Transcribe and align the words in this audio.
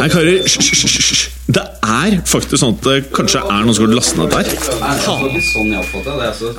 Nei, 0.00 0.08
karer, 0.08 0.42
hysj. 0.46 1.28
Det 1.50 1.62
er 1.82 2.16
faktisk 2.30 2.60
sånn 2.62 2.76
at 2.76 2.86
det 2.86 2.96
kanskje 3.14 3.42
er 3.42 3.64
noen 3.66 3.74
som 3.76 3.86
har 3.86 3.94
lastet 3.98 4.20
ned 4.20 4.30
der. 4.34 4.46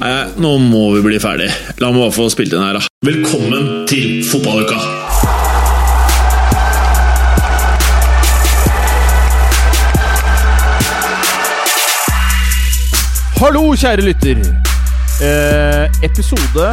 Nei, 0.01 0.17
nå 0.43 0.51
må 0.65 0.83
vi 0.97 1.03
bli 1.07 1.21
ferdig. 1.23 1.49
La 1.81 1.91
meg 1.93 2.03
bare 2.03 2.15
få 2.15 2.27
spilt 2.33 2.53
inn 2.55 2.65
her, 2.65 2.79
da. 2.79 2.83
Velkommen 3.07 3.87
til 3.89 4.21
fotballuka! 4.27 4.77
Hallo, 13.41 13.63
kjære 13.73 14.05
lytter. 14.05 14.43
Eh, 15.21 15.85
episode 16.05 16.67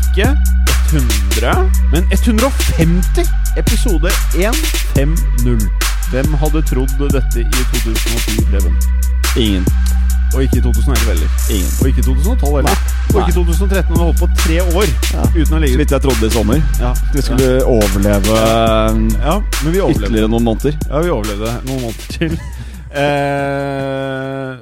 ikke 0.00 0.30
100, 0.92 1.70
men 1.92 2.08
150. 2.12 3.39
Episode 3.60 4.08
150. 4.34 5.70
Hvem 6.10 6.34
hadde 6.42 6.60
trodd 6.70 6.92
dette 7.12 7.40
i 7.42 7.64
2010, 7.72 8.44
Preben? 8.50 8.76
Ingen. 9.36 9.66
Og 10.34 10.42
ikke 10.44 10.60
i 10.60 10.62
2011 10.62 11.10
heller. 11.10 11.28
Ingen. 11.50 11.72
Og 11.80 11.88
ikke 11.90 12.00
i 12.00 12.06
2012 12.06 12.56
heller. 12.56 12.76
Og 13.14 13.18
ikke 13.20 13.32
i 13.32 13.36
2013. 13.36 13.92
Og 13.92 13.98
det 13.98 14.04
holdt 14.06 14.20
på 14.22 14.28
tre 14.38 14.56
år 14.62 14.88
uten 15.36 15.56
å 15.56 15.60
ligge 15.60 15.74
Så 15.74 15.80
vidt 15.82 15.94
jeg 15.96 16.04
trodde 16.06 16.30
i 16.30 16.32
sommer. 16.36 16.62
Ja, 16.80 16.92
Vi 17.14 17.24
skulle 17.26 17.50
overleve 17.66 18.38
ja, 18.38 19.36
men 19.64 19.74
vi 19.74 19.80
overlevde. 19.80 20.06
ytterligere 20.06 20.32
noen 20.32 20.46
måneder. 20.48 20.78
Ja, 20.88 21.02
vi 21.04 21.12
overlevde 21.18 21.52
noen 21.68 21.84
måneder 21.84 22.06
til. 22.16 22.38
Eh, 22.90 24.56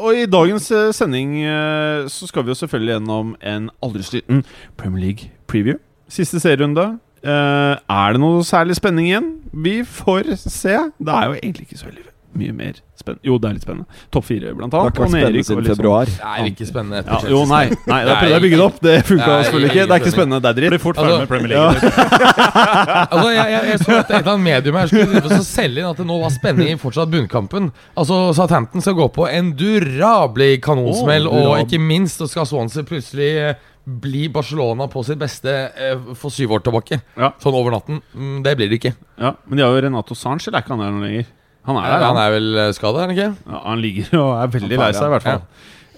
og 0.00 0.16
i 0.16 0.24
dagens 0.26 0.70
eh, 0.74 0.88
sending 0.96 1.36
eh, 1.44 2.08
så 2.10 2.26
skal 2.30 2.46
vi 2.46 2.50
jo 2.54 2.58
selvfølgelig 2.62 2.96
gjennom 2.96 3.36
en 3.52 3.68
aldri 3.84 4.02
sliten 4.06 4.42
Premier 4.80 5.04
League-preview. 5.10 5.76
Siste 6.10 6.40
serierunde. 6.42 6.88
Eh, 7.24 7.74
er 8.00 8.12
det 8.16 8.20
noe 8.22 8.44
særlig 8.48 8.78
spenning 8.78 9.10
igjen? 9.10 9.32
Vi 9.52 9.80
får 9.84 10.34
se. 10.40 10.76
Det 11.00 11.12
er 11.18 11.26
jo 11.28 11.40
egentlig 11.42 11.68
ikke 11.68 11.80
så 11.82 11.90
veldig 11.90 12.06
mye 12.30 12.52
mer 12.54 12.76
spennende. 12.94 13.24
Jo, 13.26 13.36
det 13.42 13.48
er 13.48 13.54
litt 13.56 13.64
spennende. 13.64 13.86
Topp 14.14 14.24
fire, 14.28 14.52
blant 14.54 14.70
Det 14.70 14.78
har 14.78 14.86
annet. 14.86 14.94
ikke 14.94 15.02
vært 15.02 15.10
spennende 15.10 15.42
siden 15.48 15.64
februar. 15.66 16.04
Det 16.06 16.28
er 16.30 16.44
ikke 16.46 16.66
spennende 16.68 16.98
etter 17.00 17.24
Ja, 17.26 17.30
jo, 17.34 17.40
nei. 17.50 17.62
nei 17.90 17.98
Da 18.06 18.14
prøvde 18.20 18.28
jeg 18.30 18.38
å 18.38 18.44
bygge 18.44 18.58
det 18.60 18.66
opp. 18.66 18.76
Det 18.86 18.94
funka 19.08 19.30
selvfølgelig 19.40 19.70
ikke. 19.72 19.86
Det 19.90 19.96
er 19.96 20.00
ikke 20.04 20.12
spennende. 20.14 20.38
Det 20.44 20.50
er 20.52 20.58
dritt. 20.60 20.70
Blir 20.70 20.82
fort 20.84 21.00
ferdig 21.00 21.10
Altså, 21.10 21.24
med 21.24 21.32
Premier 21.32 21.50
League. 21.50 21.80
Altså, 23.10 23.28
jeg, 23.34 23.46
jeg, 23.50 23.62
jeg 23.70 23.78
så 23.82 23.90
at 23.96 24.04
et 24.10 24.14
eller 24.20 24.32
annet 24.32 24.44
medium 24.46 24.78
her 24.78 24.86
skulle 24.92 25.40
selge 25.48 25.82
inn 25.82 25.88
at 25.90 25.98
det 26.00 26.06
nå 26.06 26.20
var 26.22 26.30
spenning 26.34 26.70
i 26.70 26.78
fortsatt 26.80 27.10
bunnkampen. 27.10 27.70
Altså, 27.98 28.20
Southampton 28.38 28.84
skal 28.84 28.94
gå 29.00 29.08
på 29.18 29.26
en 29.30 29.50
durabelig 29.58 30.60
kanonsmell, 30.62 31.26
oh, 31.26 31.34
durab- 31.34 31.50
og 31.50 31.66
ikke 31.66 31.82
minst 31.82 32.22
så 32.22 32.30
skal 32.30 32.46
Swansea 32.46 32.86
plutselig 32.86 33.30
eh, 33.42 33.66
bli 33.84 34.28
Barcelona 34.32 34.86
på 34.90 35.02
sitt 35.06 35.18
beste 35.20 35.52
eh, 35.72 35.98
for 36.18 36.32
syv 36.34 36.56
år 36.56 36.64
tilbake. 36.66 37.00
Ja. 37.18 37.32
Sånn 37.42 37.56
over 37.56 37.74
natten. 37.74 38.00
Mm, 38.14 38.38
det 38.46 38.54
blir 38.58 38.70
det 38.70 38.80
ikke. 38.80 38.94
Ja, 39.18 39.34
Men 39.46 39.58
de 39.60 39.66
har 39.66 39.74
jo 39.74 39.84
Renato 39.86 40.16
Sanch, 40.18 40.46
eller 40.48 40.60
er 40.60 40.66
ikke 40.66 40.76
han 40.76 40.84
der 40.84 40.94
noe 40.96 41.06
lenger? 41.08 41.28
Han 41.68 41.76
er 41.76 41.90
der, 41.92 42.06
Han 42.06 42.18
er 42.22 42.32
vel 42.34 42.60
skada, 42.76 43.02
er 43.02 43.08
han 43.08 43.14
ikke? 43.16 43.28
Ja, 43.50 43.60
han 43.66 43.82
ligger 43.84 44.16
og 44.20 44.30
er 44.38 44.52
veldig 44.56 44.76
Han 44.76 44.84
lei 44.86 44.92
seg, 44.96 45.06
i 45.06 45.14
hvert 45.14 45.28
fall. 45.28 45.44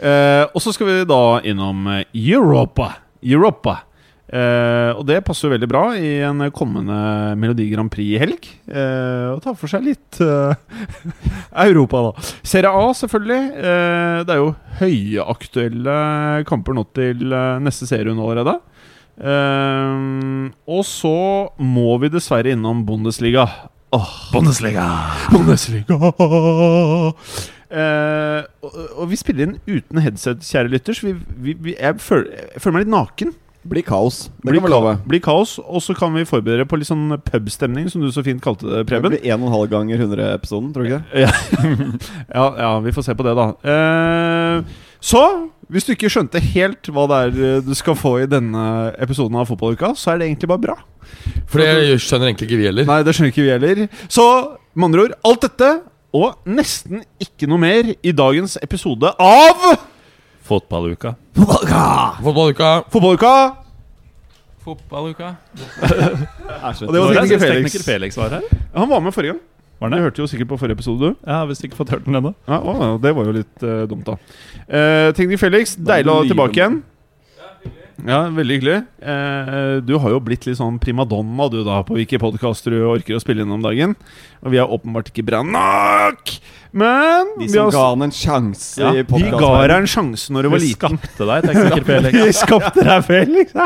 Eh, 0.03 0.45
og 0.51 0.63
så 0.65 0.73
skal 0.75 0.89
vi 0.89 0.97
da 1.07 1.23
innom 1.47 1.87
eh, 1.93 2.05
Europa. 2.19 2.89
Europa. 3.23 3.77
Eh, 4.33 4.91
og 4.97 5.05
det 5.05 5.19
passer 5.27 5.45
jo 5.45 5.53
veldig 5.53 5.69
bra 5.69 5.83
i 5.93 6.15
en 6.25 6.41
kommende 6.57 6.97
Melodi 7.37 7.67
Grand 7.69 7.93
Prix-helg. 7.93 8.47
Eh, 8.65 9.29
og 9.35 9.43
tar 9.45 9.59
for 9.61 9.69
seg 9.69 9.85
litt 9.85 10.21
eh, 10.25 10.55
Europa, 11.67 12.01
da. 12.09 12.29
Serie 12.41 12.73
A, 12.73 12.87
selvfølgelig. 12.97 13.43
Eh, 13.61 14.21
det 14.25 14.33
er 14.33 14.41
jo 14.41 14.55
høyaktuelle 14.81 15.97
kamper 16.49 16.79
nå 16.79 16.87
til 16.97 17.27
neste 17.63 17.89
serierunde 17.91 18.25
allerede. 18.25 18.57
Og 20.73 20.81
så 20.89 21.17
må 21.61 21.99
vi 22.01 22.11
dessverre 22.11 22.57
innom 22.57 22.81
Bundesliga. 22.89 23.45
Bundesliga. 24.33 24.87
Bundesliga 25.35 25.98
og, 27.73 28.75
og 29.01 29.07
vi 29.09 29.17
spiller 29.17 29.47
inn 29.47 29.55
uten 29.65 30.01
headset, 30.05 30.42
kjære 30.45 30.73
lytter, 30.75 30.97
så 30.97 31.07
vi, 31.07 31.15
vi, 31.41 31.55
vi, 31.57 31.73
jeg, 31.79 31.97
føler, 32.05 32.29
jeg 32.53 32.61
føler 32.61 32.77
meg 32.77 32.85
litt 32.85 32.92
naken. 32.92 33.33
Blir 33.62 33.84
kaos. 33.86 34.24
Det 34.42 34.50
Blir 34.50 34.58
kan 34.61 34.67
vi 34.67 34.73
love. 34.73 34.92
Blir 35.06 35.20
kaos. 35.23 35.55
Og 35.62 35.83
så 35.84 35.95
kan 35.95 36.14
vi 36.17 36.24
forberede 36.27 36.67
på 36.67 36.78
litt 36.80 36.89
sånn 36.89 37.14
pubstemning, 37.28 37.86
som 37.92 38.02
du 38.02 38.08
så 38.11 38.24
fint 38.27 38.42
kalte 38.42 38.67
det, 38.67 38.80
Preben. 38.90 39.06
Det 39.12 39.20
blir 39.20 39.30
en 39.30 39.45
og 39.45 39.50
en 39.50 39.55
halv 39.55 39.68
ganger 39.70 40.02
100-episoden, 40.02 40.73
tror 40.74 40.83
du 40.83 40.90
ikke 40.90 41.02
det? 41.12 41.28
Ja, 42.39 42.46
ja, 42.58 42.73
vi 42.83 42.95
får 42.96 43.06
se 43.06 43.14
på 43.18 43.27
det, 43.27 43.36
da. 43.39 43.46
Eh, 43.62 44.80
så, 45.02 45.23
hvis 45.70 45.86
du 45.86 45.95
ikke 45.95 46.11
skjønte 46.11 46.42
helt 46.42 46.90
hva 46.90 47.06
det 47.11 47.20
er 47.20 47.39
eh, 47.52 47.62
du 47.62 47.70
skal 47.78 47.98
få 47.98 48.17
i 48.24 48.27
denne 48.30 48.64
episoden 49.02 49.39
av 49.39 49.46
Fotballuka, 49.50 49.92
så 49.98 50.14
er 50.14 50.20
det 50.23 50.33
egentlig 50.33 50.50
bare 50.50 50.67
bra. 50.67 50.77
For 51.46 51.62
det 51.62 52.00
skjønner 52.02 52.33
egentlig 52.33 52.50
ikke 52.50 52.61
vi 52.64 52.68
heller. 52.70 52.90
Nei, 52.90 53.00
det 53.06 53.14
skjønner 53.14 53.34
ikke 53.34 53.46
vi 53.46 53.55
heller. 53.55 53.86
Så 54.11 54.27
med 54.74 54.90
andre 54.90 55.06
ord, 55.06 55.17
alt 55.29 55.46
dette 55.46 55.73
og 56.12 56.50
nesten 56.50 57.06
ikke 57.23 57.48
noe 57.48 57.62
mer 57.62 57.94
i 57.94 58.12
dagens 58.12 58.58
episode 58.61 59.14
av 59.23 59.64
Fotballuka. 60.42 61.14
Fotballuka. 61.39 62.70
Fotballuka. 62.91 63.35
Fotballuka. 64.63 65.35
Og 66.86 66.92
det 66.95 67.01
var 67.01 67.11
er 67.11 67.20
tekniker 67.23 67.39
Felix. 67.39 67.73
tekniker 67.73 67.85
Felix 67.86 68.19
var 68.19 68.36
her? 68.36 68.45
Han 68.75 68.91
var 68.91 69.01
med 69.01 69.14
forrige 69.14 69.35
gang. 69.35 69.41
Var 69.83 69.91
Du 69.91 69.97
hørte 69.98 70.23
jo 70.23 70.27
sikkert 70.30 70.48
på 70.48 70.57
forrige 70.57 70.79
episode, 70.79 70.98
du. 71.01 71.14
Jeg 71.27 71.35
har 71.35 71.47
visst 71.47 71.64
ikke 71.67 71.77
fått 71.77 71.91
hørt 71.91 72.05
den 72.07 72.14
ennå. 72.14 72.35
Ja, 72.47 72.61
å, 72.63 72.98
det 73.03 73.14
var 73.17 73.27
jo 73.27 73.35
litt 73.35 73.64
eh, 73.67 73.83
dumt, 73.91 74.07
da. 74.07 74.14
Uh, 74.70 75.11
tekniker 75.17 75.41
Felix, 75.42 75.75
deilig 75.75 76.13
å 76.13 76.20
ha 76.20 76.23
deg 76.23 76.35
tilbake 76.35 76.61
igjen. 76.61 76.77
Ja, 78.02 78.24
veldig 78.35 78.57
hyggelig. 78.57 78.79
Eh, 78.98 79.77
du 79.86 79.92
har 80.02 80.11
jo 80.11 80.18
blitt 80.24 80.46
litt 80.48 80.58
sånn 80.58 80.80
primadonna 80.83 81.46
du 81.52 81.61
da 81.67 81.79
på 81.86 81.95
hvilke 81.95 82.18
podkaster 82.18 82.74
du 82.74 82.80
orker 82.89 83.14
å 83.14 83.20
spille 83.23 83.45
inn 83.45 83.52
om 83.55 83.63
dagen. 83.63 83.95
Og 84.42 84.51
vi 84.55 84.58
er 84.58 84.67
åpenbart 84.74 85.13
ikke 85.13 85.24
bra 85.29 85.42
nok! 85.46 86.33
Men 86.74 87.30
De 87.36 87.45
vi, 87.46 87.52
som 87.52 87.68
har, 87.68 87.74
ga 87.77 87.85
han 87.92 88.05
en 88.08 88.14
sjanse 88.17 88.80
ja, 88.80 88.91
i 88.96 89.05
vi 89.05 89.29
ga 89.29 89.51
deg 89.68 89.74
en 89.77 89.91
sjanse 89.92 90.33
når 90.33 90.46
du 90.48 90.51
var 90.55 90.62
Vi 90.62 90.70
liten. 90.73 90.98
skapte 90.98 91.29
deg, 91.29 91.48
tekniker 91.51 91.86
Felix. 91.91 92.18
Vi 92.27 92.36
skapte 92.41 92.86
deg, 92.89 93.05
Felix! 93.07 93.57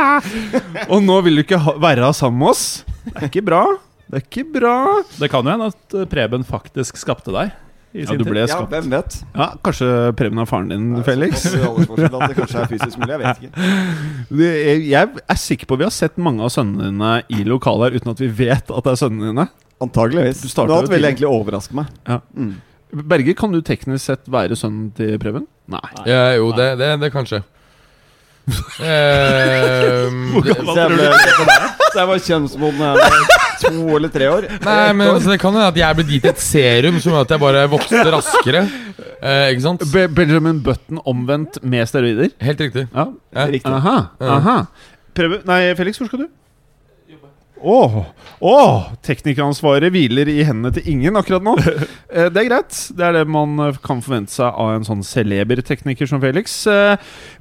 Og 0.93 1.05
nå 1.07 1.21
vil 1.25 1.41
du 1.41 1.45
ikke 1.47 1.63
ha, 1.63 1.77
være 1.87 2.13
sammen 2.19 2.43
med 2.43 2.53
oss. 2.53 2.67
Det 3.07 3.15
er 3.23 3.31
ikke 3.31 3.47
bra. 3.47 3.63
Det 4.07 4.21
er 4.21 4.27
ikke 4.27 4.49
bra. 4.59 4.75
Det 5.17 5.31
kan 5.33 5.47
jo 5.47 5.55
hende 5.55 5.71
at 5.73 5.97
eh, 5.97 6.09
Preben 6.13 6.45
faktisk 6.47 7.01
skapte 7.01 7.33
deg. 7.35 7.55
I 7.97 8.03
Ja, 8.05 8.11
sin 8.11 8.19
du 8.21 8.25
ble 8.29 8.43
Ja, 8.45 8.47
skapt. 8.51 8.69
hvem 8.75 8.91
vet? 8.93 9.15
Ja, 9.33 9.47
Kanskje 9.65 9.89
Preben 10.19 10.39
er 10.43 10.49
faren 10.51 10.69
din, 10.69 11.03
Felix? 11.07 11.47
At 11.49 11.97
det 11.97 12.37
kanskje 12.37 12.61
er 12.61 12.69
fysisk 12.69 12.99
mulig. 13.01 13.15
Jeg 13.15 13.21
vet 13.23 13.39
ikke. 13.41 13.51
Jeg 14.93 15.09
er 15.33 15.39
sikker 15.41 15.71
på 15.71 15.79
vi 15.81 15.87
har 15.89 15.95
sett 15.97 16.19
mange 16.21 16.45
av 16.45 16.53
sønnene 16.53 16.91
dine 16.93 17.13
i 17.33 17.47
lokalet 17.49 17.89
her 17.89 17.97
uten 18.03 18.13
at 18.13 18.21
vi 18.21 18.29
vet 18.45 18.69
at 18.71 18.85
det 18.85 18.93
er 18.93 19.01
sønnene 19.01 19.33
dine. 19.33 19.47
Antageligvis. 19.81 20.45
Du 20.45 20.49
Noe 20.67 20.79
annet 20.83 20.93
ville 20.93 21.09
egentlig 21.11 21.29
overraske 21.31 21.77
meg. 21.77 21.87
Ja. 22.09 22.21
Mm. 22.37 22.55
Berger, 23.11 23.35
kan 23.37 23.53
du 23.53 23.61
teknisk 23.67 24.05
sett 24.13 24.29
være 24.31 24.57
sønnen 24.57 24.93
til 24.97 25.17
Preben? 25.21 25.49
Nei. 25.73 25.83
Ja, 26.07 26.35
jo, 26.39 26.53
det, 26.57 26.75
det, 26.81 26.93
det 27.03 27.13
kanskje. 27.17 27.43
Hvor 28.77 30.45
det, 30.45 30.55
tror 30.55 30.95
du? 30.95 31.86
Jeg 32.01 32.11
var 32.11 32.23
kjønnsmoden 32.29 32.81
da 32.83 32.93
jeg 32.93 33.11
var 33.13 33.45
to 33.63 33.97
eller 33.97 34.13
tre 34.13 34.29
år. 34.31 34.47
nei, 34.67 34.93
men 34.93 35.09
altså, 35.15 35.31
det 35.33 35.39
kan 35.43 35.55
hende 35.57 35.69
at 35.73 35.79
jeg 35.81 35.99
ble 35.99 36.07
gitt 36.11 36.27
et 36.33 36.43
serum 36.45 36.99
som 37.01 37.15
gjør 37.15 37.25
at 37.27 37.35
jeg 37.37 37.43
bare 37.47 37.63
vokste 37.73 38.03
raskere. 38.17 38.65
Eh, 39.17 39.45
ikke 39.55 39.65
sant? 39.65 39.85
Be 39.93 40.07
Benjamin 40.13 40.59
Button 40.65 41.01
omvendt 41.09 41.61
med 41.65 41.89
steroider? 41.89 42.33
Helt 42.45 42.61
riktig. 42.61 42.87
Ja. 42.93 43.07
Ja. 43.33 43.47
Riktig. 43.53 43.73
Aha. 43.73 43.97
Aha 44.21 44.59
Preben, 45.17 45.41
Nei, 45.49 45.63
Felix, 45.79 45.97
hvor 45.97 46.11
skal 46.11 46.27
du? 46.27 46.29
Åh, 47.65 47.95
oh, 48.45 48.89
Teknikeransvaret 49.07 49.89
hviler 49.95 50.29
i 50.29 50.43
hendene 50.45 50.75
til 50.77 50.89
ingen 50.93 51.17
akkurat 51.17 51.45
nå. 51.45 51.57
Eh, 52.17 52.29
det 52.33 52.39
er 52.39 52.47
greit. 52.49 52.77
Det 52.97 53.03
er 53.03 53.13
det 53.13 53.25
man 53.29 53.59
eh, 53.61 53.79
kan 53.85 53.99
forvente 54.01 54.33
seg 54.33 54.47
av 54.47 54.71
en 54.77 54.85
sånn 54.87 55.03
celeber 55.05 55.59
tekniker 55.67 56.09
som 56.09 56.21
Felix. 56.23 56.55
Eh, 56.71 56.95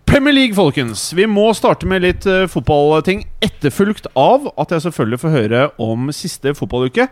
Premier 0.09 0.35
League, 0.35 0.57
folkens. 0.57 1.05
Vi 1.15 1.27
må 1.29 1.45
starte 1.55 1.87
med 1.87 2.03
litt 2.03 2.25
fotballting. 2.51 3.23
Etterfulgt 3.45 4.09
av 4.19 4.49
at 4.59 4.73
jeg 4.73 4.87
selvfølgelig 4.87 5.21
får 5.21 5.35
høre 5.35 5.61
om 5.85 6.09
siste 6.15 6.55
fotballuke. 6.57 7.07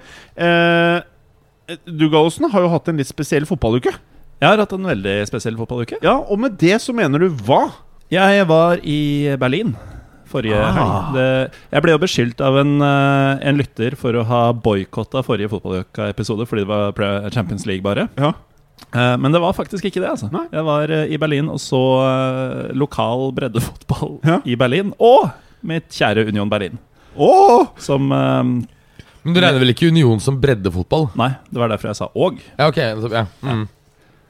Du, 1.85 2.05
Gallosen, 2.09 2.49
har 2.51 2.65
jo 2.65 2.73
hatt 2.73 2.91
en 2.91 2.99
litt 2.99 3.11
spesiell 3.13 3.47
fotballuke. 3.47 3.93
Jeg 4.41 4.49
har 4.49 4.59
hatt 4.59 4.75
en 4.75 4.91
veldig 4.91 5.17
spesiell 5.29 5.55
fotballuke. 5.61 6.01
Ja, 6.03 6.17
Og 6.19 6.41
med 6.43 6.57
det 6.59 6.81
så 6.83 6.95
mener 6.95 7.23
du 7.23 7.29
hva? 7.47 7.67
Jeg 8.11 8.49
var 8.49 8.81
i 8.83 9.31
Berlin 9.39 9.77
forrige 10.33 10.57
Ah. 10.57 10.73
helg. 10.77 11.13
Det, 11.15 11.27
jeg 11.77 11.83
ble 11.85 11.91
jo 11.95 12.01
beskyldt 12.03 12.41
av 12.41 12.57
en, 12.63 12.73
eh, 12.81 13.47
en 13.49 13.57
lytter 13.61 13.95
for 13.99 14.13
å 14.17 14.25
ha 14.25 14.41
boikotta 14.53 15.21
forrige 15.23 15.51
fotballuka-episode 15.53 16.47
fordi 16.49 16.65
det 16.65 16.71
var 16.73 17.29
Champions 17.31 17.65
League, 17.69 17.83
bare. 17.85 18.09
Ja. 18.17 18.33
Eh, 18.93 19.15
Men 19.17 19.31
det 19.31 19.39
var 19.41 19.53
faktisk 19.53 19.85
ikke 19.85 20.01
det. 20.01 20.09
altså 20.09 20.31
Nei. 20.33 20.47
Jeg 20.51 20.63
var 20.65 20.89
eh, 20.91 21.05
i 21.13 21.17
Berlin 21.17 21.47
og 21.49 21.59
så 21.61 21.79
lokal 22.73 23.31
breddefotball 23.37 24.19
Ja. 24.25 24.39
i 24.45 24.55
Berlin. 24.59 24.93
Og 24.99 25.29
mitt 25.63 25.89
kjære 25.89 26.27
Union 26.27 26.49
Berlin, 26.49 26.77
Oh! 27.17 27.67
som 27.77 28.07
Men 28.09 29.33
du 29.33 29.39
regner 29.39 29.59
vel 29.61 29.69
ikke 29.71 29.87
Union 29.87 30.19
som 30.19 30.39
breddefotball? 30.41 31.11
Nei, 31.15 31.29
det 31.51 31.59
var 31.61 31.69
derfor 31.69 31.87
jeg 31.93 31.95
sa 31.95 32.07
'og'. 32.15 32.39
Ja, 32.59 32.67
okay. 32.67 32.93
så- 32.95 33.11
Ja. 33.11 33.25
Mm. 33.43 33.67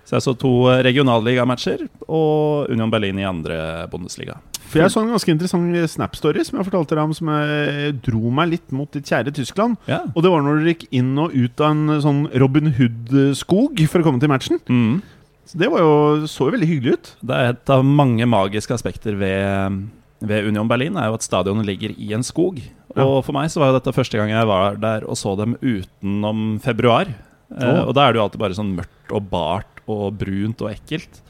Så 0.06 0.12
jeg 0.18 0.22
så 0.22 0.38
to 0.38 0.68
regionalligamatcher 0.84 1.88
og 2.10 2.70
Union 2.70 2.92
Berlin 2.92 3.18
i 3.20 3.24
andre 3.24 3.88
Bundesliga. 3.90 4.36
For 4.74 4.81
jeg 4.81 4.94
så 4.94 5.04
en 5.04 5.14
ganske 5.14 5.34
interessant 5.34 5.90
Snap-story 5.94 6.44
som 6.48 6.60
jeg 6.60 6.68
fortalte 6.68 6.98
deg 6.98 7.04
om, 7.06 7.16
som 7.16 7.30
jeg 7.31 7.96
dro 8.06 8.34
meg 8.34 8.54
litt 8.56 8.75
mot 8.75 8.90
ditt 8.94 9.10
kjære 9.10 9.34
Tyskland. 9.38 9.78
Ja. 9.90 10.02
Og 10.12 10.25
det 10.25 10.31
var 10.34 10.44
når 10.44 10.62
dere 10.62 10.74
gikk 10.74 10.88
inn 10.98 11.12
og 11.22 11.34
ut 11.36 11.64
av 11.64 11.74
en 11.75 11.98
sånn 12.04 12.24
Robin 12.42 12.74
Hood-skog 12.75 13.84
for 13.92 14.02
å 14.02 14.08
komme 14.08 14.24
til 14.24 14.31
matchen. 14.34 14.62
Mm. 14.68 15.02
Så 15.50 15.60
det 15.60 15.70
var 15.70 15.84
jo, 15.84 15.92
så 16.31 16.48
jo 16.48 16.56
veldig 16.56 16.70
hyggelig 16.70 16.96
ut. 16.98 17.12
Det 17.22 17.38
er 17.38 17.52
et 17.54 17.74
av 17.74 17.84
mange 17.86 18.25
magiske 18.30 18.74
aspekter 18.75 19.18
ved, 19.20 19.84
ved 20.24 20.48
Union 20.50 20.70
Berlin, 20.72 20.98
er 20.98 21.12
jo 21.12 21.18
at 21.19 21.26
stadionet 21.26 21.68
ligger 21.68 21.94
i 21.94 22.14
en 22.16 22.26
skog. 22.26 22.62
Og 22.94 23.19
for 23.26 23.34
meg 23.36 23.52
så 23.52 23.62
var 23.62 23.72
jo 23.72 23.80
dette 23.80 23.96
første 23.96 24.19
gang 24.19 24.31
jeg 24.31 24.50
var 24.50 24.80
der 24.81 25.06
og 25.10 25.18
så 25.19 25.36
dem 25.40 25.58
utenom 25.62 26.58
februar. 26.64 27.12
Eh, 27.54 27.81
og 27.84 27.94
da 27.98 28.08
er 28.08 28.14
det 28.14 28.22
jo 28.22 28.26
alltid 28.28 28.42
bare 28.42 28.58
sånn 28.58 28.74
mørkt 28.78 29.14
og 29.14 29.30
bart 29.30 29.84
og 29.90 30.18
brunt 30.22 30.62
og 30.64 30.72
ekkelt. 30.72 31.22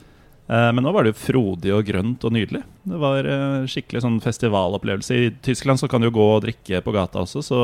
Eh, 0.53 0.69
men 0.75 0.83
nå 0.85 0.91
var 0.93 1.05
det 1.07 1.13
jo 1.15 1.21
frodig 1.23 1.71
og 1.73 1.85
grønt 1.87 2.23
og 2.27 2.33
nydelig. 2.35 2.61
Det 2.85 2.99
var 3.01 3.25
eh, 3.25 3.63
skikkelig 3.71 4.03
sånn 4.05 4.19
festivalopplevelse. 4.23 5.17
I 5.17 5.31
Tyskland 5.45 5.81
så 5.81 5.89
kan 5.89 6.03
du 6.03 6.09
jo 6.11 6.15
gå 6.19 6.27
og 6.35 6.43
drikke 6.45 6.83
på 6.85 6.93
gata 6.95 7.23
også, 7.25 7.41
så 7.45 7.61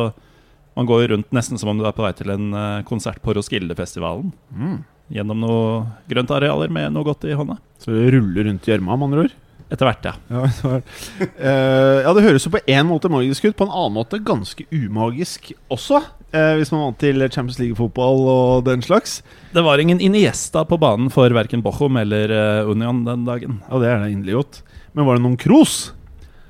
man 0.77 0.87
går 0.89 1.09
rundt 1.11 1.33
nesten 1.35 1.59
som 1.59 1.69
om 1.73 1.79
du 1.81 1.85
er 1.89 1.93
på 1.97 2.05
vei 2.05 2.13
til 2.17 2.31
en 2.33 2.49
eh, 2.55 2.79
konsert 2.87 3.21
på 3.25 3.35
Roskilde-festivalen. 3.37 4.31
Mm. 4.55 4.79
Gjennom 5.13 5.39
noen 5.41 5.87
grønt 6.09 6.31
arealer 6.35 6.69
med 6.73 6.93
noe 6.93 7.05
godt 7.07 7.25
i 7.29 7.35
hånda. 7.37 7.57
Så 7.81 7.93
det 7.93 8.09
ruller 8.15 8.45
rundt 8.49 8.67
i 8.67 8.71
gjørma, 8.73 8.95
med 8.97 9.07
andre 9.09 9.23
ord. 9.27 9.37
Etter 9.69 9.85
hvert, 9.85 10.05
ja. 10.09 10.13
Ja, 10.33 10.43
er- 10.69 10.85
Eh, 11.49 11.97
ja, 12.05 12.11
det 12.15 12.23
høres 12.25 12.45
jo 12.47 12.51
på 12.55 12.61
én 12.69 12.87
måte 12.89 13.09
magisk 13.11 13.45
ut, 13.49 13.55
på 13.59 13.65
en 13.67 13.73
annen 13.73 13.95
måte 13.99 14.17
ganske 14.25 14.65
umagisk 14.73 15.51
også. 15.71 16.01
Eh, 16.33 16.55
hvis 16.59 16.71
man 16.73 16.83
vant 16.87 16.99
til 17.01 17.21
Champions 17.29 17.59
League-fotball 17.61 18.23
og 18.33 18.65
den 18.67 18.81
slags. 18.85 19.19
Det 19.53 19.63
var 19.65 19.81
ingen 19.81 20.01
Iniesta 20.03 20.65
på 20.67 20.77
banen 20.81 21.09
for 21.13 21.29
verken 21.35 21.63
Bochum 21.65 21.97
eller 22.01 22.31
eh, 22.33 22.69
Union 22.69 23.03
den 23.07 23.25
dagen. 23.27 23.59
Ja, 23.69 23.79
det 23.81 23.89
er 23.93 24.03
det 24.05 24.11
inderlig 24.15 24.37
godt. 24.41 24.61
Men 24.93 25.05
var 25.07 25.17
det 25.19 25.25
noen 25.25 25.39
Kroos? 25.39 25.79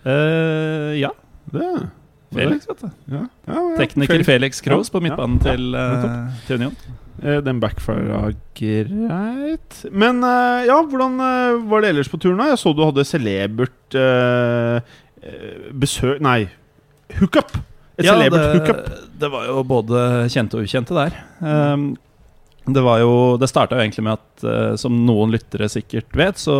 Eh, 0.07 0.99
ja. 1.01 1.11
Det 1.51 1.69
Felix, 2.29 2.67
vet 2.69 2.81
du. 2.83 2.89
Ja. 3.09 3.23
Ja, 3.49 3.53
ja. 3.57 3.77
Tekniker 3.79 4.21
Felix 4.27 4.59
Kroos 4.61 4.91
på 4.93 5.01
midtbanen 5.01 5.39
til, 5.41 5.71
eh, 5.73 6.03
til 6.45 6.59
Union. 6.59 6.75
Eh, 7.23 7.39
Den 7.43 7.59
backfira 7.59 8.29
greit. 8.55 9.79
Men 9.91 10.21
eh, 10.23 10.67
ja, 10.69 10.77
hvordan 10.85 11.17
eh, 11.25 11.57
var 11.71 11.81
det 11.81 11.89
ellers 11.89 12.11
på 12.11 12.19
turen? 12.21 12.37
da? 12.37 12.51
Jeg 12.51 12.61
så 12.61 12.75
du 12.77 12.83
hadde 12.85 13.07
celebert 13.07 13.97
eh, 13.97 14.77
eh, 15.25 15.65
besøk 15.73 16.21
Nei, 16.23 16.43
hookup! 17.19 17.57
Et 17.99 18.07
Ja, 18.07 18.15
celebert 18.15 18.39
det, 18.39 18.59
hookup. 18.59 19.09
det 19.19 19.31
var 19.33 19.49
jo 19.49 19.63
både 19.67 20.03
kjente 20.31 20.55
og 20.55 20.67
ukjente 20.67 20.95
der. 20.95 21.17
Um, 21.43 21.91
det 22.69 22.81
var 22.85 22.99
jo 23.01 23.37
Det 23.41 23.49
starta 23.49 23.77
jo 23.77 23.83
egentlig 23.83 24.03
med 24.05 24.17
at, 24.17 24.43
uh, 24.45 24.75
som 24.79 24.95
noen 25.05 25.33
lyttere 25.33 25.69
sikkert 25.71 26.13
vet, 26.15 26.39
så 26.39 26.55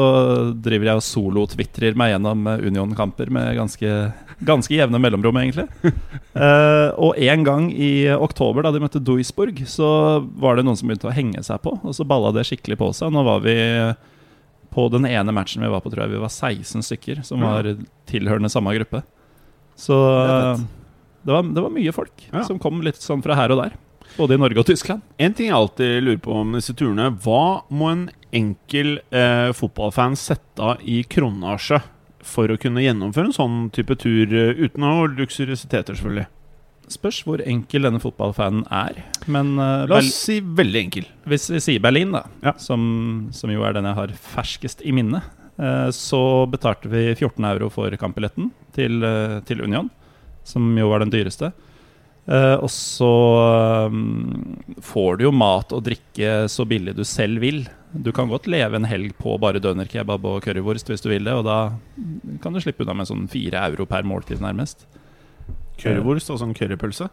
driver 0.56 0.92
jeg 0.92 1.02
og 1.02 1.06
solo-twitrer 1.06 1.98
meg 2.00 2.14
gjennom 2.14 2.48
eh, 2.50 2.64
Union-kamper 2.66 3.30
med 3.34 3.54
ganske, 3.58 3.94
ganske 4.48 4.74
jevne 4.74 5.02
mellomrom, 5.02 5.38
egentlig. 5.42 5.68
Uh, 6.34 6.90
og 7.06 7.20
en 7.20 7.46
gang 7.48 7.70
i 7.72 8.10
oktober, 8.12 8.66
da 8.66 8.74
de 8.76 8.82
møtte 8.84 9.04
Duisburg, 9.04 9.62
så 9.70 9.90
var 10.40 10.58
det 10.58 10.66
noen 10.68 10.80
som 10.80 10.90
begynte 10.90 11.12
å 11.12 11.16
henge 11.16 11.44
seg 11.46 11.62
på, 11.64 11.76
og 11.78 11.96
så 11.96 12.08
balla 12.08 12.34
det 12.36 12.48
skikkelig 12.50 12.80
på 12.82 12.92
seg. 12.98 13.14
Nå 13.14 13.24
var 13.28 13.46
vi 13.46 13.56
på 14.70 14.90
den 14.94 15.08
ene 15.10 15.34
matchen 15.34 15.64
vi 15.66 15.72
var 15.72 15.82
på, 15.82 15.92
tror 15.94 16.06
jeg 16.06 16.18
vi 16.18 16.26
var 16.26 16.34
16 16.34 16.86
stykker 16.86 17.24
som 17.26 17.42
var 17.42 17.68
tilhørende 18.10 18.52
samme 18.54 18.76
gruppe. 18.78 19.02
Så 19.80 19.96
fett. 19.98 20.68
Det 21.30 21.36
var, 21.38 21.46
det 21.56 21.62
var 21.68 21.74
mye 21.76 21.94
folk 21.94 22.26
Ja. 22.34 22.42
som 22.48 22.58
kom 22.62 22.82
litt 22.86 22.98
sånn 23.06 23.22
fra 23.26 23.36
her 23.38 23.54
og 23.54 23.62
der. 23.62 23.76
Både 24.18 24.34
i 24.36 24.42
Norge 24.42 24.58
og 24.64 24.66
Tyskland. 24.66 25.04
En 25.22 25.36
ting 25.38 25.52
jeg 25.52 25.56
alltid 25.56 26.00
lurer 26.04 26.20
på 26.26 26.34
om 26.34 26.56
disse 26.58 26.74
turene 26.74 27.12
Hva 27.22 27.62
må 27.70 27.92
en 27.94 28.08
enkel 28.36 28.98
eh, 29.14 29.52
fotballfan 29.56 30.18
sette 30.18 30.60
av 30.66 30.82
i 30.82 31.04
kronasje 31.06 31.78
for 32.26 32.50
å 32.52 32.58
kunne 32.60 32.82
gjennomføre 32.84 33.30
en 33.30 33.38
sånn 33.38 33.60
type 33.74 33.96
tur 34.02 34.34
eh, 34.34 34.58
uten 34.66 34.82
noe 34.84 35.08
luksuriositeter, 35.14 35.96
selvfølgelig? 35.96 36.26
Spørs 36.90 37.20
hvor 37.28 37.42
enkel 37.46 37.86
denne 37.86 38.02
fotballfanen 38.02 38.64
er. 38.74 38.98
Men 39.30 39.54
eh, 39.62 39.86
La 39.92 40.00
oss 40.02 40.10
si 40.26 40.40
veldig 40.42 40.82
enkel. 40.88 41.06
hvis 41.30 41.46
vi 41.54 41.62
sier 41.62 41.84
Berlin, 41.86 42.12
da, 42.18 42.24
Ja. 42.44 42.56
som, 42.58 43.30
som 43.32 43.54
jo 43.54 43.62
er 43.64 43.78
den 43.78 43.86
jeg 43.86 43.96
har 44.02 44.08
ferskest 44.34 44.82
i 44.82 44.92
minne, 44.98 45.22
eh, 45.62 45.90
så 45.94 46.24
betalte 46.50 46.90
vi 46.90 47.12
14 47.14 47.46
euro 47.54 47.70
for 47.70 47.94
kampbilletten 48.02 48.50
til, 48.74 49.04
eh, 49.06 49.40
til 49.46 49.62
Union, 49.62 49.92
som 50.48 50.70
jo 50.78 50.90
var 50.92 51.04
den 51.04 51.14
dyreste. 51.14 51.52
Uh, 52.30 52.62
og 52.62 52.70
så 52.70 53.10
um, 53.90 54.58
får 54.86 55.18
du 55.18 55.24
jo 55.26 55.32
mat 55.34 55.72
og 55.74 55.82
drikke 55.88 56.44
så 56.52 56.66
billig 56.70 56.94
du 56.98 57.02
selv 57.08 57.42
vil. 57.42 57.64
Du 57.90 58.12
kan 58.14 58.30
godt 58.30 58.46
leve 58.52 58.78
en 58.78 58.86
helg 58.86 59.16
på 59.18 59.34
bare 59.42 59.62
dønerkebab 59.64 60.28
og 60.30 60.44
currywurst 60.46 60.92
hvis 60.92 61.02
du 61.02 61.10
vil 61.10 61.26
det, 61.26 61.34
og 61.34 61.48
da 61.48 61.72
kan 62.44 62.54
du 62.54 62.62
slippe 62.62 62.86
unna 62.86 63.00
med 63.00 63.10
sånn 63.10 63.26
fire 63.32 63.64
euro 63.72 63.88
per 63.90 64.06
måltid, 64.06 64.44
nærmest. 64.46 64.86
Currywurst 65.82 66.30
og 66.30 66.44
sånn 66.44 66.54
currypølse. 66.58 67.10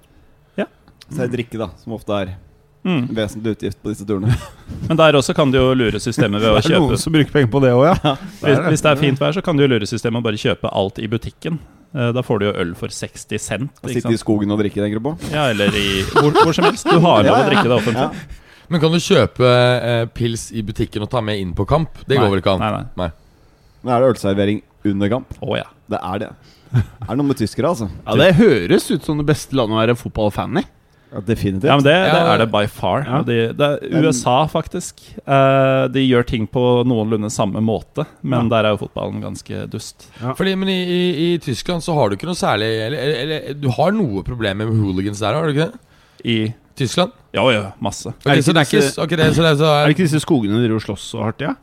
Så 1.06 1.22
er 1.22 1.28
det 1.30 1.36
drikke, 1.36 1.58
da, 1.60 1.70
som 1.78 1.96
ofte 1.96 2.18
er 2.24 2.36
Mm. 2.86 3.08
vesentlig 3.10 3.56
utgift 3.56 3.80
på 3.82 3.90
disse 3.90 4.04
turene. 4.06 4.30
Men 4.88 4.98
der 4.98 5.16
også 5.18 5.34
kan 5.34 5.50
du 5.50 5.56
jo 5.58 5.72
lure 5.74 5.98
systemet 5.98 6.38
ved 6.38 6.52
å 6.52 6.60
kjøpe 6.60 6.68
Det 6.70 6.76
er 6.76 6.84
noen 6.84 7.00
som 7.02 7.14
bruker 7.16 7.32
penger 7.34 7.48
på 7.50 7.60
det 7.64 7.72
òg, 7.74 7.82
ja. 7.88 8.12
Hvis, 8.44 8.60
hvis 8.68 8.84
det 8.84 8.90
er 8.92 9.00
fint 9.00 9.22
vær, 9.22 9.34
så 9.34 9.42
kan 9.42 9.58
du 9.58 9.64
jo 9.64 9.68
lure 9.72 9.88
systemet 9.90 10.20
og 10.20 10.26
bare 10.28 10.38
kjøpe 10.38 10.70
alt 10.70 11.00
i 11.02 11.08
butikken. 11.10 11.58
Eh, 11.94 12.12
Da 12.12 12.22
får 12.22 12.38
du 12.40 12.46
jo 12.46 12.52
øl 12.62 12.74
for 12.74 12.88
60 12.88 13.38
cent. 13.40 13.70
Sitte 13.86 14.12
i 14.12 14.16
skogen 14.20 14.50
og 14.52 14.58
drikke, 14.60 14.80
tenker 14.82 14.98
du 15.00 15.04
på? 15.10 15.14
Ja, 15.32 15.46
eller 15.52 15.68
i 15.76 16.02
hvor, 16.10 16.32
hvor 16.32 16.52
som 16.56 16.64
helst. 16.68 16.84
Du 16.88 16.98
har 16.98 17.22
lov 17.22 17.30
å 17.32 17.38
Ja, 17.38 17.38
ja. 17.44 17.48
drikke 17.50 17.68
det 17.68 17.70
Ja. 17.70 17.78
offentlig. 17.78 18.42
Men 18.68 18.80
kan 18.82 18.90
du 18.90 18.98
kjøpe 18.98 19.46
eh, 19.46 20.06
pils 20.10 20.48
i 20.52 20.62
butikken 20.66 21.02
og 21.02 21.10
ta 21.10 21.20
med 21.22 21.38
inn 21.38 21.54
på 21.54 21.66
kamp? 21.66 22.00
Det 22.06 22.18
går 22.18 22.30
vel 22.32 22.40
ikke 22.42 22.56
an? 22.56 22.64
Nei, 22.64 22.84
nei. 22.96 23.10
Men 23.84 23.94
er 23.94 24.00
det 24.02 24.08
ølservering 24.16 24.62
under 24.84 25.08
kamp? 25.08 25.34
Å 25.40 25.56
ja. 25.56 25.68
Det 25.88 26.00
er 26.02 26.18
det. 26.18 26.30
Er 26.74 27.12
det 27.12 27.16
noe 27.20 27.28
med 27.30 27.38
tyskere, 27.38 27.70
altså? 27.70 27.86
ja. 28.04 28.16
Det 28.18 28.34
høres 28.34 28.90
ut 28.90 29.04
som 29.06 29.16
det 29.18 29.26
beste 29.28 29.54
landet 29.54 29.76
å 29.76 29.80
være 29.84 29.94
fotballfan 29.96 30.58
i. 30.58 30.64
Ja, 31.16 31.22
definitivt. 31.24 31.64
ja 31.70 31.76
men 31.78 31.84
det, 31.86 31.94
det 32.12 32.18
er 32.20 32.40
det 32.42 32.46
by 32.52 32.64
far. 32.68 33.06
Ja. 33.08 33.20
De, 33.24 33.36
det 33.56 33.68
er 33.72 34.04
USA, 34.04 34.34
faktisk. 34.52 35.00
Uh, 35.24 35.86
de 35.94 36.02
gjør 36.04 36.26
ting 36.28 36.44
på 36.52 36.64
noenlunde 36.88 37.30
samme 37.32 37.62
måte, 37.64 38.04
men 38.20 38.50
der 38.52 38.68
er 38.68 38.74
jo 38.76 38.82
fotballen 38.84 39.22
ganske 39.24 39.64
dust. 39.72 40.10
Fordi, 40.36 40.52
men 40.60 40.68
i, 40.72 40.78
i, 40.84 41.02
i 41.30 41.30
Tyskland 41.42 41.84
så 41.86 41.96
har 41.96 42.10
du 42.10 42.18
ikke 42.18 42.28
noe 42.28 42.36
særlig 42.36 42.68
eller, 42.86 43.00
eller, 43.00 43.22
eller 43.24 43.60
du 43.64 43.70
har 43.78 43.94
noe 43.96 44.24
problemer 44.26 44.68
med 44.68 44.82
hooligans 44.84 45.22
der, 45.24 45.38
har 45.38 45.48
du 45.48 45.54
ikke 45.56 45.70
det? 45.70 45.84
I 46.26 46.38
Tyskland? 46.76 47.14
Ja, 47.32 47.44
ja, 47.52 47.70
masse. 47.80 48.12
Er 48.26 48.36
det 48.36 48.44
så 48.44 48.52
det 48.52 48.64
er 48.64 48.68
ikke 48.68 48.82
ikke, 49.06 49.16
det, 49.22 49.30
så 49.36 49.44
det, 49.46 49.54
så 49.60 49.70
Er 49.70 49.86
er, 49.86 49.94
ikke 49.94 50.04
disse 50.04 50.20
skogene 50.20 50.58
de 50.60 50.66
driver 50.68 50.84
slåss 50.84 51.06
så 51.14 51.24
hardt 51.24 51.40
i? 51.44 51.48
Ja? 51.48 51.54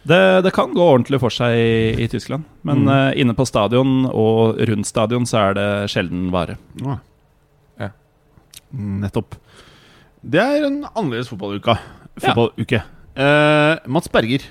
Det, 0.00 0.20
det 0.46 0.52
kan 0.56 0.72
gå 0.72 0.80
ordentlig 0.80 1.20
for 1.20 1.32
seg 1.32 1.56
i, 1.60 2.04
i 2.04 2.08
Tyskland, 2.08 2.44
men 2.64 2.84
Mm. 2.86 2.88
uh, 2.88 3.10
inne 3.20 3.34
på 3.36 3.44
stadion 3.48 4.06
og 4.08 4.60
rundt 4.68 4.88
stadion 4.88 5.26
så 5.28 5.50
er 5.50 5.56
det 5.58 5.68
sjelden 5.92 6.28
vare. 6.32 6.56
Ja. 6.80 6.98
Nettopp. 8.72 9.34
Det 10.20 10.40
er 10.42 10.66
en 10.68 10.82
annerledes 10.94 11.30
fotballuke. 11.32 11.76
Fotballuke. 12.20 12.82
Eh, 13.16 13.76
Mats 13.90 14.08
Berger, 14.12 14.44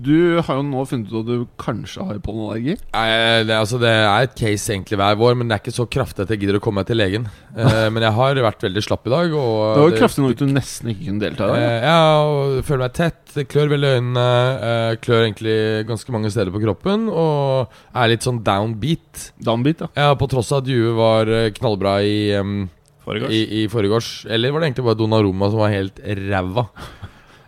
du 0.00 0.40
har 0.40 0.56
jo 0.56 0.62
nå 0.64 0.80
funnet 0.88 1.10
ut 1.10 1.18
at 1.20 1.26
du 1.28 1.42
kanskje 1.60 2.04
har 2.06 2.20
pollenallergi. 2.24 2.76
Nei, 2.94 3.08
det, 3.44 3.52
altså, 3.52 3.76
det 3.82 3.90
er 3.90 4.24
et 4.24 4.36
case 4.38 4.72
egentlig 4.72 4.96
hver 4.96 5.18
vår, 5.20 5.34
men 5.36 5.50
det 5.50 5.56
er 5.58 5.60
ikke 5.60 5.74
så 5.76 5.84
kraftig 5.92 6.24
at 6.24 6.32
jeg 6.32 6.40
gidder 6.40 6.56
å 6.56 6.62
komme 6.64 6.80
meg 6.80 6.88
til 6.88 6.96
legen. 7.00 7.26
Eh, 7.52 7.88
men 7.92 8.06
jeg 8.06 8.14
har 8.16 8.40
vært 8.46 8.64
veldig 8.64 8.84
slapp 8.86 9.04
i 9.10 9.12
dag. 9.12 9.34
Og 9.36 9.58
Det 9.74 9.82
var 9.82 9.92
jo 9.92 9.98
kraftig 10.00 10.24
nok 10.24 10.32
at 10.38 10.40
du 10.40 10.54
nesten 10.54 10.92
ikke 10.94 11.04
kunne 11.10 11.24
delta 11.26 11.44
i 11.44 11.52
dag. 11.52 11.66
Eh, 11.66 11.86
ja, 11.90 12.00
og 12.24 12.64
føler 12.70 12.84
meg 12.86 12.96
tett. 12.96 13.20
Det 13.34 13.46
klør 13.52 13.74
veldig 13.74 13.90
i 13.92 14.00
øynene. 14.00 14.26
eh, 14.70 14.96
klør 15.04 15.26
egentlig 15.26 15.58
ganske 15.92 16.16
mange 16.16 16.32
steder 16.32 16.54
på 16.56 16.64
kroppen. 16.64 17.08
Og 17.12 17.78
er 17.92 18.12
litt 18.14 18.24
sånn 18.24 18.40
downbeat. 18.46 19.26
Downbeat, 19.36 19.84
ja. 19.84 19.92
Ja, 20.00 20.14
På 20.16 20.30
tross 20.32 20.52
av 20.56 20.64
at 20.64 20.72
Juve 20.72 20.96
var 20.96 21.28
eh, 21.28 21.50
knallbra 21.60 21.98
i, 22.06 22.16
um, 22.40 22.70
Foregårs. 23.10 23.34
i, 23.34 23.42
i 23.60 23.68
forgårs. 23.70 24.10
Eller 24.30 24.54
var 24.54 24.62
det 24.62 24.70
egentlig 24.70 24.86
bare 24.86 24.98
Donnarumma 25.00 25.50
som 25.50 25.62
var 25.64 25.74
helt 25.74 25.98
ræva? 26.00 26.66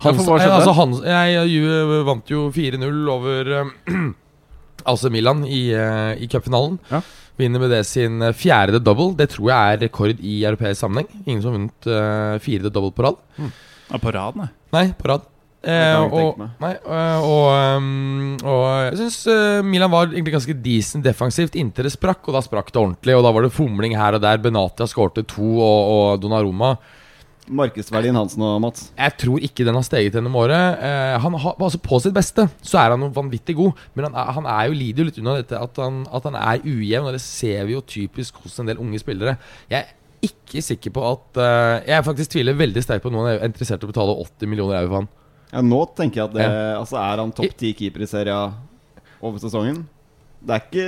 Ja, 0.02 0.10
altså, 0.10 0.74
Hans, 0.74 1.02
jeg, 1.06 1.34
jeg 1.46 2.04
vant 2.08 2.30
jo 2.32 2.48
4-0 2.50 3.10
over 3.12 3.50
uh, 3.62 3.72
AC 4.90 5.04
Milan 5.14 5.44
i, 5.46 5.68
uh, 5.78 6.18
i 6.18 6.26
cupfinalen. 6.30 6.80
Ja. 6.90 7.02
Vinner 7.38 7.62
med 7.62 7.70
det 7.72 7.84
sin 7.88 8.20
eh, 8.20 8.34
fjerde 8.36 8.82
double. 8.84 9.14
Det 9.16 9.30
tror 9.32 9.46
jeg 9.48 9.74
er 9.76 9.80
rekord 9.86 10.18
i 10.20 10.42
europeisk 10.44 10.82
sammenheng. 10.82 11.08
Ingen 11.24 11.40
som 11.40 11.54
har 11.54 11.56
vunnet 11.56 11.88
uh, 11.88 12.42
fire 12.44 12.68
double 12.68 12.92
på 12.92 13.06
rad. 13.06 13.22
Ja, 13.38 14.00
på 14.02 14.12
rad, 14.12 14.36
nei. 14.36 14.50
Nei, 14.74 14.84
på 14.98 15.08
rad. 15.08 15.24
Eh, 15.62 15.98
og, 16.02 16.40
nei, 16.58 16.72
eh, 16.74 17.26
og, 17.26 17.44
um, 17.78 18.32
og 18.40 18.64
jeg 18.88 18.96
syns 18.98 19.18
Milan 19.62 19.92
var 19.92 20.08
egentlig 20.08 20.34
ganske 20.34 20.56
decent 20.64 21.06
defensivt 21.06 21.54
inntil 21.60 21.86
det 21.86 21.94
sprakk, 21.94 22.24
og 22.26 22.34
da 22.34 22.42
sprakk 22.42 22.72
det 22.72 22.82
ordentlig. 22.82 23.14
Og 23.18 23.22
da 23.26 23.30
var 23.34 23.46
det 23.46 23.54
fomling 23.54 23.94
her 23.98 24.18
og 24.18 24.24
der. 24.24 24.42
Benatia 24.42 24.88
skårte 24.90 25.26
to, 25.28 25.54
og, 25.62 25.92
og 25.92 26.24
Donnaroma 26.24 26.74
Markedsverdien 27.50 28.14
hans 28.16 28.36
nå, 28.38 28.50
Mats? 28.62 28.90
Jeg 28.94 29.14
tror 29.18 29.42
ikke 29.42 29.64
den 29.66 29.76
har 29.76 29.86
steget 29.86 30.14
gjennom 30.16 30.36
året. 30.38 30.82
Eh, 30.82 31.14
han 31.22 31.38
har, 31.44 31.56
altså 31.56 31.80
På 31.82 31.98
sitt 32.02 32.14
beste 32.14 32.46
så 32.62 32.78
er 32.82 32.94
han 32.94 33.08
vanvittig 33.14 33.56
god, 33.58 33.80
men 33.94 34.08
han 34.08 34.18
er, 34.18 34.30
han 34.38 34.46
er 34.50 34.68
jo 34.68 34.76
lider 34.78 35.02
jo 35.02 35.08
litt 35.08 35.18
unna 35.22 35.38
dette 35.40 35.58
at 35.58 35.80
han, 35.82 36.04
at 36.06 36.28
han 36.28 36.38
er 36.38 36.62
ujevn, 36.62 37.08
og 37.08 37.16
det 37.16 37.24
ser 37.24 37.66
vi 37.68 37.74
jo 37.74 37.82
typisk 37.82 38.38
hos 38.44 38.60
en 38.62 38.70
del 38.70 38.80
unge 38.82 39.00
spillere. 39.02 39.36
Jeg 39.72 39.82
er 39.82 39.98
ikke 40.22 40.62
sikker 40.62 40.94
på 40.94 41.02
at 41.08 41.40
eh, 41.42 41.88
Jeg 41.90 42.06
faktisk 42.06 42.36
tviler 42.36 42.54
veldig 42.58 42.84
sterkt 42.84 43.02
på 43.02 43.10
at 43.10 43.16
noen 43.16 43.32
er 43.32 43.44
interessert 43.48 43.82
i 43.82 43.88
å 43.88 43.90
betale 43.90 44.14
80 44.22 44.52
millioner 44.52 44.78
euro 44.78 44.92
for 44.92 45.00
han. 45.02 45.10
Ja, 45.52 45.60
nå 45.60 45.82
tenker 45.96 46.22
jeg 46.22 46.30
at 46.30 46.36
det 46.36 46.46
Altså, 46.78 46.96
er 47.02 47.20
han 47.20 47.32
topp 47.36 47.52
ti 47.60 47.74
keeper 47.76 48.04
i 48.06 48.08
serien 48.08 48.54
over 49.22 49.38
sesongen? 49.42 49.82
Det 50.42 50.56
er 50.56 50.64
ikke 50.64 50.86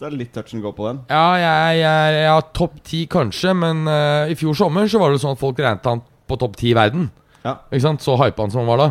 Det 0.00 0.08
er 0.08 0.16
litt 0.16 0.32
touch 0.34 0.54
and 0.56 0.64
go 0.64 0.72
på 0.74 0.86
den. 0.88 1.02
Ja, 1.12 1.26
jeg, 1.36 1.80
jeg, 1.82 2.14
jeg 2.22 2.30
har 2.32 2.46
topp 2.56 2.78
ti 2.88 3.02
kanskje, 3.12 3.52
men 3.54 3.84
uh, 3.84 4.30
i 4.32 4.36
fjor 4.40 4.56
sommer 4.56 4.88
så 4.88 4.98
var 5.02 5.12
det 5.12 5.20
sånn 5.20 5.36
at 5.36 5.42
folk 5.42 5.60
regnet 5.60 5.84
han 5.86 6.00
på 6.30 6.38
topp 6.40 6.56
ti 6.56 6.70
i 6.72 6.76
verden. 6.78 7.10
Ja. 7.44 7.58
Ikke 7.68 7.84
sant? 7.84 8.00
Så 8.04 8.16
hypa 8.16 8.46
han 8.46 8.52
som 8.54 8.62
han 8.64 8.70
var 8.72 8.80
da. 8.80 8.88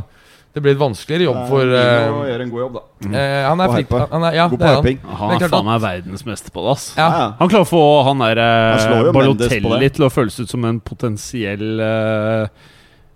Det 0.53 0.61
blir 0.65 0.73
et 0.73 0.79
vanskeligere 0.81 1.27
jobb 1.27 1.41
for 1.49 1.69
Må 1.69 1.77
eh, 1.77 2.29
gjøre 2.31 2.45
en 2.45 2.51
god 2.53 2.61
jobb, 2.63 2.77
da. 2.77 2.83
Uh, 3.05 3.41
Han 3.45 3.59
er 3.61 3.73
flink 3.73 3.91
han 3.93 4.23
er, 4.25 4.37
Ja, 4.37 4.45
God 4.49 4.57
det 4.57 4.61
på 4.63 4.69
er 4.69 4.75
han. 4.75 4.85
hyping. 4.85 5.01
Han 5.19 5.33
er 5.35 5.51
faen 5.53 5.67
meg 5.67 5.83
verdensmester 5.83 6.53
på 6.55 6.63
det, 6.65 6.71
ass. 6.77 6.87
Ja. 6.97 7.09
Ja. 7.09 7.27
Han 7.41 7.51
klarer 7.51 7.65
å 7.67 7.69
få 7.69 7.83
han 8.07 8.23
der 8.25 8.41
på 8.89 9.13
Balotelli 9.17 9.89
til 9.97 10.05
å 10.05 10.13
føles 10.13 10.39
ut 10.41 10.49
som 10.53 10.65
en 10.69 10.79
potensiell 10.81 11.83
eh, 11.85 12.67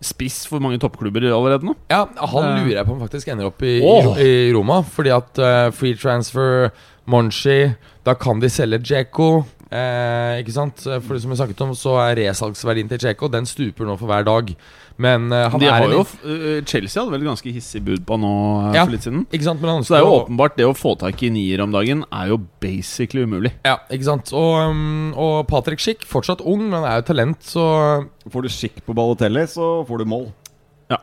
spiss 0.03 0.43
for 0.49 0.59
mange 0.63 0.79
toppklubber 0.83 1.25
allerede 1.31 1.65
nå. 1.67 1.73
Ja, 1.91 2.03
han 2.05 2.43
Eh. 2.43 2.59
lurer 2.61 2.75
jeg 2.77 2.85
på 2.87 2.93
om 2.95 3.01
faktisk 3.03 3.27
ender 3.33 3.49
opp 3.49 3.63
i, 3.63 3.79
oh. 3.81 4.13
i, 4.19 4.29
i 4.49 4.53
Roma. 4.53 4.81
Fordi 4.83 5.09
at 5.15 5.39
uh, 5.41 5.71
free 5.75 5.95
transfer, 5.95 6.69
Monchi 7.07 7.73
Da 8.05 8.13
kan 8.15 8.39
de 8.39 8.47
selge 8.51 8.79
Djeko. 8.83 9.45
Eh, 9.73 10.39
ikke 10.43 10.53
sant? 10.53 10.83
For 11.07 11.17
som 11.19 11.31
vi 11.31 11.37
snakket 11.39 11.61
om, 11.65 11.71
så 11.75 11.95
er 12.03 12.19
resalgsverdien 12.19 12.89
til 12.91 12.99
Djeko 12.99 13.27
Den 13.31 13.47
stuper 13.49 13.87
nå 13.87 13.95
for 13.97 14.11
hver 14.11 14.23
dag. 14.27 14.51
Men 15.01 15.31
uh, 15.33 15.47
han 15.49 15.59
De 15.59 15.65
er 15.65 15.71
har 15.73 15.89
jo, 15.89 16.01
eh, 16.23 16.59
Chelsea 16.69 17.01
hadde 17.01 17.15
vel 17.15 17.23
ganske 17.25 17.49
hissig 17.51 17.81
bud 17.83 18.03
på 18.05 18.13
han 18.13 18.21
nå 18.21 18.33
eh, 18.69 18.75
Ja. 18.77 18.83
for 18.85 18.91
litt 18.93 19.01
siden. 19.07 19.23
Ikke 19.33 19.43
sant? 19.47 19.59
Men 19.63 19.69
han 19.71 19.83
Så 19.87 19.95
det 19.95 20.01
er 20.03 20.05
jo 20.05 20.19
åpenbart 20.21 20.55
det 20.59 20.67
å 20.69 20.75
få 20.77 20.93
tak 21.01 21.23
i 21.25 21.31
nier 21.33 21.63
om 21.65 21.71
dagen 21.73 22.03
er 22.13 22.27
jo 22.29 22.37
basically 22.61 23.23
umulig. 23.25 23.51
Ja, 23.65 23.79
ikke 23.89 24.05
sant. 24.05 24.29
Og, 24.37 24.53
um, 24.69 25.13
og 25.17 25.47
Patrick 25.49 25.79
Schick, 25.81 26.05
fortsatt 26.05 26.41
ung, 26.45 26.69
men 26.69 26.83
er 26.85 27.01
jo 27.01 27.07
talent, 27.09 27.41
så 27.41 27.65
Får 28.29 28.45
du 28.45 28.49
Schick 28.53 28.77
på 28.85 28.93
Balotelli, 28.95 29.47
så 29.49 29.81
får 29.87 29.97
du 30.03 30.05
mål. 30.05 30.27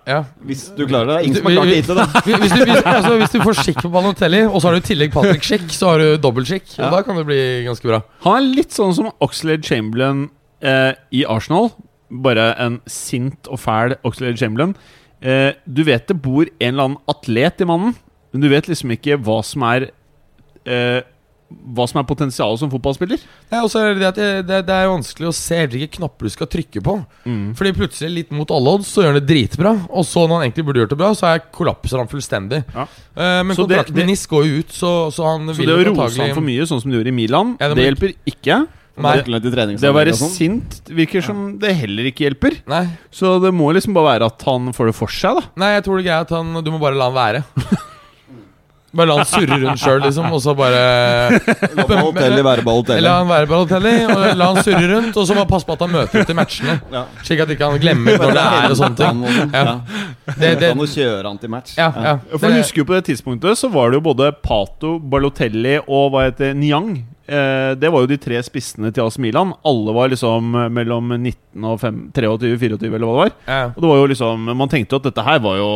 ja. 0.06 0.20
Hvis 0.46 0.68
du 0.76 0.86
klarer 0.86 1.16
det. 1.18 1.26
Ingen 1.26 1.36
som 1.40 1.46
har 1.50 1.56
klart 1.58 1.66
det 1.72 1.76
hittil, 1.80 1.98
da. 1.98 2.06
Hvis 2.22 2.52
du, 2.54 2.60
hvis, 2.70 2.82
altså, 2.86 3.12
hvis 3.18 3.32
du 3.34 3.38
får 3.42 3.54
skikk 3.64 3.82
på 3.82 3.90
Balotelli, 3.90 4.44
og 4.46 4.60
så 4.62 4.68
har 4.70 4.76
du 4.78 4.84
i 4.84 4.86
tillegg 4.86 5.10
Patrick 5.12 5.42
Schick, 5.42 5.66
så 5.74 5.90
har 5.90 5.98
du 5.98 6.16
dobbelt 6.22 6.46
skikk. 6.46 6.68
Og 6.78 6.84
Ja. 6.86 6.90
da 6.94 7.02
kan 7.02 7.16
det 7.18 7.26
bli 7.26 7.40
ganske 7.66 7.82
bra. 7.90 8.02
Han 8.22 8.36
er 8.38 8.54
litt 8.54 8.70
sånn 8.70 8.94
som 8.94 9.10
Oxlade 9.20 9.66
Chamberlain 9.66 10.28
eh, 10.62 10.94
i 11.10 11.24
Arsenal. 11.26 11.72
Bare 12.10 12.50
en 12.58 12.80
sint 12.90 13.46
og 13.50 13.60
fæl 13.62 13.94
Oxlade 14.02 14.38
Chamberlain. 14.40 14.74
Eh, 15.20 15.52
du 15.68 15.84
vet 15.84 16.08
det 16.08 16.16
bor 16.16 16.48
en 16.48 16.72
eller 16.72 16.86
annen 16.88 17.00
atlet 17.10 17.60
i 17.60 17.68
mannen, 17.68 17.96
men 18.32 18.44
du 18.44 18.48
vet 18.48 18.68
liksom 18.70 18.92
ikke 18.94 19.18
hva 19.20 19.40
som 19.44 19.66
er 19.68 19.90
eh, 20.64 21.00
Hva 21.50 21.82
som 21.90 21.98
er 21.98 22.04
potensialet 22.06 22.60
som 22.60 22.70
fotballspiller. 22.70 23.18
Ja, 23.50 23.64
og 23.64 23.72
er 23.74 23.96
det, 23.98 24.10
det, 24.14 24.26
det, 24.46 24.58
det, 24.68 24.74
er 24.74 24.86
vanskelig 24.86 25.26
å 25.26 25.34
se 25.34 25.56
hvilke 25.64 25.96
knapper 25.96 26.28
du 26.28 26.30
skal 26.30 26.46
trykke 26.46 26.78
på. 26.86 26.94
Fordi 27.58 27.72
plutselig, 27.74 28.10
litt 28.14 28.30
mot 28.30 28.52
alle 28.54 28.76
odds, 28.78 28.92
så 28.94 29.02
gjør 29.02 29.10
han 29.10 29.18
det 29.18 29.26
dritbra. 29.32 29.72
Og 29.90 30.06
så 30.06 30.28
når 30.28 30.36
han 30.36 30.44
egentlig 30.46 30.66
burde 30.68 30.84
gjort 30.84 30.94
det 30.94 31.00
bra, 31.00 31.08
så 31.18 31.26
er 31.32 31.42
kollapser 31.50 31.98
han 31.98 32.12
fullstendig. 32.12 32.62
Ja. 32.70 32.84
Uh, 33.18 33.40
men 33.42 33.58
Så 33.58 33.66
kontrakten 33.66 33.98
med 33.98 34.12
NIS 34.12 34.22
går 34.30 34.46
jo 34.46 34.62
ut, 34.62 34.70
så, 34.78 34.92
så 35.10 35.26
han 35.26 35.50
Så 35.50 35.58
vil 35.58 35.72
det 35.72 35.80
å 35.80 35.88
rose 35.90 36.22
han 36.22 36.38
for 36.38 36.46
mye, 36.52 36.68
sånn 36.70 36.84
som 36.84 36.94
du 36.94 37.00
gjorde 37.00 37.10
i 37.10 37.18
Milan, 37.18 37.56
Ja, 37.58 37.72
det 37.72 37.80
det, 37.80 37.88
hjelper 37.90 38.14
ikke. 38.30 38.60
Nei. 39.02 39.76
Det 39.80 39.90
å 39.90 39.96
være 39.96 40.14
sånn. 40.16 40.32
sint 40.34 40.80
virker 40.90 41.24
som 41.24 41.44
det 41.60 41.74
heller 41.82 42.10
ikke 42.10 42.28
hjelper. 42.28 42.60
Nei, 42.70 42.86
Så 43.14 43.38
det 43.42 43.52
må 43.56 43.70
liksom 43.76 43.96
bare 43.96 44.14
være 44.14 44.32
at 44.32 44.48
han 44.48 44.72
får 44.76 44.92
det 44.92 44.96
for 44.98 45.12
seg, 45.20 45.40
da. 45.40 45.52
nei, 45.62 45.74
jeg 45.76 45.86
tror 45.86 45.98
det 46.00 46.06
er 46.06 46.10
greit 46.10 46.28
at 46.30 46.36
han 46.38 46.64
Du 46.64 46.70
må 46.74 46.82
bare 46.82 46.98
la 46.98 47.10
han 47.10 47.18
være. 47.18 47.44
Bare 48.90 49.06
la 49.06 49.16
han 49.20 49.28
surre 49.28 49.56
rundt 49.62 49.78
sjøl, 49.78 50.00
liksom, 50.02 50.32
og 50.34 50.40
så 50.42 50.52
bare 50.58 50.78
La 51.78 51.84
Balotelli 51.86 52.42
være 52.42 52.64
Balotelli. 52.66 53.04
La 53.06 53.12
han 53.20 53.28
være 53.30 53.46
Balotelli, 53.46 53.92
og 54.10 54.24
la 54.40 54.48
han 54.50 54.58
surre 54.66 54.88
rundt, 54.90 55.14
og 55.14 55.28
så 55.28 55.36
bare 55.38 55.46
passe 55.52 55.68
på 55.68 55.76
at 55.76 55.84
han 55.84 55.92
møter 55.94 56.24
opp 56.24 56.32
i 56.32 56.36
matchene. 56.36 56.74
Ja. 56.90 57.04
Slik 57.26 57.44
at 57.44 57.52
ikke 57.54 57.68
han 57.70 57.78
glemmer 57.82 58.18
når 58.18 58.34
det 58.34 58.46
er 58.56 58.66
og 58.74 58.80
sånne 58.80 58.98
ting. 58.98 59.22
Ja. 59.54 59.76
Det, 60.40 60.50
Det, 60.60 60.72
kjøre 60.90 61.22
han 61.28 61.38
til 61.38 61.52
match. 61.54 61.76
ja, 61.78 61.90
ja. 61.94 62.16
For 62.34 62.48
jeg 62.50 62.64
husker 62.64 62.82
jo 62.82 62.88
På 62.90 62.96
det 62.96 63.04
tidspunktet 63.06 63.58
så 63.60 63.70
var 63.70 63.90
det 63.90 64.00
jo 64.00 64.04
både 64.10 64.32
Pato, 64.42 64.96
Balotelli 64.98 65.78
og 65.86 66.10
hva 66.10 66.26
heter 66.26 66.54
Niang. 66.58 67.04
Eh, 67.30 67.70
det 67.78 67.90
var 67.94 68.02
jo 68.02 68.10
de 68.10 68.18
tre 68.18 68.40
spissene 68.42 68.90
til 68.90 69.04
AS 69.06 69.18
Milan. 69.22 69.52
Alle 69.66 69.94
var 69.94 70.10
liksom 70.10 70.50
mellom 70.74 71.14
19 71.14 71.64
og 71.70 71.78
5, 71.82 72.00
23, 72.16 72.56
24, 72.58 72.90
eller 72.90 73.06
hva 73.06 73.14
det 73.14 73.22
var. 73.22 73.32
ja. 73.46 73.62
Og 73.70 73.80
det 73.84 73.90
var 73.92 74.00
jo 74.02 74.10
liksom 74.10 74.50
Man 74.58 74.68
tenkte 74.72 74.96
jo 74.96 75.00
at 75.02 75.08
dette 75.10 75.24
her 75.26 75.38
var 75.44 75.56
jo 75.60 75.70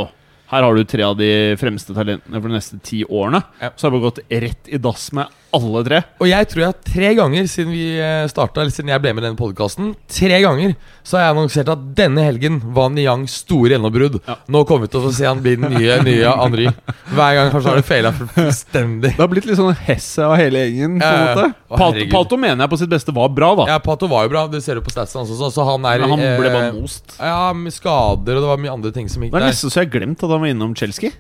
Her 0.53 0.67
har 0.67 0.77
du 0.77 0.85
tre 0.85 1.07
av 1.07 1.17
de 1.19 1.31
fremste 1.61 1.95
talentene 1.97 2.41
for 2.41 2.51
de 2.51 2.59
neste 2.59 2.81
ti 2.85 3.05
årene. 3.05 3.43
Ja. 3.63 3.73
Så 3.77 3.87
har 3.87 3.95
vi 3.95 3.99
bare 4.01 4.11
gått 4.11 4.23
rett 4.45 4.69
i 4.69 4.81
dass 4.83 5.09
med 5.17 5.33
alle 5.55 5.85
tre. 5.87 6.01
Og 6.19 6.27
jeg 6.27 6.49
tror 6.51 6.65
jeg 6.65 6.77
tre 6.89 7.11
ganger 7.15 7.47
siden 7.51 7.71
vi 7.75 7.85
startet, 8.31 8.59
eller 8.59 8.75
siden 8.75 8.91
jeg 8.91 9.03
ble 9.05 9.13
med 9.15 9.23
i 9.23 9.27
denne 9.29 9.39
podkasten, 9.39 9.93
tre 10.11 10.41
ganger 10.43 10.75
så 11.07 11.19
har 11.19 11.27
jeg 11.29 11.35
annonsert 11.37 11.71
at 11.71 11.83
denne 11.95 12.25
helgen 12.27 12.57
var 12.75 12.89
Niangs 12.91 13.37
store 13.45 13.75
gjennombrudd. 13.77 14.19
Ja. 14.27 14.35
Nå 14.51 14.65
kommer 14.67 14.89
vi 14.89 14.95
til 14.95 15.07
å 15.07 15.13
se 15.15 15.29
han 15.29 15.43
bli 15.45 15.55
den 15.61 15.75
nye, 15.77 15.99
nye 16.03 16.33
Henry. 16.41 16.67
Hver 17.15 17.37
gang 17.39 17.53
kanskje 17.53 17.71
har 17.71 17.79
det 17.79 17.87
feila 17.87 18.13
fullstendig. 18.19 19.13
Det 19.15 19.21
har 19.23 19.31
blitt 19.31 19.47
litt 19.47 19.61
sånn 19.61 19.77
hesse 19.87 20.27
av 20.27 20.35
hele 20.41 20.65
gjengen. 20.65 20.99
på 20.99 21.11
en 21.11 21.25
måte 21.29 21.47
Å, 21.53 21.79
Pato. 21.79 22.07
Pato 22.11 22.41
mener 22.41 22.65
jeg 22.65 22.73
på 22.75 22.81
sitt 22.83 22.91
beste 22.91 23.15
var 23.15 23.31
bra, 23.37 23.53
da. 23.63 23.69
Ja, 23.75 23.79
Pato 23.85 24.09
var 24.11 24.27
jo 24.27 24.35
bra, 24.35 24.47
det 24.51 24.63
ser 24.65 24.81
du 24.81 24.85
på 24.87 24.95
statsen 24.95 25.23
hans 25.23 25.33
også, 25.37 25.53
så 25.55 25.69
han 25.71 25.87
er 25.91 26.03
Men 26.03 26.17
han 26.17 26.25
ble 26.25 26.51
eh, 26.51 26.57
bare 26.59 26.75
most. 26.75 27.15
Ja, 27.21 27.53
med 27.55 27.75
skader, 27.77 28.41
og 28.41 28.47
det 28.47 28.51
var 28.51 28.63
mye 28.65 28.75
andre 28.75 28.95
ting 28.97 29.13
som 29.13 29.23
gikk 29.23 29.33
der. 29.35 29.45
Det 29.45 29.53
er 29.53 29.55
nesten 29.55 29.71
så 29.75 29.83
jeg 29.85 29.91
har 29.91 29.95
glemt 29.99 30.25
at 30.27 30.34
han 30.37 30.45
var 30.45 30.53
innom 30.53 30.75
Chelsea. 30.79 31.15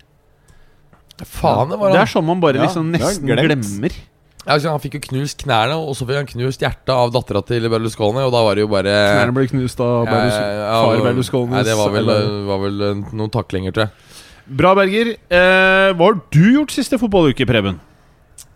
Faen, 1.22 1.70
det 1.70 1.78
var 1.78 1.92
Det 1.94 2.00
han. 2.00 2.08
er 2.08 2.10
sånn 2.10 2.26
man 2.26 2.42
bare 2.42 2.58
Ja, 2.58 2.66
liksom 2.66 2.90
det 2.90 3.00
nesten 3.00 3.30
glemmer. 3.30 3.94
Ja, 4.44 4.58
altså, 4.58 4.74
han 4.74 4.80
fikk 4.82 4.98
jo 4.98 5.02
knust 5.06 5.40
knærne, 5.40 5.76
og 5.80 5.94
så 5.96 6.04
fikk 6.04 6.18
han 6.20 6.26
knust 6.28 6.60
hjertet 6.60 6.90
av 6.92 7.12
dattera 7.14 7.40
til 7.48 7.64
Berlusconi, 7.72 8.20
og 8.26 8.34
da 8.34 8.42
var 8.44 8.58
det 8.58 8.66
jo 8.66 8.68
bare 8.68 8.92
Knærne 8.92 9.36
ble 9.38 9.46
knust 9.48 9.80
av 9.80 10.04
Berlus 10.04 10.34
Ja, 10.36 10.50
ja, 10.58 10.74
far 10.84 11.04
Berlusconis. 11.06 11.54
Nei, 11.54 11.62
det 11.64 11.76
var 11.78 11.94
vel, 11.94 12.12
var 12.50 12.60
vel 12.66 12.84
eh, 12.90 13.00
noen 13.16 13.32
taklinger, 13.32 13.72
tror 13.72 13.86
jeg. 13.86 14.20
Bra, 14.60 14.74
Berger. 14.76 15.14
Eh, 15.32 15.94
hva 15.96 16.10
har 16.10 16.20
du 16.34 16.44
gjort 16.58 16.74
siste 16.76 17.00
fotballuke, 17.00 17.46
Preben? 17.48 17.80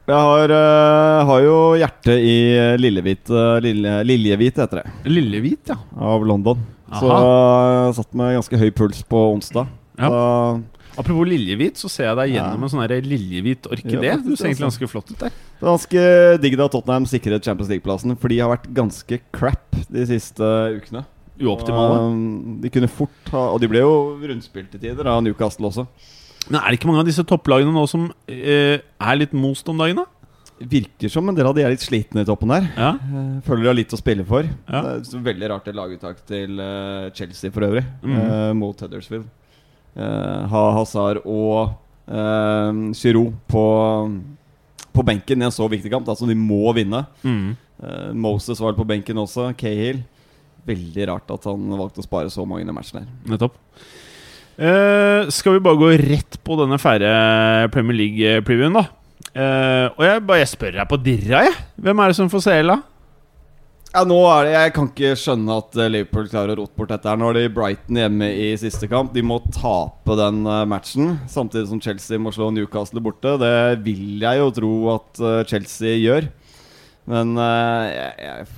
Jeg 0.08 0.16
har, 0.16 0.52
uh, 0.52 1.26
har 1.28 1.40
jo 1.44 1.56
hjertet 1.76 2.22
i 2.24 2.36
Lillehvit 2.80 3.28
uh, 3.28 3.58
Lille, 3.60 3.98
Liljehvit, 4.08 4.56
heter 4.56 4.80
det, 4.80 4.92
Lillehvit, 5.04 5.68
ja. 5.68 5.76
av 6.00 6.24
London. 6.24 6.62
Så 6.88 7.08
jeg 7.08 7.74
jeg 7.84 7.96
satt 7.98 8.16
med 8.16 8.36
ganske 8.38 8.60
høy 8.62 8.70
puls 8.76 9.02
på 9.04 9.20
onsdag. 9.34 9.68
Ja. 9.98 10.08
Da, 10.08 10.78
Apropos 10.98 11.28
liljehvit, 11.30 11.78
så 11.78 11.86
ser 11.86 12.08
jeg 12.08 12.16
deg 12.18 12.32
gjennom 12.34 12.58
Ja. 12.58 12.66
en 12.66 12.72
sånn 12.72 13.04
liljehvit 13.06 13.68
orkidé. 13.70 14.08
Ja, 14.08 14.16
du 14.16 14.34
ser 14.34 14.48
egentlig 14.48 14.66
altså. 14.66 14.80
ganske 14.80 14.88
flott 14.90 15.12
ut 15.12 15.18
der. 15.18 15.30
det 15.30 15.62
er 15.62 15.70
ganske 15.70 16.40
digg 16.42 16.56
da 16.58 16.66
Tottenham 16.68 17.06
sikret 17.06 17.44
Champions 17.44 17.70
League-plassen, 17.70 18.16
for 18.18 18.28
de 18.28 18.38
har 18.40 18.50
vært 18.50 18.66
ganske 18.74 19.20
crap 19.30 19.78
de 19.88 20.06
siste 20.06 20.42
ukene. 20.42 21.04
Uoptimale. 21.38 21.98
Og, 22.02 22.12
um, 22.12 22.60
de 22.60 22.70
kunne 22.74 22.88
fort 22.90 23.30
ha 23.30 23.44
Og 23.54 23.60
de 23.62 23.68
ble 23.70 23.78
jo 23.78 24.18
rundspilt 24.26 24.72
til 24.72 24.80
tider 24.80 25.06
av 25.06 25.22
Newcastle 25.22 25.68
også. 25.70 25.86
Men 26.50 26.60
er 26.60 26.70
det 26.70 26.80
ikke 26.80 26.88
mange 26.90 27.04
av 27.04 27.06
disse 27.06 27.22
topplagene 27.22 27.70
nå 27.70 27.84
som 27.86 28.08
eh, 28.26 28.80
er 28.80 29.18
litt 29.20 29.34
most 29.36 29.68
om 29.68 29.78
dagen, 29.78 30.00
da? 30.00 30.06
Virker 30.58 31.12
som 31.12 31.28
en 31.28 31.36
del 31.36 31.46
av 31.46 31.54
de 31.54 31.62
er 31.62 31.70
litt 31.70 31.84
slitne 31.84 32.24
i 32.24 32.26
toppen 32.26 32.50
der. 32.50 32.66
Ja. 32.74 32.92
Eh, 32.98 33.34
Føler 33.46 33.62
de 33.62 33.70
har 33.70 33.78
litt 33.78 33.94
å 33.94 34.00
spille 34.00 34.26
for. 34.26 34.48
Ja. 34.66 34.80
Det 34.98 35.14
er 35.14 35.26
veldig 35.28 35.50
rart 35.52 35.68
det 35.68 35.76
laguttak 35.78 36.24
til 36.26 36.58
eh, 36.58 37.10
Chelsea 37.14 37.54
for 37.54 37.68
øvrig, 37.68 37.84
mm. 38.02 38.16
eh, 38.18 38.54
mot 38.58 38.80
Huddersfield. 38.82 39.28
Eh, 39.96 40.42
ha 40.52 40.64
Hazard 40.76 41.22
og 41.24 41.72
uh, 42.10 42.92
Giroud 42.96 43.32
på, 43.50 43.64
på 44.94 45.06
benken 45.06 45.42
i 45.42 45.48
en 45.48 45.54
så 45.54 45.66
viktig 45.70 45.90
kamp, 45.92 46.06
som 46.06 46.14
altså, 46.16 46.28
de 46.28 46.36
må 46.38 46.74
vinne. 46.76 47.04
Mm. 47.22 47.56
Eh, 47.78 48.12
Moses 48.14 48.60
var 48.60 48.76
på 48.76 48.86
benken 48.86 49.18
også. 49.22 49.52
Cahill. 49.58 50.02
Veldig 50.68 51.08
rart 51.08 51.30
at 51.32 51.46
han 51.48 51.70
valgte 51.78 52.02
å 52.02 52.06
spare 52.06 52.32
så 52.32 52.44
mange 52.48 52.66
i 52.66 52.74
matchen 52.74 53.00
der. 53.00 53.08
Nettopp. 53.32 53.56
Eh, 54.58 55.30
skal 55.30 55.54
vi 55.54 55.64
bare 55.64 55.78
gå 55.78 55.92
rett 56.02 56.38
på 56.44 56.58
denne 56.58 56.80
fæle 56.82 57.08
Premier 57.72 57.96
League-previewen, 58.00 58.74
da? 58.74 58.88
Eh, 59.28 59.86
og 59.94 60.02
jeg 60.02 60.24
bare 60.26 60.42
jeg 60.42 60.50
spør 60.50 60.78
deg 60.80 60.90
på 60.90 60.98
dirra, 61.04 61.44
jeg. 61.46 61.54
Hvem 61.78 62.02
er 62.02 62.10
det 62.10 62.18
som 62.18 62.30
får 62.32 62.44
CL, 62.48 62.72
da? 62.74 62.78
Ja, 63.88 64.02
nå 64.04 64.18
er 64.28 64.44
det, 64.44 64.52
Jeg 64.52 64.72
kan 64.76 64.88
ikke 64.90 65.14
skjønne 65.16 65.54
at 65.62 65.76
eh, 65.80 65.88
Liverpool 65.88 66.28
klarer 66.28 66.52
å 66.52 66.58
rote 66.60 66.76
bort 66.76 66.90
dette. 66.92 67.08
her 67.08 67.16
Nå 67.16 67.30
har 67.30 67.38
de 67.38 67.46
Brighton 67.52 68.00
hjemme 68.02 68.28
i 68.36 68.50
siste 68.60 68.88
kamp. 68.90 69.14
De 69.14 69.24
må 69.24 69.38
tape 69.54 70.16
den 70.18 70.42
eh, 70.44 70.64
matchen, 70.68 71.14
samtidig 71.30 71.70
som 71.70 71.80
Chelsea 71.80 72.20
må 72.20 72.32
slå 72.36 72.50
Newcastle 72.52 73.00
borte. 73.04 73.38
Det 73.40 73.52
vil 73.86 74.20
jeg 74.20 74.42
jo 74.42 74.50
tro 74.58 74.72
at 74.98 75.22
eh, 75.24 75.40
Chelsea 75.48 75.96
gjør. 76.02 76.28
Men 77.08 77.32
jeg, 77.40 78.10
jeg 78.20 78.48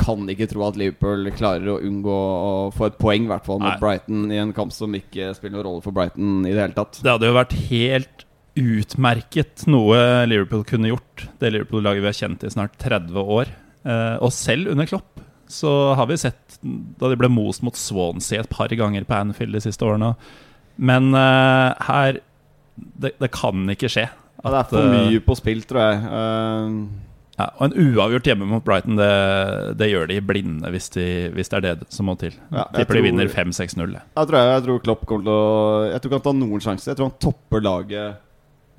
kan 0.00 0.22
ikke 0.32 0.46
tro 0.48 0.62
at 0.64 0.78
Liverpool 0.80 1.28
klarer 1.36 1.74
å 1.74 1.80
unngå 1.84 2.14
å 2.16 2.52
få 2.72 2.88
et 2.88 2.96
poeng, 2.96 3.26
i 3.26 3.28
hvert 3.34 3.44
fall 3.44 3.60
mot 3.60 3.74
Nei. 3.74 3.80
Brighton, 3.82 4.22
i 4.32 4.38
en 4.40 4.54
kamp 4.56 4.72
som 4.72 4.96
ikke 4.96 5.34
spiller 5.36 5.58
noen 5.58 5.66
rolle 5.66 5.84
for 5.84 5.92
Brighton 5.92 6.46
i 6.46 6.54
det 6.54 6.62
hele 6.62 6.78
tatt. 6.78 7.02
Det 7.04 7.12
hadde 7.12 7.28
jo 7.28 7.36
vært 7.36 7.52
helt 7.68 8.24
utmerket 8.56 9.66
noe 9.68 10.00
Liverpool 10.28 10.64
kunne 10.68 10.88
gjort. 10.94 11.26
Det 11.40 11.52
Liverpool-laget 11.52 12.06
vi 12.06 12.08
har 12.08 12.18
kjent 12.22 12.48
i 12.48 12.54
snart 12.56 12.80
30 12.80 13.20
år. 13.36 13.52
Eh, 13.82 14.16
og 14.22 14.32
selv 14.34 14.70
under 14.72 14.88
Klopp 14.88 15.20
så 15.52 15.92
har 15.98 16.08
vi 16.08 16.16
sett 16.16 16.58
da 16.62 17.10
de 17.10 17.18
ble 17.20 17.28
most 17.28 17.64
mot 17.66 17.76
Swansea 17.76 18.40
et 18.40 18.50
par 18.52 18.72
ganger 18.72 19.04
på 19.04 19.18
Anfield 19.18 19.52
de 19.56 19.60
siste 19.64 19.84
årene. 19.84 20.14
Men 20.80 21.12
eh, 21.18 21.88
her 21.88 22.22
det, 22.74 23.12
det 23.20 23.30
kan 23.34 23.66
ikke 23.74 23.90
skje. 23.92 24.06
Ja, 24.42 24.50
det 24.50 24.60
er 24.62 24.68
for 24.70 24.86
eh, 24.86 24.92
mye 24.94 25.24
på 25.24 25.36
spill, 25.38 25.64
tror 25.68 25.82
jeg. 25.84 26.04
Uh... 26.08 27.08
Ja, 27.32 27.46
og 27.56 27.70
en 27.70 27.76
uavgjort 27.80 28.26
hjemme 28.28 28.46
mot 28.46 28.64
Brighton, 28.64 28.98
det, 29.00 29.12
det 29.80 29.88
gjør 29.88 30.10
de 30.10 30.18
blinde 30.24 30.68
hvis, 30.70 30.90
de, 30.92 31.06
hvis 31.32 31.48
det 31.50 31.58
er 31.58 31.64
det 31.64 31.88
som 31.92 32.06
må 32.06 32.14
til. 32.20 32.34
Ja, 32.52 32.66
Tipper 32.76 33.00
de 33.00 33.06
vinner 33.08 33.30
5-6-0. 33.32 33.80
jeg. 33.80 34.04
Jeg 34.04 34.28
tror, 34.28 34.36
jeg, 34.36 34.50
jeg 34.52 34.64
tror 34.66 34.82
Klopp 34.84 35.06
kommer 35.08 35.26
til 35.26 35.32
å 35.32 35.46
Jeg 35.88 36.02
tror 36.02 36.10
ikke 36.10 36.20
han 36.20 36.26
tar 36.28 36.36
noen 36.38 36.64
sjanser. 36.64 36.92
Jeg 36.92 37.00
tror 37.00 37.08
han 37.08 37.16
topper 37.24 37.64
laget 37.64 38.20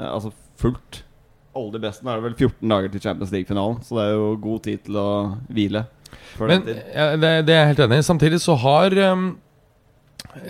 altså 0.04 0.34
fullt. 0.62 1.03
Alle 1.54 1.76
de 1.76 1.82
beste. 1.84 2.06
Nå 2.06 2.12
er 2.12 2.20
det 2.20 2.28
vel 2.30 2.38
14 2.50 2.74
dager 2.74 2.94
til 2.94 3.04
Champions 3.04 3.34
League-finalen, 3.34 3.80
så 3.86 4.00
det 4.00 4.06
er 4.08 4.14
jo 4.18 4.30
god 4.42 4.64
tid 4.66 4.84
til 4.88 5.00
å 5.00 5.10
hvile. 5.54 5.86
Men 6.42 6.68
ja, 6.68 7.08
det, 7.20 7.32
det 7.48 7.56
er 7.56 7.60
jeg 7.60 7.72
helt 7.74 7.84
enig 7.86 8.00
i. 8.02 8.06
Samtidig 8.08 8.40
så 8.42 8.56
har 8.64 8.96
um, 9.14 9.28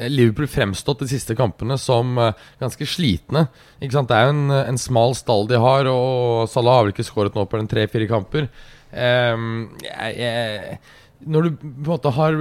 Liverpool 0.07 0.47
fremstått 0.47 1.03
de 1.03 1.09
siste 1.11 1.35
kampene 1.35 1.75
som 1.81 2.15
uh, 2.19 2.31
ganske 2.61 2.87
slitne. 2.87 3.47
Ikke 3.83 3.97
sant? 3.97 4.11
Det 4.11 4.19
er 4.19 4.29
jo 4.29 4.35
en, 4.37 4.55
en 4.61 4.79
smal 4.79 5.15
stall 5.19 5.49
de 5.51 5.59
har, 5.59 5.89
og 5.91 6.47
Salah 6.51 6.79
har 6.79 6.87
vel 6.87 6.95
ikke 6.95 7.07
skåret 7.07 7.35
nå 7.35 7.45
på 7.49 7.59
den 7.59 7.69
tre-fire 7.71 8.07
kamper. 8.11 8.47
Um, 8.93 9.73
jeg, 9.83 10.17
jeg, 10.21 10.79
når 11.27 11.49
du 11.49 11.53
på 11.59 11.67
en 11.67 11.91
måte 11.91 12.15
har 12.15 12.39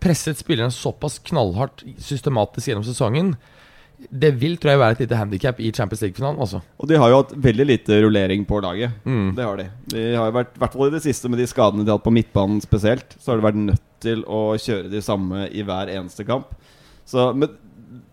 presset 0.00 0.40
spillerne 0.40 0.72
såpass 0.72 1.18
knallhardt 1.28 1.84
systematisk 2.00 2.70
gjennom 2.70 2.86
sesongen 2.86 3.34
Det 4.08 4.30
vil 4.40 4.56
tror 4.56 4.72
jeg 4.72 4.80
være 4.80 4.96
et 4.96 5.02
lite 5.04 5.18
handikap 5.18 5.60
i 5.60 5.70
Champions 5.76 6.02
League-finalen. 6.04 6.40
også. 6.40 6.62
Og 6.80 6.88
de 6.88 6.98
har 6.98 7.10
jo 7.12 7.20
hatt 7.20 7.34
veldig 7.36 7.66
lite 7.66 8.00
rullering 8.02 8.46
på 8.48 8.60
laget. 8.64 8.96
Mm. 9.04 9.34
Det 9.36 9.44
har 9.44 9.60
de. 9.60 9.66
De 9.92 10.04
har 10.16 10.30
jo 10.30 10.36
vært, 10.38 10.54
i 10.56 10.62
hvert 10.62 10.76
fall 10.76 10.88
i 10.88 10.94
det 10.96 11.02
siste 11.04 11.30
med 11.30 11.42
de 11.42 11.48
skadene 11.50 11.84
de 11.84 11.92
har 11.92 12.00
hatt 12.00 12.06
på 12.08 12.14
midtbanen 12.14 12.62
spesielt, 12.64 13.16
så 13.20 13.32
har 13.32 13.40
de 13.40 13.48
vært 13.48 13.60
nødt 13.60 13.86
til 14.00 14.24
å 14.24 14.42
kjøre 14.56 14.90
de 14.92 15.02
samme 15.04 15.46
i 15.52 15.64
hver 15.66 15.92
eneste 15.92 16.24
kamp. 16.28 16.54
Så 17.04 17.30
men, 17.36 17.52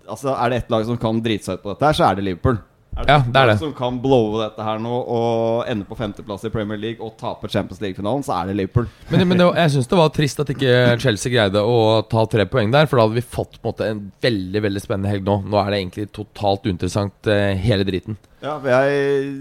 altså, 0.09 0.33
er 0.35 0.51
det 0.51 0.63
ett 0.63 0.73
lag 0.73 0.85
som 0.89 0.99
kan 0.99 1.21
drite 1.23 1.47
seg 1.47 1.59
ut 1.59 1.63
på 1.63 1.71
dette, 1.71 1.87
her 1.87 1.97
så 1.97 2.09
er 2.09 2.19
det 2.19 2.27
Liverpool. 2.27 2.59
Er 2.97 3.09
Ja, 3.11 3.17
det 3.21 3.41
er 3.41 3.51
det. 3.51 3.57
Som 3.61 3.73
kan 3.77 3.99
blowe 4.01 4.39
dette 4.41 4.63
her 4.65 4.79
nå 4.81 4.93
og 5.03 5.67
ende 5.69 5.85
på 5.85 5.97
femteplass 5.99 6.47
i 6.47 6.51
Premier 6.53 6.79
League 6.81 7.03
og 7.03 7.13
tape 7.19 7.49
Champions 7.51 7.81
League-finalen, 7.83 8.25
så 8.25 8.39
er 8.39 8.49
det 8.49 8.57
Liverpool. 8.57 8.87
Men, 9.11 9.27
men 9.29 9.41
det, 9.41 9.47
jeg 9.59 9.75
syns 9.75 9.91
det 9.91 9.99
var 9.99 10.09
trist 10.15 10.41
at 10.41 10.53
ikke 10.53 10.73
Chelsea 11.03 11.33
greide 11.33 11.61
å 11.61 12.01
ta 12.09 12.25
tre 12.31 12.47
poeng 12.49 12.73
der. 12.73 12.89
For 12.89 12.97
da 12.97 13.05
hadde 13.05 13.19
vi 13.19 13.25
fått 13.37 13.59
på 13.61 13.61
en, 13.61 13.69
måte, 13.69 13.91
en 13.93 14.03
veldig 14.25 14.63
veldig 14.65 14.83
spennende 14.83 15.13
helg 15.13 15.27
nå. 15.27 15.39
Nå 15.45 15.61
er 15.61 15.71
det 15.71 15.81
egentlig 15.83 16.09
totalt 16.17 16.65
uinteressant, 16.65 17.31
eh, 17.31 17.53
hele 17.61 17.87
driten. 17.87 18.17
Ja, 18.41 18.57
for 18.57 18.73
jeg 18.73 19.31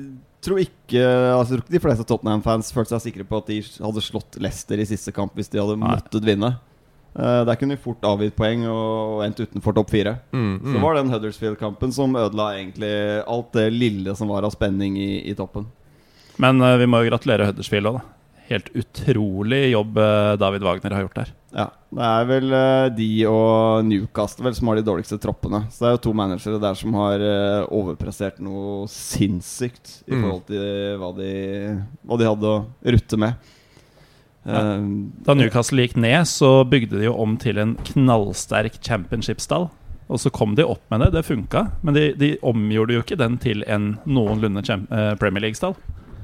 tror 0.47 0.63
ikke 0.63 1.03
altså, 1.35 1.59
de 1.67 1.83
fleste 1.83 2.07
Tottenham-fans 2.07 2.71
følte 2.75 2.97
seg 2.97 3.09
sikre 3.09 3.27
på 3.29 3.41
at 3.41 3.51
de 3.51 3.61
hadde 3.65 4.05
slått 4.05 4.39
Leicester 4.43 4.81
i 4.81 4.89
siste 4.89 5.15
kamp 5.17 5.35
hvis 5.37 5.51
de 5.53 5.63
hadde 5.63 5.79
Nei. 5.81 5.97
måttet 5.97 6.27
vinne. 6.27 6.57
Eh, 7.17 7.45
der 7.49 7.57
kunne 7.57 7.77
vi 7.77 7.81
fort 7.81 8.03
avgitt 8.05 8.35
poeng 8.37 8.67
og 8.69 9.23
endt 9.25 9.39
utenfor 9.41 9.73
topp 9.79 9.89
fire. 9.95 10.19
Mm, 10.37 10.59
Så 10.61 10.73
det 10.75 10.83
var 10.83 10.99
den 10.99 11.09
Huddersfield-kampen 11.15 11.93
som 11.97 12.13
ødela 12.21 12.51
egentlig 12.59 12.93
alt 13.27 13.53
det 13.57 13.71
lille 13.73 14.13
som 14.19 14.29
var 14.29 14.45
av 14.45 14.53
spenning 14.53 14.99
i, 15.01 15.23
i 15.31 15.35
toppen. 15.39 15.65
Men 16.37 16.61
uh, 16.61 16.75
vi 16.77 16.85
må 16.87 17.01
jo 17.01 17.09
gratulere 17.09 17.47
Huddersfield 17.49 17.89
òg, 17.89 17.97
da. 18.03 18.13
Helt 18.51 18.69
utrolig 18.79 19.73
jobb 19.73 19.97
uh, 19.99 20.37
David 20.39 20.63
Wagner 20.63 20.93
har 20.95 21.07
gjort 21.07 21.17
der. 21.23 21.33
Ja, 21.57 21.65
Det 21.97 22.05
er 22.13 22.29
vel 22.29 22.53
uh, 22.53 22.89
de 22.95 23.09
og 23.33 23.89
Newcastle 23.89 24.45
vel 24.45 24.55
som 24.55 24.69
har 24.69 24.77
de 24.77 24.85
dårligste 24.87 25.17
troppene. 25.19 25.65
Så 25.73 25.81
det 25.83 25.89
er 25.89 25.97
jo 25.97 26.05
to 26.11 26.13
managere 26.21 26.61
der 26.63 26.77
som 26.77 26.95
har 27.01 27.25
overprestert 27.73 28.39
noe 28.45 28.85
sinnssykt 28.93 30.03
i 30.07 30.13
Mm. 30.13 30.21
forhold 30.23 30.45
til 30.53 30.99
hva 31.01 31.11
de, 31.17 31.33
hva 32.05 32.19
de 32.21 32.29
hadde 32.29 32.53
å 32.53 32.67
rutte 32.85 33.17
med. 33.25 33.35
Eh, 34.47 34.87
Da 35.27 35.35
Newcastle 35.35 35.87
gikk 35.87 35.97
ned, 35.99 36.29
så 36.31 36.61
bygde 36.69 37.01
de 37.01 37.09
jo 37.09 37.17
om 37.23 37.37
til 37.41 37.59
en 37.63 37.77
knallsterk 37.91 38.79
championship-stall. 38.83 39.69
Og 40.07 40.23
så 40.23 40.31
kom 40.31 40.55
de 40.55 40.63
opp 40.63 40.85
med 40.93 41.03
det, 41.03 41.13
det 41.17 41.27
funka. 41.27 41.67
Men 41.83 41.97
de, 41.97 42.09
de 42.19 42.37
omgjorde 42.47 42.95
jo 42.95 43.03
ikke 43.03 43.19
den 43.19 43.41
til 43.43 43.65
en 43.67 43.97
noenlunde 44.07 44.63
eh, 44.63 45.15
Premier 45.19 45.49
League-stall. 45.49 45.75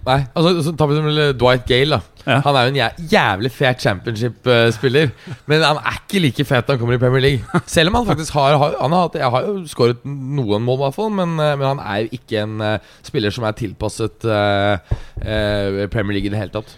Nei, 0.02 0.24
altså 0.34 0.64
så 0.66 0.72
tar 0.74 0.88
vi 0.90 0.96
som 0.96 1.04
eksempel 1.06 1.36
Dwight 1.38 1.68
Gale. 1.68 1.98
da 1.98 2.00
Ja. 2.26 2.36
Han 2.42 2.54
er 2.54 2.66
jo 2.66 2.70
en 2.72 3.06
jævlig 3.10 3.50
fet 3.50 3.82
championship-spiller. 3.82 5.10
Men 5.50 5.62
han 5.62 5.78
er 5.78 5.98
ikke 5.98 6.22
like 6.22 6.44
fet 6.46 6.66
når 6.66 6.76
han 6.76 6.80
kommer 6.80 6.94
i 6.94 7.02
Premier 7.02 7.22
League. 7.22 7.62
Selv 7.66 7.90
om 7.90 8.00
han 8.00 8.06
faktisk 8.06 8.34
har, 8.34 8.56
har 8.58 8.76
Han 8.80 8.92
har, 8.92 9.10
jeg 9.14 9.30
har 9.30 9.46
jo 9.46 9.66
skåret 9.66 10.04
noen 10.04 10.62
mål, 10.62 10.78
i 10.80 10.82
hvert 10.84 10.98
fall. 10.98 11.10
Men, 11.10 11.34
eh, 11.38 11.54
men 11.58 11.66
han 11.66 11.82
er 11.82 12.04
jo 12.04 12.18
ikke 12.18 12.42
en 12.42 12.60
uh, 12.62 12.78
spiller 13.02 13.34
som 13.34 13.46
er 13.46 13.58
tilpasset 13.58 14.26
uh, 14.26 14.78
uh, 15.22 15.86
Premier 15.90 16.18
League 16.18 16.30
i 16.30 16.34
det 16.34 16.38
hele 16.38 16.54
tatt. 16.54 16.74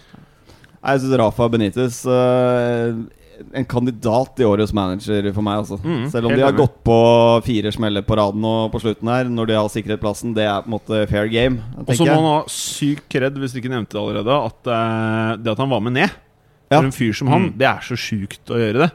Jeg 0.85 1.01
syns 1.01 1.17
Rafa 1.17 1.47
Benitez 1.49 1.99
eh, 2.05 2.95
En 3.57 3.65
kandidat 3.67 4.39
i 4.39 4.45
årets 4.47 4.71
manager 4.71 5.25
for 5.35 5.43
meg. 5.43 5.57
Altså. 5.63 5.75
Mm, 5.83 6.05
Selv 6.13 6.29
om 6.29 6.31
de 6.35 6.39
har 6.43 6.53
enig. 6.53 6.61
gått 6.61 6.77
på 6.87 6.97
fire 7.43 7.71
smeller 7.75 8.01
på 8.07 8.15
raden 8.15 8.45
og 8.47 8.69
på 8.71 8.79
slutten 8.79 9.09
her, 9.11 9.27
når 9.27 9.49
de 9.49 9.57
har 9.57 9.67
sikret 9.73 9.99
plassen, 9.99 10.31
det 10.37 10.45
er 10.47 10.61
på 10.63 10.69
en 10.71 10.75
måte 10.77 11.01
fair 11.11 11.27
game. 11.27 11.59
Og 11.83 11.91
så 11.97 12.05
må 12.07 12.15
han 12.15 12.29
ha 12.29 12.43
sykt 12.47 13.09
kred, 13.11 13.35
hvis 13.41 13.51
du 13.51 13.59
ikke 13.59 13.73
nevnte 13.73 13.91
det 13.97 13.99
allerede, 14.05 14.37
at 14.47 14.69
uh, 14.71 15.35
det 15.41 15.51
at 15.51 15.59
han 15.65 15.69
var 15.73 15.83
med 15.83 15.97
ned 15.97 16.09
Ja. 16.71 16.79
For 16.79 16.87
en 16.87 16.95
fyr 16.95 17.11
som 17.13 17.27
han, 17.29 17.49
Mm. 17.49 17.57
det 17.59 17.67
er 17.67 17.83
så 17.85 17.97
sjukt 17.99 18.49
å 18.49 18.57
gjøre 18.57 18.85
det. 18.85 18.91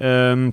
Um, 0.00 0.46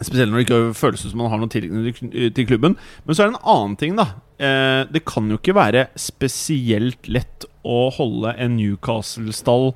spesielt 0.00 0.30
når 0.30 0.38
det 0.38 0.46
ikke 0.46 0.74
føles 0.78 1.02
som 1.10 1.20
han 1.20 1.30
har 1.34 1.38
noen 1.42 1.52
tilknytning 1.52 2.12
til- 2.14 2.30
til 2.38 2.46
klubben. 2.46 2.76
Men 3.04 3.14
så 3.14 3.24
er 3.24 3.30
det 3.30 3.34
en 3.34 3.50
annen 3.56 3.76
ting, 3.76 3.96
da. 3.98 4.06
Uh, 4.38 4.84
det 4.92 5.04
kan 5.04 5.28
jo 5.28 5.36
ikke 5.36 5.54
være 5.58 5.88
spesielt 5.98 7.08
lett 7.08 7.44
å 7.66 7.90
holde 7.98 8.32
en 8.38 8.56
Newcastle-stall 8.56 9.74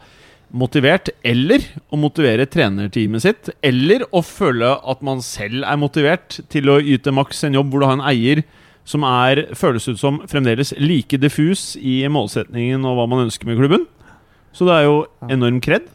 motivert, 0.50 1.10
eller 1.26 1.64
å 1.90 1.98
motivere 2.00 2.46
trenerteamet 2.50 3.24
sitt, 3.24 3.50
eller 3.62 4.04
å 4.10 4.22
føle 4.26 4.72
at 4.78 5.04
man 5.06 5.22
selv 5.24 5.66
er 5.66 5.78
motivert 5.80 6.40
til 6.52 6.72
å 6.72 6.80
yte 6.80 7.14
maks 7.14 7.44
en 7.46 7.56
jobb 7.58 7.70
hvor 7.70 7.82
du 7.82 7.88
har 7.88 7.98
en 7.98 8.08
eier 8.10 8.42
som 8.88 9.04
er, 9.06 9.44
føles 9.54 9.86
ut 9.90 10.00
som 10.00 10.22
fremdeles 10.30 10.72
like 10.80 11.20
diffus 11.20 11.74
i 11.76 12.02
målsetningen 12.10 12.84
og 12.88 12.98
hva 12.98 13.06
man 13.10 13.26
ønsker 13.28 13.46
med 13.46 13.60
klubben. 13.60 13.86
Så 14.56 14.66
det 14.66 14.80
er 14.80 14.88
jo 14.88 15.00
enorm 15.30 15.60
kred. 15.62 15.86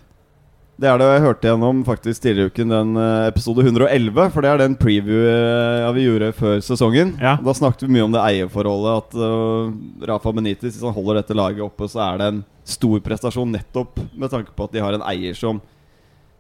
Det 0.76 0.89
er 0.91 1.00
det 1.00 1.06
jeg 1.08 1.24
hørte 1.24 1.48
gjennom 1.48 1.84
faktisk 1.88 2.24
tidligere 2.24 2.50
i 2.50 2.52
uken, 2.52 2.72
den 2.74 2.98
eh, 3.00 3.28
episode 3.30 3.63
111. 3.63 4.26
For 4.34 4.44
det 4.44 4.50
er 4.52 4.60
den 4.60 4.76
preview 4.80 5.22
eh, 5.24 5.88
vi 5.96 6.04
gjorde 6.04 6.34
før 6.36 6.60
sesongen. 6.63 7.13
Ja. 7.22 7.38
Da 7.39 7.56
snakket 7.56 7.86
vi 7.86 7.94
mye 7.96 8.08
om 8.08 8.15
det 8.15 8.24
eierforholdet. 8.24 9.06
At 9.06 9.15
uh, 9.15 9.72
Rafa 10.12 10.34
Benitez, 10.36 10.76
hvis 10.76 10.84
han 10.84 10.96
holder 10.96 11.22
dette 11.22 11.38
laget 11.38 11.63
oppe, 11.63 11.88
så 11.91 12.04
er 12.10 12.20
det 12.20 12.28
en 12.28 12.44
stor 12.65 13.01
prestasjon 13.06 13.54
nettopp 13.54 13.99
med 14.17 14.32
tanke 14.34 14.54
på 14.58 14.67
at 14.67 14.73
de 14.73 14.82
har 14.84 14.97
en 14.97 15.06
eier 15.06 15.38
som, 15.38 15.62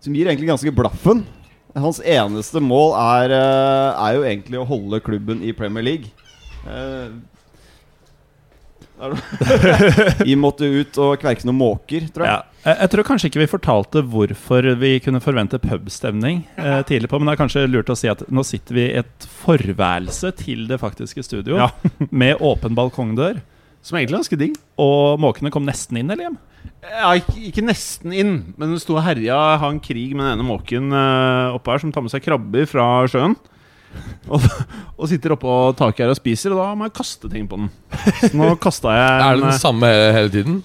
som 0.01 0.15
gir 0.15 0.27
egentlig 0.29 0.49
ganske 0.49 0.73
blaffen. 0.75 1.23
Hans 1.75 1.99
eneste 2.01 2.61
mål 2.63 2.95
er, 2.97 3.35
eh, 3.35 4.03
er 4.07 4.17
jo 4.17 4.25
egentlig 4.25 4.61
å 4.61 4.67
holde 4.69 5.01
klubben 5.05 5.43
i 5.45 5.53
Premier 5.55 5.85
League. 5.85 6.11
Eh, 6.65 7.13
Vi 10.25 10.35
måtte 10.39 10.67
ut 10.71 10.97
og 11.03 11.17
kverke 11.19 11.43
noen 11.47 11.59
måker, 11.59 12.05
tror 12.15 12.25
jeg. 12.25 12.43
Ja. 12.65 12.75
Jeg 12.79 12.91
tror 12.93 13.05
kanskje 13.05 13.29
ikke 13.29 13.41
vi 13.43 13.49
fortalte 13.51 14.01
hvorfor 14.09 14.65
vi 14.81 14.95
kunne 15.03 15.19
forvente 15.21 15.59
pubstemning 15.61 16.39
eh, 16.57 16.79
tidlig 16.87 17.11
på, 17.11 17.19
men 17.19 17.29
det 17.29 17.35
er 17.35 17.41
kanskje 17.43 17.65
lurt 17.69 17.91
å 17.93 17.97
si 17.99 18.09
at 18.09 18.23
nå 18.33 18.41
sitter 18.47 18.77
vi 18.77 18.85
i 18.87 18.95
et 19.03 19.27
forværelse 19.43 20.31
til 20.39 20.63
det 20.71 20.79
faktiske 20.81 21.21
studio 21.27 21.59
Ja. 21.59 21.67
med 22.23 22.41
åpen 22.41 22.73
balkongdør. 22.77 23.43
Som 23.85 23.99
egentlig 23.99 24.15
er 24.15 24.23
ganske 24.23 24.41
digg. 24.41 24.59
Og 24.81 25.21
måkene 25.21 25.53
kom 25.53 25.65
nesten 25.67 25.99
inn 26.01 26.09
eller 26.09 26.29
hjem. 26.29 26.37
Ja, 26.85 27.09
ikke, 27.17 27.35
ikke 27.49 27.65
nesten 27.65 28.13
inn, 28.13 28.37
men 28.57 28.73
den 28.73 28.81
sto 28.81 28.97
og 28.97 29.05
herja. 29.05 29.37
Har 29.61 29.73
en 29.73 29.81
krig 29.83 30.15
med 30.15 30.25
den 30.25 30.39
ene 30.39 30.47
måken 30.47 30.93
uh, 30.93 31.53
oppe 31.53 31.73
her 31.73 31.83
som 31.83 31.93
tar 31.93 32.05
med 32.05 32.13
seg 32.13 32.25
krabber 32.25 32.65
fra 32.69 32.87
sjøen. 33.11 33.37
Og, 34.33 34.43
og 34.99 35.07
sitter 35.07 35.31
oppå 35.37 35.49
taket 35.79 36.01
her 36.03 36.09
og 36.11 36.17
spiser, 36.17 36.51
og 36.51 36.57
da 36.59 36.71
må 36.75 36.89
jeg 36.89 36.95
kaste 36.97 37.29
ting 37.31 37.45
på 37.47 37.61
den. 37.61 37.69
Så 38.19 38.33
nå 38.35 38.49
kasta 38.59 38.91
jeg 38.91 39.21
Er 39.23 39.37
det 39.37 39.45
den 39.45 39.61
samme 39.61 39.87
hele, 39.87 40.31
tiden? 40.33 40.57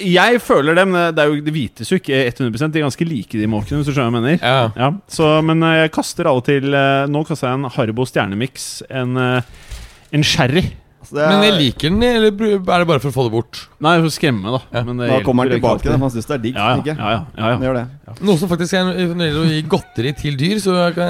Jeg 0.00 0.40
føler 0.40 0.78
dem 0.78 0.94
Det, 0.94 1.20
er 1.20 1.28
jo, 1.28 1.42
det 1.44 1.52
vites 1.52 1.90
jo 1.90 1.98
ikke 1.98 2.22
100 2.30 2.70
De 2.70 2.80
er 2.80 2.86
ganske 2.86 3.04
like, 3.04 3.36
de 3.36 3.48
måkene, 3.50 3.82
hvis 3.82 3.90
du 3.90 3.92
skjønner 3.92 4.14
hva 4.14 4.22
jeg 4.22 4.38
mener. 4.38 4.38
Ja. 4.40 4.70
Ja, 4.80 4.90
så, 5.12 5.28
men 5.44 5.60
eh, 5.66 5.82
jeg 5.82 5.92
kaster 5.98 6.30
av 6.30 6.40
og 6.40 6.46
til 6.48 6.72
eh, 6.72 7.10
Nå 7.12 7.26
kaster 7.28 7.50
jeg 7.50 7.60
en 7.60 7.72
Haribo 7.74 8.06
Stjernemix, 8.08 8.70
en, 8.88 9.20
eh, 9.20 9.76
en 10.16 10.24
sherry. 10.24 10.64
Så 11.02 11.14
det 11.16 11.22
er- 11.24 11.30
Men 11.30 11.42
jeg 11.42 11.54
liker 11.60 11.88
den, 11.90 12.02
eller 12.02 12.26
er 12.28 12.58
det 12.60 12.86
bare 12.86 13.00
for 13.00 13.08
å 13.08 13.14
få 13.14 13.24
det 13.24 13.32
bort? 13.32 13.60
Nei, 13.80 13.96
for 14.00 14.06
å 14.06 14.12
skremme, 14.12 14.50
da. 14.52 14.60
Ja. 14.78 14.82
Men 14.84 14.98
det 14.98 15.08
Da 15.08 15.20
kommer 15.24 15.48
den 15.48 15.60
tilbake. 15.60 15.82
da. 15.88 15.96
Han 15.96 16.10
syns 16.10 16.26
det 16.28 16.34
er 16.34 16.42
digg. 16.44 16.54
Ja, 16.54 16.68
ja, 16.74 16.82
ikke? 16.82 16.96
ja, 16.98 17.10
ja, 17.10 17.24
ja, 17.38 17.58
gjør 17.58 17.74
det. 17.74 17.86
Noe 18.20 18.36
som 18.36 18.48
faktisk 18.50 18.74
er 18.74 18.84
når 18.84 18.96
det 19.16 19.30
gjelder 19.30 19.40
å 19.40 19.48
gi 19.50 19.62
godteri 19.62 20.12
til 20.18 20.36
dyr, 20.36 20.56
så 20.60 20.94
kan 20.94 21.08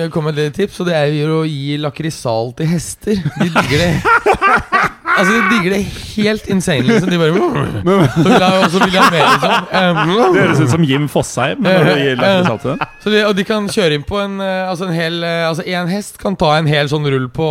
jeg 0.00 0.10
komme 0.12 0.32
med 0.34 0.38
et 0.38 0.54
tips. 0.54 0.78
Og 0.80 0.86
det 0.86 0.94
er 0.94 1.28
å 1.28 1.42
gi 1.48 1.76
lakrisal 1.78 2.54
til 2.56 2.66
hester. 2.66 3.14
De 3.40 3.48
digger 3.50 3.78
det. 3.82 3.92
Altså, 5.16 5.32
de 5.32 5.42
digger 5.50 5.72
det 5.76 5.80
helt 6.16 6.46
insane. 6.52 6.82
Liksom. 6.86 7.10
De 7.10 7.18
bare 7.18 7.32
Så 7.32 8.22
vil 8.22 8.34
jeg, 8.36 8.64
også 8.66 8.82
vil 8.84 8.92
jeg 8.96 9.02
ha 9.02 9.10
mer, 9.10 9.28
liksom. 9.32 9.52
Det 9.72 9.84
Um, 9.86 10.34
høres 10.36 10.60
ut 10.60 10.70
som 10.70 10.84
Jim 10.84 11.06
Fosheim. 11.08 11.62
Når 11.64 11.84
du 11.88 11.92
gir 12.00 12.16
den. 12.20 12.80
så 13.02 13.12
de, 13.12 13.22
og 13.26 13.36
de 13.36 13.44
kan 13.48 13.68
kjøre 13.72 13.94
inn 13.98 14.04
på 14.06 14.18
en 14.22 14.40
eh, 14.40 14.68
Altså 14.70 14.86
en 14.88 14.94
hel 14.96 15.22
eh, 15.24 15.44
Altså 15.48 15.64
en 15.66 15.88
hest 15.92 16.18
kan 16.22 16.36
ta 16.38 16.54
en 16.58 16.66
hel 16.70 16.88
sånn 16.90 17.06
rull 17.12 17.28
på 17.34 17.46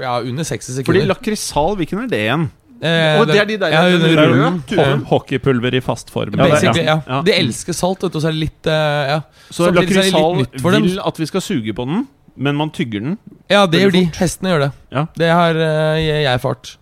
Ja, 0.00 0.18
under 0.20 0.44
60 0.46 0.78
sekunder. 0.80 0.88
Fordi 0.92 1.06
lakrisal, 1.08 1.76
hvilken 1.80 2.04
er 2.04 2.10
det 2.12 2.20
igjen? 2.26 2.48
Eh, 2.78 3.18
Å, 3.18 3.24
det 3.26 3.38
er 3.40 3.48
de 3.48 3.56
der- 3.58 3.72
ja, 3.74 3.80
den 3.90 4.04
den 4.06 4.18
røde 4.18 4.98
Hockeypulver 5.10 5.74
i 5.74 5.80
fast 5.82 6.12
form. 6.14 6.36
Ja, 6.38 6.60
ja. 6.62 7.00
ja. 7.02 7.22
De 7.26 7.32
elsker 7.34 7.74
salt, 7.74 8.04
vet 8.04 8.12
du, 8.14 8.18
og 8.20 8.22
så 8.22 8.28
er 8.30 8.36
det 8.36 8.42
litt 8.44 8.68
uh, 8.70 9.16
Ja, 9.16 9.16
Så 9.50 9.64
så 9.64 9.72
det 9.72 9.82
lakrisal 9.82 10.44
vil 10.78 11.00
at 11.02 11.18
vi 11.18 11.26
skal 11.26 11.42
suge 11.42 11.74
på 11.74 11.88
den, 11.90 12.04
men 12.38 12.58
man 12.58 12.70
tygger 12.74 13.02
den. 13.04 13.16
ja 13.50 13.64
det 13.66 13.82
gjør 13.82 13.94
de. 13.96 14.04
Hestene 14.18 14.52
gjør 14.52 14.64
det. 14.66 14.70
Ja. 14.94 15.04
Det 15.18 15.30
har 15.34 15.58
uh, 15.58 15.98
jeg 15.98 16.22
jeg 16.22 16.32
erfart. 16.32 16.76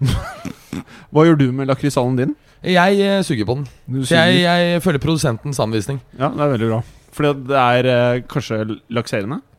Hva 1.12 1.24
gjør 1.24 1.40
du 1.40 1.48
med 1.56 1.70
lakrisallen 1.70 2.18
din? 2.20 2.36
Jeg 2.66 3.00
uh, 3.00 3.24
suger 3.24 3.48
på 3.48 3.58
den. 3.58 3.66
Suger. 4.04 4.30
Jeg, 4.30 4.44
jeg 4.44 4.84
følger 4.84 5.02
produsentens 5.02 5.60
anvisning. 5.62 6.00
Ja, 6.18 6.28
det 6.34 6.44
er 6.44 6.54
veldig 6.56 6.70
bra. 6.74 6.80
Fordi 7.16 7.32
det 7.48 7.60
er 7.64 7.90
uh, 7.90 8.22
kanskje 8.28 8.64
lakserende? 8.92 9.40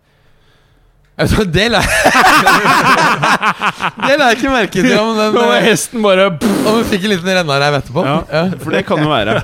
Det 1.57 1.63
la 1.71 1.79
jeg 4.29 4.35
ikke 4.37 4.51
merke 4.53 4.69
til. 4.75 4.91
Om 5.01 5.17
den, 5.17 5.37
eh, 5.41 5.63
hesten 5.65 6.03
bare 6.05 6.27
om 6.29 6.37
hun 6.75 6.83
fikk 6.85 7.07
en 7.07 7.13
liten 7.15 7.31
rennareiv 7.39 7.73
etterpå. 7.79 8.03
Ja, 8.05 8.19
for 8.61 8.69
det 8.75 8.83
kan 8.85 9.01
jo 9.01 9.09
være. 9.09 9.41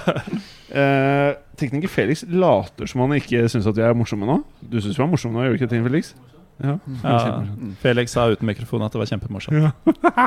Uh, 0.73 1.33
tekniker 1.57 1.89
Felix 1.89 2.23
later 2.29 2.85
som 2.89 3.01
han 3.03 3.11
ikke 3.17 3.49
syns 3.49 3.65
at 3.69 3.77
vi 3.77 3.81
er 3.85 3.97
morsomme 3.97 4.25
nå. 4.29 4.37
Du 4.61 4.77
syns 4.81 4.97
vi 4.97 5.03
er 5.05 5.09
morsomme 5.09 5.37
nå, 5.37 5.47
gjør 5.47 5.57
du 5.57 5.57
ikke 5.61 5.71
det, 5.73 5.81
Felix? 5.87 6.13
Ja. 6.61 6.77
Ja, 7.03 7.43
Felix 7.81 8.13
sa 8.13 8.27
uten 8.31 8.47
mikrofon 8.47 8.83
at 8.85 8.93
det 8.93 9.01
var 9.01 9.09
kjempemorsomt. 9.09 9.73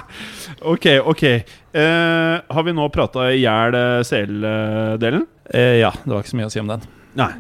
Ok, 0.73 0.87
ok. 1.07 1.23
Eh, 1.77 2.35
har 2.49 2.67
vi 2.67 2.75
nå 2.75 2.89
prata 2.93 3.29
i 3.33 3.41
hjel 3.43 3.77
eh, 3.79 4.01
CL-delen? 4.07 5.27
Eh, 5.55 5.77
ja, 5.81 5.93
det 6.03 6.13
var 6.13 6.25
ikke 6.25 6.35
så 6.35 6.41
mye 6.41 6.49
å 6.51 6.53
si 6.53 6.63
om 6.63 6.73
den. 6.73 6.85
Nei. 7.19 7.31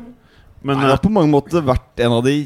Men 0.66 0.80
det 0.80 0.86
eh, 0.88 0.94
har 0.94 1.02
på 1.02 1.12
mange 1.12 1.32
måter 1.32 1.64
vært 1.66 2.04
en 2.06 2.14
av 2.18 2.24
de 2.26 2.38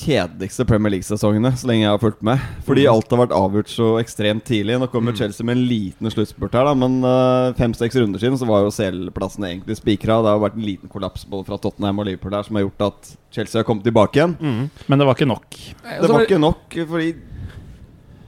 kjedeligste 0.00 0.64
Premier 0.68 0.94
League-sesongene 0.94 1.52
så 1.58 1.68
lenge 1.68 1.84
jeg 1.84 1.92
har 1.92 2.00
fulgt 2.02 2.22
med. 2.26 2.42
Fordi 2.66 2.86
alt 2.90 3.12
har 3.12 3.22
vært 3.22 3.34
avgjort 3.36 3.72
så 3.72 3.88
ekstremt 4.00 4.46
tidlig. 4.48 4.78
Nå 4.80 4.88
kommer 4.92 5.16
Chelsea 5.16 5.46
med 5.46 5.58
en 5.58 5.64
liten 5.68 6.12
sluttspurt 6.12 6.56
her, 6.56 6.68
da, 6.68 6.74
men 6.78 6.98
uh, 7.04 7.52
fem-seks 7.58 7.98
runder 8.00 8.22
siden 8.22 8.38
så 8.40 8.48
var 8.48 8.64
jo 8.64 8.74
CL-plassene 8.74 9.52
egentlig 9.52 9.78
spikra. 9.80 10.20
Det 10.20 10.32
har 10.32 10.38
jo 10.40 10.46
vært 10.46 10.60
en 10.60 10.68
liten 10.68 10.92
kollaps 10.92 11.26
både 11.28 11.48
fra 11.48 11.60
Tottenham 11.60 12.02
og 12.02 12.08
Liverpool 12.08 12.34
der 12.34 12.46
som 12.46 12.58
har 12.58 12.66
gjort 12.66 12.86
at 12.90 13.12
Chelsea 13.34 13.60
har 13.60 13.68
kommet 13.68 13.86
tilbake 13.86 14.20
igjen. 14.20 14.38
mm. 14.40 14.62
Men 14.90 15.02
det 15.02 15.10
var 15.10 15.18
ikke 15.18 15.30
nok. 15.30 15.60
Det 15.84 16.14
var 16.14 16.26
ikke 16.26 16.42
nok, 16.42 16.80
fordi 16.90 17.12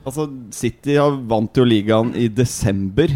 Altså, 0.02 0.24
City 0.50 0.96
har 0.98 1.14
vant 1.30 1.54
jo 1.54 1.62
ligaen 1.62 2.11
i 2.18 2.26
desember. 2.26 3.12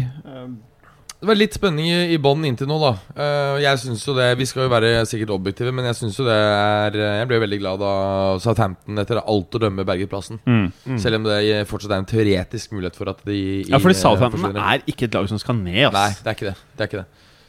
Eh, 1.17 1.21
Det 1.21 1.27
var 1.27 1.35
litt 1.35 1.53
spenning 1.57 1.87
i, 1.89 2.13
i 2.13 2.17
bånn 2.21 2.45
inntil 2.45 2.67
nå, 2.69 2.77
da. 2.77 2.91
Eh, 3.17 3.61
jeg 3.63 3.79
synes 3.81 4.03
jo 4.05 4.13
det 4.13 4.27
Vi 4.37 4.45
skal 4.45 4.67
jo 4.67 4.69
være 4.69 4.91
sikkert 5.09 5.33
objektive, 5.33 5.71
men 5.73 5.85
jeg 5.89 5.95
synes 5.97 6.17
jo 6.19 6.25
det 6.27 6.35
er 6.37 6.97
Jeg 7.21 7.27
ble 7.31 7.39
veldig 7.41 7.59
glad 7.63 7.79
da 7.81 7.91
Southampton 8.43 9.01
etter 9.01 9.21
alt 9.23 9.57
å 9.57 9.61
dømme 9.65 9.85
berget 9.87 10.09
plassen. 10.11 10.39
Mm. 10.45 10.71
Mm. 10.85 10.99
Selv 11.01 11.15
om 11.21 11.23
det 11.29 11.67
fortsatt 11.67 11.91
er 11.95 12.03
en 12.03 12.09
teoretisk 12.09 12.71
mulighet 12.77 12.95
for 12.95 13.09
at 13.09 13.23
de 13.25 13.63
Ja, 13.67 13.79
fordi 13.81 13.97
eh, 13.97 14.01
Southampton 14.03 14.55
er 14.61 14.83
ikke 14.85 15.09
et 15.09 15.17
lag 15.17 15.27
som 15.29 15.41
skal 15.41 15.57
ned. 15.57 15.89
Nei, 15.93 16.09
det 16.21 16.27
er 16.29 16.37
ikke 16.37 16.51
det. 16.51 16.57
Det 16.77 16.85
er 16.85 16.91
ikke 16.91 17.01
det. 17.03 17.07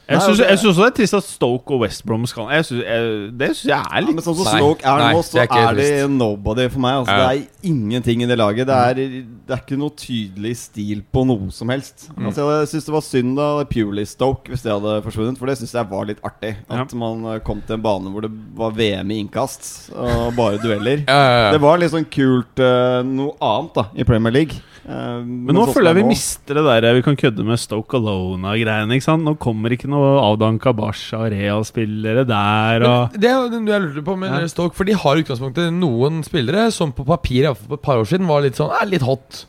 Jeg 0.09 0.23
syns 0.25 0.64
også 0.71 0.81
det 0.81 0.87
er 0.88 0.94
trist 0.97 1.16
at 1.18 1.25
Stoke 1.27 1.75
og 1.77 1.83
West 1.83 2.01
Brom 2.09 2.23
skal 2.31 2.49
jeg 2.55 2.64
synes, 2.64 2.85
jeg, 2.88 3.09
Det 3.37 3.49
syns 3.59 3.64
jeg 3.68 3.77
er 3.77 3.99
Ja, 3.99 4.01
litt 4.07 4.16
men 4.16 4.25
sånn 4.25 4.37
som 4.38 4.47
Stoke 4.49 4.87
er 4.88 5.03
nei, 5.03 5.11
nå, 5.12 5.18
det 5.21 5.27
så 5.29 5.42
er 5.42 5.66
er 5.68 5.77
det 5.77 6.11
nobody 6.14 6.64
for 6.73 6.81
meg. 6.81 6.94
Altså, 7.03 7.12
Ja. 7.18 7.29
Det 7.29 7.42
er 7.42 7.68
ingenting 7.68 8.23
i 8.25 8.29
det 8.31 8.38
laget. 8.40 8.66
Det 8.71 8.79
er, 8.79 8.94
det 8.94 9.53
er 9.53 9.61
ikke 9.61 9.77
noe 9.81 9.92
tydelig 10.01 10.55
stil 10.62 11.03
på 11.12 11.27
noe 11.29 11.51
som 11.53 11.68
helst. 11.68 12.09
Mm. 12.16 12.31
Altså, 12.31 12.47
jeg 12.57 12.71
syns 12.73 12.88
det 12.88 12.94
var 12.97 13.05
synd 13.05 13.37
da 13.37 13.49
Purely 13.68 14.07
Stoke 14.09 14.49
hvis 14.49 14.64
det 14.64 14.73
hadde 14.73 14.97
forsvunnet, 15.05 15.37
for 15.38 15.47
det 15.53 15.59
syns 15.61 15.77
jeg 15.77 15.90
var 15.92 16.09
litt 16.09 16.25
artig. 16.25 16.55
At 16.71 16.79
Ja. 16.79 16.99
man 16.99 17.25
eh, 17.35 17.38
kom 17.44 17.61
til 17.61 17.77
en 17.77 17.85
bane 17.85 18.09
hvor 18.14 18.25
det 18.25 18.33
var 18.57 18.73
VM 18.73 19.11
i 19.12 19.21
innkast 19.27 19.90
og 19.92 20.33
bare 20.38 20.57
dueller. 20.62 21.05
Ja, 21.05 21.21
ja, 21.21 21.38
ja. 21.44 21.53
Det 21.53 21.61
var 21.61 21.77
litt 21.79 21.92
sånn 21.92 22.09
kult 22.09 22.64
uh, 22.64 23.03
noe 23.05 23.37
annet 23.44 23.75
da 23.77 23.87
i 23.94 24.05
Premier 24.09 24.33
League. 24.33 24.62
Eh, 24.88 25.20
Men 25.22 25.53
nå 25.53 25.66
sånn 25.66 25.74
føler 25.77 25.90
jeg 25.92 25.96
vi 25.98 26.03
nå- 26.07 26.09
mister 26.14 26.55
det 26.57 26.62
der 26.83 26.94
vi 26.96 27.03
kan 27.05 27.16
kødde 27.20 27.44
med 27.44 27.59
Stoke 27.61 27.92
Alona-greiene. 27.98 28.94
ikke 28.96 29.05
sant? 29.05 29.22
Nå 29.22 29.35
kommer 29.38 29.68
ikke 29.74 29.88
noe 29.92 30.14
avdanka 30.22 30.72
Basha 30.74 31.18
og 31.27 31.33
Real-spillere 31.35 32.24
der. 32.27 32.83
Og 32.88 33.12
Men 33.12 33.20
det 33.20 33.29
er 33.31 33.48
det 33.51 33.61
jeg 33.68 33.83
lurte 33.83 34.05
på 34.07 34.16
med 34.18 34.31
Ja. 34.33 34.46
Stoke, 34.48 34.74
for 34.74 34.85
de 34.85 34.92
har 34.94 35.16
i 35.16 35.22
utgangspunktet 35.22 35.72
noen 35.77 36.22
spillere 36.24 36.70
som 36.72 36.92
på 36.92 37.05
papir, 37.05 37.55
for 37.55 37.74
et 37.74 37.83
par 37.83 37.98
år 38.01 38.07
siden, 38.09 38.27
var 38.27 38.40
litt 38.40 38.57
sånn 38.57 38.72
er 38.72 38.87
litt 38.87 39.03
hot. 39.03 39.44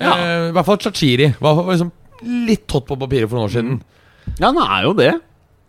Ja. 0.00 0.14
Eh, 0.16 0.48
I 0.48 0.52
hvert 0.52 0.64
fall 0.64 0.78
Chachiri 0.78 1.34
var, 1.40 1.54
var 1.62 1.74
liksom 1.74 1.92
litt 2.22 2.70
hot 2.72 2.86
på 2.86 2.96
papiret 2.98 3.28
for 3.28 3.36
noen 3.36 3.48
år 3.50 3.52
siden. 3.52 3.82
Ja, 4.40 4.52
han 4.52 4.56
er 4.56 4.82
jo 4.84 4.92
det. 4.94 5.20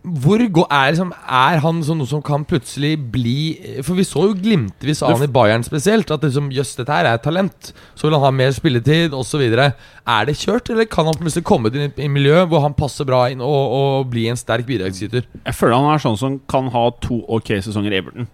Hvor 0.01 0.41
går, 0.49 0.65
er, 0.73 0.87
liksom, 0.95 1.11
er 1.29 1.59
han 1.61 1.81
sånn 1.85 1.99
noe 2.01 2.09
som 2.09 2.23
kan 2.25 2.41
plutselig 2.49 2.95
bli 3.13 3.81
For 3.85 3.93
vi 3.93 4.01
så 4.01 4.23
jo 4.31 4.33
glimtvis 4.33 5.03
av 5.05 5.13
han 5.13 5.27
i 5.27 5.29
Bayern 5.31 5.61
spesielt. 5.61 6.09
At 6.09 6.23
liksom, 6.25 6.47
jøss, 6.55 6.71
dette 6.79 6.89
her 6.95 7.05
er 7.05 7.19
et 7.19 7.23
talent. 7.27 7.69
Så 7.93 8.07
vil 8.07 8.15
han 8.17 8.23
ha 8.25 8.31
mer 8.33 8.49
spilletid 8.55 9.13
osv. 9.13 9.43
Er 9.45 10.25
det 10.25 10.35
kjørt, 10.41 10.71
eller 10.73 10.89
kan 10.89 11.05
han 11.05 11.19
plutselig 11.19 11.45
komme 11.45 11.69
til 11.69 11.85
et 11.85 11.99
miljø 12.09 12.39
hvor 12.49 12.63
han 12.65 12.73
passer 12.73 13.05
bra 13.05 13.27
inn 13.29 13.43
og, 13.45 13.75
og 13.77 14.09
bli 14.09 14.25
en 14.31 14.39
sterk 14.41 14.65
bidragsyter? 14.65 15.27
Jeg 15.45 15.53
føler 15.59 15.77
han 15.77 15.93
er 15.93 16.01
sånn 16.01 16.17
som 16.17 16.39
kan 16.49 16.71
ha 16.73 16.87
to 17.05 17.21
ok 17.37 17.53
sesonger 17.61 17.93
i 17.93 18.01
Everton. 18.01 18.27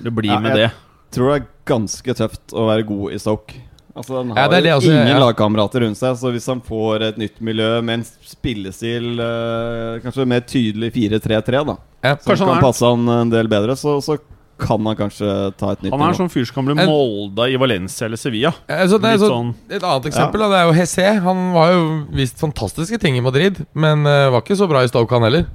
Det 0.00 0.14
blir 0.16 0.32
Ja, 0.32 0.40
med 0.40 0.56
jeg- 0.56 0.70
det. 0.70 0.72
tror 1.12 1.34
det 1.34 1.42
er 1.42 1.48
ganske 1.68 2.14
tøft 2.16 2.56
å 2.56 2.64
være 2.72 2.86
god 2.88 3.12
i 3.12 3.18
Stoke. 3.20 3.60
Altså 3.94 4.16
Han 4.22 4.30
Ja, 4.32 4.42
har 4.46 4.48
det 4.48 4.58
er 4.58 4.62
det 4.64 4.70
jo 4.72 4.76
også, 4.80 4.90
ingen 4.94 5.10
ja. 5.12 5.18
lagkamerater 5.20 5.82
rundt 5.84 5.98
seg, 6.00 6.16
så 6.16 6.30
hvis 6.32 6.46
han 6.48 6.60
får 6.64 7.02
et 7.10 7.18
nytt 7.20 7.40
miljø 7.44 7.70
med 7.84 7.98
en 8.00 8.04
spillestil 8.24 9.20
eh, 9.20 9.98
kanskje 10.04 10.24
mer 10.30 10.44
tydelig 10.48 10.92
4-3-3, 10.94 11.64
da 11.68 11.76
Ja. 12.02 12.16
som 12.16 12.36
han 12.36 12.46
kan 12.48 12.56
er- 12.56 12.62
passe 12.64 12.86
han 12.88 13.08
en 13.08 13.30
del 13.30 13.48
bedre, 13.52 13.76
så, 13.76 13.98
så 14.00 14.16
kan 14.62 14.84
han 14.86 14.94
kanskje 14.96 15.28
ta 15.58 15.72
et 15.74 15.82
nytt 15.82 15.92
Han 15.92 16.00
er 16.06 16.12
en 16.14 16.18
sånn 16.22 16.30
fyr 16.32 16.44
som 16.46 16.54
kan 16.60 16.68
bli 16.70 16.76
molda 16.86 17.48
i 17.50 17.56
Valencia 17.58 18.06
eller 18.06 18.16
Sevilla. 18.20 18.52
Eh, 18.68 18.84
så 18.86 19.00
det 19.02 19.18
så, 19.20 19.28
sånn 19.28 19.54
Et 19.68 19.82
annet 19.82 20.06
eksempel 20.12 20.38
da, 20.40 20.48
det 20.52 20.58
er 20.60 20.66
jo 20.70 20.76
Hesse. 20.76 21.06
Han 21.24 21.52
var 21.52 21.72
jo 21.72 21.82
vist 22.14 22.38
fantastiske 22.40 22.98
ting 23.02 23.16
i 23.18 23.20
Madrid, 23.24 23.58
men 23.74 24.06
uh, 24.06 24.30
var 24.30 24.40
ikke 24.44 24.56
så 24.56 24.68
bra 24.70 24.84
i 24.84 24.88
Stoke, 24.92 25.10
han 25.12 25.26
heller. 25.26 25.46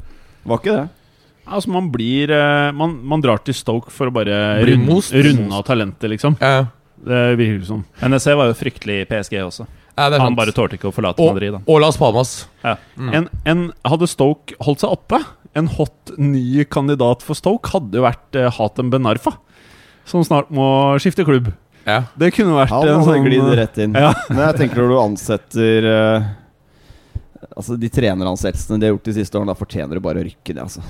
Var 0.45 0.60
ikke 0.62 0.76
det? 0.76 0.88
Altså 1.47 1.71
Man 1.71 1.88
blir 1.93 2.30
uh, 2.36 2.73
man, 2.76 2.97
man 3.08 3.21
drar 3.23 3.39
til 3.47 3.56
Stoke 3.56 3.89
for 3.95 4.12
å 4.12 4.13
bare 4.13 4.60
runde, 4.67 5.00
runde 5.23 5.56
av 5.56 5.63
talentet, 5.69 6.10
liksom. 6.12 6.36
Ja, 6.43 6.65
Det 7.05 7.23
virker 7.38 7.65
som. 7.67 7.83
NSC 8.01 8.33
var 8.39 8.49
jo 8.49 8.55
fryktelig 8.57 9.01
i 9.03 9.07
PSG 9.10 9.38
også. 9.43 9.67
ja 9.97 10.07
det 10.10 10.17
er 10.17 10.23
Han 10.23 10.31
sant. 10.31 10.39
bare 10.39 10.53
tålte 10.55 10.77
ikke 10.79 10.89
å 10.89 10.95
forlate 10.95 11.21
og, 11.21 11.36
Madrid. 11.36 11.53
Da. 11.57 11.62
og 11.67 11.81
Las 11.83 11.97
Palmas. 11.97 12.47
Ja. 12.63 12.77
Mm. 12.97 13.12
En, 13.13 13.29
en, 13.45 13.63
hadde 13.86 14.10
Stoke 14.10 14.57
holdt 14.65 14.81
seg 14.86 14.95
oppe, 14.95 15.21
en 15.57 15.69
hot 15.77 16.13
ny 16.17 16.65
kandidat 16.69 17.23
for 17.25 17.38
Stoke 17.38 17.71
hadde 17.73 17.97
jo 17.97 18.05
vært 18.05 18.38
eh, 18.38 18.49
Hatem 18.57 18.91
Ben 18.93 19.07
Arfa. 19.10 19.38
Som 20.07 20.23
snart 20.23 20.49
må 20.53 20.67
skifte 21.03 21.25
klubb. 21.27 21.51
Ja. 21.88 22.01
Det 22.19 22.33
kunne 22.36 22.55
vært 22.57 22.71
Han 22.71 22.89
en 22.91 23.05
sånn 23.07 23.23
Glid 23.25 23.47
rett 23.57 23.77
inn. 23.79 23.95
Ja. 23.95 24.12
Men 24.29 24.43
jeg 24.49 24.60
tenker 24.62 24.83
når 24.83 24.91
du 24.91 24.97
ansetter 25.01 25.88
eh, 25.91 26.27
Altså 27.52 27.78
De 27.80 27.89
treneransettelsene 27.91 28.80
de 28.82 28.88
har 28.88 28.95
gjort 28.95 29.10
de 29.10 29.15
siste 29.19 29.38
årene, 29.38 29.52
da 29.52 29.60
fortjener 29.60 29.97
du 29.97 30.04
bare 30.04 30.21
å 30.21 30.28
rykke 30.28 30.56
ned. 30.56 30.63
Altså. 30.63 30.84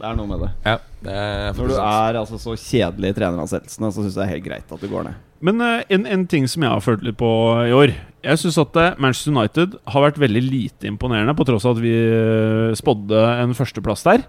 Det 0.00 0.06
er 0.08 0.16
noe 0.18 0.30
med 0.30 0.44
det. 0.44 0.50
ja 0.64 0.76
det 1.04 1.16
Når 1.56 1.72
du 1.72 1.74
er 1.78 2.18
altså, 2.20 2.38
så 2.40 2.54
kjedelig 2.58 3.12
i 3.12 3.16
treneransettelsene, 3.16 3.90
så 3.92 4.04
syns 4.04 4.14
jeg 4.14 4.20
det 4.20 4.26
er 4.26 4.32
helt 4.34 4.46
greit 4.46 4.72
at 4.76 4.84
du 4.84 4.88
går 4.90 5.08
ned. 5.08 5.26
Men 5.44 5.64
uh, 5.64 5.80
en, 5.92 6.06
en 6.08 6.26
ting 6.28 6.46
som 6.50 6.64
jeg 6.64 6.72
har 6.72 6.84
følt 6.84 7.04
litt 7.06 7.16
på 7.20 7.30
i 7.64 7.72
år 7.72 7.94
Jeg 8.20 8.40
syns 8.42 8.58
at 8.60 8.74
eh, 8.76 8.96
Manchester 9.00 9.32
United 9.32 9.76
har 9.88 10.04
vært 10.04 10.20
veldig 10.20 10.42
lite 10.44 10.88
imponerende, 10.90 11.32
på 11.36 11.46
tross 11.48 11.64
av 11.64 11.78
at 11.78 11.84
vi 11.84 11.94
eh, 11.96 12.74
spådde 12.76 13.22
en 13.40 13.54
førsteplass 13.56 14.04
der. 14.04 14.26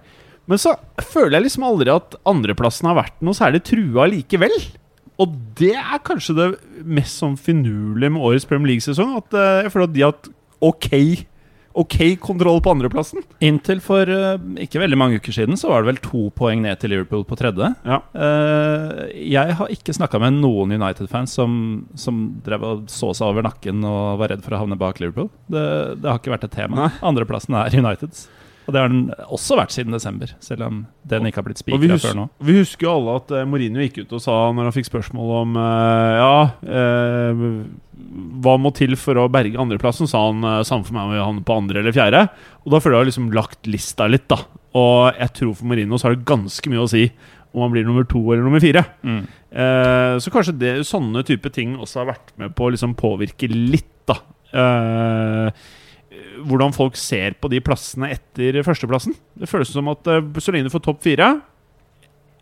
Men 0.47 0.61
så 0.61 0.77
føler 1.03 1.37
jeg 1.37 1.49
liksom 1.49 1.65
aldri 1.67 1.91
at 1.91 2.15
andreplassen 2.27 2.87
har 2.87 2.95
vært 3.01 3.19
noe 3.19 3.35
særlig 3.35 3.59
trua 3.67 4.07
likevel. 4.07 4.55
Og 5.21 5.35
det 5.59 5.75
er 5.75 5.99
kanskje 6.07 6.37
det 6.37 6.47
mest 6.87 7.19
sånn 7.19 7.35
finurlige 7.35 8.15
med 8.15 8.23
årets 8.31 8.47
Premier 8.47 8.71
League-sesong. 8.71 9.17
At 9.19 9.35
uh, 9.35 9.59
jeg 9.65 9.73
føler 9.73 9.89
at 9.89 9.97
de 9.97 10.05
har 10.05 10.15
hatt 10.15 10.31
ok 10.71 10.89
Ok 11.77 11.97
kontroll 12.19 12.59
på 12.63 12.73
andreplassen. 12.73 13.23
Inntil 13.43 13.79
for 13.83 14.09
uh, 14.09 14.35
ikke 14.61 14.81
veldig 14.81 14.99
mange 14.99 15.21
uker 15.21 15.35
siden 15.35 15.59
så 15.59 15.71
var 15.71 15.83
det 15.83 15.91
vel 15.91 16.01
to 16.03 16.25
poeng 16.35 16.63
ned 16.65 16.81
til 16.81 16.93
Liverpool 16.93 17.23
på 17.27 17.37
tredje. 17.39 17.71
Ja. 17.87 18.01
Uh, 18.15 19.07
jeg 19.15 19.57
har 19.59 19.71
ikke 19.73 19.95
snakka 19.95 20.19
med 20.23 20.41
noen 20.41 20.75
United-fans 20.75 21.37
som, 21.39 21.55
som 21.95 22.23
drev 22.45 22.67
og 22.67 22.83
så 22.91 23.13
seg 23.17 23.31
over 23.31 23.47
nakken 23.47 23.85
og 23.87 24.19
var 24.21 24.33
redd 24.33 24.45
for 24.45 24.57
å 24.57 24.63
havne 24.65 24.79
bak 24.79 24.99
Liverpool. 25.03 25.31
Det, 25.47 25.65
det 26.01 26.11
har 26.11 26.21
ikke 26.21 26.35
vært 26.35 26.47
et 26.49 26.55
tema. 26.59 26.85
Nei. 26.85 26.91
Andreplassen 27.11 27.57
er 27.61 27.79
Uniteds. 27.81 28.27
Og 28.67 28.75
det 28.75 28.81
har 28.81 28.91
den 28.91 29.05
også 29.25 29.57
vært 29.57 29.73
siden 29.73 29.95
desember, 29.95 30.33
selv 30.43 30.67
om 30.67 30.81
den 31.09 31.27
ikke 31.27 31.41
har 31.41 31.47
blitt 31.47 31.61
spikra 31.61 31.97
før 32.01 32.17
nå. 32.19 32.25
vi 32.45 32.57
husker 32.59 32.87
jo 32.87 32.95
alle 32.99 33.15
at 33.21 33.33
eh, 33.33 33.47
Mourinho 33.49 33.81
gikk 33.83 34.03
ut 34.03 34.13
og 34.17 34.21
sa 34.23 34.35
når 34.53 34.69
han 34.69 34.75
fikk 34.75 34.89
spørsmål 34.91 35.33
om 35.39 35.57
eh, 35.61 36.19
Ja, 36.21 36.35
eh, 36.77 37.43
hva 38.41 38.55
må 38.61 38.71
til 38.75 38.95
for 38.99 39.17
å 39.21 39.27
berge 39.31 39.59
andreplassen, 39.61 40.09
sa 40.09 40.23
han 40.27 40.41
uh, 40.43 40.61
samme 40.67 40.87
for 40.87 40.95
meg 40.95 41.05
om 41.05 41.13
vi 41.13 41.21
havner 41.21 41.45
på 41.45 41.57
andre 41.61 41.83
eller 41.83 41.93
fjerde. 41.95 42.23
Og 42.65 42.73
da 42.73 42.79
føler 42.81 42.97
jeg 42.97 43.11
liksom 43.11 43.29
lagt 43.35 43.69
lista 43.69 44.07
litt, 44.09 44.25
da. 44.31 44.39
Og 44.79 45.19
jeg 45.19 45.33
tror 45.37 45.53
for 45.59 45.69
Mourinho 45.69 45.99
så 45.99 46.07
har 46.07 46.17
det 46.17 46.27
ganske 46.27 46.71
mye 46.71 46.81
å 46.81 46.89
si 46.89 47.05
om 47.51 47.65
han 47.65 47.73
blir 47.73 47.85
nummer 47.87 48.07
to 48.07 48.21
eller 48.31 48.45
nummer 48.45 48.63
fire. 48.63 48.83
Mm. 49.03 49.21
Eh, 49.51 50.15
så 50.23 50.31
kanskje 50.31 50.55
det, 50.59 50.73
sånne 50.87 51.23
type 51.27 51.51
ting 51.53 51.75
også 51.75 52.01
har 52.01 52.11
vært 52.13 52.33
med 52.39 52.55
på 52.55 52.67
å 52.67 52.73
liksom 52.73 52.95
påvirke 52.99 53.49
litt, 53.51 53.91
da. 54.07 54.17
Eh, 54.51 55.65
hvordan 56.47 56.73
folk 56.75 56.97
ser 56.99 57.35
på 57.41 57.49
de 57.51 57.61
plassene 57.63 58.11
etter 58.13 58.61
førsteplassen. 58.65 59.15
Det 59.39 59.49
føles 59.49 59.71
som 59.73 59.89
at 59.91 60.07
eh, 60.09 60.23
så 60.39 60.53
lenge 60.53 60.69
du 60.69 60.73
får 60.73 60.85
topp 60.87 61.01
fire 61.05 61.33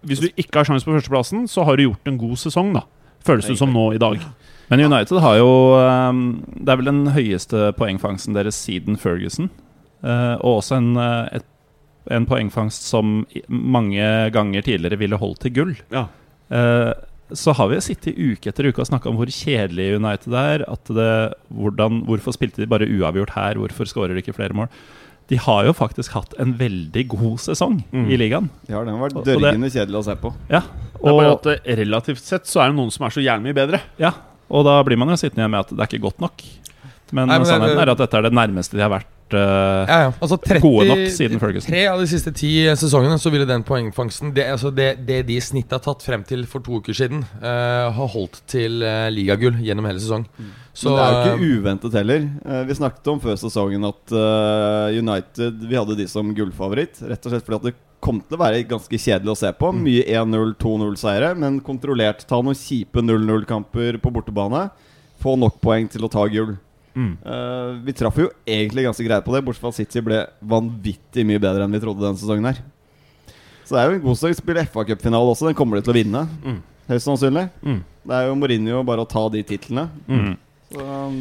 Hvis 0.07 0.21
du 0.23 0.29
ikke 0.29 0.61
har 0.61 0.69
sjanse 0.69 0.87
på 0.87 0.95
førsteplassen, 0.95 1.47
så 1.51 1.65
har 1.67 1.77
du 1.77 1.87
gjort 1.89 2.07
en 2.07 2.19
god 2.19 2.39
sesong, 2.39 2.73
da. 2.77 2.85
Føles 3.27 3.49
det 3.49 3.57
som 3.59 3.73
nå 3.75 3.89
i 3.93 3.99
dag. 3.99 4.21
Men 4.69 4.83
United 4.85 5.19
har 5.19 5.39
jo 5.39 5.51
eh, 5.79 6.21
Det 6.61 6.71
er 6.71 6.79
vel 6.79 6.91
den 6.91 7.07
høyeste 7.15 7.71
poengfangsten 7.79 8.37
deres 8.37 8.59
siden 8.59 8.99
Ferguson. 9.01 9.49
Eh, 10.03 10.35
og 10.39 10.61
også 10.61 10.77
en, 10.79 10.93
eh, 11.01 11.39
et, 11.39 11.47
en 12.15 12.27
poengfangst 12.29 12.85
som 12.87 13.23
mange 13.49 14.05
ganger 14.33 14.65
tidligere 14.65 15.01
ville 15.01 15.19
holdt 15.19 15.43
til 15.45 15.55
gull. 15.57 15.75
Ja. 15.93 16.07
Så 17.33 17.53
har 17.53 17.67
vi 17.69 17.77
sittet 17.81 18.17
uke 18.17 18.49
etter 18.49 18.65
uke 18.69 18.79
og 18.81 18.87
snakka 18.89 19.09
om 19.11 19.17
hvor 19.19 19.29
kjedelig 19.29 19.95
United 19.99 20.33
er. 20.33 20.63
At 20.69 20.83
det, 20.85 21.33
hvordan, 21.53 22.03
hvorfor 22.07 22.33
spilte 22.33 22.63
de 22.63 22.65
bare 22.69 22.87
uavgjort 22.89 23.35
her? 23.35 23.59
Hvorfor 23.61 23.85
skårer 23.85 24.15
de 24.17 24.23
ikke 24.23 24.33
flere 24.35 24.53
mål? 24.57 24.67
De 25.29 25.37
har 25.37 25.65
jo 25.67 25.73
faktisk 25.77 26.15
hatt 26.17 26.33
en 26.41 26.55
veldig 26.57 27.03
god 27.11 27.37
sesong 27.37 27.83
Mm. 27.93 28.07
i 28.09 28.17
ligaen. 28.17 28.49
Ja, 28.67 28.83
den 28.83 28.95
har 28.97 29.09
Og- 29.13 29.17
og 29.17 29.25
dørgende 29.25 29.69
kjedelig 29.69 29.99
å 29.99 30.03
se 30.05 30.15
på. 30.15 30.33
Ja, 30.49 30.61
Det 30.61 31.05
er 31.05 31.13
bare 31.13 31.29
og, 31.35 31.45
at 31.45 31.67
eh, 31.67 31.75
relativt 31.75 32.17
sett 32.25 32.45
så 32.49 32.63
er 32.63 32.69
det 32.71 32.75
noen 32.77 32.89
som 32.91 33.05
er 33.05 33.09
så 33.13 33.21
jævlig 33.21 33.43
mye 33.43 33.53
bedre. 33.53 33.81
ja, 33.99 34.11
og 34.49 34.65
da 34.65 34.81
blir 34.83 34.97
man 34.97 35.09
jo 35.09 35.15
sittende 35.21 35.45
igjen 35.45 35.51
med 35.51 35.59
at 35.59 35.69
det 35.69 35.79
er 35.79 35.85
ikke 35.97 36.01
godt 36.09 36.19
nok. 36.19 36.41
Men, 37.11 37.27
Nei, 37.27 37.37
men 37.37 37.45
det 37.45 37.47
er- 37.47 37.59
sannheten 37.59 37.77
er 37.81 37.89
at 37.91 37.97
dette 37.99 38.13
er 38.17 38.21
det 38.23 38.33
nærmeste 38.33 38.71
de 38.71 38.81
har 38.81 38.89
vært 38.89 39.05
eh, 39.37 39.89
Ja, 39.89 39.99
ja. 40.05 40.13
Altså 40.19 40.37
30, 40.41 40.61
Gode 40.63 40.87
nok 40.89 41.03
siden 41.15 41.41
Ferguson. 41.41 41.71
Tre 41.71 41.83
av 41.91 42.01
de 42.01 42.07
siste 42.11 42.33
ti 42.35 42.53
sesongene 42.79 43.19
så 43.21 43.31
ville 43.33 43.47
den 43.49 43.65
poengfangsten 43.67 44.33
Det, 44.35 44.47
altså 44.55 44.71
det, 44.75 44.91
det 45.07 45.21
de 45.27 45.37
i 45.37 45.43
snitt 45.43 45.71
har 45.75 45.83
tatt 45.83 46.05
frem 46.05 46.23
til 46.27 46.45
for 46.49 46.63
to 46.65 46.79
uker 46.81 46.95
siden, 46.95 47.25
uh, 47.43 47.89
har 47.95 48.11
holdt 48.15 48.41
til 48.49 48.81
uh, 48.85 49.07
ligagull 49.13 49.59
gjennom 49.63 49.87
hele 49.89 50.01
sesong. 50.01 50.25
Så 50.79 50.89
Men 50.89 50.95
det 50.95 51.03
er 51.03 51.11
jo 51.11 51.19
eh, 51.19 51.27
ikke 51.33 51.59
uventet 51.59 51.95
heller. 51.99 52.25
Eh, 52.45 52.63
vi 52.69 52.77
snakket 52.77 53.07
om 53.11 53.21
før 53.23 53.37
sesongen 53.41 53.87
at 53.89 54.13
eh, 54.15 54.99
United 55.01 55.65
Vi 55.67 55.75
hadde 55.75 55.97
de 55.99 56.05
som 56.07 56.29
gullfavoritt. 56.35 57.01
Rett 57.09 57.25
og 57.25 57.33
slett 57.33 57.47
fordi 57.47 57.59
at 57.59 57.67
det 57.67 57.75
kom 57.99 58.21
til 58.23 58.37
å 58.37 58.39
være 58.39 58.61
ganske 58.69 58.95
kjedelig 59.01 59.33
å 59.33 59.39
se 59.41 59.51
på. 59.59 59.73
Mm. 59.75 59.81
Mye 59.83 60.05
1-0, 60.21 60.53
2-0-seire, 60.61 61.33
men 61.35 61.59
kontrollert. 61.65 62.23
Ta 62.29 62.39
noen 62.39 62.55
kjipe 62.55 63.03
0-0-kamper 63.03 63.99
på 63.99 64.13
bortebane. 64.15 64.69
Få 65.19 65.35
nok 65.35 65.59
poeng 65.59 65.89
til 65.91 66.07
å 66.07 66.11
ta 66.11 66.23
gull. 66.31 66.55
Mm. 66.95 67.13
Uh, 67.23 67.77
vi 67.85 67.95
traff 67.95 68.17
jo 68.19 68.29
egentlig 68.47 68.85
ganske 68.87 69.05
greit 69.05 69.25
på 69.25 69.35
det, 69.35 69.43
bortsett 69.45 69.63
fra 69.63 69.71
at 69.73 69.77
City 69.77 70.03
ble 70.03 70.23
vanvittig 70.41 71.25
mye 71.27 71.41
bedre 71.41 71.65
enn 71.65 71.75
vi 71.75 71.81
trodde 71.83 72.03
denne 72.03 72.19
sesongen 72.19 72.49
her. 72.49 72.61
Så 73.63 73.75
det 73.75 73.81
er 73.81 73.91
jo 73.91 73.99
en 73.99 74.05
god 74.07 74.17
sak. 74.17 74.33
Spiller 74.37 74.65
FA-cupfinale 74.65 75.35
også, 75.35 75.49
den 75.49 75.57
kommer 75.57 75.77
de 75.77 75.85
til 75.85 75.93
å 75.93 75.99
vinne. 75.99 76.25
Mm. 76.41 76.59
Høyst 76.89 77.05
sannsynlig. 77.05 77.45
Mm. 77.61 77.79
Det 78.09 78.17
er 78.17 78.25
jo 78.25 78.37
Mourinho 78.41 78.83
bare 78.87 79.05
å 79.05 79.09
ta 79.09 79.27
de 79.29 79.43
titlene. 79.45 79.85
Mm. 80.09 80.31
Så, 80.73 80.85
um, 80.85 81.19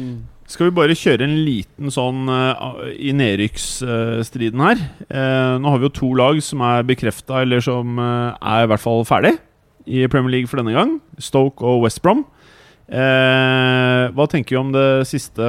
Skal 0.49 0.69
vi 0.69 0.77
bare 0.79 0.97
kjøre 0.97 1.27
en 1.27 1.35
liten 1.45 1.93
sånn 1.93 2.23
uh, 2.25 2.81
i 2.97 3.13
nedrykksstriden 3.13 4.65
her? 4.65 4.81
Uh, 5.05 5.61
nå 5.61 5.75
har 5.75 5.77
vi 5.77 5.89
jo 5.89 5.93
to 5.99 6.09
lag 6.17 6.41
som 6.41 6.65
er 6.65 6.89
bekrefta, 6.89 7.43
eller 7.43 7.61
som 7.61 8.01
er 8.01 8.65
i 8.65 8.71
hvert 8.71 8.81
fall 8.81 9.05
ferdig 9.05 9.35
i 9.85 10.07
Premier 10.09 10.39
League 10.39 10.49
for 10.49 10.61
denne 10.61 10.73
gang. 10.73 10.97
Stoke 11.21 11.65
og 11.65 11.83
West 11.85 12.01
Brom. 12.01 12.25
Eh, 12.89 14.03
hva 14.17 14.25
tenker 14.25 14.55
vi 14.55 14.57
om 14.57 14.71
det 14.73 14.85
siste 15.05 15.45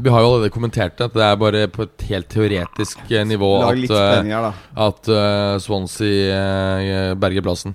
Vi 0.00 0.08
har 0.08 0.22
jo 0.24 0.28
allerede 0.30 0.48
kommentert 0.54 0.94
det, 0.96 1.10
at 1.10 1.16
det 1.18 1.24
er 1.26 1.36
bare 1.36 1.64
på 1.68 1.84
et 1.84 2.04
helt 2.08 2.28
teoretisk 2.32 3.02
eh, 3.12 3.24
nivå 3.28 3.50
at, 3.66 3.82
eh, 3.84 4.30
her, 4.30 4.46
at 4.86 5.10
uh, 5.12 5.58
Swansea 5.60 6.38
uh, 7.12 7.14
berger 7.20 7.44
plassen. 7.44 7.74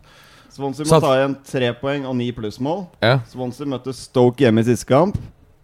Swansea 0.49 0.88
må 0.88 0.89
Så- 0.95 1.02
ta 1.06 1.12
igjen 1.19 1.36
tre 1.45 1.69
poeng 1.78 2.08
og 2.10 2.15
ni 2.17 2.32
plussmål. 2.34 2.88
Ja. 3.06 3.19
Swansea 3.30 3.69
møtte 3.69 3.93
Stoke 3.93 4.41
hjemme 4.47 4.63
i 4.65 4.69
siste 4.71 4.89
kamp. 4.89 5.19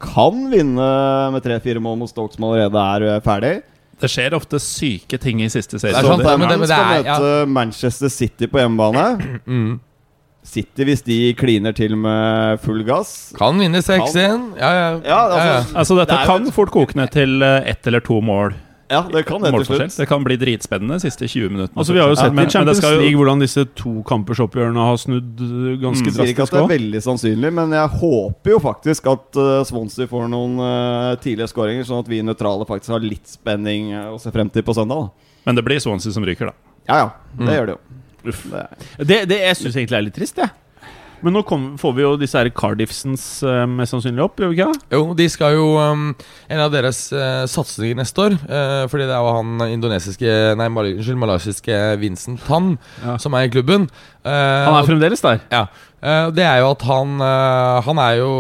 Kan 0.06 0.46
vinne 0.52 0.86
med 1.34 1.42
tre-fire 1.42 1.82
mål 1.82 1.98
mot 2.04 2.10
Stoke, 2.12 2.36
som 2.38 2.46
allerede 2.46 2.78
er 2.78 3.26
ferdig. 3.26 3.56
Det 4.00 4.10
skjer 4.12 4.34
ofte 4.36 4.60
syke 4.60 5.18
ting 5.24 5.40
i 5.42 5.48
siste 5.50 5.80
Det 5.80 5.90
er 5.96 6.02
sant, 6.04 6.20
det, 6.22 6.38
men 6.38 6.50
det- 6.50 6.60
men 6.60 6.60
det 6.60 6.68
skal 6.70 6.94
er- 6.94 7.04
møte 7.10 7.48
Manchester 7.48 8.10
City 8.10 8.46
på 8.46 8.60
hjemmebane. 8.62 9.40
Mm. 9.48 9.80
City, 10.46 10.86
hvis 10.86 11.02
de 11.04 11.34
kliner 11.34 11.74
til 11.76 11.96
med 11.98 12.60
full 12.62 12.84
gass 12.86 13.34
Kan 13.38 13.58
vinne 13.60 13.82
6-1. 13.82 14.52
Ja, 14.60 14.70
ja. 14.72 14.90
Ja, 15.04 15.18
altså, 15.26 15.76
Altså 15.82 15.98
Dette 15.98 16.14
Det 16.14 16.22
jo 16.22 16.30
kan 16.30 16.52
fort 16.54 16.72
koke 16.72 16.96
ned 16.96 17.10
til 17.12 17.42
eh, 17.44 17.64
ett 17.72 17.88
eller 17.90 18.00
to 18.06 18.22
mål 18.22 18.54
Ja, 18.88 19.00
det 19.10 19.24
kan 19.26 19.42
det 19.42 19.50
til 19.56 19.66
slutt. 19.66 19.96
Det 19.98 20.06
kan 20.08 20.22
bli 20.24 20.36
dritspennende 20.38 21.00
de 21.00 21.02
siste 21.08 21.26
20 21.26 21.50
minuttene. 21.50 21.74
Altså 21.82 21.94
Vi 21.96 21.98
har 21.98 22.06
jo 22.12 22.14
Ja, 22.14 22.22
sett 22.28 22.34
men- 22.36 22.46
i 22.46 22.46
men 22.46 22.46
det 22.46 22.54
Champions 22.54 22.82
jo- 22.86 23.00
League 23.02 23.18
hvordan 23.18 23.40
disse 23.42 23.64
to 23.82 23.94
kampersoppgjørene 24.06 24.78
har 24.86 24.98
snudd 25.02 25.42
eh, 25.42 25.78
ganske 25.82 26.06
Mm. 26.06 26.20
Jeg 26.22 26.36
ikke 26.36 26.44
at 26.46 26.52
det 26.54 26.62
er 26.62 26.70
veldig 26.78 27.02
sannsynlig, 27.02 27.52
men 27.58 27.72
jeg 27.74 27.90
håper 27.90 28.52
jo 28.54 28.60
faktisk 28.62 29.08
at 29.12 29.36
uh, 29.42 29.64
Swansea 29.66 30.06
får 30.06 30.30
noen 30.30 30.60
uh, 30.62 31.16
tidlige 31.18 31.50
skåringer, 31.50 31.82
sånn 31.90 32.04
at 32.06 32.08
vi 32.14 32.22
nøytrale 32.22 32.68
faktisk 32.70 32.94
har 32.94 33.00
litt 33.02 33.26
spenning 33.26 33.90
å 34.14 34.20
se 34.22 34.30
frem 34.30 34.52
til 34.54 34.62
på 34.62 34.76
søndag. 34.78 35.10
da. 35.10 35.10
Men 35.48 35.56
det 35.56 35.66
blir 35.66 35.82
Swansea 35.82 36.14
som 36.14 36.24
ryker, 36.24 36.46
da. 36.46 36.54
Ja 36.88 36.96
ja, 37.02 37.10
det 37.40 37.42
Mm. 37.48 37.54
gjør 37.58 37.66
det 37.66 37.74
jo. 37.74 37.80
Det 38.26 38.62
er. 38.62 38.86
Det, 39.00 39.20
det 39.32 39.42
jeg 39.42 39.60
syns 39.62 39.76
egentlig 39.80 40.00
er 40.00 40.08
litt 40.10 40.18
trist, 40.18 40.42
jeg. 40.42 40.54
Men 41.26 41.34
nå 41.34 41.42
kom, 41.48 41.64
får 41.80 41.94
vi 41.98 42.04
jo 42.04 42.12
disse 42.20 42.38
her 42.38 42.50
Cardiffsens 42.54 43.24
uh, 43.48 43.64
mest 43.72 43.96
sannsynlig 43.96 44.22
opp, 44.26 44.40
gjør 44.42 44.52
vi 44.52 44.58
ikke 44.60 44.68
det? 44.74 44.82
Jo, 44.94 45.02
de 45.18 45.28
skal 45.32 45.56
jo 45.56 45.70
um, 45.80 46.10
En 46.52 46.62
av 46.62 46.74
deres 46.74 47.00
uh, 47.16 47.46
satsinger 47.50 47.98
neste 47.98 48.26
år 48.28 48.36
uh, 48.44 48.84
Fordi 48.92 49.08
det 49.08 49.16
er 49.16 49.24
jo 49.24 49.32
han 49.38 49.64
indonesiske 49.70 50.36
Nei, 50.60 50.68
unnskyld, 50.70 51.18
malaysiske 51.24 51.80
Vincent 52.04 52.44
Tan 52.46 52.76
Ja. 53.02 53.16
som 53.22 53.34
er 53.38 53.48
i 53.48 53.52
klubben. 53.54 53.88
Eh, 54.26 54.66
Han 54.66 54.80
er 54.80 54.88
fremdeles 54.88 55.22
der. 55.22 55.44
Ja. 55.54 55.68
Eh, 56.06 56.28
det 56.36 56.44
er 56.46 56.60
jo 56.62 56.68
at 56.76 56.84
han 56.86 57.14
eh, 57.24 57.86
Han 57.88 57.98
er 58.04 58.18
jo 58.20 58.32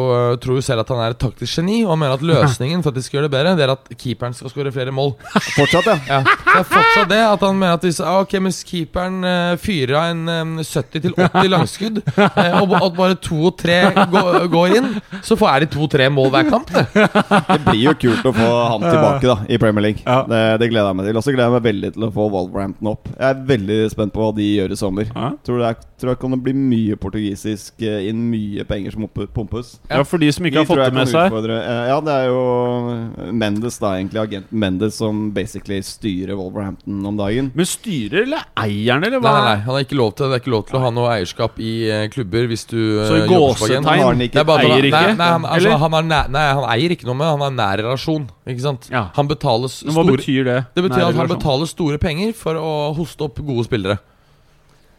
tror 0.43 0.59
jo 0.59 0.63
selv 0.65 0.83
at 0.83 0.89
han 0.91 0.99
er 1.01 1.13
et 1.15 1.21
taktisk 1.21 1.57
geni, 1.57 1.79
og 1.85 1.97
mener 1.97 2.17
at 2.17 2.25
løsningen 2.31 2.83
for 2.83 2.91
at 2.93 2.99
de 2.99 3.03
skal 3.05 3.19
gjøre 3.19 3.29
det 3.29 3.33
bedre, 3.33 3.53
Det 3.57 3.65
er 3.65 3.73
at 3.73 3.89
keeperen 4.01 4.35
skal 4.37 4.51
skåre 4.51 4.73
flere 4.75 4.93
mål. 4.93 5.15
Fortsatt, 5.55 5.87
ja. 5.89 5.95
Ja, 6.09 6.19
det 6.25 6.59
er 6.59 6.67
fortsatt 6.69 7.09
det 7.09 7.21
at 7.25 7.45
han 7.47 7.57
mener 7.57 7.79
at 7.79 7.85
hvis, 7.87 8.01
ah, 8.03 8.19
Ok, 8.21 8.35
hvis 8.45 8.61
keeperen 8.67 9.21
uh, 9.25 9.55
fyrer 9.61 9.95
av 9.97 10.11
en 10.11 10.29
em, 10.29 10.51
70-80 10.65 11.49
langskudd, 11.55 12.01
og 12.15 12.75
at 12.77 12.95
bare 12.97 13.17
to 13.21 13.39
og 13.49 13.55
tre 13.59 13.77
går, 14.11 14.45
går 14.51 14.75
inn, 14.79 14.87
så 15.25 15.37
får 15.39 15.51
er 15.51 15.65
de 15.65 15.69
to-tre 15.75 16.07
mål 16.13 16.31
hver 16.33 16.49
kamp. 16.49 16.71
Det. 16.73 16.85
Det 16.95 17.59
blir 17.67 17.81
jo 17.85 17.93
kult 18.05 18.29
å 18.29 18.33
få 18.35 18.49
han 18.73 18.85
tilbake 18.85 19.29
da 19.29 19.37
i 19.51 19.59
Premier 19.61 19.87
League. 19.89 20.03
Ja. 20.05 20.21
Det, 20.29 20.41
det 20.61 20.69
gleder 20.71 20.91
jeg 20.91 20.99
meg 20.99 21.09
til. 21.09 21.19
Og 21.19 21.25
så 21.25 21.33
gleder 21.35 21.49
jeg 21.49 21.55
meg 21.57 21.67
veldig 21.69 21.91
til 21.97 22.07
å 22.07 22.11
få 22.15 22.27
Wolverhampton 22.33 22.91
opp. 22.93 23.09
Jeg 23.13 23.27
er 23.29 23.43
veldig 23.51 23.79
spent 23.93 24.15
på 24.15 24.23
hva 24.23 24.31
de 24.37 24.47
gjør 24.49 24.75
i 24.75 24.79
sommer. 24.79 25.11
Ja. 25.11 25.31
Tror 25.45 25.61
det 25.61 25.69
er, 25.71 25.74
tror 25.95 26.11
jeg 26.11 26.19
kan 26.19 26.31
det 26.35 26.39
bli 26.43 26.53
mye 26.53 26.95
portugisisk 26.99 27.81
eh, 27.81 28.09
inn, 28.09 28.25
mye 28.31 28.65
penger 28.67 28.91
som 28.91 29.05
pumpes. 29.07 29.77
Ja, 29.89 30.01
For 30.03 30.19
de 30.19 30.27
som 30.35 30.45
ikke 30.45 30.59
har 30.61 30.65
fått 30.67 30.81
det 30.83 30.93
med 30.93 31.07
seg. 31.07 31.29
utfordre- 31.31 31.59
eh, 31.63 31.87
Ja, 31.87 31.99
det 32.03 32.11
er 32.11 32.25
jo 32.27 33.31
Mendes, 33.31 33.77
da, 33.79 33.93
egentlig. 33.95 34.19
Agenten 34.21 34.59
Mendes 34.59 34.95
som 34.99 35.31
basically 35.35 35.79
styrer 35.81 36.35
Wolverhampton 36.35 37.05
om 37.05 37.17
dagen. 37.17 37.51
Men 37.55 37.65
styrer 37.65 38.23
eller 38.23 38.43
eieren, 38.57 39.03
eller 39.07 39.19
Nei, 39.19 39.29
hva? 39.29 39.33
nei, 39.39 39.55
nei, 39.55 39.61
han 39.63 39.73
har 39.75 39.83
ikke 39.85 39.97
lov 39.99 40.15
til 40.15 40.29
Det 40.29 40.35
er 40.39 40.43
ikke 40.43 40.51
lov 40.55 40.65
til 40.67 40.77
å 40.79 40.83
ha 40.83 40.89
noe 40.91 41.09
eierskap 41.15 41.59
i 41.63 41.71
eh, 41.89 42.07
klubber 42.13 42.47
hvis 42.51 42.65
du 42.67 42.79
eh, 42.99 43.07
Så 43.07 43.15
i 43.15 43.21
agent. 43.21 43.35
Gåsetegn 43.35 43.85
han 43.85 44.25
ikke- 44.27 44.45
han- 44.45 44.65
eier 44.65 44.89
ikke? 44.89 44.91
Nei, 44.91 45.15
nei, 45.15 45.29
han, 45.31 45.45
altså, 45.45 45.77
han, 45.79 46.07
nei, 46.07 46.45
eier 46.75 46.91
ikke 46.97 47.05
noe 47.07 47.15
med 47.15 47.27
Han 47.27 47.39
har 47.39 47.51
nær 47.55 47.83
relasjon. 47.85 48.27
Ikke 48.47 48.61
sant? 48.61 48.89
Ja. 48.91 49.09
Han 49.15 49.27
betales 49.27 49.83
Men 49.85 49.93
hva 49.95 50.03
betyr 50.11 50.43
det? 50.45 50.59
Det 50.75 50.83
betyr 50.83 50.97
Nær 50.99 51.09
at 51.09 51.15
han 51.15 51.27
relasjon? 51.27 51.39
betaler 51.39 51.67
store 51.71 51.97
penger 51.97 52.33
for 52.33 52.53
å 52.59 52.93
hoste 52.95 53.21
opp 53.25 53.39
gode 53.39 53.65
spillere. 53.65 53.99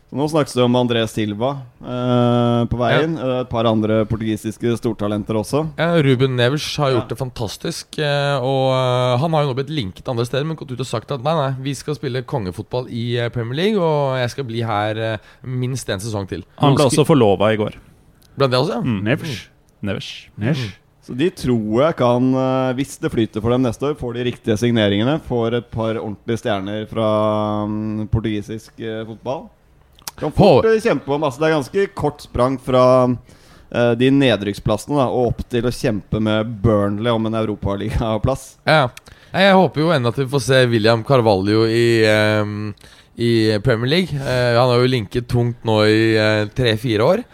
Så 0.07 0.15
nå 0.15 0.27
snakkes 0.31 0.53
det 0.55 0.63
om 0.63 0.77
André 0.79 1.01
Silva 1.11 1.49
eh, 1.83 2.61
på 2.71 2.79
veien. 2.79 3.17
Ja. 3.19 3.41
Et 3.43 3.49
par 3.51 3.67
andre 3.67 4.05
portugisiske 4.07 4.77
stortalenter 4.79 5.35
også. 5.41 5.65
Ja, 5.81 5.97
Ruben 6.07 6.37
Nevers 6.39 6.67
har 6.79 6.93
gjort 6.95 7.09
Ja. 7.09 7.11
det 7.11 7.19
fantastisk. 7.19 7.99
eh, 7.99 8.37
Og 8.39 8.71
eh, 8.71 9.17
han 9.19 9.35
har 9.35 9.43
jo 9.43 9.51
nå 9.51 9.57
blitt 9.59 9.73
linket 9.75 10.07
andre 10.09 10.25
steder, 10.29 10.47
men 10.47 10.55
gått 10.61 10.71
ut 10.71 10.79
og 10.85 10.87
sagt 10.87 11.11
at 11.11 11.25
nei, 11.27 11.35
nei, 11.35 11.49
vi 11.59 11.75
skal 11.75 11.99
spille 11.99 12.23
kongefotball 12.23 12.87
i 12.89 13.17
eh, 13.19 13.29
Premier 13.35 13.59
League, 13.59 13.83
og 13.83 14.15
jeg 14.23 14.31
skal 14.31 14.47
bli 14.47 14.63
her 14.63 15.19
minst 15.43 15.91
en 15.91 15.99
sesong 15.99 16.31
til. 16.31 16.47
Han 16.63 16.79
ble 16.79 16.87
også 16.87 17.03
forlova 17.09 17.51
i 17.53 17.59
går. 17.59 17.75
Blant 18.39 18.55
det 18.55 18.61
også, 18.63 18.79
ja. 18.79 18.87
Mm. 18.87 19.03
Nevers. 19.11 19.49
Nevers. 19.83 20.13
Nevers. 20.39 20.65
Så 21.03 21.15
de 21.19 21.29
tror 21.31 21.83
jeg 21.83 21.97
kan, 21.99 22.31
hvis 22.79 22.97
det 23.03 23.11
flyter 23.13 23.43
for 23.43 23.51
dem 23.55 23.63
neste 23.67 23.91
år, 23.91 23.99
får 23.99 24.15
de 24.17 24.25
riktige 24.31 24.57
signeringene. 24.59 25.19
Får 25.27 25.55
et 25.61 25.69
par 25.71 25.99
ordentlige 25.99 26.41
stjerner 26.43 26.87
fra 26.91 27.11
mm, 27.71 28.09
portugisisk 28.11 28.73
fotball. 29.07 29.45
Kan 30.17 30.33
fort 30.33 30.65
eh, 30.65 30.79
kjempe 30.81 31.13
om 31.13 31.25
altså 31.27 31.43
Det 31.43 31.49
er 31.49 31.57
ganske 31.57 31.87
kort 31.99 32.23
sprang 32.25 32.57
fra 32.63 32.85
uh, 33.09 33.93
de 33.99 34.11
nedrykksplassene 34.15 34.97
da, 34.97 35.09
og 35.11 35.33
opp 35.33 35.43
til 35.51 35.67
å 35.69 35.75
kjempe 35.75 36.23
med 36.23 36.55
Burnley 36.63 37.13
om 37.13 37.29
en 37.29 37.41
europaligaplass. 37.43 38.55
Ja. 38.65 38.87
Jeg 39.37 39.57
håper 39.59 39.83
jo 39.83 39.91
ennå 39.93 40.09
at 40.13 40.19
vi 40.23 40.29
får 40.33 40.43
se 40.47 40.61
William 40.71 41.03
Carvalho 41.05 41.67
i, 41.69 42.07
ehm, 42.09 42.71
i 43.17 43.59
Premier 43.65 43.89
League. 43.89 44.13
Uh, 44.13 44.59
han 44.59 44.69
har 44.69 44.83
jo 44.83 44.89
linket 44.93 45.25
tungt 45.31 45.63
nå 45.65 45.77
i 45.89 46.01
eh, 46.21 46.49
tre-fire 46.57 47.07
år. 47.13 47.25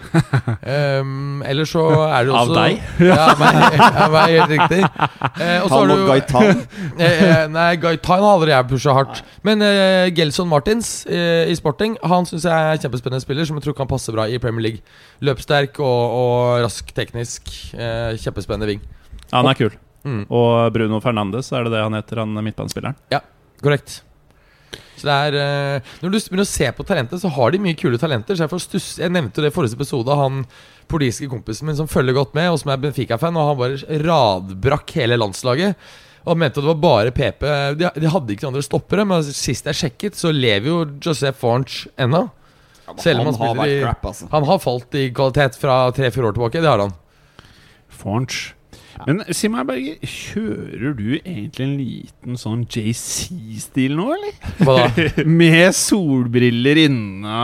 Um, 0.62 1.42
eller 1.46 1.66
så 1.66 1.80
er 2.06 2.26
det 2.26 2.32
også 2.32 2.52
Av 2.52 2.68
deg? 2.68 2.82
Ja, 3.02 3.24
meg, 3.38 3.56
ja, 3.74 4.04
meg 4.12 4.34
helt 4.36 4.52
riktig. 4.52 4.78
Uh, 4.84 5.64
og 5.64 5.66
så 5.66 5.72
har 5.72 5.80
Han 5.80 5.90
du 5.90 5.94
og 5.94 6.10
Gaitan. 6.10 6.60
Nei, 7.56 7.66
Gaitan 7.82 8.22
har 8.22 8.36
aldri 8.36 8.52
jeg 8.52 8.68
pusha 8.70 8.94
hardt. 8.94 9.22
Men 9.46 9.64
Gelson 10.14 10.48
Martins 10.50 10.92
i 11.08 11.56
Sporting 11.58 11.96
Han 12.06 12.28
synes 12.28 12.46
jeg 12.46 12.52
er 12.52 12.76
en 12.76 12.84
kjempespennende 12.84 13.24
spiller 13.24 13.48
som 13.48 13.58
jeg 13.58 13.66
tror 13.66 13.76
kan 13.80 13.90
passe 13.90 14.14
bra 14.14 14.28
i 14.30 14.38
Premier 14.42 14.68
League. 14.68 14.84
Løpssterk 15.24 15.80
og, 15.82 16.14
og 16.20 16.62
rask 16.66 16.94
teknisk. 16.96 17.50
Kjempespennende 18.22 18.70
ving. 18.70 18.86
Han 19.34 19.50
er 19.50 19.58
kul. 19.58 19.74
Mm, 20.06 20.24
Og 20.30 20.72
Bruno 20.76 21.02
Fernandes, 21.02 21.50
er 21.52 21.66
det 21.66 21.74
det 21.74 21.84
han 21.84 21.98
heter, 21.98 22.22
han 22.22 22.38
midtbanespilleren? 22.38 22.98
korrekt. 23.62 24.02
Så 24.96 25.08
det 25.08 25.14
er 25.14 25.36
eh, 25.42 25.90
Når 26.02 26.12
du 26.12 26.18
begynner 26.18 26.46
å 26.46 26.52
se 26.52 26.68
på 26.76 26.86
talentet, 26.86 27.22
så 27.22 27.30
har 27.34 27.52
de 27.52 27.60
mye 27.62 27.78
kule 27.78 27.98
talenter. 28.00 28.38
Så 28.38 28.46
jeg, 28.46 28.52
får 28.52 28.62
stuss, 28.66 28.88
jeg 29.02 29.12
nevnte 29.12 29.40
jo 29.40 29.46
det 29.46 29.52
i 29.52 29.56
forrige 29.56 29.78
episode. 29.78 30.18
Han 30.18 30.44
politiske 30.92 31.30
kompisen 31.32 31.68
min 31.68 31.78
som 31.78 31.90
følger 31.90 32.16
godt 32.16 32.36
med, 32.36 32.50
og 32.52 32.60
som 32.60 32.72
er 32.72 32.80
Benfica-fan, 32.82 33.36
og 33.38 33.50
han 33.50 33.60
bare 33.60 34.00
radbrakk 34.04 34.94
hele 35.00 35.18
landslaget. 35.20 35.90
Og 36.22 36.38
mente 36.38 36.60
at 36.60 36.62
det 36.62 36.70
var 36.70 36.82
bare 36.82 37.14
PP. 37.14 37.46
De, 37.80 37.88
de 37.98 38.12
hadde 38.14 38.34
ikke 38.34 38.46
noen 38.46 38.52
andre 38.52 38.66
stoppere, 38.66 39.06
men 39.08 39.26
sist 39.26 39.66
jeg 39.66 39.78
sjekket, 39.78 40.18
så 40.18 40.30
lever 40.34 40.70
jo 40.70 40.78
Joseph 41.02 41.40
Fornch 41.40 41.86
ennå. 42.00 42.28
Selv 43.00 43.22
om 43.22 43.30
han 43.30 43.34
han 43.34 43.40
har 43.40 43.54
spiller 43.54 43.72
i 43.72 43.82
crap, 43.82 44.06
altså. 44.10 44.28
Han 44.30 44.46
har 44.46 44.58
falt 44.62 44.98
i 44.98 45.06
kvalitet 45.14 45.56
fra 45.58 45.76
tre-fire 45.96 46.28
år 46.28 46.36
tilbake. 46.36 46.62
Det 46.62 46.70
har 46.70 46.82
han. 46.82 46.94
Men 49.06 49.22
si 49.34 49.48
meg, 49.52 49.66
Berger, 49.68 49.98
kjører 50.08 50.94
du 50.98 51.06
egentlig 51.18 51.64
en 51.66 51.74
liten 51.78 52.38
sånn 52.40 52.62
JC-stil 52.70 53.94
nå, 53.98 54.06
eller? 54.14 54.36
Hva 54.62 54.76
da? 54.78 55.06
Med 55.42 55.72
solbriller 55.76 56.80
inna 56.84 57.36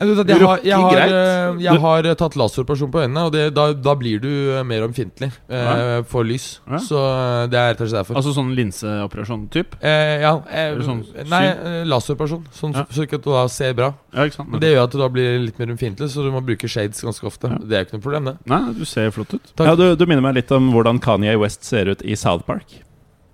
Jeg, 0.00 0.08
vet 0.10 0.32
jeg, 0.32 0.40
har, 0.44 0.62
jeg, 0.64 0.76
har, 0.76 0.94
greit. 0.96 1.14
eh, 1.14 1.60
jeg 1.66 1.82
har 1.84 2.08
tatt 2.20 2.36
laseroperasjon 2.40 2.92
på 2.94 3.02
øynene, 3.04 3.24
og 3.28 3.34
det, 3.34 3.44
da, 3.56 3.68
da 3.76 3.94
blir 4.00 4.22
du 4.22 4.30
eh, 4.56 4.62
mer 4.66 4.86
ømfintlig 4.88 5.30
eh, 5.48 6.00
for 6.10 6.26
lys. 6.28 6.48
Ja. 6.68 6.80
Så 6.84 7.00
eh, 7.00 7.44
det 7.52 7.60
er 7.60 7.72
rett 7.74 7.82
og 7.84 7.90
slett 7.90 8.00
derfor. 8.02 8.20
Altså 8.20 8.34
sånn 8.36 8.52
linseoperasjon-typ? 8.58 9.76
Eh, 9.82 10.16
ja, 10.24 10.34
eh, 10.50 10.78
sånn 10.86 11.02
Nei, 11.30 11.42
syn? 11.50 11.88
laseroperasjon. 11.90 12.46
Sånn, 12.56 12.76
Ja. 12.80 12.86
Så 12.94 13.04
ikke 13.04 13.18
at 13.20 13.24
du 13.26 13.30
da 13.34 13.42
ser 13.52 13.74
bra. 13.76 13.90
Ja, 14.14 14.24
ikke 14.26 14.38
sant? 14.40 14.48
Men 14.54 14.62
det 14.62 14.70
gjør 14.72 14.84
at 14.86 14.94
du 14.94 14.98
da 15.02 15.08
blir 15.12 15.40
litt 15.42 15.58
mer 15.60 15.72
ømfintlig, 15.74 16.08
så 16.12 16.22
du 16.24 16.30
må 16.34 16.40
bruke 16.44 16.68
shades 16.70 17.02
ganske 17.04 17.26
ofte. 17.28 17.50
Det 17.60 17.76
er 17.76 17.82
jo 17.84 17.88
ikke 17.88 17.98
noe 17.98 18.04
problem, 18.06 18.30
det. 18.30 18.34
Nei, 18.50 18.60
du 18.78 18.84
ser 18.88 19.10
flott 19.14 19.34
ut. 19.36 19.50
Takk. 19.58 19.66
Ja, 19.68 19.74
du, 19.78 19.84
du 19.98 20.04
minner 20.08 20.24
meg 20.24 20.38
litt 20.40 20.50
om 20.56 20.69
hvordan 20.74 21.02
Kanye 21.02 21.36
West 21.40 21.66
ser 21.68 21.90
ut 21.92 22.04
i 22.06 22.16
South 22.18 22.46
Park. 22.48 22.80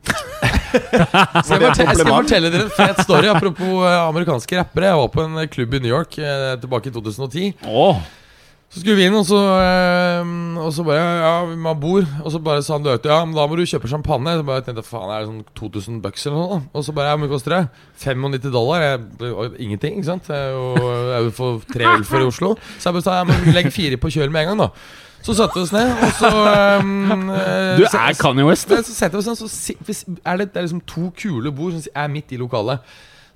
Skal 1.47 1.63
jeg, 1.63 1.71
fortelle, 1.71 1.89
jeg 1.89 1.97
skal 1.97 2.11
fortelle 2.11 2.53
dere 2.53 2.67
en 2.67 2.75
fet 2.75 3.01
story 3.07 3.31
apropos 3.31 3.87
eh, 3.87 3.97
amerikanske 4.03 4.59
rappere. 4.59 4.93
Jeg 4.93 5.01
var 5.01 5.11
på 5.15 5.25
en 5.25 5.41
eh, 5.41 5.49
klubb 5.51 5.75
i 5.77 5.83
New 5.83 5.93
York 5.93 6.19
eh, 6.21 6.53
tilbake 6.61 6.91
i 6.91 6.95
2010. 6.95 7.67
Oh. 7.71 8.01
Så 8.67 8.83
skulle 8.83 8.97
vi 8.99 9.07
inn, 9.07 9.15
og 9.15 9.23
så, 9.25 9.39
og 10.59 10.73
så 10.75 10.83
bare 10.85 10.99
Ja, 10.99 11.35
man 11.47 11.79
bor. 11.81 12.03
Og 12.25 12.33
så 12.35 12.41
bare 12.43 12.65
sa 12.67 12.75
han 12.75 12.85
løte 12.85 13.09
ja, 13.09 13.21
men 13.25 13.33
da 13.37 13.47
må 13.47 13.57
du 13.57 13.63
kjøpe 13.63 13.89
champagne. 13.89 14.35
Så 14.37 14.45
bare 14.45 14.65
tenkte 14.67 14.83
jeg, 14.83 14.89
faen, 14.91 15.13
er 15.15 15.23
det 15.23 15.31
sånn 15.31 15.45
2000 15.57 16.03
bucks 16.05 16.27
eller 16.27 16.43
noe? 16.43 16.59
Og 16.75 16.85
så 16.85 16.93
bare, 16.97 17.13
ja, 17.13 17.17
hvor 17.17 17.23
mye 17.23 17.33
koster 17.33 17.55
det? 17.55 17.63
95 18.03 18.51
dollar? 18.51 18.85
Jeg, 18.85 19.55
ingenting, 19.69 20.01
ikke 20.01 20.11
sant? 20.11 20.29
Jeg 20.29 20.51
er 20.51 21.25
jo, 21.25 21.33
for 21.39 21.63
tre 21.71 21.89
øl 21.95 22.05
for 22.11 22.27
i 22.27 22.29
Oslo. 22.29 22.57
Så 22.75 22.91
jeg 22.91 22.99
bare 22.99 23.07
sa, 23.07 23.21
ja, 23.23 23.29
men 23.31 23.55
legg 23.55 23.71
fire 23.73 24.03
på 24.03 24.13
kjøl 24.19 24.35
med 24.35 24.45
en 24.45 24.53
gang, 24.53 24.67
da. 24.67 25.06
Så 25.27 25.35
satte 25.35 25.59
vi 25.59 25.65
oss 25.65 25.73
ned, 25.75 25.89
og 25.91 26.13
så 26.21 26.29
um, 26.79 27.31
du 27.81 27.83
er 27.89 28.19
Kanye 28.21 28.47
West, 28.47 28.71
Så, 28.71 28.79
så 28.87 28.95
setter 28.95 29.19
vi 29.19 29.25
oss 29.25 29.31
ned, 29.33 29.41
så 29.41 29.79
hvis, 29.89 30.05
er 30.23 30.39
det, 30.39 30.53
det 30.55 30.61
er 30.61 30.69
liksom 30.69 30.85
to 30.87 31.09
kule 31.19 31.51
bord 31.55 31.75
som 31.75 31.99
er 31.99 32.13
midt 32.13 32.35
i 32.37 32.39
lokalet. 32.39 32.85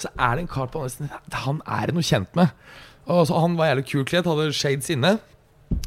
Så 0.01 0.11
er 0.15 0.37
det 0.37 0.45
en 0.45 0.53
kar 0.53 0.71
på 0.71 0.81
andre 0.81 0.93
siden 0.95 1.11
Han 1.45 1.59
er 1.67 1.91
det 1.91 1.97
noe 1.97 2.07
kjent 2.07 2.31
med. 2.39 2.55
Og 3.11 3.27
så 3.29 3.41
Han 3.43 3.59
var 3.59 3.73
jævlig 3.73 3.87
kul 3.91 4.07
kledd, 4.09 4.29
hadde 4.31 4.53
shades 4.57 4.93
inne. 4.95 5.17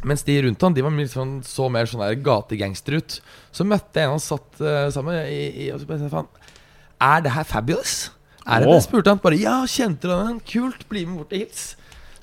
Mens 0.08 0.24
de 0.24 0.36
rundt 0.46 0.64
han 0.64 0.76
De 0.76 0.84
var 0.84 1.00
sånn, 1.12 1.38
så 1.48 1.70
mer 1.72 1.88
sånn 1.90 2.04
gategangster 2.24 3.00
ut. 3.00 3.20
Så 3.56 3.66
møtte 3.68 4.04
jeg 4.04 4.10
en 4.10 4.18
han 4.18 4.24
satt 4.24 4.60
uh, 4.60 4.90
sammen 4.94 5.16
med, 5.16 5.32
i, 5.32 5.66
i, 5.66 5.70
og 5.74 5.82
så 5.82 5.90
bare 5.90 6.12
faen 6.12 6.30
Er 7.04 7.24
det 7.26 7.34
her 7.36 7.48
Fabulous? 7.48 7.96
Er 8.44 8.64
det 8.64 8.68
oh. 8.68 8.76
det? 8.76 8.84
spurte 8.86 9.14
han. 9.14 9.24
Bare 9.24 9.40
ja, 9.40 9.62
kjente 9.72 10.10
du 10.10 10.14
den? 10.14 10.44
Kult, 10.52 10.84
bli 10.92 11.06
med 11.08 11.22
bort 11.22 11.32
og 11.36 11.46
hils. 11.46 11.74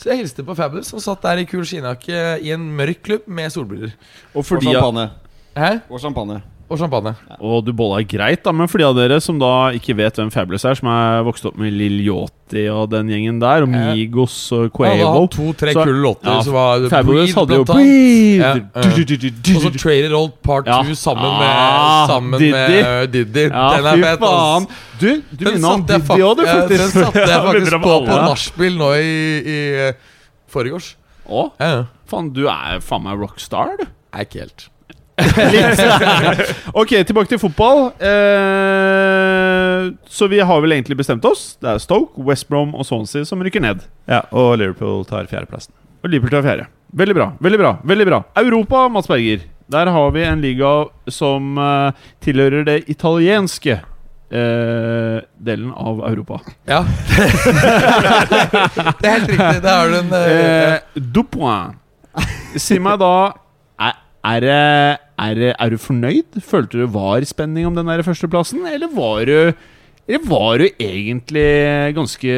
Så 0.01 0.09
jeg 0.09 0.23
hilste 0.23 0.45
på 0.47 0.55
Fabulous 0.57 0.95
og 0.97 1.03
satt 1.05 1.21
der 1.27 1.43
i 1.43 1.45
kul 1.49 1.67
skinnjakke 1.69 2.21
i 2.41 2.55
en 2.55 2.63
mørk 2.79 3.03
klubb 3.05 3.27
med 3.29 3.53
solbriller. 3.53 3.93
Og 4.33 4.47
fordi, 4.49 4.71
Og 4.71 4.79
champagne. 4.79 5.11
Hæ? 5.59 5.71
Og 5.91 6.01
champagne. 6.01 6.39
Og 6.71 6.79
champagne. 6.79 7.11
Og 7.43 7.65
du 7.67 7.73
bolla 7.75 7.99
greit, 8.07 8.45
da, 8.47 8.53
men 8.55 8.69
for 8.71 8.79
de 8.79 8.85
av 8.87 8.95
dere 8.95 9.17
som 9.21 9.41
da 9.43 9.73
ikke 9.75 9.97
vet 9.99 10.15
hvem 10.21 10.29
Fabulous 10.31 10.63
er, 10.71 10.77
som 10.79 10.87
er 10.93 11.25
vokst 11.27 11.45
opp 11.49 11.57
med 11.59 11.73
Lill 11.75 11.97
Yachty 12.07 12.69
og 12.71 12.93
den 12.93 13.09
gjengen 13.11 13.41
der, 13.43 13.65
og 13.67 13.73
Migos 13.73 14.37
og 14.55 14.69
hadde 14.69 14.71
Quavo 14.77 15.09
hatt 15.17 15.35
to-tre 15.35 15.75
Så- 15.75 15.83
kule 15.89 15.99
låter. 16.05 16.31
ja, 16.31 16.43
som 16.47 16.55
var 16.55 16.87
Fabulous 16.93 17.35
hadde 17.35 17.59
jo. 17.59 17.65
Breathe! 17.65 18.39
Ja, 18.39 18.53
Og 18.55 19.63
så 19.65 19.73
du. 19.75 19.79
Traded 19.83 20.15
Old 20.15 20.33
Part 20.47 20.67
2 20.71 20.71
Ja. 20.71 20.95
sammen 20.95 21.27
med, 21.41 21.51
Ah, 21.51 22.07
sammen 22.07 22.31
med 22.31 22.43
uh, 22.43 23.07
Diddy. 23.11 23.49
Ja, 23.51 23.67
Den 23.77 23.87
er 24.05 24.17
fet. 24.17 24.23
ass. 24.23 24.67
Du, 25.01 25.23
du 25.35 25.45
minner 25.51 25.69
om 25.75 25.83
Diddy 25.91 26.23
òg, 26.23 26.37
du, 26.39 26.45
fak- 26.47 26.69
Den 26.69 26.79
satt 26.79 27.05
satte 27.11 27.29
jeg 27.35 27.47
faktisk 27.51 27.83
på 27.83 27.97
på 28.07 28.23
nachspiel 28.31 28.77
nå 28.79 28.93
i, 28.95 29.15
i 29.43 29.89
uh, 29.89 29.93
forgårs. 30.55 30.95
Å, 31.27 31.51
Ja, 31.59 31.67
ja. 31.75 31.85
faen, 32.07 32.31
du 32.33 32.47
er 32.47 32.79
faen 32.81 33.03
meg 33.11 33.19
rockstar, 33.19 33.75
du. 33.79 33.89
Nei, 34.15 34.23
ikke 34.23 34.47
helt. 34.47 34.69
Ok, 36.81 36.95
tilbake 37.07 37.29
til 37.31 37.41
fotball. 37.43 37.91
Eh, 38.01 39.91
så 40.09 40.29
vi 40.31 40.41
har 40.41 40.61
vel 40.65 40.77
egentlig 40.77 40.99
bestemt 41.01 41.25
oss. 41.29 41.55
Det 41.61 41.69
er 41.75 41.83
Stoke, 41.83 42.21
West 42.27 42.49
Brom 42.51 42.75
og 42.75 42.87
Swansea 42.89 43.25
som 43.29 43.43
rykker 43.45 43.63
ned. 43.65 43.85
Ja, 44.11 44.25
Og 44.31 44.59
Liverpool 44.61 45.05
tar 45.09 45.29
fjerdeplassen. 45.31 45.75
Og 46.05 46.11
Liverpool 46.13 46.39
tar 46.39 46.47
fjerde. 46.47 46.69
Veldig 46.93 47.15
bra. 47.15 47.33
veldig 47.39 47.59
bra, 47.59 47.77
veldig 47.87 48.07
bra 48.09 48.25
Europa, 48.41 48.89
Mats 48.89 49.09
Berger. 49.09 49.41
Der 49.71 49.87
har 49.87 50.11
vi 50.11 50.25
en 50.27 50.41
liga 50.43 50.71
som 51.07 51.59
eh, 51.59 51.93
tilhører 52.25 52.65
det 52.67 52.79
italienske 52.91 53.77
eh, 54.31 55.19
delen 55.39 55.71
av 55.71 56.01
Europa. 56.09 56.41
Ja. 56.67 56.83
det 58.99 59.07
er 59.07 59.15
helt 59.15 59.31
riktig. 59.31 59.63
Det 59.63 59.71
har 59.71 59.89
du 59.89 59.99
en 60.01 60.13
uh, 60.13 60.19
Eh, 60.27 60.81
du 60.95 61.23
point. 61.23 61.79
Si 62.59 62.79
meg 62.83 62.99
da 62.99 63.33
er, 64.25 64.47
er, 64.47 64.97
er, 65.19 65.43
er 65.55 65.73
du 65.73 65.79
fornøyd? 65.81 66.41
Følte 66.45 66.77
du 66.77 66.85
det 66.85 66.95
var 66.95 67.25
spenning 67.29 67.69
om 67.69 67.77
den 67.77 67.89
der 67.89 68.05
førsteplassen, 68.07 68.67
eller 68.69 68.91
var 68.95 69.25
du 69.29 69.53
eller 70.11 70.27
var 70.27 70.59
du 70.59 70.65
egentlig 70.83 71.43
ganske 71.95 72.31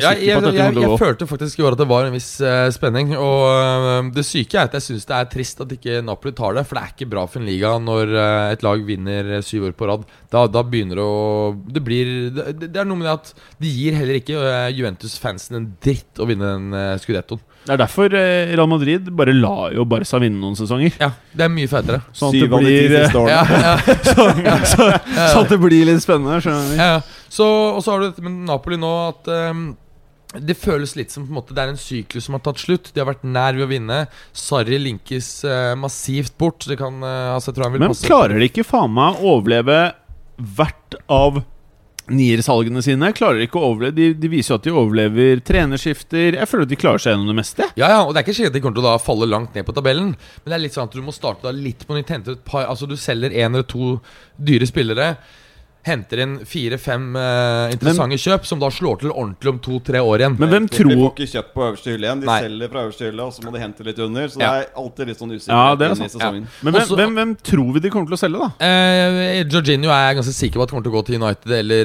Ja, 0.00 0.14
sikker 0.14 0.22
jeg, 0.24 0.32
på 0.32 0.38
at 0.38 0.46
dette 0.46 0.62
jeg, 0.62 0.76
gå? 0.78 0.84
jeg 0.86 1.00
følte 1.02 1.26
faktisk 1.28 1.60
i 1.60 1.64
år 1.66 1.74
at 1.76 1.82
det 1.82 1.86
var 1.90 2.06
en 2.08 2.14
viss 2.14 2.30
uh, 2.40 2.70
spenning. 2.72 3.12
Og 3.20 3.42
uh, 3.44 4.08
det 4.14 4.24
syke 4.24 4.56
er 4.56 4.70
at 4.70 4.76
jeg 4.78 4.86
syns 4.86 5.04
det 5.10 5.18
er 5.18 5.28
trist 5.28 5.60
at 5.60 5.74
ikke 5.76 5.98
Napoli 6.06 6.32
tar 6.36 6.56
det. 6.56 6.64
For 6.64 6.78
det 6.78 6.84
er 6.86 6.94
ikke 6.94 7.10
bra 7.12 7.26
for 7.28 7.42
en 7.42 7.50
liga 7.50 7.74
når 7.84 8.14
uh, 8.16 8.46
et 8.54 8.64
lag 8.64 8.86
vinner 8.88 9.28
eh, 9.36 9.44
syv 9.44 9.68
år 9.68 9.76
på 9.76 9.90
rad. 9.90 10.08
Da, 10.32 10.46
da 10.48 10.64
begynner 10.64 11.02
det 11.02 11.04
å 11.04 11.52
Det 11.76 11.84
blir 11.84 12.14
det, 12.38 12.46
det 12.62 12.80
er 12.80 12.88
noe 12.88 13.02
med 13.02 13.10
det 13.10 13.16
at 13.18 13.34
de 13.60 13.74
gir 13.74 14.00
heller 14.00 14.22
ikke 14.22 14.40
eh, 14.40 14.72
Juventus-fansen 14.78 15.60
en 15.60 15.70
dritt 15.84 16.22
å 16.22 16.28
vinne 16.30 16.54
den 16.54 16.72
uh, 16.72 16.96
skudettoen. 17.02 17.44
Det 17.70 17.76
er 17.76 17.82
derfor 17.84 18.14
eh, 18.18 18.50
Real 18.50 18.66
Madrid 18.66 19.12
bare 19.14 19.30
la 19.30 19.68
jo 19.70 19.84
Barca 19.86 20.18
vinne 20.18 20.40
noen 20.42 20.56
sesonger. 20.58 20.96
Ja, 20.98 21.12
det 21.38 21.44
er 21.44 21.52
mye 21.54 21.70
fetere. 21.70 22.00
Sånn 22.10 22.32
at 22.34 22.42
det 22.42 22.48
blir, 22.50 22.94
eh, 22.98 23.14
Ja, 23.30 23.44
ja, 23.46 23.74
sånn, 24.08 24.40
så, 24.72 24.88
sånn 25.06 25.44
at 25.44 25.52
det 25.52 25.58
blir 25.62 25.86
litt 25.86 26.02
spennende. 26.02 26.40
Skjønner 26.42 26.66
du? 26.66 26.80
ja. 26.80 26.96
Så, 27.30 27.46
og 27.46 27.78
så 27.86 27.92
har 27.92 28.02
du 28.02 28.08
dette 28.08 28.24
med 28.26 28.40
Napoli 28.48 28.74
nå 28.82 28.90
at 29.04 29.30
um, 29.52 29.62
det 30.34 30.56
føles 30.58 30.96
litt 30.98 31.14
som 31.14 31.28
på 31.28 31.30
en 31.30 31.38
måte 31.38 31.54
Det 31.54 31.62
er 31.62 31.70
en 31.76 31.78
syklus 31.78 32.26
som 32.26 32.34
har 32.34 32.42
tatt 32.48 32.58
slutt. 32.64 32.90
De 32.90 33.04
har 33.04 33.06
vært 33.12 33.22
nær 33.22 33.54
ved 33.54 33.68
å 33.68 33.70
vinne. 33.70 34.00
Sarri 34.34 34.82
linkes 34.82 35.30
uh, 35.46 35.76
massivt 35.78 36.34
bort. 36.42 36.66
Det 36.66 36.80
kan 36.80 36.98
uh, 37.06 37.36
altså, 37.36 37.52
jeg 37.52 37.60
tror 37.60 37.68
han 37.68 37.78
vil 37.78 37.86
Men 37.86 37.94
passe 37.94 38.10
klarer 38.10 38.42
de 38.42 38.50
ikke 38.50 38.66
faen 38.66 38.98
meg 38.98 39.22
å 39.22 39.36
overleve 39.36 39.78
hvert 40.58 40.98
av 41.06 41.44
niersalgene 42.10 42.82
sine? 42.84 43.12
Klarer 43.16 43.44
ikke 43.44 43.60
å 43.60 43.72
overleve 43.72 43.96
De, 43.96 44.08
de 44.18 44.30
viser 44.32 44.54
jo 44.54 44.58
at 44.60 44.66
de 44.66 44.74
overlever 44.74 45.42
trenerskifter. 45.46 46.38
Jeg 46.38 46.50
føler 46.50 46.66
at 46.66 46.72
de 46.72 46.78
klarer 46.80 47.02
seg 47.02 47.14
gjennom 47.14 47.30
det 47.32 47.38
meste. 47.40 47.68
Ja, 47.80 47.90
ja, 47.94 48.00
og 48.04 48.12
det 48.12 48.20
er 48.20 48.26
ikke 48.26 48.36
sikkert 48.38 48.56
de 48.58 48.62
kommer 48.64 48.80
til 48.80 48.90
å 48.90 48.96
falle 49.02 49.30
langt 49.30 49.56
ned 49.56 49.66
på 49.68 49.74
tabellen. 49.76 50.14
Men 50.14 50.52
det 50.52 50.58
er 50.58 50.64
litt 50.66 50.76
sånn 50.78 50.90
at 50.90 50.96
du 50.96 51.04
må 51.06 51.14
starte 51.16 51.52
litt 51.56 51.86
på 51.88 51.98
nytt. 51.98 52.12
Altså 52.62 52.88
Du 52.90 52.96
selger 53.00 53.34
én 53.34 53.50
eller 53.52 53.68
to 53.68 53.96
dyre 54.36 54.68
spillere. 54.68 55.14
Henter 55.82 56.20
inn 56.20 56.32
fire-fem 56.44 57.04
uh, 57.16 57.70
interessante 57.72 58.18
kjøp, 58.20 58.44
som 58.44 58.60
da 58.60 58.68
slår 58.68 58.98
til 59.00 59.12
ordentlig 59.14 59.48
om 59.48 59.58
to-tre 59.64 60.02
år 60.04 60.20
igjen. 60.20 60.34
Men 60.38 60.50
hvem 60.52 60.66
tror 60.68 60.90
De 60.92 60.96
får 61.00 61.12
ikke 61.14 61.28
kjøpt 61.32 61.54
på 61.54 61.62
øverste 61.64 61.94
hylle 61.94 62.04
igjen. 62.08 62.20
De 62.20 62.28
Nei. 62.28 62.40
selger 62.44 62.68
fra 62.74 62.82
øverste 62.84 63.06
hylle, 63.08 63.24
og 63.24 63.32
så 63.32 63.44
må 63.46 63.52
de 63.54 63.62
hente 63.62 63.86
litt 63.86 63.98
under. 64.04 64.28
Så 64.28 64.40
Ja. 64.42 64.50
det 64.52 64.66
er 64.66 64.82
alltid 64.82 65.06
litt 65.08 65.18
sånn 65.22 65.32
Ja, 65.48 65.74
det 65.74 65.86
er 65.86 65.94
inn 65.96 66.02
i 66.04 66.08
sant. 66.12 66.22
Ja. 66.22 66.30
Men 66.32 66.74
hvem, 66.74 66.82
Også- 66.82 66.96
hvem, 67.00 67.14
hvem 67.16 67.32
tror 67.50 67.72
vi 67.72 67.80
de 67.80 67.90
kommer 67.90 68.06
til 68.12 68.16
å 68.18 68.20
selge, 68.20 68.38
da? 68.44 68.50
Eh, 68.60 69.44
Jorginho 69.48 69.88
er 69.90 70.02
jeg 70.12 70.16
ganske 70.20 70.36
sikker 70.36 70.60
på 70.60 70.62
at 70.62 70.70
kommer 70.70 70.84
til 70.84 70.92
å 70.92 70.96
gå 71.00 71.04
til 71.06 71.16
United 71.22 71.50
eller 71.60 71.84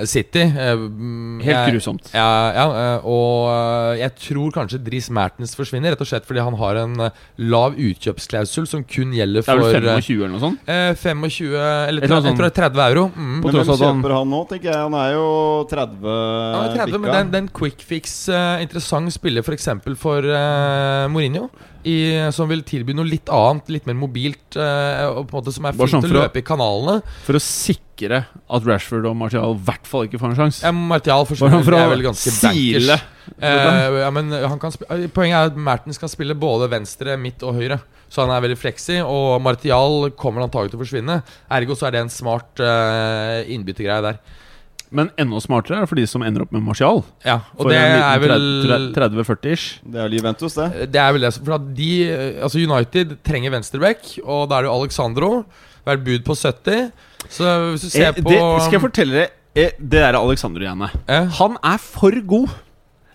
uh, 0.00 0.04
City. 0.06 0.44
Mm, 0.44 1.42
Helt 1.42 1.56
jeg- 1.58 1.74
grusomt. 1.74 2.10
Ja, 2.14 2.30
ja 2.54 3.00
og 3.02 3.98
jeg 3.98 4.14
tror 4.16 4.52
kanskje 4.54 4.78
Dris 4.84 5.10
Mertens 5.10 5.56
forsvinner, 5.58 5.90
rett 5.90 6.00
og 6.00 6.06
slett 6.06 6.24
fordi 6.24 6.38
han 6.44 6.54
har 6.54 6.76
en 6.76 7.10
lav 7.38 7.74
utkjøpsklausul 7.74 8.66
som 8.68 8.84
kun 8.84 9.12
gjelder 9.12 9.42
Det 9.42 9.48
er 9.48 9.58
for 9.58 9.72
vel 9.72 9.88
eh, 9.88 10.00
25 10.00 10.22
eller 10.22 10.34
noe 10.38 10.44
sånt? 10.44 10.58
eh, 10.68 10.94
25 10.94 11.54
eller 11.54 12.02
Et 12.02 12.04
eller 12.04 12.16
annet 12.20 12.30
jeg 12.30 12.38
tror 12.38 12.46
det 12.46 12.52
er 12.52 12.60
30 12.70 12.84
euro. 12.90 13.04
Mm. 13.16 13.23
På 13.42 13.50
Men 13.50 13.56
tross 13.56 13.70
hvem 13.80 14.00
kjøper 14.00 14.14
han 14.16 14.32
nå, 14.32 14.40
tenker 14.50 14.70
jeg? 14.70 14.80
Han 14.86 14.96
er 14.98 15.12
jo 15.16 15.28
30 15.70 16.08
Han 16.08 16.58
er 16.62 16.74
30, 16.78 16.98
men 16.98 17.10
den 17.10 17.30
det 17.32 17.38
er, 17.38 17.44
en 17.44 17.52
quick 17.60 17.84
fix, 17.84 18.16
uh, 18.32 18.56
interessant 18.64 19.12
spiller 19.14 19.44
f.eks. 19.44 19.70
for, 19.84 19.96
for 20.00 20.28
uh, 20.28 21.06
Mourinho. 21.12 21.48
I, 21.84 21.96
som 22.32 22.48
vil 22.48 22.62
tilby 22.64 22.94
noe 22.96 23.04
litt 23.04 23.28
annet, 23.28 23.66
litt 23.68 23.88
mer 23.88 23.96
mobilt, 23.98 24.56
uh, 24.56 25.18
og 25.18 25.26
på 25.28 25.36
en 25.36 25.40
måte 25.42 25.52
som 25.52 25.66
er 25.68 25.76
fint 25.76 25.92
sånn 25.92 26.06
å 26.08 26.14
løpe 26.22 26.40
i 26.40 26.46
kanalene. 26.46 27.02
For 27.26 27.36
å 27.36 27.42
sikre 27.44 28.22
at 28.24 28.68
Rashford 28.68 29.04
og 29.10 29.18
Martial 29.20 29.52
i 29.52 29.66
hvert 29.66 29.90
fall 29.90 30.08
ikke 30.08 30.20
får 30.22 30.32
en 30.32 30.38
sjanse. 30.38 30.64
Ja, 30.64 30.72
Martial 30.72 31.28
for 31.28 31.40
sånn, 31.40 31.58
for 31.66 31.76
er 31.76 31.92
vel 31.92 32.06
ganske 32.06 32.32
bankers. 32.40 33.04
Eh, 33.40 33.98
ja, 34.02 34.08
men 34.12 34.28
han 34.32 34.58
kan 34.60 34.72
sp 34.72 34.84
Poenget 35.16 35.38
er 35.38 35.52
at 35.52 35.54
Mertens 35.56 36.00
kan 36.00 36.10
spille 36.12 36.36
både 36.36 36.68
venstre, 36.72 37.16
midt 37.20 37.44
og 37.44 37.56
høyre. 37.60 37.80
Så 38.12 38.22
han 38.24 38.30
er 38.34 38.42
veldig 38.44 38.58
fleksi, 38.60 39.00
og 39.02 39.40
Martial 39.42 40.10
kommer 40.20 40.44
antagelig 40.44 40.70
til 40.74 40.78
å 40.80 40.84
forsvinne. 40.84 41.16
Ergo 41.50 41.74
så 41.78 41.88
er 41.88 41.96
det 41.96 42.02
en 42.04 42.12
smart 42.12 42.60
uh, 42.62 43.42
innbyttergreie 43.50 44.04
der. 44.04 44.18
Men 44.94 45.08
enda 45.18 45.40
smartere 45.42 45.80
er 45.80 45.82
det 45.82 45.90
for 45.90 45.98
de 45.98 46.04
som 46.06 46.22
ender 46.22 46.44
opp 46.44 46.52
med 46.54 46.62
Martial. 46.62 47.00
Ja, 47.26 47.40
og 47.56 47.64
For 47.64 47.72
det 47.72 47.80
er 47.80 48.20
vel 48.22 48.92
30-40-ish. 48.94 49.80
Det 49.82 49.98
er 49.98 50.06
vel 50.06 50.18
Juventus, 50.20 50.54
det. 50.54 50.68
Det 50.94 51.00
er 51.02 51.14
vel 51.16 51.24
det 51.26 51.32
For 51.40 51.56
at 51.56 51.64
de 51.74 51.88
eh, 52.06 52.36
Altså 52.46 52.60
United 52.62 53.16
trenger 53.26 53.50
venstreback, 53.56 54.04
og 54.22 54.44
da 54.52 54.60
er 54.60 54.66
det 54.66 54.70
jo 54.70 54.76
Alexandro. 54.76 55.30
Vært 55.88 56.04
bud 56.06 56.22
på 56.28 56.36
70. 56.38 56.92
Så 57.26 57.54
hvis 57.72 57.88
du 57.88 57.90
ser 57.90 58.12
Eh, 58.12 58.20
på 58.22 58.30
det 58.30 58.38
skal 58.68 58.76
jeg 58.78 58.84
fortelle 58.84 59.18
dere. 59.18 59.32
Eh, 59.54 59.74
det 59.80 59.98
der 60.04 60.20
Alexandro-greiene. 60.20 60.92
eh, 61.08 61.26
Han 61.40 61.58
er 61.64 61.78
for 61.82 62.14
god. 62.30 62.54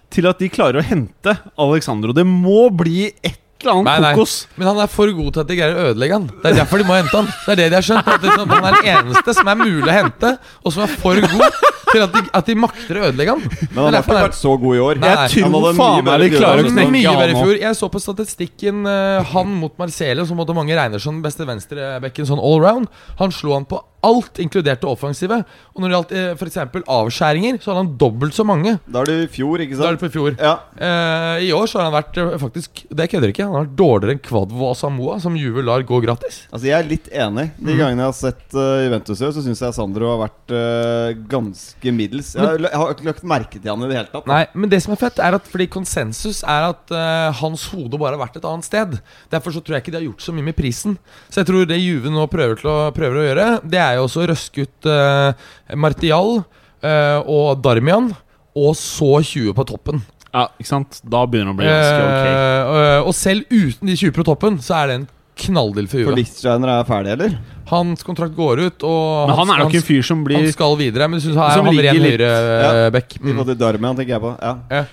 til 0.10 0.26
at 0.26 0.40
de 0.42 0.50
klarer 0.50 0.82
å 0.82 0.84
hente 0.84 1.38
Alexandro. 1.56 2.12
Det 2.18 2.26
må 2.26 2.68
bli 2.76 3.12
et 3.24 3.40
eller 3.66 3.74
annet 3.80 3.90
Nei, 3.90 3.98
nei. 4.06 4.12
kokos. 4.16 4.36
Men 4.60 4.68
han 4.70 4.78
er 4.84 4.92
for 4.94 5.12
god 5.18 5.34
til 5.36 5.42
at 5.44 5.50
de 5.50 5.58
greier 5.60 5.76
å 5.76 5.88
ødelegge 5.92 6.16
han. 6.20 6.28
Det 6.44 6.52
er 6.52 6.58
derfor 6.62 6.80
de 6.82 6.88
må 6.88 6.96
hente 7.00 7.16
han. 7.18 7.28
Det 7.46 7.52
er 7.56 7.60
det 7.64 7.68
de 7.74 7.78
har 7.80 7.88
skjønt. 7.90 8.08
At 8.14 8.24
det, 8.24 8.36
sånn, 8.38 8.54
han 8.54 8.70
er 8.70 8.78
den 8.78 8.90
eneste 8.96 9.36
som 9.40 9.52
er 9.52 9.60
mulig 9.60 9.90
å 9.90 9.96
hente, 9.98 10.32
og 10.64 10.76
som 10.76 10.86
er 10.86 10.94
for 11.02 11.20
god 11.26 11.60
til 11.90 12.04
at 12.06 12.14
de, 12.14 12.22
at 12.38 12.46
de 12.52 12.56
makter 12.62 13.00
å 13.02 13.06
ødelegge 13.10 13.34
han. 13.36 13.44
Men 13.74 13.80
han 13.82 13.98
har 13.98 14.04
ikke 14.06 14.18
vært 14.20 14.38
så 14.40 14.54
god 14.62 14.78
i 14.78 14.82
år. 14.86 15.00
Nei, 15.02 15.10
Jeg 15.10 15.20
han 15.20 15.34
tror 15.34 15.56
hadde 15.66 15.76
faen 15.82 15.96
mye 15.98 16.08
meg 16.10 16.24
de 16.24 16.32
klarer 16.38 16.62
å 16.64 16.74
knekke 16.74 16.94
mye 16.96 17.14
han 17.18 17.30
i 17.34 17.36
nå. 17.36 17.44
fjor. 17.44 17.56
Jeg 17.66 17.80
så 17.82 17.90
på 17.96 18.04
statistikken 18.04 18.84
uh, 18.86 19.34
han 19.34 19.56
mot 19.64 19.74
Marcelo, 19.82 20.26
som 20.30 20.38
måtte 20.40 20.56
mange 20.58 20.78
regner 20.78 21.02
som 21.02 21.20
beste 21.26 21.48
venstrebekken 21.50 22.30
sånn 22.30 22.40
all 22.44 22.62
round. 22.64 22.92
Han 23.20 23.34
slo 23.34 23.58
han 23.58 23.66
på 23.70 23.82
alt, 24.06 24.40
inkludert 24.40 24.82
det 24.84 24.88
offensive. 24.90 25.42
Og 25.76 25.82
når 25.84 25.90
det 25.90 25.96
gjaldt 25.98 26.14
eh, 26.16 26.30
f.eks. 26.40 26.58
avskjæringer, 26.90 27.58
så 27.62 27.72
hadde 27.72 27.82
han 27.84 27.92
dobbelt 28.00 28.36
så 28.38 28.46
mange. 28.48 28.78
Da 28.88 29.02
er 29.04 29.10
det 29.10 29.18
i 29.26 29.30
fjor, 29.34 29.64
ikke 29.64 29.76
sant? 29.76 29.84
Da 29.84 29.90
er 29.90 29.98
det 29.98 30.04
på 30.04 30.10
i 30.10 30.14
fjor. 30.14 30.38
Ja. 30.40 30.54
Eh, 30.80 31.48
I 31.48 31.52
år 31.56 31.68
så 31.72 31.80
har 31.82 31.90
han 31.90 31.96
vært 31.98 32.20
eh, 32.22 32.36
faktisk 32.42 32.84
Det 32.90 33.10
kødder 33.12 33.34
ikke. 33.34 33.48
Han 33.48 33.58
har 33.58 33.66
vært 33.68 33.76
dårligere 33.80 34.16
enn 34.18 34.22
Kvadvo 34.30 34.72
Samoa, 34.80 35.18
som 35.24 35.36
Juve 35.40 35.64
lar 35.68 35.84
gå 35.88 36.00
gratis. 36.06 36.42
Altså 36.54 36.70
Jeg 36.70 36.78
er 36.80 36.90
litt 36.90 37.10
enig. 37.12 37.50
De 37.60 37.76
gangene 37.76 38.06
jeg 38.06 38.12
har 38.12 38.18
sett 38.20 38.56
uh, 38.58 38.80
Juventus 38.86 39.20
gjøre, 39.24 39.36
så 39.36 39.44
syns 39.46 39.64
jeg 39.66 39.76
Sandro 39.78 40.12
har 40.14 40.22
vært 40.26 40.54
uh, 40.56 41.24
ganske 41.32 41.94
middels. 41.96 42.34
Jeg, 42.38 42.46
har- 42.46 42.60
jeg 42.70 42.80
har 42.84 42.94
ikke 42.96 43.08
lagt 43.10 43.24
merke 43.28 43.60
til 43.60 43.70
han 43.72 43.84
i 43.86 43.90
det 43.92 43.98
hele 44.00 44.12
tatt. 44.14 44.28
Nei, 44.30 44.42
men 44.56 44.72
det 44.72 44.80
som 44.84 44.94
er 44.96 45.02
fett, 45.02 45.20
er 45.24 45.38
at 45.38 45.48
fordi 45.50 45.68
konsensus 45.72 46.42
er 46.48 46.70
at 46.72 46.92
eh, 46.94 47.30
hans 47.40 47.64
hode 47.74 47.98
bare 48.00 48.16
har 48.18 48.22
vært 48.22 48.38
et 48.40 48.46
annet 48.48 48.66
sted. 48.68 48.98
Derfor 49.32 49.54
så 49.56 49.62
tror 49.64 49.78
jeg 49.78 49.84
ikke 49.86 49.94
de 49.96 50.00
har 50.02 50.06
gjort 50.08 50.24
så 50.26 50.34
mye 50.36 50.46
med 50.50 50.56
prisen. 50.58 50.98
Så 51.30 51.42
jeg 51.42 51.50
tror 51.50 51.66
det 51.70 51.78
Juve 51.82 52.12
nå 52.14 52.26
prøver, 52.32 52.60
til 52.62 52.70
å, 52.72 52.78
prøver 52.96 53.20
å 53.22 53.26
gjøre, 53.28 53.48
det 53.70 53.80
er 53.82 53.89
jo 53.98 54.06
også 54.06 54.28
røske 54.30 54.68
ut 54.68 54.90
uh, 54.90 55.34
Martial 55.80 56.42
eh, 56.84 57.20
og 57.26 57.60
Darmian, 57.64 58.12
og 58.58 58.76
så 58.78 59.20
20 59.24 59.54
på 59.58 59.66
toppen. 59.70 60.02
Ja, 60.30 60.48
ikke 60.60 60.70
sant? 60.70 61.00
Da 61.02 61.24
begynner 61.26 61.54
det 61.54 61.58
å 61.58 61.60
bli 61.60 61.70
ganske 61.70 62.04
ok. 62.06 62.28
Eh, 62.28 62.82
eh, 62.82 63.08
og 63.08 63.16
selv 63.18 63.50
uten 63.50 63.90
de 63.90 63.96
20 63.98 64.14
på 64.18 64.26
toppen, 64.28 64.60
så 64.64 64.78
er 64.82 64.92
det 64.92 65.00
en 65.00 65.08
knalldeal 65.40 65.88
for 65.88 65.98
For 65.98 66.04
Juve. 66.12 66.18
Lichtsteiner 66.20 66.72
er 66.74 66.84
ferdig, 66.88 67.12
eller? 67.16 67.38
Hans 67.70 68.02
kontrakt 68.02 68.34
går 68.34 68.60
ut, 68.66 68.84
og 68.88 69.28
Men 69.30 69.36
han 69.38 69.52
er 69.54 69.60
nok 69.64 69.76
en 69.78 69.84
fyr 69.86 70.02
som 70.06 70.24
blir 70.26 70.40
han 70.40 70.48
skal 70.52 70.74
videre. 70.80 71.06
Men 71.08 71.20
jeg 71.20 71.28
synes 71.28 71.38
han, 71.38 71.52
Som 71.54 71.66
han 71.70 71.76
ligger 71.76 71.94
ren 71.94 72.08
høyrebekk. 72.08 73.18
høyre 73.20 73.36
Ja. 73.38 73.44
Mm. 73.54 73.60
Darmian, 73.60 73.96
tenker 74.00 74.16
jeg 74.16 74.22
på. 74.24 74.32
Ja. 74.42 74.86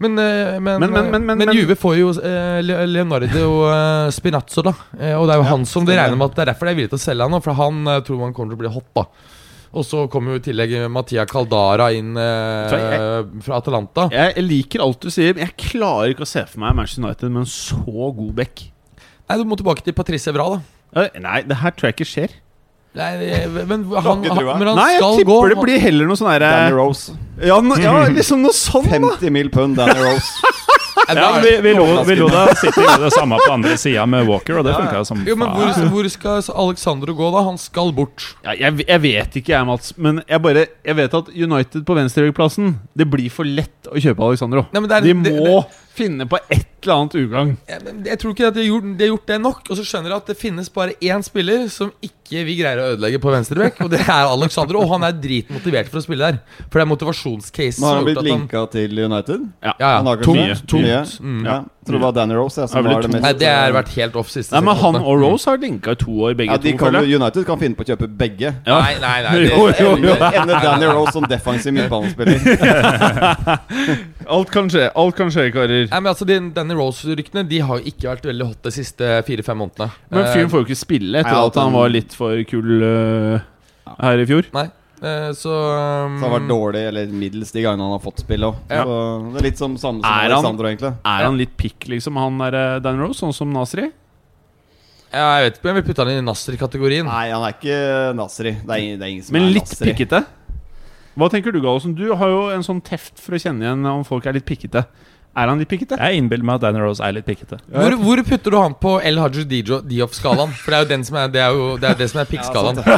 Men, 0.00 0.18
eh, 0.18 0.58
men, 0.58 0.62
Men- 0.62 0.80
men- 0.80 0.92
men- 0.92 1.10
men- 1.10 1.26
men 1.26 1.38
men- 1.38 1.54
Juve 1.56 1.76
får 1.76 1.98
jo 1.98 2.08
eh, 2.20 2.62
Leonardo 2.62 3.44
eh, 3.68 4.10
Spinazzo, 4.10 4.62
da. 4.62 4.72
Eh, 4.98 5.12
og 5.14 5.26
det 5.28 5.34
er 5.34 5.38
jo 5.38 5.44
Ja, 5.44 5.50
han 5.50 5.64
som 5.66 5.84
de 5.84 5.92
regner 5.92 6.16
med 6.16 6.30
at 6.30 6.34
det 6.36 6.48
er 6.48 6.52
derfor 6.54 6.66
de 6.66 6.72
er 6.72 6.74
villige 6.76 6.90
til 6.96 6.98
å 6.98 7.06
selge 7.06 7.30
han. 7.30 7.40
For 7.42 7.52
han 7.52 7.86
eh, 7.86 8.00
tror 8.00 8.18
man 8.18 8.32
kommer 8.32 8.56
til 8.56 8.58
å 8.58 8.64
bli 8.64 8.72
hot, 8.72 8.88
da. 8.94 9.04
Og 9.74 9.84
så 9.84 10.06
kommer 10.10 10.32
jo 10.32 10.36
i 10.36 10.44
tillegg 10.52 10.90
Mathia 10.90 11.24
Caldara 11.26 11.92
inn 11.96 12.16
eh, 12.16 12.68
jeg- 12.70 13.42
fra 13.42 13.56
Atalanta. 13.60 14.08
jeg, 14.10 14.34
jeg 14.36 14.44
liker 14.44 14.80
alt 14.80 15.00
du 15.00 15.08
sier, 15.10 15.34
men 15.34 15.46
jeg 15.46 15.56
klarer 15.56 16.12
ikke 16.14 16.24
å 16.24 16.26
se 16.26 16.44
for 16.46 16.60
meg 16.60 16.74
Manchester 16.76 17.04
United 17.04 17.30
med 17.30 17.40
en 17.40 17.46
så 17.46 18.14
god 18.16 18.34
back. 18.34 18.71
Nei, 19.32 19.40
du 19.40 19.48
må 19.48 19.56
tilbake 19.56 19.84
til 19.86 19.96
Patrice 19.96 20.28
Evra, 20.32 20.48
da. 20.58 21.02
Eh, 21.06 21.20
Nei, 21.24 21.40
det 21.48 21.56
her 21.62 21.72
tror 21.72 21.88
jeg 21.88 21.96
ikke 21.96 22.08
skjer. 22.12 22.34
Nei, 22.92 23.12
men, 23.48 23.86
han, 23.88 24.04
han, 24.04 24.20
men 24.44 24.68
han 24.68 24.76
Nei, 24.76 24.90
jeg 24.92 25.00
skal 25.00 25.14
tipper 25.22 25.32
gå. 25.32 25.48
det 25.54 25.62
blir 25.64 25.78
heller 25.80 26.10
noe 26.10 26.18
sånn 26.20 26.28
Danny 26.42 26.74
Rose. 26.76 27.14
ja, 27.40 27.56
no, 27.64 27.78
ja, 27.80 27.94
liksom 28.12 28.42
noe 28.44 28.52
sånn, 28.52 28.84
da. 28.92 29.14
50 29.16 29.32
mil 29.32 29.48
pund 29.54 29.78
Danny 29.80 29.96
Rose. 29.96 30.28
Nei, 31.08 31.14
Ja, 31.16 31.30
vi, 31.42 31.50
vi, 31.64 31.72
lo, 31.74 31.86
vi 32.06 32.14
lo 32.18 32.26
da 32.30 32.42
sitte 32.54 32.84
gjorde 32.84 33.06
det 33.08 33.12
samme 33.16 33.38
på 33.40 33.48
andre 33.50 33.72
sida 33.80 34.04
med 34.06 34.28
Walker, 34.28 34.60
og 34.60 34.66
det 34.68 34.74
funka 34.76 35.00
jo 35.00 35.06
som 35.08 35.24
jo, 35.26 35.34
men 35.40 35.50
hvor, 35.56 35.72
hvor 35.90 36.08
skal 36.12 36.44
Alexandro 36.62 37.14
gå, 37.16 37.30
da? 37.34 37.42
Han 37.48 37.56
skal 37.58 37.90
bort. 37.96 38.28
Ja, 38.44 38.52
jeg, 38.60 38.84
jeg 38.86 39.02
vet 39.02 39.38
ikke, 39.40 39.54
jeg, 39.56 39.66
Mats. 39.72 39.94
Men 39.96 40.20
jeg 40.28 40.42
bare 40.44 40.66
Jeg 40.84 40.98
vet 41.00 41.16
at 41.18 41.32
United 41.32 41.84
på 41.88 41.96
venstreplassen 41.98 42.74
Det 42.94 43.08
blir 43.10 43.32
for 43.34 43.48
lett 43.48 43.88
å 43.90 43.96
kjøpe 43.96 44.28
Alexandro. 44.28 44.66
Nei, 44.70 44.84
men 44.84 44.92
det 44.92 45.00
er- 45.00 45.08
De 45.08 45.16
det- 45.26 45.34
må 45.40 45.64
finne 45.92 46.26
på 46.28 46.38
et 46.48 46.68
eller 46.82 46.94
annet 46.96 47.14
ugagn. 47.20 47.52
Jeg, 47.68 47.94
jeg 48.08 48.18
tror 48.20 48.34
ikke 48.34 48.48
at 48.48 48.56
de 48.56 48.62
har, 48.62 48.68
gjort, 48.70 48.86
de 48.98 49.04
har 49.04 49.10
gjort 49.12 49.28
det 49.30 49.38
nok. 49.42 49.60
Og 49.68 49.78
så 49.78 49.84
skjønner 49.86 50.12
jeg 50.12 50.22
at 50.22 50.30
det 50.32 50.36
finnes 50.40 50.70
bare 50.72 50.96
én 50.98 51.24
spiller 51.26 51.66
som 51.72 51.92
ikke 52.02 52.44
vi 52.48 52.56
greier 52.58 52.80
å 52.80 52.86
ødelegge 52.94 53.20
på 53.22 53.32
venstreback, 53.34 53.82
og 53.84 53.90
det 53.92 54.00
er 54.06 54.30
Alexander. 54.30 54.78
Og 54.80 54.88
han 54.94 55.06
er 55.06 55.18
dritmotivert 55.20 55.90
for 55.92 56.00
å 56.00 56.04
spille 56.06 56.32
der. 56.32 56.40
For 56.64 56.80
det 56.80 56.86
er 56.86 56.90
motivasjonscasen 56.94 57.84
Nå 57.84 57.90
har 57.90 58.00
han 58.00 58.08
blitt 58.08 58.22
han 58.22 58.30
linka 58.30 58.64
til 58.72 59.04
United. 59.04 59.46
Ja. 59.60 59.76
Ja, 59.76 59.92
ja. 59.98 60.16
Tungt. 60.24 60.64
tungt. 60.64 60.88
mye. 60.88 61.02
Mm. 61.20 61.44
Ja. 61.46 61.58
Tror 61.82 61.96
det 61.98 62.02
var 62.04 62.12
Danny 62.14 62.34
Rose 62.38 62.60
jeg, 62.62 62.68
som 62.70 62.84
det 62.84 62.92
var 62.94 63.02
det 63.02 63.08
mest 63.10 63.24
Nei, 63.26 63.32
det 63.40 63.48
har 63.50 63.72
vært 63.74 63.88
helt 63.96 64.14
off 64.20 64.28
siste 64.30 64.54
Nei, 64.54 64.60
men 64.68 64.76
han 64.78 64.98
og 65.00 65.16
Rose 65.18 65.50
har 65.50 65.56
linka 65.58 65.96
i 65.96 65.98
to 65.98 66.12
år, 66.28 66.36
begge 66.38 66.52
ja, 66.54 66.58
de 66.62 66.70
to. 66.70 66.78
kan, 66.78 66.94
føler. 66.94 67.08
United 67.18 67.46
kan 67.48 67.58
finne 67.58 67.74
på 67.74 67.82
å 67.82 67.88
kjøpe 67.88 68.06
begge. 68.20 68.52
Ja. 68.68 68.76
Nei, 68.84 68.92
nei, 69.02 69.16
nei. 69.26 69.32
Det, 69.34 69.48
Jo, 69.56 69.64
jo, 69.80 69.88
jo. 69.98 70.12
Ender 70.14 70.36
ender 70.44 70.62
Danny 70.62 70.86
Rose 70.92 71.14
som 71.16 71.26
defensiv 71.26 71.74
midtbanespiller. 71.74 72.38
Alt 74.36 74.52
kan 74.54 74.70
skje, 74.70 74.84
alt 74.94 75.16
kan 75.18 75.32
skje, 75.34 75.48
karer. 75.54 75.88
Nei, 75.90 75.98
men 75.98 76.10
altså 76.12 76.26
de, 76.28 76.36
Danny 76.54 76.76
Rose-ryktene 76.78 77.42
De 77.50 77.58
har 77.66 77.80
jo 77.80 77.90
ikke 77.90 78.08
vært 78.12 78.28
veldig 78.30 78.46
hot 78.52 78.68
de 78.68 78.72
siste 78.74 79.08
fire-fem 79.26 79.58
månedene. 79.58 79.90
Men 80.12 80.28
fyren 80.30 80.46
Eh, 80.46 80.52
får 80.52 80.62
jo 80.62 80.68
ikke 80.70 80.78
spille 80.78 81.18
etter 81.24 81.34
nei, 81.34 81.42
at 81.50 81.58
han 81.58 81.68
han- 81.68 81.76
var 81.80 81.90
litt 81.92 82.14
for 82.16 82.38
kul 82.48 82.70
uh, 82.86 83.42
her 83.98 84.22
i 84.22 84.26
fjor. 84.30 84.46
Nei, 84.54 84.68
eh, 85.02 85.30
så 85.36 85.52
um, 85.52 86.18
Så 86.18 86.24
han 86.24 86.30
har 86.30 86.34
vært 86.38 86.48
dårlig, 86.50 86.82
eller 86.88 87.06
middels, 87.12 87.50
de 87.54 87.62
gangene 87.64 87.82
han 87.88 87.94
har 87.96 88.02
fått 88.04 88.22
spille 88.24 88.48
òg. 88.52 88.60
Ja. 88.70 88.84
Det 88.84 89.40
er 89.42 89.46
litt 89.48 89.58
som 89.60 89.74
samme 89.76 90.00
som 90.02 90.06
Er 90.08 90.34
han- 90.36 90.60
egentlig. 90.68 90.92
Er 91.04 91.24
han 91.26 91.38
litt 91.38 91.56
pikk, 91.56 91.88
liksom, 91.92 92.16
han 92.16 92.38
der 92.38 92.58
øh, 92.60 92.82
Dan 92.82 93.00
Rose, 93.02 93.20
sånn 93.20 93.34
som 93.34 93.52
Nasri? 93.52 93.90
ja, 95.12 95.26
Jeg 95.40 95.44
vet 95.50 95.58
ikke 95.58 95.68
om 95.68 95.74
jeg 95.76 95.82
vil 95.82 95.88
putte 95.94 96.04
han 96.06 96.12
i 96.14 96.20
Nasri-kategorien. 96.24 97.04
Nei, 97.06 97.26
han 97.30 97.42
er 97.44 97.52
ikke 97.52 98.14
Nasri. 98.16 98.52
Det 98.62 98.70
er 98.78 98.96
det 98.96 99.02
er 99.02 99.10
ingen 99.12 99.24
som 99.26 99.32
Men 99.36 99.42
er 99.48 99.52
litt 99.58 99.68
Nasri. 99.68 99.92
pikkete? 99.92 100.24
Hva 101.12 101.28
tenker 101.28 101.52
du, 101.52 101.60
Gallosen? 101.60 101.92
Du 101.94 102.06
har 102.16 102.28
jo 102.32 102.48
en 102.54 102.62
sånn 102.64 102.80
teft 102.82 103.18
for 103.20 103.36
å 103.36 103.40
kjenne 103.42 103.60
igjen 103.66 103.84
om 103.84 104.04
folk 104.08 104.24
er 104.26 104.32
litt 104.38 104.46
pikkete. 104.48 104.86
Er 105.32 105.48
han 105.48 105.60
litt 105.62 105.70
pikkete? 105.70 105.96
Jeg 105.96 106.20
innbiller 106.20 106.44
meg 106.44 106.58
at 106.58 106.64
Danny 106.66 106.80
Rose 106.82 107.00
er 107.00 107.14
litt 107.16 107.24
pikkete. 107.24 107.56
Hvor, 107.72 107.94
hvor 108.02 108.20
putter 108.28 108.52
du 108.52 108.56
han 108.58 108.74
på 108.76 108.90
El 109.00 109.16
Haji 109.16 109.46
Dioff-skalaen? 109.48 110.52
For 110.60 110.74
det 110.74 110.76
er 110.76 110.84
jo 110.84 110.88
den 110.90 111.06
som 111.08 111.16
er, 111.22 111.30
det 111.32 111.40
er 111.40 111.56
jo 111.56 111.70
det, 111.80 111.88
er 111.88 112.00
det 112.02 112.08
som 112.12 112.20
er 112.22 112.28
pikkskalaen. 112.28 112.82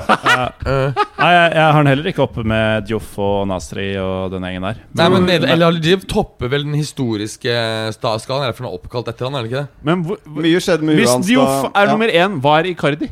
Eh, 0.64 0.97
Nei, 1.18 1.28
jeg, 1.30 1.51
jeg 1.55 1.62
har 1.62 1.76
den 1.85 1.89
heller 1.91 2.07
ikke 2.11 2.22
oppe 2.24 2.43
med 2.49 2.87
Dioff 2.89 3.12
og 3.22 3.45
Nasri 3.49 3.87
og 4.01 4.32
den 4.32 4.47
gjengen 4.47 4.64
der. 4.66 4.80
Nei, 4.99 5.07
men 5.12 5.28
El 5.30 5.47
El 5.55 5.64
Haji 5.66 5.82
Dioff 5.85 6.07
topper 6.11 6.51
vel 6.51 6.64
den 6.66 6.74
historiske 6.78 7.55
skalaen. 7.95 8.49
Er 8.49 8.51
det 8.51 8.57
for 8.57 8.66
han 8.66 8.70
er 8.72 8.78
oppkalt 8.80 9.11
etter 9.12 9.28
han, 9.28 9.37
er 9.39 9.45
det 9.45 9.53
ikke 9.53 9.62
det? 9.62 9.85
Men 9.87 10.03
hvor, 10.09 10.18
Mye 10.41 10.62
skjedde 10.64 10.89
med 10.89 10.99
hvis 10.99 11.14
Dioff 11.28 11.68
er 11.70 11.87
ja. 11.87 11.93
nummer 11.93 12.11
én, 12.11 12.41
hva 12.43 12.57
er 12.59 12.70
Icardi? 12.72 13.11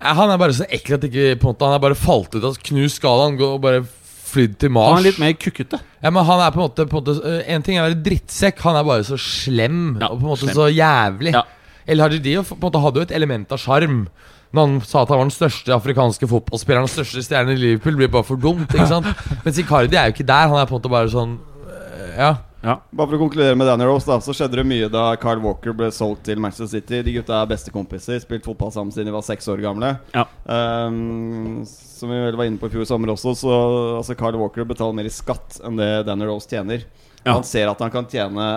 Han 0.00 0.32
er 0.32 0.40
bare 0.40 0.56
så 0.56 0.64
ekkel 0.72 0.96
at 0.96 1.04
ikke 1.10 1.34
på 1.36 1.44
en 1.44 1.52
måte 1.52 1.66
Han 1.68 1.76
er 1.76 1.82
bare 1.82 1.98
falt 1.98 2.32
ut 2.32 2.44
av 2.46 2.56
knust 2.70 3.02
skalaen 3.02 3.36
og 3.44 3.58
bare 3.60 3.82
flydd 4.30 4.56
til 4.62 4.72
Mars. 4.74 4.94
Han 4.94 5.02
er 5.02 5.08
litt 5.10 5.20
mer 5.22 5.36
kukkete. 5.38 5.80
Ja, 6.00 6.12
men 6.14 6.26
han 6.26 6.42
er 6.44 6.52
på 6.54 6.60
en 6.60 6.66
måte, 6.66 6.86
på 6.88 6.98
en 6.98 7.02
måte 7.02 7.14
eh, 7.28 7.54
En 7.54 7.64
ting 7.66 7.76
er 7.76 7.84
å 7.84 7.88
være 7.90 8.02
drittsekk, 8.06 8.62
han 8.64 8.78
er 8.80 8.86
bare 8.88 9.06
så 9.06 9.18
slem 9.20 9.80
Ja, 10.00 10.08
og 10.08 10.20
på 10.20 10.24
en 10.24 10.30
måte 10.32 10.46
slem. 10.46 10.56
så 10.56 10.68
jævlig. 10.72 11.34
Ja. 11.36 11.44
El 11.90 12.00
en 12.04 12.44
måte 12.62 12.82
hadde 12.84 13.00
jo 13.00 13.06
et 13.08 13.14
element 13.16 13.52
av 13.52 13.60
sjarm. 13.60 14.04
Når 14.50 14.66
han 14.66 14.80
sa 14.82 15.02
at 15.04 15.10
han 15.12 15.20
var 15.20 15.28
den 15.28 15.34
største 15.34 15.74
afrikanske 15.74 16.26
fotballspilleren, 16.30 16.88
og 16.88 16.90
største 16.90 17.22
stjernen 17.22 17.54
i 17.54 17.60
Liverpool, 17.60 17.98
blir 17.98 18.10
bare 18.10 18.26
for 18.26 18.40
dumt. 18.40 18.66
ikke 18.70 18.88
sant? 18.90 19.06
Mens 19.44 19.58
Icardi 19.62 19.98
er 19.98 20.10
jo 20.10 20.16
ikke 20.16 20.26
der. 20.26 20.50
Han 20.50 20.58
er 20.58 20.66
på 20.66 20.74
en 20.74 20.80
måte 20.80 20.92
bare 20.92 21.12
sånn 21.12 21.36
eh, 21.70 22.16
Ja. 22.60 22.76
Bare 22.92 23.08
for 23.08 23.16
å 23.16 23.20
konkludere 23.22 23.56
med 23.56 23.68
Danny 23.68 23.86
Rose, 23.88 24.04
da, 24.08 24.18
så 24.20 24.34
skjedde 24.36 24.60
det 24.60 24.66
mye 24.68 24.88
da 24.92 25.06
Carl 25.20 25.40
Walker 25.44 25.74
ble 25.76 25.88
solgt 25.94 26.26
til 26.28 26.40
Manchester 26.42 26.68
City. 26.68 27.00
De 27.06 27.14
gutta 27.16 27.38
er 27.38 27.48
bestekompiser, 27.50 28.20
spilt 28.22 28.44
fotball 28.46 28.72
sammen 28.74 28.92
siden 28.94 29.08
de 29.08 29.14
var 29.16 29.24
seks 29.26 29.48
år 29.52 29.62
gamle. 29.64 29.94
Ja. 30.16 30.26
Um, 30.44 31.62
som 31.64 32.12
vi 32.12 32.20
vel 32.20 32.36
var 32.36 32.50
inne 32.50 32.60
på 32.60 32.68
i 32.68 32.74
fjor 32.74 32.88
sommer 32.88 33.14
også, 33.14 33.34
så 33.42 33.54
altså 34.00 34.16
Carl 34.18 34.36
Walker 34.40 34.68
betaler 34.68 34.98
mer 34.98 35.08
i 35.08 35.14
skatt 35.14 35.60
enn 35.64 35.80
det 35.80 35.90
Danny 36.08 36.28
Rose 36.28 36.50
tjener. 36.50 36.84
Ja. 37.22 37.34
Han 37.34 37.46
ser 37.48 37.72
at 37.72 37.80
han 37.80 37.92
kan 37.92 38.08
tjene 38.08 38.52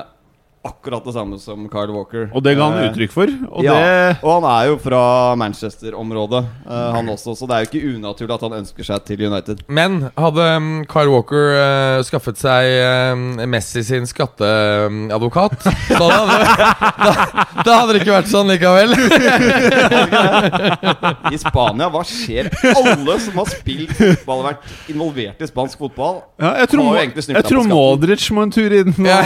akkurat 0.64 1.04
det 1.06 1.14
samme 1.14 1.40
som 1.40 1.70
Carl 1.70 1.92
Walker. 1.92 2.30
Og 2.34 2.44
det 2.44 2.56
ga 2.56 2.64
han 2.70 2.78
Eh, 2.80 2.86
uttrykk 2.92 3.12
for. 3.12 3.28
Og 3.52 3.64
ja, 3.66 3.74
det 3.74 4.18
og 4.24 4.32
han 4.38 4.44
er 4.48 4.66
jo 4.70 4.78
fra 4.82 5.36
Manchester-området, 5.40 6.44
eh, 6.66 6.92
han 6.96 7.10
også, 7.12 7.36
så 7.36 7.48
det 7.50 7.56
er 7.56 7.60
jo 7.66 7.70
ikke 7.70 7.88
unaturlig 7.98 8.34
at 8.38 8.42
han 8.48 8.54
ønsker 8.62 8.84
seg 8.88 9.00
til 9.08 9.18
United. 9.28 9.58
Men 9.68 9.92
hadde 10.18 10.44
um, 10.58 10.70
Kyle 10.90 11.12
Walker 11.12 11.46
eh, 11.60 12.04
skaffet 12.08 12.38
seg 12.40 12.64
Messi 13.52 13.84
sin 13.84 14.08
skatteadvokat, 14.10 15.60
så 16.00 16.06
hadde, 16.08 16.38
da, 17.04 17.12
da 17.60 17.72
hadde 17.82 17.92
det 17.98 18.02
ikke 18.04 18.16
vært 18.16 18.32
sånn 18.32 18.48
likevel. 18.54 18.90
I 21.34 21.38
Spania, 21.42 21.88
hva 21.92 22.04
skjer? 22.08 22.50
Alle 22.74 23.18
som 23.24 23.38
har 23.42 23.48
spilt 23.52 23.92
fotball 23.98 24.40
og 24.44 24.48
vært 24.50 24.62
involvert 24.92 25.42
i 25.44 25.48
spansk 25.50 25.78
fotball 25.82 26.16
ja, 26.42 26.50
jeg 26.64 26.68
tror, 26.74 26.84
Har 26.88 26.94
jo 26.98 27.02
egentlig 27.04 27.24
jeg 27.24 27.28
deg 27.38 27.44
tror 27.48 27.60
på 27.60 27.64
skatten. 27.64 27.78
Modric 27.78 28.24
må 28.36 28.40
en 28.48 28.54
tur 28.54 28.72
innom 28.80 29.06
Ja. 29.08 29.20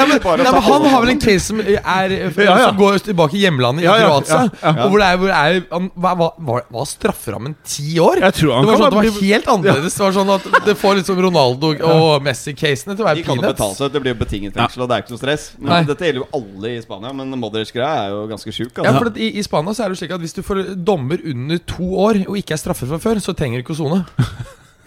Ja, 0.01 0.05
men, 0.09 0.17
nei, 0.21 0.51
men 0.51 0.61
han 0.65 0.85
har 0.91 1.03
vel 1.05 1.11
en 1.13 1.19
case 1.21 1.45
som, 1.51 1.59
er, 1.61 2.13
Ja, 2.17 2.29
ja. 2.33 2.55
som 2.67 2.77
går 2.79 2.97
tilbake 3.05 3.37
i 3.37 3.43
hjemlandet, 3.45 3.83
i 3.83 3.85
ja, 3.85 3.95
Kroatia. 4.01 4.39
ja, 4.49 4.71
ja. 4.71 4.85
Og 4.85 4.91
hvor 4.95 5.01
det 5.03 5.07
er, 5.07 5.19
hvor 5.21 5.29
det 5.31 5.37
er 5.37 5.59
han, 5.71 5.89
hva, 5.95 6.13
hva, 6.19 6.29
var, 6.49 6.63
var 6.73 6.87
strafferammen 6.89 7.55
ti 7.63 7.95
år? 8.01 8.21
Jeg 8.25 8.33
tror 8.39 8.55
han 8.57 8.65
det 8.65 8.71
var 8.73 8.81
sånn, 8.81 8.95
det 8.95 9.01
bli- 9.05 9.13
var 9.15 9.27
helt 9.29 9.51
annerledes. 9.55 9.97
Det 9.99 10.05
var 10.07 10.15
sånn 10.17 10.33
at 10.35 10.47
Det 10.65 10.75
får 10.81 10.97
liksom 11.01 11.21
Ronaldo 11.27 11.71
og 11.91 12.25
Messi-casene 12.25 12.95
til 12.97 13.05
å 13.05 13.15
De 13.15 13.23
kan 13.27 13.35
jo 13.37 13.45
betale 13.45 13.75
seg 13.77 13.91
det 13.91 14.01
blir 14.05 14.15
jo 14.15 14.19
betinget 14.23 14.53
fengsel, 14.57 14.83
og 14.83 14.89
det 14.89 14.97
er 14.97 15.05
ikke 15.05 15.15
noe 15.15 15.21
stress. 15.23 15.47
Men 15.59 15.85
Dette 15.89 16.07
gjelder 16.09 16.23
jo 16.23 16.29
alle 16.41 16.73
i 16.77 16.81
Spania, 16.81 17.13
men 17.13 17.31
Modric-greia 17.41 18.07
er 18.07 18.15
jo 18.15 18.23
ganske 18.31 18.51
sjuk. 18.55 18.71
Ja, 18.77 18.89
Altså. 18.91 18.97
for 19.05 19.11
at 19.13 19.17
i, 19.21 19.29
I 19.37 19.43
Spania 19.45 19.73
så 19.77 19.85
er 19.85 19.89
det 19.93 19.97
slik 20.01 20.11
at 20.17 20.19
hvis 20.23 20.33
du 20.33 20.41
får 20.41 20.63
dommer 20.83 21.19
under 21.25 21.57
to 21.69 21.83
år 22.07 22.23
og 22.27 22.37
ikke 22.41 22.55
er 22.57 22.61
straffet 22.63 22.89
fra 22.89 22.97
før, 22.99 23.21
så 23.21 23.35
trenger 23.37 23.61
du 23.61 23.63
ikke 23.65 23.75
å 23.77 23.81
sone. 23.83 24.05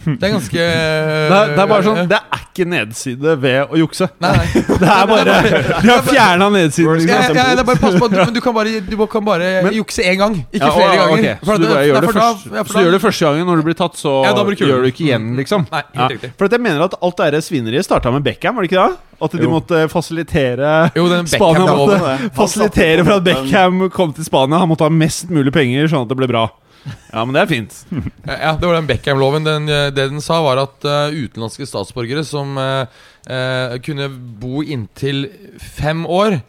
Det 0.05 0.28
er 0.28 0.32
ganske 0.34 0.64
Det 1.30 1.36
er, 1.38 1.52
det 1.55 1.62
er 1.64 1.68
bare 1.70 1.84
sånn 1.86 2.00
Det 2.11 2.18
er 2.20 2.42
ikke 2.44 2.66
nedside 2.70 3.32
ved 3.42 3.72
å 3.72 3.78
jukse. 3.80 4.07
Nei, 4.22 4.30
nei. 4.36 4.62
Det 4.84 4.90
er 4.94 5.07
bare 5.11 5.36
De 5.82 5.88
har 5.90 6.02
fjerna 6.07 6.48
nedsiden. 6.55 7.00
Ja, 7.09 7.20
ja, 7.24 7.32
ja, 7.34 7.46
det 7.57 7.62
er 7.64 7.68
bare 7.70 7.80
pass 7.82 7.96
på 7.98 8.09
at 8.09 8.14
du, 8.14 8.18
men 8.28 8.34
du 8.36 8.40
kan 8.44 8.55
bare, 8.57 8.74
du 8.84 8.94
kan 9.11 9.24
bare 9.26 9.72
jukse 9.74 10.05
én 10.07 10.18
gang, 10.20 10.36
ikke 10.52 10.61
Ja, 10.68 10.72
flere 10.76 10.92
å, 10.92 10.98
ganger. 11.00 11.18
Okay. 11.18 11.34
For 11.44 11.55
Så 11.55 11.62
du 11.62 11.66
bare 11.72 11.86
gjør 11.88 12.00
det 12.00 12.11
for 12.11 12.18
da- 12.20 12.26
først, 12.28 12.44
ja, 12.52 12.62
for 12.62 12.70
så 12.70 12.78
da- 12.78 12.84
gjør 12.86 12.96
det 12.98 13.02
første 13.07 13.24
gangen 13.30 13.50
når 13.50 13.57
du 13.62 13.66
blir 13.70 13.78
tatt, 13.80 13.98
så 13.98 14.12
Ja, 14.26 14.34
da 14.36 14.44
blir 14.46 14.61
gjør 14.61 14.84
du 14.84 14.90
ikke 14.92 15.05
igjen, 15.09 15.30
liksom. 15.40 15.66
Nei, 15.72 15.82
helt 15.98 16.14
riktig. 16.16 16.32
For 16.38 16.46
at 16.50 16.57
jeg 16.59 16.64
mener 16.68 16.84
at 16.86 16.94
alt 17.00 17.16
det 17.24 17.30
der 17.34 17.44
svineriet 17.48 17.88
starta 17.88 18.12
med 18.14 18.22
Beckham, 18.26 18.55
var 18.59 18.62
det 18.66 18.70
ikke 18.72 18.84
det? 18.86 19.00
At 19.24 19.30
de 19.38 19.44
Jo. 19.46 19.50
måtte 19.52 19.78
fasilitere 19.88 20.70
Jo, 20.98 21.05
den 21.09 21.26
Spania 21.30 21.64
måtte 21.70 22.30
fasilitere 22.34 23.05
for 23.07 23.16
at 23.20 23.24
Beckham 23.24 23.88
kom 23.94 24.12
til 24.12 24.26
Spania. 24.26 24.59
Han 24.62 24.68
måtte 24.70 24.84
ha 24.86 24.92
mest 24.92 25.30
mulig 25.30 25.52
penger, 25.55 25.86
sånn 25.90 26.05
at 26.05 26.11
det 26.12 26.18
ble 26.18 26.28
bra. 26.30 26.48
Ja, 26.85 27.24
men 27.24 27.35
det 27.37 27.45
er 27.45 27.51
fint. 27.51 27.76
Ja, 28.28 28.55
det 28.59 28.66
var 28.66 28.76
den 28.76 28.89
Beckham-loven. 28.89 29.47
Eh, 29.49 29.91
det 29.95 30.09
den 30.11 30.22
sa, 30.24 30.41
var 30.45 30.61
at 30.62 30.85
uh, 30.89 31.12
utenlandske 31.12 31.66
statsborgere 31.68 32.24
som 32.26 32.59
uh, 32.61 32.85
uh, 33.28 33.76
kunne 33.85 34.09
bo 34.41 34.64
inntil 34.64 35.28
fem 35.76 36.05
år 36.07 36.41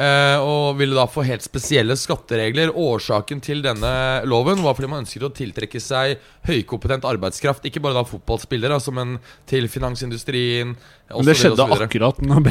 og 0.00 0.78
ville 0.78 0.96
da 0.96 1.02
få 1.12 1.20
helt 1.28 1.44
spesielle 1.44 1.92
skatteregler. 1.98 2.70
Årsaken 2.72 3.42
til 3.44 3.58
denne 3.60 3.90
loven 4.24 4.62
var 4.64 4.72
fordi 4.78 4.88
man 4.88 5.02
ønsket 5.02 5.26
å 5.26 5.32
tiltrekke 5.36 5.82
seg 5.84 6.22
høykompetent 6.48 7.04
arbeidskraft. 7.04 7.66
Ikke 7.68 7.82
bare 7.84 7.98
da 7.98 8.06
fotballspillere, 8.08 8.78
altså, 8.78 8.94
men 8.96 9.18
til 9.50 9.68
finansindustrien. 9.68 10.72
Men 11.12 11.28
det 11.28 11.36
skjedde 11.36 11.68
akkurat 11.76 12.24
når 12.24 12.48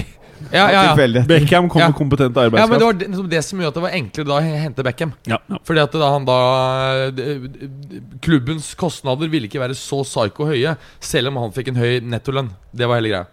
ja, 0.51 0.65
ja, 0.71 0.83
ja. 0.95 1.23
Beckham 1.27 1.69
kom 1.69 1.81
Ja. 1.81 1.87
med 1.89 1.97
kompetent 1.97 2.35
ja, 2.35 2.49
men 2.49 2.79
det 2.79 2.85
var 2.85 2.93
det, 2.93 3.07
liksom 3.07 3.29
det 3.29 3.41
som 3.45 3.59
gjorde 3.59 3.73
at 3.73 3.79
det 3.79 3.83
var 3.85 3.97
enklere 3.97 4.27
da 4.29 4.37
å 4.37 4.61
hente 4.63 4.85
Beckham. 4.87 5.11
Ja, 5.29 5.39
ja. 5.49 5.59
Fordi 5.67 5.83
at 5.83 5.97
da 5.99 6.11
han 6.13 6.25
da 6.27 6.39
Klubbens 8.23 8.71
kostnader 8.79 9.29
ville 9.31 9.49
ikke 9.49 9.61
være 9.61 9.75
så 9.77 10.01
psyko 10.07 10.47
høye, 10.49 10.77
selv 10.99 11.31
om 11.33 11.41
han 11.43 11.53
fikk 11.55 11.73
en 11.73 11.81
høy 11.81 11.99
nettolønn. 12.05 12.53
Det 12.71 12.87
var 12.89 13.01
hele 13.01 13.13
greia. 13.13 13.27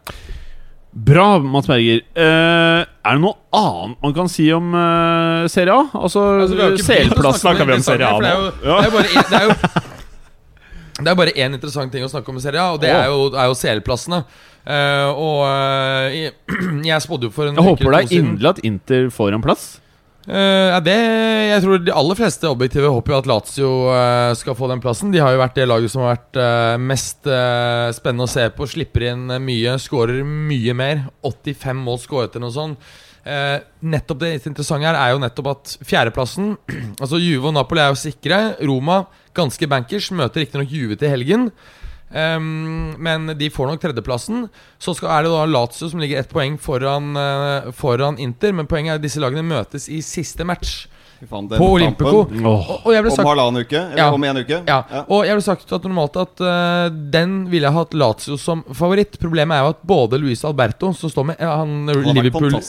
Bra, 0.96 1.38
Mats 1.38 1.68
Berger. 1.68 2.00
Uh, 2.16 2.86
er 3.04 3.18
det 3.18 3.20
noe 3.20 3.36
annet 3.52 3.98
man 4.00 4.14
kan 4.16 4.30
si 4.32 4.46
om 4.56 4.70
uh, 4.72 5.44
Serie 5.52 5.74
A? 5.74 5.82
Altså, 5.92 6.22
Altså, 6.46 6.70
CL-plass 6.80 7.42
snakker 7.42 7.68
vi 7.68 7.76
om 7.76 7.84
Serie 7.84 8.08
A 8.08 8.16
nå. 8.16 8.30
det 8.62 8.94
Det 8.94 9.26
det 9.28 9.42
er 9.42 9.50
jo 9.50 9.84
Det 10.96 11.10
er 11.12 11.16
bare 11.18 11.34
én 11.36 11.52
interessant 11.52 11.92
ting 11.92 12.04
å 12.06 12.10
snakke 12.10 12.32
om 12.32 12.38
i 12.40 12.44
Serie 12.44 12.62
A, 12.62 12.74
og 12.76 12.80
det 12.80 12.88
er 12.88 13.10
jo, 13.12 13.26
er 13.34 13.50
jo 13.50 13.56
CL-plassene. 13.58 14.22
Uh, 14.66 15.08
og 15.12 15.40
uh, 15.44 16.06
jeg, 16.14 16.32
jeg 16.90 17.04
spådde 17.04 17.28
jo 17.28 17.34
for 17.34 17.50
en 17.50 17.58
Jeg 17.58 17.68
håper 17.68 17.92
det 17.92 17.98
er 18.00 18.14
inderlig 18.16 18.54
at 18.54 18.62
Inter 18.66 19.10
får 19.14 19.36
en 19.36 19.44
plass. 19.44 19.66
Uh, 20.26 20.72
ja, 20.72 20.78
det, 20.82 20.94
jeg 21.52 21.62
tror 21.62 21.82
de 21.86 21.92
aller 21.94 22.18
fleste 22.18 22.48
objektive 22.50 22.90
håper 22.90 23.14
jo 23.14 23.18
at 23.20 23.28
Lazio 23.30 23.68
uh, 23.92 24.32
skal 24.34 24.56
få 24.58 24.66
den 24.72 24.82
plassen. 24.82 25.12
De 25.14 25.22
har 25.22 25.36
jo 25.36 25.42
vært 25.42 25.54
det 25.58 25.68
laget 25.68 25.92
som 25.92 26.02
har 26.02 26.16
vært 26.16 26.40
uh, 26.40 26.74
mest 26.82 27.28
eh, 27.30 27.92
spennende 27.94 28.26
å 28.26 28.32
se 28.32 28.48
på. 28.56 28.66
Slipper 28.66 29.06
inn 29.12 29.30
eh, 29.30 29.42
mye, 29.42 29.76
skårer 29.82 30.24
mye 30.26 30.74
mer. 30.74 31.04
85 31.22 31.84
mål 31.86 32.02
skåret 32.02 32.34
eller 32.34 32.48
noe 32.48 32.56
sånt. 32.56 32.90
Eh, 33.26 33.56
nettopp 33.82 34.20
Det 34.22 34.28
interessante 34.46 34.86
her 34.86 34.94
er 34.94 35.10
jo 35.10 35.18
nettopp 35.18 35.48
at 35.50 35.70
fjerdeplassen 35.82 36.52
Altså 37.02 37.18
Juve 37.18 37.50
og 37.50 37.56
Napoli 37.56 37.82
er 37.82 37.90
jo 37.90 37.98
sikre. 37.98 38.38
Roma 38.62 39.02
ganske 39.36 39.68
bankers. 39.70 40.12
Møter 40.14 40.44
riktignok 40.44 40.70
Juve 40.72 40.98
til 41.00 41.12
helgen. 41.12 41.50
Ehm, 42.14 42.94
men 43.02 43.32
de 43.38 43.50
får 43.50 43.70
nok 43.70 43.82
tredjeplassen. 43.82 44.46
Så 44.78 44.94
skal, 44.96 45.10
er 45.12 45.26
det 45.26 45.32
da 45.34 45.44
Lazio 45.50 45.90
som 45.90 46.00
ligger 46.00 46.22
ett 46.22 46.30
poeng 46.32 46.56
foran, 46.62 47.16
eh, 47.18 47.72
foran 47.76 48.20
Inter. 48.22 48.54
Men 48.54 48.70
poenget 48.70 48.94
er 48.94 49.00
at 49.00 49.04
disse 49.04 49.20
lagene 49.20 49.44
møtes 49.44 49.90
i 49.90 50.00
siste 50.06 50.46
match 50.46 50.86
På. 51.16 51.66
Olympico. 51.72 52.26
Oh. 52.44 52.70
Og, 52.84 52.86
og 52.86 53.08
sagt, 53.10 53.20
Om 53.24 53.28
halvannen 53.30 53.62
uke? 53.64 53.76
Eller 53.78 53.96
Ja. 54.02 54.10
om 54.12 54.24
en 54.24 54.36
uke? 54.36 54.58
ja, 54.66 55.04
og 55.08 55.24
jeg 55.24 55.36
ble 55.38 55.42
sagt 55.44 55.72
at 55.72 55.86
normalt 55.88 56.16
at 56.20 56.42
uh, 56.44 56.88
den 56.92 57.46
ville 57.50 57.66
jeg 57.66 57.72
hatt 57.72 57.94
Lazio 57.96 58.36
som 58.36 58.62
favoritt. 58.76 59.16
Problemet 59.20 59.56
er 59.56 59.64
jo 59.64 59.70
at 59.72 59.80
både 59.86 60.20
Luis 60.20 60.44
Alberto, 60.44 60.92
som 60.92 61.10
står 61.10 61.28
med 61.30 61.40
han, 61.40 61.88
Han 61.88 62.04
har 62.04 62.12
Liverpool 62.18 62.52
ja, 62.52 62.60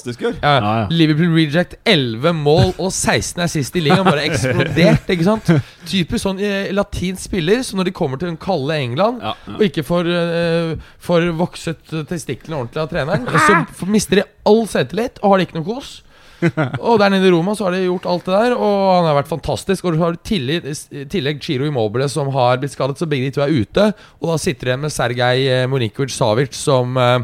Ja, 0.42 0.56
ja. 0.62 0.88
Liverpool 0.90 1.36
reject 1.36 1.76
11 1.84 2.34
mål 2.40 2.74
og 2.78 2.92
16 2.92 3.44
er 3.44 3.52
sist 3.52 3.76
i 3.76 3.84
ligaen. 3.84 4.08
Bare 4.08 4.24
eksplodert, 4.30 5.12
ikke 5.12 5.28
sant? 5.28 5.52
Typisk 5.88 6.24
sånn 6.24 6.40
uh, 6.40 6.72
latinsk 6.72 7.28
spiller, 7.28 7.62
så 7.68 7.76
når 7.78 7.92
de 7.92 7.96
kommer 8.00 8.22
til 8.22 8.32
den 8.32 8.40
kalde 8.40 8.76
England 8.80 9.22
Ja, 9.24 9.36
ja. 9.48 9.56
og 9.58 9.64
ikke 9.68 9.84
får, 9.88 10.08
uh, 10.08 10.90
får 11.04 11.32
vokset 11.38 11.96
testiklene 12.08 12.64
ordentlig 12.64 12.84
av 12.86 12.92
treneren, 12.92 13.28
så 13.28 13.88
mister 13.92 14.22
de 14.22 14.28
all 14.48 14.64
selvtillit 14.70 15.20
og 15.22 15.34
har 15.34 15.42
det 15.42 15.50
ikke 15.50 15.60
noe 15.60 15.68
kos. 15.76 15.98
Og 16.88 17.00
der 17.02 17.10
nede 17.14 17.28
i 17.28 17.32
Roma 17.34 17.56
så 17.58 17.68
har 17.68 17.76
de 17.78 17.84
gjort 17.86 18.06
alt 18.10 18.26
det 18.28 18.34
der, 18.36 18.56
og 18.58 18.78
han 18.96 19.08
har 19.10 19.18
vært 19.22 19.32
fantastisk. 19.32 19.86
Og 19.90 19.96
så 19.98 20.04
har 20.04 20.18
du 20.18 20.22
tillegg, 20.28 20.68
tillegg 21.14 21.42
Giro 21.44 21.68
Immobile, 21.70 22.10
som 22.14 22.30
har 22.36 22.60
blitt 22.62 22.76
skadet, 22.76 23.00
så 23.02 23.10
begge 23.10 23.30
de 23.30 23.38
to 23.38 23.46
er 23.46 23.54
ute. 23.56 23.92
Og 24.22 24.32
da 24.34 24.40
sitter 24.42 24.70
de 24.70 24.74
igjen 24.76 24.86
med 24.86 24.94
Sergej 24.94 25.48
Monikovic 25.72 26.14
Savic, 26.16 26.54
som 26.58 26.98
uh, 26.98 27.22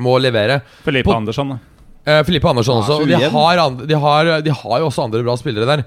må 0.00 0.18
levere. 0.20 0.60
Felipe 0.84 1.10
På- 1.10 1.16
Andersson. 1.20 1.56
da. 1.56 1.60
Uh, 2.04 2.18
Filippe 2.28 2.44
Andersson 2.50 2.76
Ja, 2.76 2.80
også. 2.82 2.96
Og 3.00 3.08
de 3.08 3.16
har, 3.32 3.58
andre, 3.62 3.86
de, 3.88 3.96
har, 3.96 4.28
de 4.44 4.52
har 4.52 4.80
jo 4.82 4.88
også 4.90 5.06
andre 5.06 5.22
bra 5.24 5.38
spillere 5.40 5.64
der. 5.70 5.82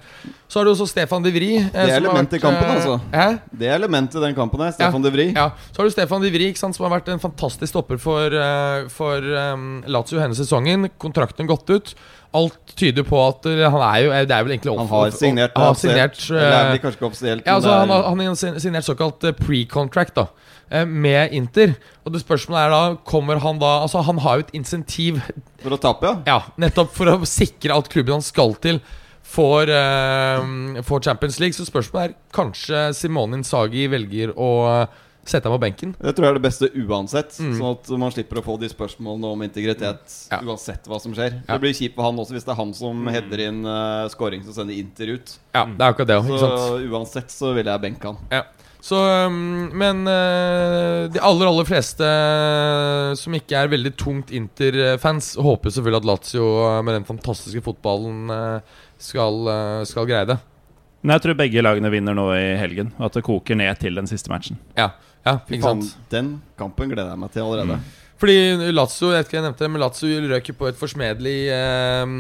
Så 0.50 0.58
har 0.58 0.66
du 0.66 0.72
også 0.72 0.88
Stefan 0.90 1.22
De 1.22 1.30
Vri. 1.36 1.50
eh, 1.60 1.68
Det 1.70 1.92
er 1.94 2.00
elementet 2.00 2.40
i 2.40 2.42
kampen, 2.42 2.64
eh, 2.66 2.72
altså. 2.74 2.96
Eh? 3.14 3.36
Det 3.54 3.70
elementet 3.70 4.16
i 4.18 4.24
den 4.24 4.34
kampen 4.34 4.64
her, 4.66 4.72
Stefan 4.74 5.04
De 5.06 5.12
Vri. 5.14 5.28
Ja, 5.36 5.52
Så 5.70 5.78
har 5.84 5.86
du 5.86 5.94
Stefan 5.94 6.24
De 6.26 6.32
Vri, 6.34 6.48
ikke 6.50 6.58
sant, 6.64 6.74
som 6.74 6.88
har 6.88 6.96
vært 6.96 7.12
en 7.14 7.22
fantastisk 7.22 7.70
stopper 7.70 8.00
for, 8.02 8.34
uh, 8.34 8.88
for 8.90 9.22
um, 9.54 9.84
Lazio 9.86 10.18
denne 10.18 10.34
sesongen. 10.40 10.90
Kontrakten 10.98 11.46
gått 11.52 11.70
ut. 11.70 11.94
Alt 12.36 12.74
tyder 12.76 13.06
på 13.08 13.20
at 13.24 13.46
han 13.48 13.80
er 13.82 14.02
jo 14.04 14.10
Det 14.28 14.36
er 14.36 14.44
vel 14.44 14.54
egentlig 14.56 14.74
Han 14.78 14.90
har 14.92 15.14
signert. 15.16 15.56
Han 15.56 15.70
har 15.70 15.80
signert 15.80 16.20
det 16.20 16.42
eh, 16.44 16.82
kanskje 16.84 17.00
ikke 17.00 17.08
offisielt. 17.08 17.46
ja, 17.46 17.56
altså, 17.56 17.72
han, 17.72 17.90
har, 17.90 18.04
han 18.04 18.20
har 18.20 18.60
signert 18.60 18.88
såkalt 18.88 19.24
eh, 19.24 19.36
pre-contract 19.38 20.18
da 20.20 20.28
eh, 20.70 20.86
med 20.86 21.34
Inter. 21.34 21.74
Og 22.04 22.14
det 22.14 22.22
spørsmålet 22.26 22.66
er 22.66 22.76
da 22.76 22.84
Kommer 23.08 23.42
han 23.44 23.60
da 23.60 23.78
Altså 23.86 24.04
Han 24.06 24.22
har 24.24 24.38
jo 24.38 24.46
et 24.48 24.56
insentiv 24.60 25.20
For 25.64 25.74
å 25.76 25.82
tape, 25.82 26.08
ja. 26.08 26.22
Ja, 26.28 26.40
nettopp 26.60 26.94
for 26.96 27.12
å 27.12 27.18
sikre 27.28 27.78
at 27.78 27.92
klubben 27.92 28.20
han 28.20 28.26
skal 28.26 28.56
til 28.64 28.82
får, 29.28 29.68
uh, 29.68 30.84
får 30.88 31.02
Champions 31.04 31.40
League. 31.42 31.56
Så 31.58 31.66
spørsmålet 31.68 32.14
er 32.14 32.14
kanskje 32.36 32.86
Simone 32.96 33.42
Insagi 33.42 33.88
velger 33.92 34.32
å 34.40 34.52
sette 35.32 35.48
deg 35.48 35.56
på 35.56 35.62
benken. 35.62 35.94
Det 36.00 36.14
tror 36.16 36.28
jeg 36.28 36.34
er 36.34 36.38
det 36.40 36.46
beste 36.48 36.70
uansett. 36.74 37.38
Mm. 37.44 37.54
Sånn 37.60 37.74
at 37.76 37.90
man 38.04 38.14
slipper 38.16 38.42
å 38.42 38.46
få 38.46 38.58
de 38.62 38.70
spørsmålene 38.72 39.32
om 39.34 39.44
integritet 39.46 40.18
Ja. 40.32 40.42
uansett 40.44 40.88
hva 40.88 41.00
som 41.04 41.16
skjer. 41.18 41.42
Ja. 41.44 41.54
Det 41.54 41.62
blir 41.64 41.76
kjipt 41.78 41.96
for 41.98 42.08
han 42.08 42.22
også 42.22 42.36
hvis 42.38 42.48
det 42.48 42.54
er 42.54 42.60
han 42.62 42.74
som 42.78 43.08
header 43.12 43.44
inn 43.48 43.66
uh, 43.66 44.08
scoring 44.14 44.46
som 44.46 44.56
sender 44.56 44.78
Inter 44.78 45.16
ut. 45.18 45.36
Ja, 45.54 45.66
det 45.66 45.82
er 45.82 45.92
akkurat 45.92 46.12
det. 46.14 46.22
Ikke 46.24 46.40
sant? 46.44 46.64
Så 46.64 46.80
uansett 46.92 47.34
så 47.34 47.54
ville 47.58 47.74
jeg 47.74 47.84
benke 47.88 48.12
han. 48.14 48.20
Ja. 48.32 48.44
Så, 48.88 48.96
um, 48.96 49.70
men 49.76 50.04
uh, 50.08 51.08
de 51.12 51.20
aller, 51.20 51.50
aller 51.50 51.66
fleste 51.68 52.08
uh, 52.08 53.16
som 53.18 53.34
ikke 53.36 53.58
er 53.58 53.72
veldig 53.72 53.96
tungt 54.00 54.30
Inter-fans, 54.32 55.34
håper 55.42 55.74
selvfølgelig 55.74 56.04
at 56.04 56.12
Lazio 56.12 56.52
med 56.86 57.00
den 57.00 57.08
fantastiske 57.08 57.64
fotballen 57.66 58.30
skal, 59.02 59.50
skal 59.90 60.08
greie 60.08 60.30
det. 60.30 60.38
Men 61.02 61.16
jeg 61.16 61.24
tror 61.24 61.38
begge 61.40 61.62
lagene 61.64 61.92
vinner 61.94 62.16
nå 62.18 62.30
i 62.36 62.46
helgen, 62.60 62.90
og 62.98 63.10
at 63.10 63.20
det 63.20 63.26
koker 63.28 63.58
ned 63.60 63.78
til 63.82 63.96
den 63.96 64.10
siste 64.10 64.32
matchen. 64.32 64.58
Ja, 64.78 64.90
ja 65.28 65.38
ikke 65.46 65.64
sant? 65.64 65.96
den 66.12 66.36
kampen 66.60 66.92
gleder 66.92 67.14
jeg 67.14 67.22
meg 67.22 67.34
til 67.36 67.46
allerede. 67.46 67.80
Fordi 68.18 68.72
Lazio 68.74 69.12
jeg 69.12 69.20
vet 69.20 69.28
ikke 69.30 69.38
jeg 69.38 69.46
nevnte 69.46 69.64
det, 69.64 69.70
men 69.74 69.84
Lazio 69.84 70.22
røk 70.32 70.48
på 70.58 70.70
et 70.72 70.80
forsmedelig 70.80 71.36
um, 72.02 72.16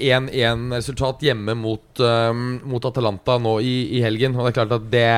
1-1-resultat 0.00 1.26
hjemme 1.26 1.56
mot, 1.60 1.84
eh, 2.00 2.30
mot 2.72 2.88
Atalanta 2.88 3.36
nå 3.42 3.58
i, 3.60 3.74
i 3.98 4.00
helgen. 4.04 4.38
Og 4.38 4.46
det 4.46 4.52
er 4.52 4.56
klart 4.62 4.72
at 4.78 4.86
det, 4.94 5.10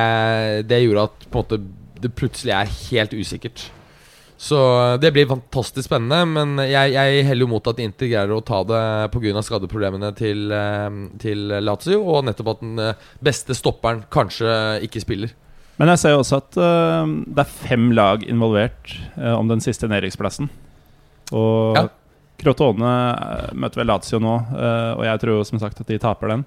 det 0.67 0.81
gjorde 0.83 1.07
at 1.07 1.25
måte, 1.31 1.61
det 2.03 2.11
plutselig 2.19 2.51
er 2.57 2.73
helt 2.89 3.15
usikkert. 3.15 3.69
Så 4.35 4.59
det 4.99 5.13
blir 5.15 5.29
fantastisk 5.29 5.87
spennende, 5.87 6.25
men 6.27 6.59
jeg, 6.67 6.91
jeg 6.91 7.23
heller 7.29 7.47
jo 7.47 7.53
mot 7.53 7.71
at 7.71 7.79
Inter 7.79 8.09
greier 8.11 8.35
å 8.35 8.43
ta 8.43 8.59
det 8.67 8.83
pga. 9.13 9.39
skadeproblemene 9.47 10.11
til, 10.19 10.49
um, 10.51 11.05
til 11.21 11.47
Lazio, 11.63 12.01
og 12.03 12.27
nettopp 12.27 12.57
at 12.57 12.65
den 12.65 12.75
uh, 12.91 13.07
beste 13.23 13.55
stopperen 13.55 14.03
kanskje 14.11 14.51
ikke 14.83 15.05
spiller. 15.07 15.31
Men 15.79 15.89
jeg 15.91 15.99
ser 15.99 16.13
jo 16.15 16.21
også 16.23 16.37
at 16.39 16.57
uh, 16.61 17.03
det 17.35 17.43
er 17.43 17.49
fem 17.67 17.89
lag 17.97 18.23
involvert 18.31 18.93
uh, 19.17 19.33
om 19.39 19.47
den 19.51 19.59
siste 19.63 19.89
nedrykksplassen. 19.91 20.49
Og 21.35 21.75
Ja. 21.79 21.87
Crotone 22.35 22.83
øh, 23.15 23.53
møter 23.55 23.79
vel 23.79 23.87
Lazio 23.87 24.17
nå, 24.19 24.33
uh, 24.51 24.91
og 24.99 25.05
jeg 25.07 25.19
tror 25.21 25.37
jo 25.37 25.43
som 25.47 25.59
sagt 25.61 25.79
at 25.79 25.87
de 25.87 25.95
taper 26.03 26.27
den. 26.33 26.41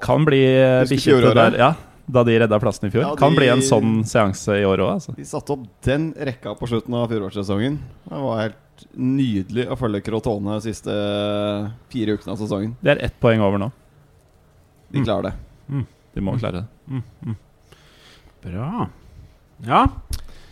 Kan 0.00 0.22
bli 0.24 0.38
bikkjete 0.86 1.32
der, 1.34 1.56
ja, 1.58 1.72
da 2.06 2.22
de 2.24 2.36
redda 2.38 2.60
plassen 2.62 2.86
i 2.86 2.92
fjor. 2.94 3.02
Ja, 3.02 3.08
de- 3.10 3.18
Kan 3.18 3.34
bli 3.34 3.48
en 3.50 3.62
sånn 3.66 4.04
seanse 4.06 4.54
i 4.60 4.64
år 4.64 4.78
òg, 4.84 4.92
altså. 5.00 5.14
De 5.18 5.26
satte 5.26 5.50
opp 5.56 5.64
den 5.82 6.12
rekka 6.14 6.54
på 6.58 6.68
slutten 6.70 6.94
av 6.94 7.08
fjorårssesongen. 7.10 7.78
Det 8.06 8.22
var 8.22 8.40
helt 8.44 8.86
nydelig 8.94 9.66
å 9.74 9.76
følge 9.82 10.00
Crotone 10.06 10.60
de 10.60 10.68
siste 10.70 10.94
fire 11.90 12.14
ukene 12.14 12.32
av 12.36 12.38
sesongen. 12.44 12.76
Det 12.80 12.94
er 12.94 13.04
ett 13.10 13.18
poeng 13.22 13.42
over 13.42 13.58
nå. 13.66 13.72
De 14.94 15.00
Mm. 15.02 15.04
klarer 15.10 15.22
det. 15.32 15.84
De 16.14 16.20
må 16.22 16.38
klare 16.38 16.62
det. 16.62 17.34
Bra. 18.44 18.88
Ja. 19.64 19.86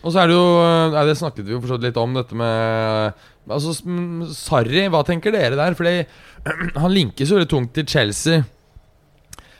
Og 0.02 0.10
så 0.10 0.22
er 0.22 0.30
det 0.30 0.36
jo 0.36 0.46
nei, 0.94 1.04
Det 1.08 1.18
snakket 1.18 1.46
vi 1.46 1.54
jo 1.54 1.60
fortsatt 1.62 1.84
litt 1.84 2.00
om, 2.00 2.16
dette 2.16 2.38
med 2.38 3.20
Altså, 3.50 3.74
mm, 3.82 4.28
Sarri, 4.34 4.86
hva 4.90 5.02
tenker 5.06 5.34
dere 5.34 5.58
der? 5.58 5.74
Fordi 5.78 5.96
han 6.82 6.94
linkes 6.94 7.30
jo 7.30 7.38
veldig 7.38 7.50
tungt 7.50 7.72
til 7.74 7.88
Chelsea. 7.90 8.42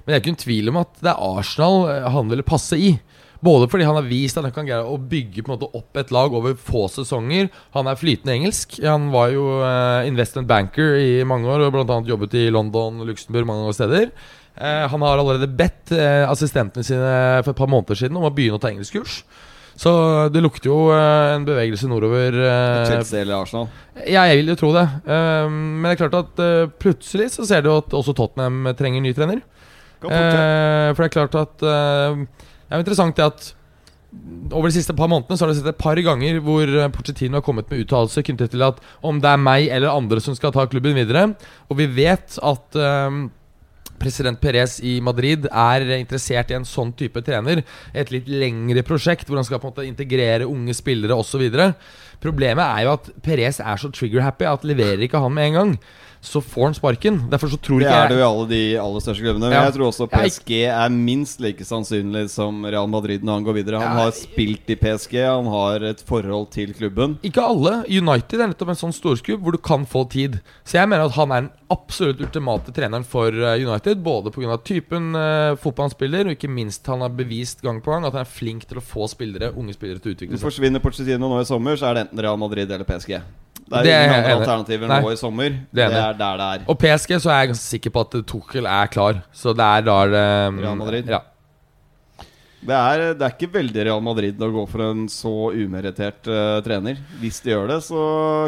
Men 0.03 0.11
det 0.11 0.15
er 0.15 0.23
ikke 0.23 0.35
en 0.37 0.45
tvil 0.45 0.71
om 0.71 0.79
at 0.83 1.01
det 1.03 1.11
er 1.11 1.25
Arsenal 1.39 1.89
eh, 1.91 2.07
han 2.15 2.31
ville 2.31 2.47
passe 2.47 2.79
i. 2.79 2.93
Både 3.43 3.67
fordi 3.67 3.87
han 3.89 3.99
har 3.99 4.07
vist 4.07 4.39
at 4.39 4.47
han 4.47 4.55
kan 4.55 4.69
greie 4.69 4.87
å 4.87 5.01
bygge 5.11 5.43
måte 5.49 5.67
opp 5.75 5.99
et 5.99 6.13
lag 6.15 6.31
over 6.39 6.55
få 6.55 6.85
sesonger. 6.95 7.51
Han 7.75 7.91
er 7.91 7.99
flytende 7.99 8.37
engelsk. 8.37 8.77
Han 8.87 9.09
var 9.11 9.33
jo 9.35 9.49
investment 10.07 10.47
banker 10.47 10.95
i 11.01 11.25
mange 11.27 11.51
år 11.51 11.67
og 11.67 11.75
bl.a. 11.75 11.97
jobbet 12.07 12.39
i 12.39 12.45
London 12.55 13.03
Luxembourg 13.09 13.51
mange 13.51 13.75
steder. 13.75 14.13
Uh, 14.53 14.85
han 14.93 15.01
har 15.01 15.17
allerede 15.17 15.49
bedt 15.49 15.95
uh, 15.97 16.29
assistentene 16.29 16.85
sine 16.85 17.13
for 17.41 17.55
et 17.55 17.61
par 17.63 17.71
måneder 17.73 17.97
siden 18.03 18.19
om 18.21 18.27
å 18.29 18.33
begynne 18.35 18.59
å 18.59 18.63
ta 18.63 18.69
engelskkurs. 18.69 19.23
Så 19.83 19.93
det 20.29 20.43
lukter 20.45 20.69
jo 20.69 20.91
en 20.93 21.47
bevegelse 21.47 21.89
nordover. 21.89 22.35
Chelsea 22.91 23.23
eller 23.23 23.39
Arsenal? 23.39 23.71
Ja, 24.05 24.27
jeg 24.29 24.43
vil 24.43 24.53
jo 24.53 24.57
tro 24.61 24.69
det. 24.77 24.85
men 25.09 25.87
det 25.87 25.95
er 25.95 26.01
klart 26.03 26.19
at 26.19 26.43
plutselig 26.77 27.31
så 27.33 27.47
ser 27.49 27.65
du 27.65 27.71
at 27.73 27.97
også 27.97 28.13
Tottenham 28.13 28.69
trenger 28.77 29.01
ny 29.01 29.15
trener. 29.17 29.41
for 30.05 30.13
det 30.13 31.09
er 31.09 31.17
klart 31.17 31.41
at 31.41 31.57
det 31.65 31.73
er 31.73 32.85
interessant 32.85 33.17
det 33.17 33.31
at 33.31 33.49
over 34.53 34.69
de 34.69 34.77
siste 34.77 34.93
par 34.93 35.09
månedene 35.09 35.41
så 35.41 35.47
har 35.47 35.55
du 35.55 35.59
sett 35.63 35.73
et 35.73 35.81
par 35.81 35.97
ganger 35.97 36.45
hvor 36.45 36.69
Porcetino 36.93 37.41
har 37.41 37.49
kommet 37.49 37.73
med 37.73 37.87
uttalelser 37.87 38.29
knyttet 38.29 38.53
til 38.53 38.69
at 38.69 38.85
om 39.01 39.25
det 39.25 39.33
er 39.33 39.41
meg 39.41 39.73
eller 39.73 39.97
andre 39.97 40.21
som 40.21 40.37
skal 40.37 40.53
ta 40.53 40.69
klubben 40.69 41.01
videre. 41.01 41.31
Og 41.73 41.81
vi 41.81 41.89
vet 41.97 42.37
at 42.45 42.83
president 44.03 44.41
Perez 44.43 44.79
i 44.83 44.99
Madrid 45.05 45.47
er 45.49 45.87
interessert 45.97 46.53
i 46.53 46.59
en 46.59 46.67
sånn 46.69 46.93
type 46.99 47.23
trener. 47.25 47.63
Et 47.95 48.13
litt 48.13 48.29
lengre 48.31 48.85
prosjekt 48.87 49.29
hvor 49.29 49.41
han 49.41 49.47
skal 49.49 49.63
på 49.63 49.71
en 49.71 49.77
måte 49.77 49.89
integrere 49.89 50.49
unge 50.51 50.75
spillere 50.77 51.17
osv. 51.17 51.47
Problemet 52.23 52.65
er 52.67 52.87
jo 52.87 52.97
at 52.99 53.11
Perez 53.25 53.61
er 53.63 53.81
så 53.81 53.91
trigger-happy 53.95 54.49
at 54.51 54.67
leverer 54.67 55.07
ikke 55.07 55.23
han 55.23 55.35
med 55.35 55.51
en 55.51 55.59
gang 55.61 55.77
så 56.23 56.41
får 56.41 56.65
han 56.65 56.75
sparken. 56.75 57.17
Derfor 57.31 57.51
så 57.51 57.59
tror 57.59 57.81
det 57.81 57.89
ikke 57.89 57.95
jeg 57.97 58.03
Det 58.03 58.05
er 58.07 58.13
det 58.13 58.19
jo 58.19 58.23
i 58.23 58.29
alle 58.29 58.45
de 58.47 58.63
aller 58.79 59.03
største 59.03 59.25
klubbene. 59.25 59.49
Men 59.49 59.57
ja. 59.57 59.63
jeg 59.67 59.75
tror 59.75 59.89
også 59.89 60.07
PSG 60.13 60.53
er 60.71 60.93
minst 60.95 61.43
like 61.43 61.67
sannsynlig 61.67 62.29
som 62.31 62.63
Real 62.63 62.87
Madrid 62.91 63.27
når 63.27 63.41
han 63.41 63.49
går 63.49 63.57
videre. 63.59 63.81
Han 63.83 63.99
ja. 63.99 64.05
har 64.07 64.15
spilt 64.15 64.71
i 64.71 64.77
PSG, 64.79 65.17
han 65.19 65.51
har 65.51 65.83
et 65.91 66.05
forhold 66.07 66.47
til 66.55 66.71
klubben. 66.79 67.19
Ikke 67.27 67.43
alle. 67.43 67.81
United 67.91 68.39
er 68.39 68.53
nettopp 68.53 68.71
en 68.71 68.81
sånn 68.85 68.95
storsklubb 68.95 69.43
hvor 69.43 69.59
du 69.59 69.59
kan 69.59 69.83
få 69.83 70.05
tid. 70.15 70.39
Så 70.63 70.79
jeg 70.79 70.93
mener 70.93 71.11
at 71.11 71.19
han 71.19 71.35
er 71.35 71.45
den 71.49 71.53
absolutt 71.75 72.23
ultimate 72.23 72.71
treneren 72.77 73.07
for 73.09 73.35
eh, 73.35 73.59
United. 73.67 73.99
Både 74.07 74.31
pga. 74.31 74.61
typen 74.63 75.17
uh, 75.19 75.59
fotballspiller, 75.59 76.31
og 76.31 76.39
ikke 76.39 76.51
minst 76.53 76.87
han 76.87 77.03
har 77.03 77.11
bevist 77.19 77.67
gang 77.67 77.83
på 77.83 77.91
gang 77.91 78.07
at 78.07 78.15
han 78.15 78.23
er 78.23 78.31
flink 78.31 78.69
til 78.71 78.79
å 78.79 78.85
få 78.95 79.11
spillere, 79.11 79.51
unge 79.59 79.75
spillere 79.75 79.99
til 79.99 80.13
å 80.13 80.17
utvikle 80.21 80.39
seg. 80.39 80.47
Forsvinner 80.47 80.85
Porcetino 80.85 81.27
nå 81.27 81.43
i 81.43 81.49
sommer, 81.49 81.75
så 81.81 81.91
er 81.91 81.99
det 81.99 82.07
enten 82.07 82.23
Real 82.23 82.39
Madrid 82.39 82.71
eller 82.71 82.87
PSG. 82.87 83.19
Det 83.73 83.89
er, 83.89 84.05
ingen 84.05 84.19
andre 84.19 84.35
alternativer 84.37 84.91
nå 84.91 85.13
i 85.13 85.17
sommer. 85.17 85.55
Det, 85.71 85.87
det, 85.89 86.01
er 86.01 86.12
der 86.19 86.41
det 86.41 86.47
er. 86.55 86.65
Og 86.71 86.79
PSG 86.79 87.19
så 87.23 87.33
er 87.33 87.43
jeg 87.43 87.53
ganske 87.53 87.69
sikker 87.77 87.93
på 87.95 88.05
at 88.07 88.17
Tuchel 88.29 88.69
er 88.71 88.91
klar. 88.93 89.21
Så 89.35 89.55
det 89.57 89.67
er 89.67 89.85
da 89.87 89.99
um, 90.49 90.59
Real 90.63 90.79
Madrid. 90.79 91.11
Ja. 91.11 91.23
Det 92.63 92.77
er, 92.79 93.05
det 93.19 93.27
er, 93.27 93.35
ikke 93.35 93.55
veldig 93.57 93.87
Real 93.89 94.03
Madrid 94.07 94.43
å 94.43 94.51
gå 94.55 94.67
for 94.71 94.85
en 94.87 95.07
så 95.11 95.35
umerittert 95.51 96.29
uh, 96.31 96.61
trener. 96.63 97.01
Hvis 97.19 97.41
de 97.43 97.55
gjør 97.55 97.73
det, 97.75 97.81
så 97.89 98.03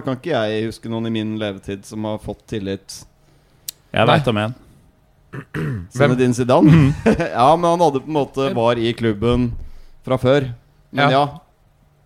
kan 0.06 0.20
ikke 0.20 0.34
jeg 0.36 0.68
huske 0.68 0.92
noen 0.92 1.10
i 1.10 1.14
min 1.16 1.34
levetid 1.40 1.82
som 1.88 2.06
har 2.06 2.20
fått 2.22 2.44
tillit. 2.54 3.00
Jeg 3.94 4.10
veit 4.10 4.30
om 4.30 4.42
en. 4.44 4.54
Zinedine 5.90 6.34
Zidane? 6.34 6.92
ja, 7.38 7.48
men 7.58 7.72
han 7.72 7.82
hadde 7.82 8.04
på 8.04 8.10
en 8.10 8.20
måte 8.20 8.52
var 8.54 8.78
i 8.78 8.94
klubben 8.94 9.50
fra 10.06 10.20
før. 10.20 10.52
Men 10.94 11.10
ja, 11.10 11.24
ja 11.24 11.43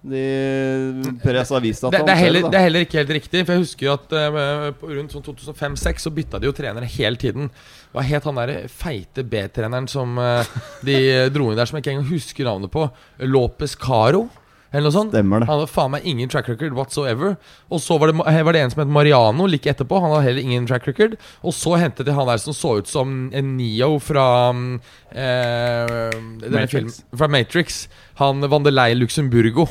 de, 0.01 1.19
Perez 1.25 1.51
har 1.51 1.63
vist 1.63 1.83
at 1.83 1.93
det, 1.93 2.05
det, 2.07 2.15
er 2.15 2.21
heller, 2.23 2.47
det, 2.47 2.55
er 2.55 2.67
heller, 2.69 2.85
ikke 2.87 3.01
helt 3.01 3.15
riktig. 3.17 3.43
For 3.45 3.57
jeg 3.57 3.65
husker 3.65 3.95
at 3.97 4.15
uh, 4.15 4.69
rundt 4.87 5.15
sånn 5.15 5.25
2005-2006 5.27 6.07
så 6.07 6.13
bytta 6.15 6.41
de 6.41 6.51
jo 6.51 6.55
trenere 6.57 6.89
hele 6.95 7.19
tiden. 7.19 7.51
Hva 7.95 8.05
het 8.07 8.29
han 8.29 8.39
der 8.39 8.69
feite 8.71 9.25
B-treneren 9.27 9.89
som 9.91 10.19
uh, 10.21 10.47
de 10.87 11.01
dro 11.35 11.51
inn 11.51 11.59
der, 11.59 11.69
som 11.69 11.79
jeg 11.79 11.87
ikke 11.87 11.97
engang 11.97 12.13
husker 12.13 12.49
navnet 12.49 12.75
på? 12.75 12.87
Lopez 13.27 13.75
Caro? 13.79 14.29
Eller 14.69 14.91
noe 14.91 14.93
sånt. 14.93 15.15
Stemmer 15.15 15.41
det 15.41 15.49
Han 15.49 15.63
hadde 15.63 15.73
faen 15.73 15.93
meg 15.95 16.07
ingen 16.09 16.31
track 16.31 16.51
record 16.51 16.77
whatsoever. 16.77 17.37
Og 17.73 17.81
så 17.81 17.97
var 18.01 18.13
det, 18.13 18.19
var 18.21 18.55
det 18.55 18.63
en 18.63 18.73
som 18.75 18.83
het 18.83 18.93
Mariano 18.93 19.49
like 19.49 19.71
etterpå. 19.73 20.01
Han 20.05 20.13
hadde 20.13 20.27
heller 20.29 20.45
ingen 20.45 20.69
track 20.69 20.87
record. 20.91 21.17
Og 21.41 21.57
så 21.57 21.79
hentet 21.81 22.07
de 22.07 22.15
han 22.17 22.29
der 22.29 22.43
som 22.43 22.57
så 22.57 22.77
ut 22.79 22.91
som 22.91 23.31
en 23.33 23.55
Neo 23.57 23.97
fra 24.03 24.29
eh, 24.53 26.19
Matrix. 26.45 26.71
Filmen, 26.75 26.97
fra 27.17 27.31
Matrix. 27.33 27.83
Han 28.21 28.45
Vandelei 28.45 28.93
Luxemburgo. 28.99 29.71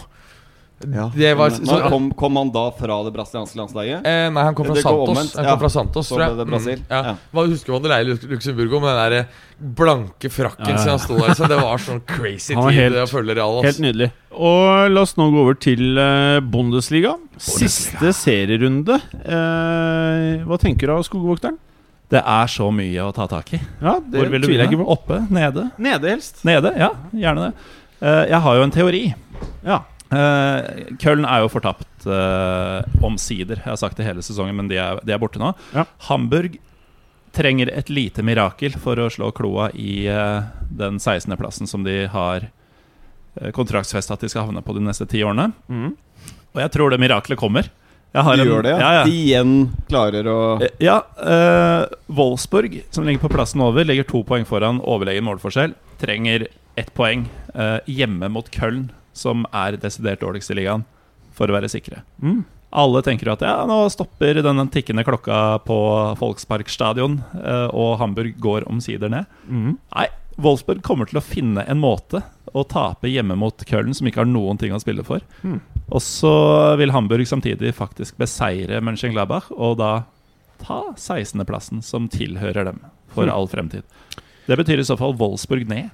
Ja. 0.80 1.36
Var, 1.36 1.50
så, 1.50 1.90
kom, 1.90 2.12
kom, 2.14 2.36
han 2.36 2.52
da 2.54 2.68
fra 2.78 3.00
det 3.04 3.12
brasilianske 3.16 3.58
landslaget? 3.58 4.06
Eh, 4.06 4.28
nei, 4.30 4.44
han 4.46 4.56
kom 4.56 4.68
fra 4.68 4.76
det 4.78 4.84
Santos. 4.86 5.32
Han 5.34 5.48
kom 5.50 5.62
fra 5.64 5.70
Santos 5.74 6.12
tror 6.12 6.22
jeg. 6.22 6.36
det 6.38 6.46
Mm, 6.48 6.84
ja. 6.90 7.00
Ja. 7.08 7.14
Hva 7.34 7.46
husker 7.50 7.74
man 7.74 7.84
det 7.84 7.90
leier 7.92 8.28
Luxemburgo 8.30 8.80
med 8.84 8.94
den 8.94 9.00
der 9.02 9.16
eh, 9.18 9.40
blanke 9.58 10.30
frakken 10.30 10.70
ja, 10.70 10.84
han 10.86 11.02
sto 11.02 11.18
der. 11.18 11.34
Så 11.38 11.50
det 11.50 11.58
var 11.58 11.82
sånn 11.82 12.04
crazy 12.06 12.54
tid 12.54 12.78
helt, 12.78 13.00
å 13.02 13.08
følge 13.10 13.36
Real. 13.40 13.58
Helt 13.66 13.82
nydelig. 13.82 14.12
Og 14.38 14.94
la 14.94 15.02
oss 15.02 15.16
nå 15.18 15.28
gå 15.34 15.42
over 15.48 15.58
til 15.58 15.98
uh, 15.98 16.38
Bundesliga. 16.46 17.16
Siste 17.42 18.14
serierunde. 18.14 19.00
Uh, 19.26 20.46
hva 20.46 20.62
tenker 20.62 20.90
du 20.90 20.98
av 21.00 21.04
Skogvokteren? 21.10 21.58
Det 22.14 22.22
er 22.22 22.54
så 22.54 22.70
mye 22.72 23.04
å 23.04 23.12
ta 23.16 23.26
tak 23.28 23.50
i. 23.58 23.64
Ja, 23.82 23.98
det 23.98 24.22
Hvor 24.22 24.30
vil 24.32 24.46
du 24.46 24.52
begynne? 24.54 24.86
Oppe? 24.86 25.24
Nede? 25.34 25.72
Nede 25.82 26.14
helst. 26.14 26.46
Nede, 26.48 26.72
ja, 26.78 26.94
Gjerne 27.12 27.50
det. 27.50 27.70
Uh, 27.98 28.24
jeg 28.30 28.44
har 28.46 28.62
jo 28.62 28.68
en 28.70 28.78
teori. 28.78 29.06
Ja 29.66 29.84
Uh, 30.08 30.96
Köln 31.02 31.26
er 31.28 31.44
jo 31.44 31.52
fortapt 31.52 32.08
uh, 32.08 32.84
omsider. 33.04 33.60
Jeg 33.60 33.68
har 33.68 33.80
sagt 33.80 34.00
det 34.00 34.08
hele 34.08 34.24
sesongen, 34.24 34.56
men 34.56 34.70
de 34.72 34.80
er, 34.80 35.02
de 35.04 35.14
er 35.14 35.22
borte 35.22 35.42
nå. 35.42 35.52
Ja. 35.76 35.84
Hamburg 36.08 36.58
trenger 37.36 37.70
et 37.70 37.92
lite 37.92 38.24
mirakel 38.26 38.78
for 38.82 39.00
å 39.00 39.10
slå 39.14 39.34
kloa 39.36 39.70
i 39.76 40.08
uh, 40.08 40.48
den 40.72 41.02
16.-plassen 41.02 41.70
som 41.70 41.84
de 41.86 42.06
har 42.14 42.48
uh, 42.48 43.50
kontraktsfesta 43.56 44.16
at 44.16 44.24
de 44.24 44.32
skal 44.32 44.48
havne 44.48 44.64
på 44.64 44.78
de 44.78 44.86
neste 44.88 45.10
ti 45.12 45.26
årene. 45.28 45.52
Mm. 45.68 45.92
Og 46.56 46.64
jeg 46.64 46.74
tror 46.74 46.94
det 46.94 47.02
mirakelet 47.04 47.40
kommer. 47.40 47.68
de 48.16 48.24
en, 48.24 48.48
gjør 48.48 48.64
det, 48.64 48.72
ja. 48.72 48.80
ja, 48.80 48.92
ja. 49.02 49.04
De 49.06 49.18
igjen 49.28 49.58
klarer 49.92 50.30
å 50.32 50.38
Ja. 50.82 51.02
Wolfsburg, 52.08 52.80
som 52.96 53.06
ligger 53.06 53.28
på 53.28 53.34
plassen 53.36 53.62
over, 53.62 53.86
ligger 53.86 54.08
to 54.08 54.24
poeng 54.26 54.48
foran 54.48 54.80
overlegen 54.82 55.28
målforskjell. 55.28 55.76
Trenger 56.02 56.48
ett 56.80 56.90
poeng 56.98 57.28
hjemme 57.86 58.32
mot 58.34 58.50
Köln 58.54 58.88
som 59.18 59.48
er 59.56 59.80
desidert 59.82 60.22
dårligst 60.24 60.54
i 60.54 60.60
ligaen, 60.62 60.86
for 61.38 61.50
å 61.50 61.58
være 61.58 61.72
sikre. 61.72 62.04
Mm. 62.24 62.46
Alle 62.78 63.02
tenker 63.06 63.32
at 63.32 63.44
ja, 63.46 63.56
nå 63.68 63.80
stopper 63.90 64.42
den 64.44 64.68
tikkende 64.74 65.06
klokka 65.08 65.60
på 65.66 65.80
Folkspark 66.20 66.70
stadion, 66.72 67.22
eh, 67.40 67.68
og 67.72 67.98
Hamburg 68.02 68.40
går 68.44 68.68
omsider 68.70 69.12
ned. 69.12 69.30
Mm. 69.48 69.78
Nei, 69.96 70.08
Wolfsburg 70.38 70.84
kommer 70.86 71.10
til 71.10 71.18
å 71.18 71.26
finne 71.26 71.64
en 71.66 71.80
måte 71.82 72.22
å 72.54 72.64
tape 72.68 73.10
hjemme 73.10 73.38
mot 73.40 73.64
Köln, 73.68 73.96
som 73.98 74.08
ikke 74.08 74.22
har 74.22 74.30
noen 74.30 74.60
ting 74.62 74.74
å 74.76 74.82
spille 74.82 75.06
for. 75.08 75.24
Mm. 75.42 75.58
Og 75.88 76.04
så 76.04 76.34
vil 76.80 76.94
Hamburg 76.94 77.28
samtidig 77.30 77.74
faktisk 77.78 78.20
beseire 78.22 78.82
Mönchengladbach, 78.86 79.50
og 79.56 79.80
da 79.82 79.92
ta 80.62 80.82
16.-plassen, 80.94 81.82
som 81.86 82.10
tilhører 82.12 82.70
dem 82.70 82.84
for 83.14 83.26
mm. 83.26 83.34
all 83.34 83.50
fremtid. 83.50 83.88
Det 84.48 84.60
betyr 84.60 84.84
i 84.84 84.88
så 84.88 84.98
fall 85.00 85.18
Wolfsburg 85.18 85.66
ned. 85.70 85.90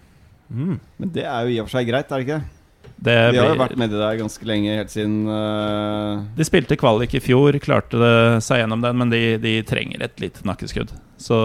Mm. 0.49 0.76
Men 0.99 1.15
det 1.15 1.24
er 1.24 1.47
jo 1.47 1.53
i 1.53 1.61
og 1.61 1.69
for 1.69 1.78
seg 1.78 1.88
greit, 1.89 2.11
er 2.11 2.19
det 2.19 2.28
ikke? 2.28 2.41
Det 2.43 2.62
de 3.04 3.39
har 3.39 3.51
jo 3.51 3.60
vært 3.60 3.80
med 3.80 3.91
i 3.91 3.99
der 3.99 4.18
ganske 4.20 4.45
lenge, 4.47 4.76
helt 4.80 4.91
siden 4.93 5.24
uh... 5.28 6.24
De 6.38 6.45
spilte 6.47 6.78
kvalik 6.80 7.16
i 7.18 7.22
fjor, 7.24 7.58
klarte 7.64 7.99
det 7.99 8.16
seg 8.45 8.62
gjennom 8.62 8.84
den, 8.84 8.99
men 9.01 9.12
de, 9.12 9.22
de 9.43 9.58
trenger 9.68 10.06
et 10.06 10.24
lite 10.24 10.45
nakkeskudd. 10.47 10.93
Så, 11.20 11.38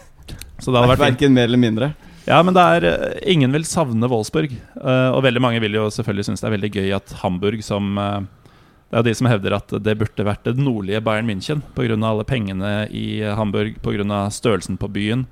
så 0.62 0.70
det 0.70 0.78
hadde 0.78 0.92
vært 0.92 1.02
Verken 1.02 1.34
mer 1.34 1.50
eller 1.50 1.62
mindre? 1.62 1.90
Ja, 2.26 2.38
men 2.46 2.54
det 2.54 2.62
er 2.62 2.86
uh, 2.86 3.16
ingen 3.26 3.54
vil 3.54 3.66
savne 3.66 4.10
Wolfsburg. 4.10 4.54
Uh, 4.78 5.10
og 5.16 5.24
veldig 5.26 5.42
mange 5.42 5.62
vil 5.64 5.74
jo 5.78 5.88
selvfølgelig 5.94 6.28
synes 6.28 6.44
det 6.44 6.50
er 6.50 6.56
veldig 6.56 6.72
gøy 6.78 6.94
at 7.00 7.16
Hamburg 7.22 7.66
som 7.66 7.98
Det 7.98 8.94
er 8.94 9.02
jo 9.02 9.08
de 9.08 9.16
som 9.18 9.26
hevder 9.26 9.58
at 9.58 9.74
det 9.82 9.96
burde 9.98 10.28
vært 10.28 10.46
det 10.46 10.54
nordlige 10.60 11.02
Bayern 11.02 11.26
München 11.26 11.64
pga. 11.74 11.98
alle 11.98 12.24
pengene 12.24 12.86
i 12.94 13.20
Hamburg, 13.26 13.82
pga. 13.82 14.22
størrelsen 14.30 14.78
på 14.78 14.86
byen. 14.86 15.26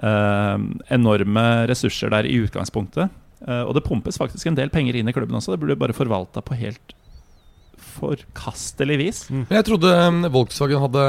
enorme 0.00 1.44
ressurser 1.68 2.12
der 2.12 2.24
i 2.24 2.40
utgangspunktet. 2.40 3.12
Uh, 3.44 3.66
og 3.66 3.74
det 3.76 3.84
pumpes 3.84 4.16
faktisk 4.16 4.48
en 4.48 4.56
del 4.56 4.72
penger 4.72 4.96
inn 4.96 5.10
i 5.10 5.14
klubben 5.14 5.36
også. 5.36 5.54
Det 5.54 5.60
burde 5.62 5.78
bare 5.80 5.96
forvalta 5.96 6.42
på 6.44 6.56
helt 6.56 6.94
forkastelig 7.96 8.96
vis. 9.00 9.22
Mm. 9.32 9.44
Jeg 9.52 9.66
trodde 9.68 9.90
um, 10.08 10.20
Volkswagen 10.32 10.82
hadde 10.84 11.04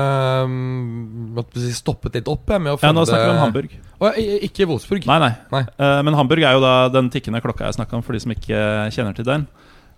um, 0.47 1.41
stoppet 1.75 2.19
litt 2.19 2.31
opp 2.31 2.47
med 2.55 2.73
å 2.73 2.77
Ja, 2.81 2.93
Nå 2.95 3.05
snakker 3.07 3.27
vi 3.27 3.35
om 3.35 3.43
Hamburg. 3.43 3.77
Og, 3.97 4.19
ikke 4.47 4.67
Wolfsburg. 4.69 5.07
Nei, 5.09 5.19
nei. 5.23 5.31
nei. 5.53 5.63
Uh, 5.79 5.99
men 6.07 6.17
Hamburg 6.17 6.43
er 6.43 6.57
jo 6.57 6.63
da 6.63 6.75
den 6.93 7.11
tikkende 7.13 7.43
klokka 7.43 7.67
jeg 7.67 7.79
snakka 7.79 7.99
om, 7.99 8.05
for 8.05 8.15
de 8.15 8.23
som 8.23 8.35
ikke 8.35 8.59
kjenner 8.95 9.17
til 9.17 9.27
den. 9.27 9.47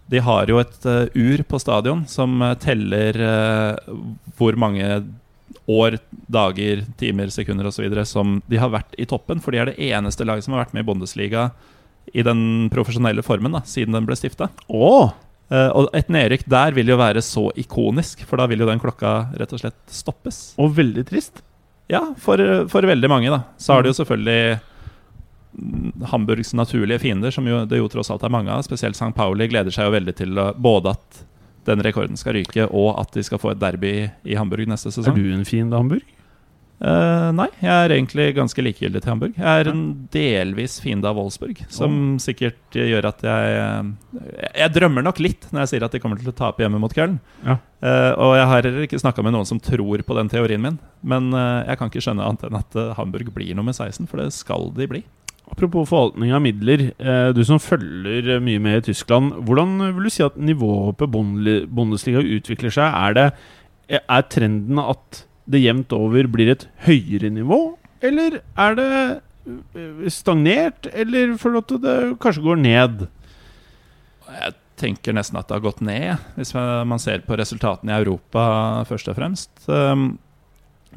De 0.10 0.22
har 0.26 0.50
jo 0.50 0.62
et 0.62 0.90
uh, 0.90 1.06
ur 1.14 1.46
på 1.46 1.62
stadion 1.62 2.06
som 2.10 2.42
teller 2.62 3.18
hvor 4.40 4.58
mange 4.58 4.86
år, 5.70 6.00
dager, 6.32 6.82
timer, 6.98 7.30
sekunder 7.34 7.70
osv. 7.70 7.86
som 8.10 8.40
de 8.50 8.58
har 8.62 8.72
vært 8.74 8.96
i 8.98 9.06
toppen. 9.10 9.42
For 9.44 9.54
de 9.54 9.62
er 9.62 9.70
det 9.70 9.92
eneste 9.92 10.26
laget 10.26 10.46
som 10.46 10.56
har 10.56 10.66
vært 10.66 10.74
med 10.78 10.86
i 10.86 10.90
Bundesliga 10.90 11.52
i 12.14 12.24
den 12.26 12.70
profesjonelle 12.74 13.24
formen 13.26 13.54
da, 13.54 13.64
siden 13.68 13.98
den 13.98 14.08
ble 14.08 14.18
stifta. 14.18 14.50
Oh. 14.68 15.12
Uh, 15.50 15.70
og 15.74 15.94
et 15.98 16.10
nedrykk 16.14 16.46
der 16.50 16.76
vil 16.78 16.92
jo 16.92 16.98
være 17.00 17.22
så 17.26 17.48
ikonisk, 17.58 18.26
for 18.30 18.42
da 18.42 18.48
vil 18.50 18.62
jo 18.62 18.70
den 18.70 18.82
klokka 18.82 19.32
rett 19.38 19.54
og 19.56 19.62
slett 19.62 19.80
stoppes. 19.94 20.42
Og 20.62 20.74
veldig 20.78 21.06
trist. 21.10 21.44
Ja, 21.90 22.04
for, 22.22 22.42
for 22.70 22.86
veldig 22.86 23.10
mange, 23.10 23.32
da. 23.34 23.42
Så 23.58 23.74
har 23.74 23.82
det 23.84 23.94
jo 23.94 24.00
selvfølgelig 24.02 24.60
Hamburgs 26.12 26.54
naturlige 26.54 27.02
fiender, 27.02 27.34
som 27.34 27.48
jo, 27.50 27.64
det 27.66 27.80
jo 27.80 27.90
tross 27.90 28.12
alt 28.14 28.24
er 28.24 28.34
mange 28.34 28.54
av, 28.54 28.62
spesielt 28.68 28.98
St. 28.98 29.10
Pauli, 29.18 29.50
gleder 29.50 29.74
seg 29.74 29.90
jo 29.90 29.96
veldig 29.98 30.16
til 30.20 30.38
både 30.62 30.94
at 30.94 31.24
den 31.70 31.82
rekorden 31.86 32.18
skal 32.18 32.38
ryke, 32.38 32.68
og 32.70 32.94
at 33.02 33.14
de 33.18 33.26
skal 33.26 33.42
få 33.42 33.54
et 33.54 33.62
derby 33.62 33.94
i 34.24 34.38
Hamburg 34.38 34.70
neste 34.70 34.94
sesong. 34.94 35.18
Er 35.18 35.26
du 35.26 35.34
en 35.34 35.48
fiende 35.50 35.78
Hamburg? 35.78 36.06
Eh, 36.80 37.30
nei, 37.36 37.48
jeg 37.60 37.72
er 37.74 37.92
egentlig 37.92 38.30
ganske 38.38 38.64
likegyldig 38.64 39.02
til 39.04 39.12
Hamburg. 39.12 39.34
Jeg 39.36 39.64
er 39.64 39.70
en 39.72 39.84
delvis 40.14 40.78
fiende 40.84 41.10
av 41.10 41.20
Wolfsburg, 41.20 41.60
som 41.74 42.16
sikkert 42.24 42.78
gjør 42.78 43.10
at 43.12 43.26
jeg 43.26 43.50
jeg 43.50 44.54
Jeg 44.56 44.74
drømmer 44.76 45.04
nok 45.04 45.20
litt 45.20 45.50
når 45.52 45.64
jeg 45.64 45.72
sier 45.74 45.86
at 45.86 45.96
de 45.96 46.00
kommer 46.00 46.20
til 46.20 46.32
å 46.32 46.36
tape 46.36 46.64
hjemme 46.64 46.80
mot 46.80 46.94
Köln. 46.96 47.20
Ja. 47.44 47.60
Uh, 47.80 48.12
og 48.20 48.34
jeg 48.36 48.48
har 48.52 48.66
heller 48.68 48.88
ikke 48.88 49.00
snakka 49.00 49.24
med 49.24 49.36
noen 49.36 49.48
som 49.48 49.60
tror 49.64 50.04
på 50.04 50.18
den 50.18 50.32
teorien 50.32 50.64
min. 50.64 50.80
Men 51.02 51.32
uh, 51.36 51.64
jeg 51.68 51.80
kan 51.80 51.92
ikke 51.92 52.04
skjønne 52.04 52.26
annet 52.26 52.48
enn 52.48 52.60
at 52.60 52.76
eh, 52.76 52.94
Hamburg 52.98 53.32
blir 53.36 53.56
nummer 53.56 53.76
16, 53.76 54.08
for 54.10 54.20
det 54.20 54.32
skal 54.36 54.72
de 54.76 54.88
bli. 54.90 55.04
Apropos 55.50 55.88
forvaltning 55.90 56.34
av 56.36 56.44
midler. 56.46 56.90
Eh, 56.98 57.30
du 57.34 57.42
som 57.48 57.62
følger 57.62 58.36
eh, 58.36 58.44
mye 58.44 58.62
med 58.62 58.82
i 58.82 58.92
Tyskland. 58.92 59.34
Hvordan 59.48 59.80
vil 59.96 60.06
du 60.06 60.14
si 60.14 60.26
at 60.26 60.38
nivået 60.38 61.00
på 61.00 61.10
Bundesliga 61.10 62.22
utvikler 62.22 62.74
seg? 62.74 62.86
Er, 62.94 63.18
det, 63.18 64.00
er 64.00 64.28
trenden 64.30 64.82
at 64.84 65.24
det 65.50 65.64
jevnt 65.64 65.94
over 65.98 66.30
blir 66.32 66.54
et 66.54 66.68
høyere 66.86 67.32
nivå? 67.34 67.60
Eller 68.06 68.40
er 68.60 68.78
det 68.78 68.90
eh, 68.96 70.08
stagnert? 70.14 70.88
Eller 70.94 71.36
for 71.42 71.58
at 71.60 71.74
det 71.84 71.98
kanskje 72.22 72.46
går 72.46 72.62
ned? 72.62 73.06
Jeg 74.30 74.56
tenker 74.80 75.16
nesten 75.18 75.36
at 75.42 75.50
det 75.50 75.58
har 75.58 75.66
gått 75.66 75.82
ned, 75.84 76.22
hvis 76.38 76.54
man 76.56 77.02
ser 77.02 77.26
på 77.26 77.36
resultatene 77.36 77.92
i 77.92 78.00
Europa 78.00 78.44
først 78.88 79.10
og 79.12 79.18
fremst. 79.18 79.52
Um, 79.68 80.14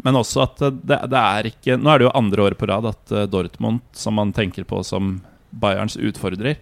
Men 0.05 0.17
også 0.17 0.45
at 0.47 0.61
det, 0.61 0.99
det 1.13 1.21
er 1.21 1.49
ikke 1.51 1.75
Nå 1.77 1.91
er 1.93 2.01
det 2.01 2.07
jo 2.07 2.13
andre 2.17 2.45
året 2.47 2.57
på 2.61 2.69
rad 2.71 2.87
at 2.89 3.13
eh, 3.13 3.27
Dortmund, 3.29 3.83
som 3.93 4.15
man 4.17 4.31
tenker 4.33 4.65
på 4.65 4.81
som 4.87 5.19
Bayerns 5.51 5.99
utfordrer, 6.01 6.57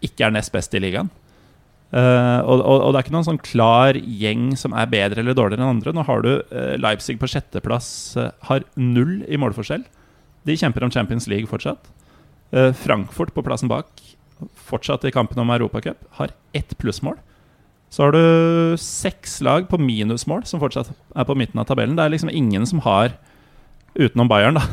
ikke 0.00 0.24
er 0.24 0.32
nest 0.32 0.52
best 0.54 0.72
i 0.72 0.80
ligaen. 0.80 1.10
Eh, 1.90 2.40
og, 2.46 2.60
og, 2.60 2.84
og 2.86 2.92
det 2.92 3.00
er 3.00 3.04
ikke 3.04 3.14
noen 3.16 3.26
sånn 3.26 3.42
klar 3.42 3.96
gjeng 3.98 4.52
som 4.58 4.74
er 4.78 4.90
bedre 4.92 5.24
eller 5.24 5.34
dårligere 5.36 5.64
enn 5.64 5.74
andre. 5.74 5.94
Nå 5.96 6.04
har 6.06 6.22
du 6.26 6.30
uh, 6.38 6.74
Leipzig 6.78 7.18
på 7.18 7.30
sjetteplass, 7.30 7.88
uh, 8.20 8.30
har 8.46 8.66
null 8.78 9.20
i 9.26 9.40
målforskjell. 9.40 9.82
De 10.46 10.56
kjemper 10.58 10.86
om 10.86 10.92
Champions 10.94 11.28
League 11.30 11.50
fortsatt. 11.50 11.90
Frankfurt 12.50 13.30
på 13.30 13.44
plassen 13.46 13.68
bak, 13.70 14.00
fortsatt 14.66 15.04
i 15.06 15.12
kampen 15.14 15.38
om 15.38 15.52
Europacup, 15.54 16.00
har 16.16 16.32
ett 16.56 16.72
plussmål. 16.80 17.14
Så 17.94 18.02
har 18.02 18.16
du 18.16 18.76
seks 18.80 19.36
lag 19.46 19.68
på 19.70 19.78
minusmål 19.78 20.42
som 20.50 20.58
fortsatt 20.58 20.90
er 20.90 21.28
på 21.28 21.36
midten 21.38 21.60
av 21.62 21.68
tabellen. 21.68 21.94
Det 21.94 22.08
er 22.08 22.14
liksom 22.16 22.32
ingen 22.34 22.66
som 22.66 22.82
har, 22.82 23.14
utenom 23.94 24.32
Bayern, 24.32 24.58
da, 24.58 24.64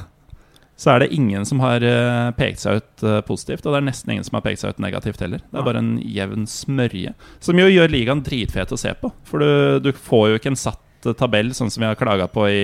så 0.78 0.92
er 0.94 1.02
det 1.02 1.14
ingen 1.16 1.46
som 1.50 1.62
har 1.64 1.82
eh, 1.82 2.28
pekt 2.38 2.62
seg 2.62 2.78
ut 2.78 3.04
eh, 3.04 3.22
positivt. 3.26 3.66
Og 3.66 3.74
det 3.74 3.80
er 3.80 3.88
nesten 3.88 4.12
ingen 4.14 4.26
som 4.28 4.38
har 4.38 4.44
pekt 4.46 4.62
seg 4.62 4.76
ut 4.76 4.84
negativt 4.84 5.24
heller. 5.26 5.42
Det 5.42 5.58
er 5.58 5.66
bare 5.66 5.82
en 5.82 5.96
jevn 6.06 6.46
smørje. 6.50 7.16
Som 7.42 7.58
jo 7.58 7.66
gjør 7.66 7.90
ligaen 7.90 8.22
dritfet 8.26 8.76
å 8.76 8.78
se 8.78 8.94
på. 9.00 9.10
For 9.26 9.42
du, 9.42 9.88
du 9.88 9.90
får 9.98 10.28
jo 10.30 10.38
ikke 10.38 10.54
en 10.54 10.60
satt 10.68 11.10
eh, 11.10 11.18
tabell, 11.18 11.50
sånn 11.58 11.74
som 11.74 11.82
vi 11.82 11.90
har 11.90 11.98
klaga 11.98 12.30
på 12.30 12.46
i, 12.54 12.62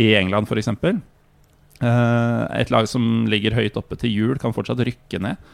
i 0.00 0.08
England 0.16 0.48
f.eks. 0.48 0.72
Et 1.76 2.72
lag 2.72 2.88
som 2.88 3.26
ligger 3.28 3.58
høyt 3.58 3.76
oppe 3.76 4.00
til 4.00 4.16
jul, 4.16 4.34
kan 4.40 4.56
fortsatt 4.56 4.80
rykke 4.80 5.20
ned. 5.20 5.52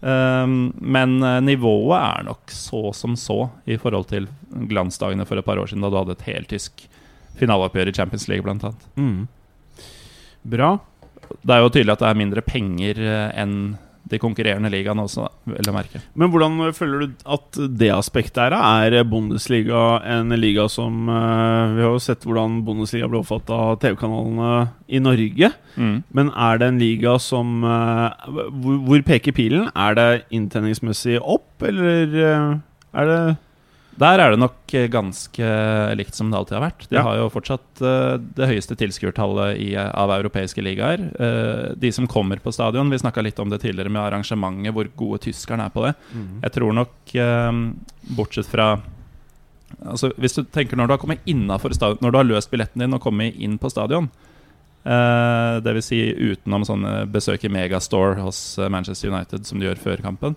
Um, 0.00 0.70
men 0.78 1.18
nivået 1.42 1.96
er 1.98 2.22
nok 2.28 2.52
så 2.54 2.92
som 2.94 3.16
så 3.18 3.48
i 3.66 3.76
forhold 3.76 4.06
til 4.08 4.30
glansdagene 4.70 5.26
for 5.28 5.36
et 5.36 5.44
par 5.44 5.60
år 5.60 5.68
siden, 5.68 5.84
da 5.84 5.90
du 5.92 5.98
hadde 5.98 6.14
et 6.16 6.28
heltysk 6.30 6.86
finaleoppgjør 7.36 7.90
i 7.90 7.98
Champions 7.98 8.30
League, 8.30 8.46
blant 8.46 8.64
annet. 8.64 8.86
Mm. 8.96 9.26
Bra. 10.56 10.78
Det 11.42 11.54
er 11.54 11.62
jo 11.62 11.74
tydelig 11.74 11.94
at 11.94 12.02
det 12.04 12.08
er 12.08 12.24
mindre 12.24 12.44
penger 12.46 13.04
eh, 13.04 13.28
enn 13.42 13.60
de 14.08 14.16
konkurrerende 14.16 14.70
ligaene 14.72 15.02
også, 15.04 15.26
vel 15.50 15.68
å 15.68 15.74
merke. 15.74 16.00
Men 16.16 16.30
hvordan 16.32 16.70
føler 16.72 17.02
du 17.02 17.24
at 17.28 17.58
det 17.80 17.90
aspektet 17.92 18.40
er? 18.46 18.54
Er 18.56 19.04
Bundesliga 19.04 19.98
en 20.00 20.32
liga 20.38 20.64
som 20.72 21.10
eh, 21.12 21.74
Vi 21.76 21.84
har 21.84 21.92
jo 21.92 22.00
sett 22.00 22.24
hvordan 22.24 22.62
Bundesliga 22.64 23.10
ble 23.10 23.20
oppfattet 23.20 23.52
av 23.52 23.76
TV-kanalene 23.82 24.52
i 24.88 25.02
Norge. 25.04 25.52
Mm. 25.76 25.98
Men 26.16 26.32
er 26.32 26.62
det 26.62 26.70
en 26.70 26.80
liga 26.80 27.18
som 27.20 27.60
eh, 27.68 28.30
hvor, 28.30 28.80
hvor 28.88 29.04
peker 29.10 29.36
pilen? 29.36 29.68
Er 29.76 29.98
det 29.98 30.08
inntjeningsmessig 30.32 31.20
opp, 31.20 31.50
eller 31.68 32.16
er 32.16 33.12
det 33.12 33.20
Der 33.98 34.20
er 34.22 34.30
det 34.30 34.38
nok 34.38 34.74
eh, 34.78 34.86
ganske 34.92 35.46
likt 35.98 36.14
som 36.14 36.28
det 36.30 36.38
alltid 36.38 36.54
har 36.58 36.64
vært. 36.68 36.84
De 36.90 36.96
Ja. 36.96 37.02
har 37.02 37.16
jo 37.18 37.28
fortsatt 37.34 37.82
eh, 37.82 38.18
det 38.38 38.46
høyeste 38.50 38.76
tilskuertallet 38.78 39.58
i, 39.58 39.72
av 39.76 40.12
europeiske 40.14 40.62
ligaer. 40.62 41.02
Eh, 41.18 41.74
de 41.74 41.90
som 41.92 42.06
kommer 42.06 42.38
på 42.38 42.52
stadion, 42.54 42.90
vi 42.90 42.98
snakka 43.02 43.24
litt 43.26 43.38
om 43.42 43.50
det 43.50 43.58
tidligere 43.64 43.90
med 43.90 44.02
arrangementet, 44.04 44.70
hvor 44.76 44.86
gode 44.96 45.18
tyskerne 45.26 45.66
er 45.66 45.74
på 45.74 45.82
det. 45.88 45.94
Jeg 46.44 46.52
tror 46.54 46.72
nok, 46.78 46.94
eh, 47.14 47.52
bortsett 48.16 48.46
fra 48.46 48.76
Altså 49.84 50.08
Hvis 50.16 50.32
du 50.34 50.44
tenker 50.48 50.76
når 50.80 50.86
du 50.88 50.92
har 50.94 50.98
kommet 51.02 51.26
innafor 51.28 51.74
stadion 51.76 51.98
Når 52.00 52.10
du 52.10 52.16
har 52.16 52.24
løst 52.24 52.50
billetten 52.50 52.80
din 52.80 52.94
og 52.96 53.02
kommet 53.04 53.36
inn 53.36 53.58
på 53.58 53.68
stadion, 53.70 54.08
Uh, 54.88 55.58
dvs. 55.60 55.84
Si 55.90 55.98
utenom 56.16 56.62
sånne 56.64 57.02
besøk 57.12 57.42
i 57.44 57.48
Megastore 57.52 58.22
hos 58.22 58.38
eh, 58.58 58.70
Manchester 58.72 59.10
United, 59.10 59.44
som 59.44 59.58
de 59.60 59.66
gjør 59.66 59.76
før 59.82 60.00
kampen 60.00 60.36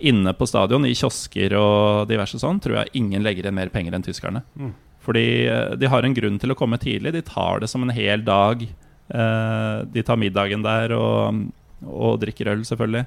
Inne 0.00 0.32
på 0.36 0.48
stadion, 0.48 0.86
i 0.88 0.94
kiosker 0.96 1.54
og 1.58 2.06
diverse 2.10 2.40
sånn, 2.40 2.60
tror 2.62 2.80
jeg 2.80 2.94
ingen 3.02 3.24
legger 3.26 3.46
igjen 3.46 3.58
mer 3.58 3.72
penger 3.72 3.96
enn 3.96 4.06
tyskerne. 4.06 4.44
Mm. 4.56 4.72
Fordi 5.04 5.26
eh, 5.48 5.74
de 5.80 5.90
har 5.90 6.06
en 6.06 6.16
grunn 6.16 6.38
til 6.40 6.54
å 6.54 6.58
komme 6.58 6.80
tidlig. 6.80 7.14
De 7.16 7.24
tar 7.26 7.60
det 7.60 7.70
som 7.72 7.84
en 7.84 7.92
hel 7.94 8.24
dag. 8.24 8.64
Eh, 8.64 9.76
de 9.92 10.04
tar 10.06 10.20
middagen 10.20 10.64
der 10.64 10.94
og, 10.96 11.44
og 11.84 12.18
drikker 12.22 12.52
øl, 12.52 12.64
selvfølgelig. 12.68 13.04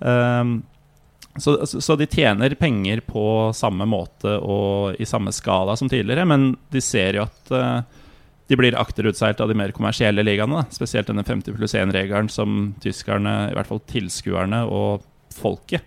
Um, 0.00 0.60
så, 1.36 1.66
så, 1.66 1.80
så 1.80 1.96
de 1.96 2.08
tjener 2.10 2.54
penger 2.58 3.02
på 3.06 3.24
samme 3.54 3.86
måte 3.86 4.32
og 4.40 4.96
i 4.98 5.06
samme 5.06 5.32
skala 5.34 5.76
som 5.78 5.90
tidligere, 5.90 6.24
men 6.26 6.54
de 6.72 6.82
ser 6.82 7.20
jo 7.20 7.26
at 7.28 7.52
eh, 7.54 8.00
de 8.50 8.58
blir 8.58 8.78
akterutseilt 8.78 9.40
av 9.40 9.50
de 9.50 9.54
mer 9.54 9.70
kommersielle 9.76 10.24
ligaene. 10.26 10.64
Spesielt 10.74 11.06
denne 11.10 11.22
50 11.26 11.54
pluss 11.54 11.76
1-regelen 11.78 12.30
som 12.32 12.72
tyskerne, 12.82 13.34
i 13.52 13.54
hvert 13.54 13.70
fall 13.70 13.82
tilskuerne 13.92 14.64
og 14.66 15.06
folket, 15.30 15.86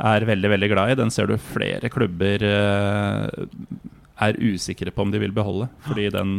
er 0.00 0.26
veldig 0.28 0.50
veldig 0.54 0.70
glad 0.72 0.92
i. 0.92 0.96
Den 0.98 1.12
ser 1.14 1.28
du 1.30 1.36
flere 1.40 1.90
klubber 1.92 2.44
eh, 2.46 3.44
er 4.20 4.40
usikre 4.40 4.92
på 4.94 5.04
om 5.06 5.12
de 5.12 5.20
vil 5.22 5.34
beholde. 5.36 5.68
Fordi 5.86 6.08
den 6.14 6.34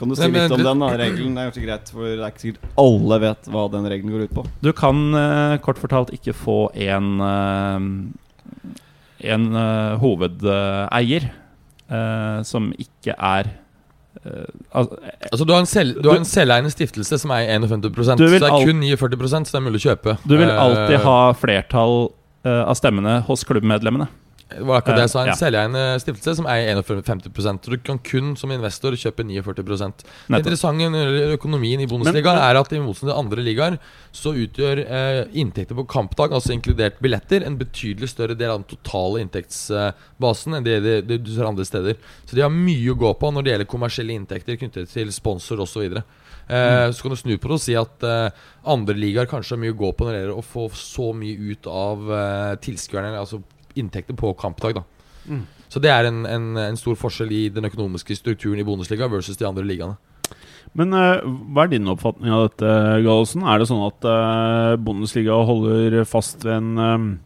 Kan 0.00 0.10
du 0.10 0.16
si 0.16 0.26
litt 0.26 0.50
om 0.50 0.58
du- 0.58 0.64
den 0.64 0.82
da, 0.82 0.88
regelen? 0.98 1.34
Det 1.36 1.42
er 1.42 1.50
kanskje 1.50 1.66
greit, 1.66 1.92
for 1.92 2.08
det 2.08 2.18
er 2.18 2.32
ikke 2.32 2.44
sikkert 2.46 2.68
alle 2.78 3.20
vet 3.20 3.50
hva 3.52 3.70
den 3.70 3.84
regelen 3.92 4.12
går 4.12 4.24
ut 4.24 4.34
på. 4.34 4.46
Du 4.62 4.72
kan 4.72 5.14
eh, 5.14 5.58
kort 5.58 5.78
fortalt 5.78 6.12
ikke 6.12 6.34
få 6.34 6.58
en 6.74 7.20
eh, 7.20 8.18
En 9.22 9.44
hovedeier 10.02 11.28
eh, 11.30 12.42
som 12.42 12.72
ikke 12.74 13.14
er 13.14 13.58
Uh, 14.22 14.44
al 14.76 14.86
Altså 15.32 15.44
Du 15.48 15.52
har 15.54 15.62
en, 15.64 15.66
selv, 15.66 15.96
du 16.02 16.10
har 16.10 16.18
en 16.20 16.26
selveiende 16.28 16.70
stiftelse 16.70 17.16
som 17.18 17.32
eier 17.34 17.56
51 17.56 17.80
Du 17.80 18.02
Så 18.04 18.14
det 18.20 18.42
er 18.44 18.66
kun 18.68 18.82
49 18.84 19.30
så 19.32 19.40
det 19.48 19.54
er 19.58 19.64
mulig 19.64 19.80
å 19.80 19.86
kjøpe. 19.88 20.14
Du 20.28 20.36
vil 20.36 20.50
alltid 20.52 21.00
ha 21.02 21.32
flertall 21.32 22.12
av 22.44 22.74
stemmene 22.74 23.20
hos 23.28 23.44
klubbmedlemmene. 23.44 24.08
Det 24.58 24.64
var 24.66 24.80
akkurat 24.80 24.98
det 24.98 25.04
jeg 25.06 25.12
sa. 25.12 25.20
En 25.22 25.28
Ja. 25.28 25.34
selveiende 25.38 25.82
stiftelse 26.02 26.36
som 26.36 26.46
eier 26.46 26.76
51 26.82 27.60
Så 27.64 27.70
du 27.70 27.76
kan 27.78 27.98
kun 27.98 28.36
som 28.36 28.50
investor 28.50 28.92
kjøpe 28.92 29.24
49 29.24 30.04
Det 30.28 30.38
interessante 30.44 30.90
når 30.90 31.38
økonomien 31.38 31.80
i 31.80 31.86
Bundesliga 31.86 32.34
Men- 32.34 32.42
er 32.42 32.60
at 32.60 32.72
i 32.72 32.78
motsetning 32.78 33.12
til 33.12 33.18
andre 33.18 33.42
ligaer 33.42 33.78
så 34.12 34.34
utgjør 34.34 34.78
eh, 34.86 35.24
inntekter 35.32 35.74
på 35.74 35.86
kampdag, 35.86 36.32
altså 36.32 36.52
inkludert 36.52 37.00
billetter, 37.00 37.44
en 37.46 37.56
betydelig 37.56 38.08
større 38.10 38.36
del 38.36 38.50
av 38.50 38.58
den 38.64 38.76
totale 38.76 39.20
inntektsbasen 39.24 40.54
enn 40.56 40.64
det, 40.64 40.82
det, 40.82 41.06
det 41.06 41.24
du 41.24 41.30
ser 41.34 41.46
andre 41.48 41.64
steder. 41.64 41.96
Så 42.26 42.34
de 42.34 42.42
har 42.42 42.50
mye 42.50 42.92
å 42.92 42.98
gå 42.98 43.18
på 43.18 43.32
når 43.32 43.42
det 43.44 43.52
gjelder 43.52 43.70
kommersielle 43.70 44.12
inntekter 44.12 44.56
knyttet 44.58 44.90
til 44.92 45.10
sponsor 45.12 45.56
osv. 45.64 46.02
Eh, 46.48 46.90
Så 46.92 47.02
kan 47.02 47.14
du 47.14 47.16
snu 47.16 47.36
på 47.38 47.48
det 47.48 47.58
og 47.58 47.60
si 47.62 47.74
at 47.78 48.02
eh, 48.02 48.30
andre 48.66 48.94
ligaer 48.94 49.30
kanskje 49.30 49.56
har 49.56 49.62
mye 49.62 49.74
å 49.74 49.78
gå 49.78 49.92
på 49.94 50.06
når 50.06 50.12
det 50.12 50.20
gjelder 50.22 50.38
å 50.38 50.46
få 50.46 50.68
så 50.74 51.12
mye 51.14 51.52
ut 51.52 51.66
av 51.66 52.10
eh, 52.10 52.54
tilskuerne, 52.64 53.14
altså 53.18 53.42
inntekter 53.76 54.14
på 54.18 54.34
kampdag. 54.38 54.74
da 54.80 54.84
Mm. 55.22 55.44
Så 55.70 55.78
det 55.78 55.90
er 55.94 56.08
en, 56.08 56.24
en, 56.26 56.56
en 56.58 56.76
stor 56.76 56.96
forskjell 56.98 57.30
i 57.30 57.48
den 57.54 57.68
økonomiske 57.68 58.16
strukturen 58.18 58.58
i 58.58 58.64
Bundesliga 58.66 59.06
versus 59.06 59.36
de 59.38 59.46
andre 59.46 59.62
ligaene. 59.62 59.94
Men 60.74 60.92
eh, 60.96 61.22
hva 61.52 61.62
er 61.62 61.70
din 61.70 61.86
oppfatning 61.86 62.32
av 62.34 62.48
dette, 62.48 62.72
Gallosen? 63.04 63.44
Er 63.46 63.60
det 63.62 63.68
sånn 63.70 63.84
at 63.86 64.08
eh, 64.08 64.72
Bundesliga 64.82 65.36
holder 65.46 66.02
fast 66.10 66.42
ved 66.42 66.56
en 66.58 67.20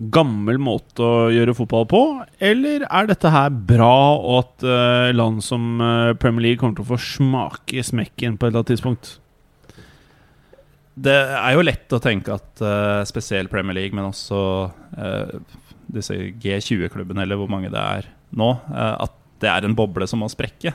gammel 0.00 0.56
måte 0.62 1.04
å 1.04 1.30
gjøre 1.32 1.54
fotball 1.58 1.86
på? 1.90 2.02
Eller 2.40 2.86
er 2.88 3.08
dette 3.10 3.32
her 3.32 3.50
bra, 3.52 4.16
og 4.16 4.38
at 4.44 4.66
uh, 4.66 5.08
land 5.12 5.42
som 5.44 5.80
uh, 5.82 6.12
Premier 6.16 6.48
League 6.50 6.62
kommer 6.62 6.78
til 6.78 6.86
å 6.86 6.92
få 6.94 7.00
smake 7.04 7.84
smekken 7.84 8.38
på 8.38 8.46
et 8.46 8.52
eller 8.52 8.62
annet 8.62 8.72
tidspunkt? 8.72 9.16
Det 11.00 11.16
er 11.16 11.56
jo 11.56 11.64
lett 11.64 11.92
å 11.96 12.00
tenke 12.02 12.34
at 12.36 12.64
uh, 12.64 13.02
spesielt 13.08 13.52
Premier 13.52 13.76
League, 13.76 13.96
men 13.96 14.08
også 14.08 14.40
uh, 14.70 15.36
disse 15.94 16.16
G20-klubbene, 16.40 17.24
eller 17.24 17.40
hvor 17.40 17.50
mange 17.52 17.70
det 17.72 17.80
er 17.80 18.08
nå, 18.36 18.52
eh, 18.70 18.94
at 19.06 19.16
det 19.40 19.50
er 19.50 19.66
en 19.66 19.76
boble 19.76 20.06
som 20.10 20.22
må 20.22 20.28
sprekke. 20.30 20.74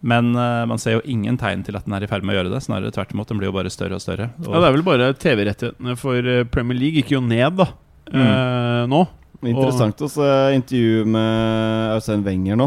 Men 0.00 0.32
uh, 0.32 0.64
man 0.64 0.80
ser 0.80 0.94
jo 0.94 1.02
ingen 1.12 1.36
tegn 1.36 1.60
til 1.66 1.76
at 1.76 1.84
den 1.84 1.92
er 1.92 2.06
i 2.06 2.08
ferd 2.08 2.24
med 2.24 2.32
å 2.32 2.38
gjøre 2.38 2.52
det. 2.54 2.62
Snarere 2.64 2.92
tvert 2.94 3.10
imot. 3.12 3.28
Den 3.28 3.36
blir 3.36 3.50
jo 3.50 3.56
bare 3.58 3.72
større 3.72 3.98
og 3.98 4.00
større. 4.00 4.30
Og, 4.40 4.48
Ja, 4.48 4.62
Det 4.62 4.68
er 4.70 4.74
vel 4.78 4.84
bare 4.86 5.08
TV-rettighetene 5.12 5.96
for 6.00 6.30
eh, 6.32 6.46
Premier 6.48 6.78
League 6.78 7.02
gikk 7.02 7.12
jo 7.12 7.20
ned, 7.20 7.58
da. 7.60 7.66
Eh, 8.14 8.82
nå. 8.90 9.04
Interessant 9.40 10.02
å 10.04 10.08
se 10.10 10.26
intervju 10.56 11.06
med 11.08 11.94
Øystein 11.96 12.24
Wenger 12.26 12.58
nå, 12.60 12.66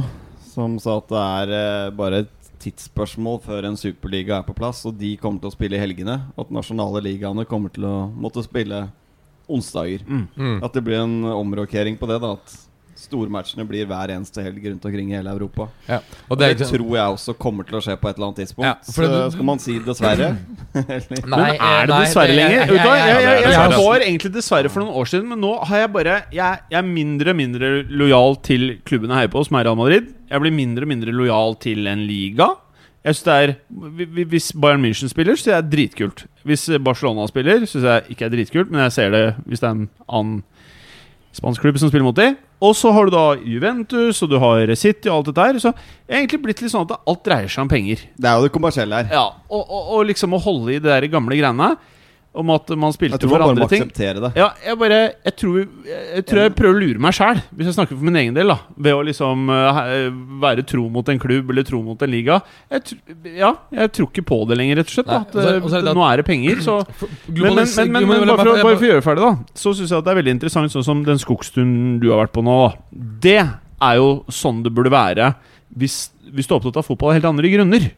som 0.54 0.80
sa 0.82 0.98
at 0.98 1.12
det 1.12 1.22
er 1.22 1.54
eh, 1.58 1.91
bare 1.94 2.24
et 2.24 2.50
tidsspørsmål 2.64 3.41
før 3.44 3.68
en 3.68 3.78
superliga 3.78 4.39
er 4.39 4.48
på 4.48 4.56
plass, 4.58 4.82
og 4.88 4.96
de 4.98 5.14
kommer 5.22 5.44
til 5.44 5.52
å 5.52 5.56
spille 5.56 5.78
i 5.78 5.82
helgene. 5.82 6.20
Og 6.36 6.46
at 6.46 6.54
nasjonale 6.56 7.04
ligaene 7.04 7.46
kommer 7.50 7.74
til 7.74 7.88
å 7.89 7.96
måtte 8.10 8.46
spille 8.46 8.86
onsdager. 9.52 10.06
Mm. 10.08 10.28
Mm. 10.36 10.58
At 10.64 10.76
det 10.76 10.84
blir 10.86 11.02
en 11.04 11.18
omrokering 11.34 12.00
på 12.00 12.08
det. 12.10 12.22
da 12.24 12.36
At 12.38 12.56
stormatchene 12.96 13.66
blir 13.68 13.86
hver 13.89 14.12
eneste 14.16 14.44
helg 14.44 14.64
rundt 14.66 14.86
omkring 14.86 15.12
i 15.12 15.16
hele 15.18 15.32
Europa. 15.34 15.68
Ja. 15.88 15.98
Og 16.28 16.32
Og 16.32 16.38
det, 16.39 16.46
det 16.46 16.50
er 16.50 16.66
ikke 16.66 16.78
tror 16.78 16.96
jeg 16.98 17.16
også 17.18 17.34
kommer 17.38 17.64
til 17.68 17.76
å 17.80 17.82
skje 17.84 17.96
på 18.00 18.10
et 18.10 18.16
eller 18.18 18.28
annet 18.30 18.39
tidspunkt. 18.44 18.66
Ja, 18.68 18.74
for 18.86 19.04
Så 19.04 19.10
det- 19.12 19.32
skal 19.34 19.46
man 19.46 19.60
si 19.60 19.80
dessverre. 19.80 20.30
Nei, 20.74 21.20
Men 21.24 21.34
er 21.62 21.86
det 21.88 22.00
dessverre 22.04 22.36
lenger? 22.36 22.58
jeg- 22.60 22.68
du 22.70 22.74
det 22.74 23.84
var 23.84 24.00
egentlig 24.00 24.34
dessverre 24.34 24.70
for 24.70 24.84
noen 24.84 24.94
år 24.94 25.06
siden, 25.10 25.28
men 25.30 25.39
nå 25.41 25.54
har 25.66 25.78
jeg 25.84 25.94
bare 25.94 26.24
Jeg, 26.32 26.60
jeg 26.72 26.78
er 26.80 26.88
mindre 26.88 27.30
og 27.30 27.36
mindre 27.38 27.72
lojal 27.89 28.36
til 28.44 28.80
klubben 28.86 29.10
jeg 29.10 29.18
heier 29.24 29.32
på, 29.34 29.46
som 29.46 29.58
er 29.58 29.64
Real 29.66 29.76
Madrid. 29.80 30.14
Jeg 30.30 30.41
blir 30.41 30.52
mindre 30.54 30.84
og 30.84 30.88
mindre 30.88 31.12
lojal 31.14 31.56
til 31.62 31.88
en 31.88 32.06
liga. 32.08 32.56
Jeg 33.04 33.16
synes 33.16 33.24
det 33.28 33.34
er 33.34 33.56
hvi- 33.91 34.06
hvi- 34.08 34.26
Hvis 34.32 34.52
Bayern 34.54 34.82
München 34.82 35.10
spiller, 35.10 35.36
så 35.36 35.58
er 35.58 35.62
det 35.62 35.72
dritkult. 35.74 36.26
Hvis 36.46 36.70
Barcelona 36.84 37.28
spiller, 37.28 37.66
syns 37.68 37.84
jeg 37.84 38.04
ikke 38.16 38.26
er 38.26 38.30
dritkult, 38.30 38.72
men 38.72 38.80
jeg 38.86 38.91
ser 38.96 39.10
det 39.12 39.36
hvis 39.46 39.60
det 39.60 39.68
er 39.68 39.72
en 39.76 39.89
annen 40.08 40.44
spansk 41.34 41.64
klubb 41.64 41.80
som 41.82 41.90
spiller 41.90 42.06
mot 42.06 42.18
dem. 42.18 42.38
Og 42.64 42.76
så 42.78 42.92
har 42.96 43.08
du 43.10 43.14
da 43.16 43.24
Juventus, 43.42 44.22
og 44.24 44.32
du 44.32 44.38
har 44.40 44.70
City 44.80 45.10
og 45.10 45.18
alt 45.18 45.32
dette 45.32 45.48
her. 45.48 45.60
Så 45.60 45.74
det 45.74 46.14
er 46.14 46.22
egentlig 46.22 46.44
blitt 46.46 46.62
litt 46.64 46.74
sånn 46.74 46.86
at 46.88 46.96
alt 47.10 47.26
dreier 47.26 47.52
seg 47.52 47.66
om 47.66 47.72
penger. 47.72 48.06
Det 48.16 48.30
er 48.30 48.38
jo 48.38 48.48
det 48.48 48.54
kommersielle 48.56 49.02
her. 49.02 49.12
Ja, 49.12 49.26
og, 49.50 49.64
og, 49.64 49.90
og 49.98 50.08
liksom 50.12 50.38
å 50.38 50.42
holde 50.44 50.76
i 50.76 50.80
det 50.80 50.92
der 50.92 51.10
gamle 51.12 51.40
greiene 51.40 51.74
om 52.34 52.50
at 52.50 52.70
man 52.74 52.90
Jeg 52.90 52.96
spilte 52.98 53.18
tror 53.22 53.30
Jeg 53.30 53.34
man 53.34 53.40
bare 53.40 53.50
andre 53.54 53.64
må 53.64 53.68
akseptere 53.70 54.22
det. 54.24 54.32
Ja, 54.40 54.48
jeg 54.66 54.78
bare 54.82 55.00
Jeg 55.14 55.34
tror 55.38 55.58
jeg, 55.62 56.24
tror 56.30 56.42
jeg 56.42 56.54
prøver 56.58 56.74
å 56.74 56.82
lure 56.82 57.02
meg 57.06 57.14
sjæl, 57.18 57.42
hvis 57.54 57.70
jeg 57.70 57.76
snakker 57.78 57.98
for 58.00 58.08
min 58.08 58.18
egen 58.24 58.34
del, 58.38 58.50
da 58.50 58.58
ved 58.88 58.98
å 58.98 59.04
liksom 59.06 59.52
uh, 59.54 59.82
være 60.42 60.66
tro 60.66 60.88
mot 60.94 61.12
en 61.14 61.22
klubb 61.22 61.54
eller 61.54 61.68
tro 61.68 61.82
mot 61.86 62.02
en 62.02 62.12
liga. 62.12 62.40
Jeg, 62.74 62.98
ja, 63.38 63.54
jeg 63.78 63.94
tror 63.94 64.10
ikke 64.10 64.26
på 64.34 64.40
det 64.50 64.58
lenger, 64.60 64.82
rett 64.82 64.90
og 64.90 64.96
slett. 64.98 65.12
Nei, 65.12 65.20
da, 65.20 65.22
at 65.22 65.36
og 65.36 65.44
så- 65.44 65.64
og 65.64 65.70
så 65.70 65.78
er 65.78 65.84
eh, 65.86 65.90
at- 65.94 65.98
nå 66.00 66.06
er 66.10 66.18
det 66.18 66.26
penger, 66.26 66.62
så 66.66 66.76
men, 67.28 67.56
men, 67.56 67.56
men, 67.56 67.92
men, 67.94 68.08
men 68.10 68.28
bare, 68.34 68.38
for, 68.44 68.64
bare 68.66 68.78
for 68.82 68.88
å 68.88 68.92
gjøre 68.92 69.06
ferdig, 69.06 69.24
da 69.30 69.34
Så 69.64 69.74
syns 69.78 69.90
jeg 69.94 69.98
at 70.02 70.06
det 70.06 70.12
er 70.16 70.22
veldig 70.24 70.36
interessant, 70.40 70.74
sånn 70.74 70.86
som 70.90 71.04
den 71.06 71.22
skogsturen 71.22 72.00
du 72.02 72.10
har 72.12 72.26
vært 72.26 72.34
på 72.36 72.44
nå. 72.46 72.58
Da. 72.66 73.02
Det 73.30 73.40
er 73.44 74.00
jo 74.02 74.10
sånn 74.34 74.64
det 74.66 74.74
burde 74.74 74.92
være 74.94 75.34
hvis, 75.78 76.10
hvis 76.34 76.48
du 76.50 76.54
er 76.54 76.60
opptatt 76.60 76.78
av 76.82 76.86
fotball 76.88 77.14
av 77.14 77.20
helt 77.20 77.30
andre 77.30 77.50
grunner. 77.54 77.92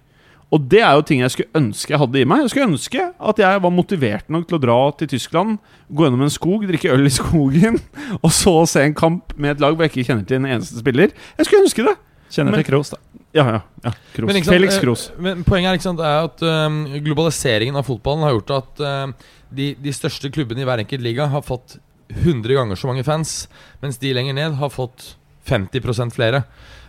Og 0.56 0.68
det 0.72 0.80
er 0.80 0.93
jo 0.95 1.03
ting 1.03 1.20
jeg 1.20 1.34
skulle 1.34 1.60
ønske 1.60 1.91
jeg 1.91 1.99
hadde 1.99 2.22
i 2.22 2.28
meg. 2.30 2.45
Jeg 2.45 2.53
skulle 2.53 2.70
ønske 2.70 3.08
at 3.12 3.41
jeg 3.41 3.64
var 3.66 3.74
motivert 3.74 4.30
nok 4.32 4.47
til 4.47 4.58
å 4.58 4.62
dra 4.64 4.78
til 4.99 5.10
Tyskland, 5.12 5.58
gå 5.91 6.06
gjennom 6.08 6.24
en 6.24 6.32
skog, 6.32 6.64
drikke 6.70 6.93
øl 6.93 7.10
i 7.10 7.14
skogen, 7.14 7.82
og 8.24 8.32
så 8.34 8.56
se 8.70 8.86
en 8.88 8.95
kamp 8.95 9.36
med 9.36 9.56
et 9.56 9.64
lag 9.64 9.76
hvor 9.76 9.88
jeg 9.88 9.93
ikke 9.93 10.08
kjenner 10.12 10.30
til 10.30 10.39
en 10.39 10.47
eneste 10.53 10.80
spiller. 10.80 11.12
Jeg 11.36 11.49
skulle 11.49 11.66
ønske 11.68 11.88
det! 11.89 11.97
Kjenner 12.32 12.56
Men- 12.56 12.64
til 12.64 12.70
Kroos, 12.72 12.93
da. 12.95 13.01
Ja, 13.36 13.43
ja. 13.51 13.60
ja. 13.84 13.91
Kroos. 14.16 14.30
Men 14.30 14.38
sant, 14.39 14.47
Felix 14.47 14.78
eh, 14.78 14.82
Kroos. 14.86 15.01
Men 15.20 15.41
poenget 15.43 15.74
er, 15.74 15.78
ikke 15.78 15.89
sant, 15.89 15.99
er 15.99 16.30
at 16.30 16.43
um, 16.47 16.78
globaliseringen 17.03 17.76
av 17.76 17.84
fotballen 17.84 18.24
har 18.24 18.32
gjort 18.38 18.53
at 18.56 18.84
um, 18.88 19.14
de, 19.51 19.74
de 19.84 19.93
største 19.95 20.32
klubbene 20.32 20.64
i 20.64 20.68
hver 20.68 20.80
enkelt 20.86 21.03
liga 21.03 21.28
har 21.34 21.43
fått 21.43 21.76
100 22.16 22.56
ganger 22.56 22.80
så 22.80 22.88
mange 22.88 23.03
fans, 23.03 23.34
mens 23.84 23.99
de 23.99 24.14
lenger 24.16 24.38
ned 24.38 24.56
har 24.62 24.72
fått 24.72 25.18
50% 25.49 26.16
flere. 26.16 26.45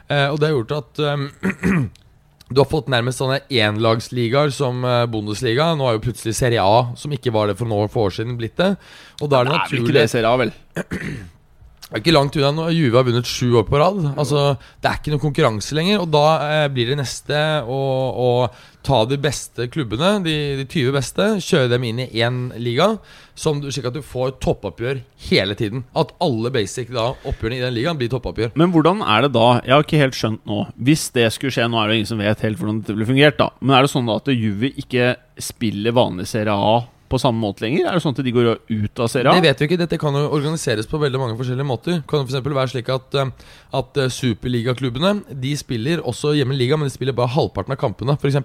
Eh, 0.06 0.28
og 0.30 0.38
det 0.38 0.52
har 0.52 0.54
gjort 0.54 0.76
at 0.76 1.02
um, 1.02 1.26
du 2.48 2.60
har 2.60 2.68
fått 2.70 2.90
nærmest 2.92 3.18
sånne 3.18 3.40
enlagsligaer 3.50 4.52
som 4.54 4.84
eh, 4.86 5.04
Bundesliga. 5.10 5.72
Nå 5.74 5.88
er 5.88 5.96
jo 5.96 6.04
plutselig 6.04 6.36
Serie 6.38 6.62
A, 6.62 6.92
som 6.98 7.14
ikke 7.14 7.34
var 7.34 7.50
det 7.50 7.56
for 7.58 7.66
noen 7.66 7.88
år, 7.88 7.96
år 8.06 8.14
siden, 8.14 8.36
blitt 8.38 8.54
det. 8.60 8.76
Og 9.20 9.32
da 9.32 9.40
er 9.40 9.48
det 9.48 9.56
Nei, 9.56 9.64
vil 9.72 9.82
ikke 9.82 9.96
det 9.98 10.10
Serie 10.12 10.30
A, 10.30 10.38
vel? 10.44 10.54
er 11.92 12.00
ikke 12.02 12.14
langt 12.16 12.34
unna 12.36 12.48
når 12.56 12.72
Juve 12.74 12.98
har 12.98 13.04
vunnet 13.06 13.28
sju 13.30 13.52
år 13.60 13.66
på 13.68 13.78
rad. 13.78 14.00
Altså, 14.18 14.56
Det 14.82 14.88
er 14.90 14.96
ikke 14.98 15.12
noe 15.14 15.22
konkurranse 15.22 15.76
lenger. 15.78 16.00
Og 16.02 16.08
da 16.10 16.24
eh, 16.42 16.64
blir 16.74 16.88
det 16.90 16.96
neste 16.98 17.42
å, 17.62 17.76
å 18.26 18.30
ta 18.86 19.04
de 19.06 19.16
beste 19.18 19.68
klubbene, 19.70 20.16
de, 20.24 20.34
de 20.60 20.64
20 20.66 20.92
beste, 20.94 21.24
kjøre 21.42 21.70
dem 21.72 21.84
inn 21.88 22.00
i 22.04 22.08
én 22.22 22.40
liga, 22.62 22.88
som, 23.38 23.58
du- 23.62 23.68
slik 23.74 23.86
at 23.90 23.94
du 23.98 24.02
får 24.06 24.34
toppoppgjør 24.42 25.00
hele 25.28 25.54
tiden. 25.58 25.84
At 25.98 26.10
alle 26.22 26.50
basic 26.54 26.90
da 26.94 27.12
oppgjørene 27.26 27.58
i 27.60 27.64
den 27.68 27.74
ligaen 27.78 27.98
blir 27.98 28.10
toppoppgjør. 28.14 28.54
Men 28.58 28.74
hvordan 28.74 29.02
er 29.06 29.26
det 29.26 29.32
da? 29.38 29.46
Jeg 29.62 29.74
har 29.76 29.86
ikke 29.86 30.02
helt 30.02 30.18
skjønt 30.18 30.42
nå. 30.46 30.60
Hvis 30.90 31.06
det 31.14 31.28
skulle 31.34 31.54
skje, 31.54 31.68
nå 31.70 31.78
er 31.82 31.90
det 31.94 32.00
ingen 32.00 32.10
som 32.14 32.22
vet 32.22 32.42
helt 32.46 32.58
hvordan 32.62 32.82
dette 32.82 32.94
ville 32.98 33.10
fungert, 33.10 33.38
da. 33.42 33.50
Men 33.62 33.78
er 33.78 33.86
det 33.86 33.94
sånn 33.94 34.10
da 34.10 34.18
at 34.22 34.30
Juve 34.34 34.70
ikke 34.74 35.14
spiller 35.42 35.94
vanlig 35.98 36.26
Serie 36.30 36.54
A 36.54 36.76
på 37.10 37.18
samme 37.20 37.40
måte 37.40 37.64
lenger? 37.64 37.86
Er 37.86 37.96
det 37.96 38.02
sånn 38.04 38.14
at 38.16 38.22
de 38.26 38.34
går 38.34 38.48
ut 38.56 39.02
av 39.02 39.10
Serie 39.12 39.30
A? 39.30 39.36
Det 39.36 39.46
vet 39.46 39.60
vi 39.60 39.68
ikke. 39.68 39.78
Dette 39.80 39.98
kan 40.00 40.16
jo 40.16 40.24
organiseres 40.34 40.88
på 40.90 41.00
veldig 41.02 41.20
mange 41.22 41.36
forskjellige 41.38 41.68
måter. 41.68 42.00
Kan 42.08 42.24
det 42.26 42.34
f.eks. 42.34 42.48
være 42.58 42.72
slik 42.72 42.90
at, 42.92 43.18
eh, 43.20 43.32
at 43.80 44.00
eh, 44.02 44.12
superligaklubbene 44.12 45.12
De 45.42 45.52
spiller 45.58 46.02
også 46.02 46.34
hjemme 46.36 46.56
i 46.56 46.60
liga, 46.60 46.78
men 46.78 46.90
de 46.90 46.94
spiller 46.94 47.16
bare 47.16 47.34
halvparten 47.36 47.76
av 47.76 47.80
kampene, 47.80 48.16
f.eks. 48.18 48.40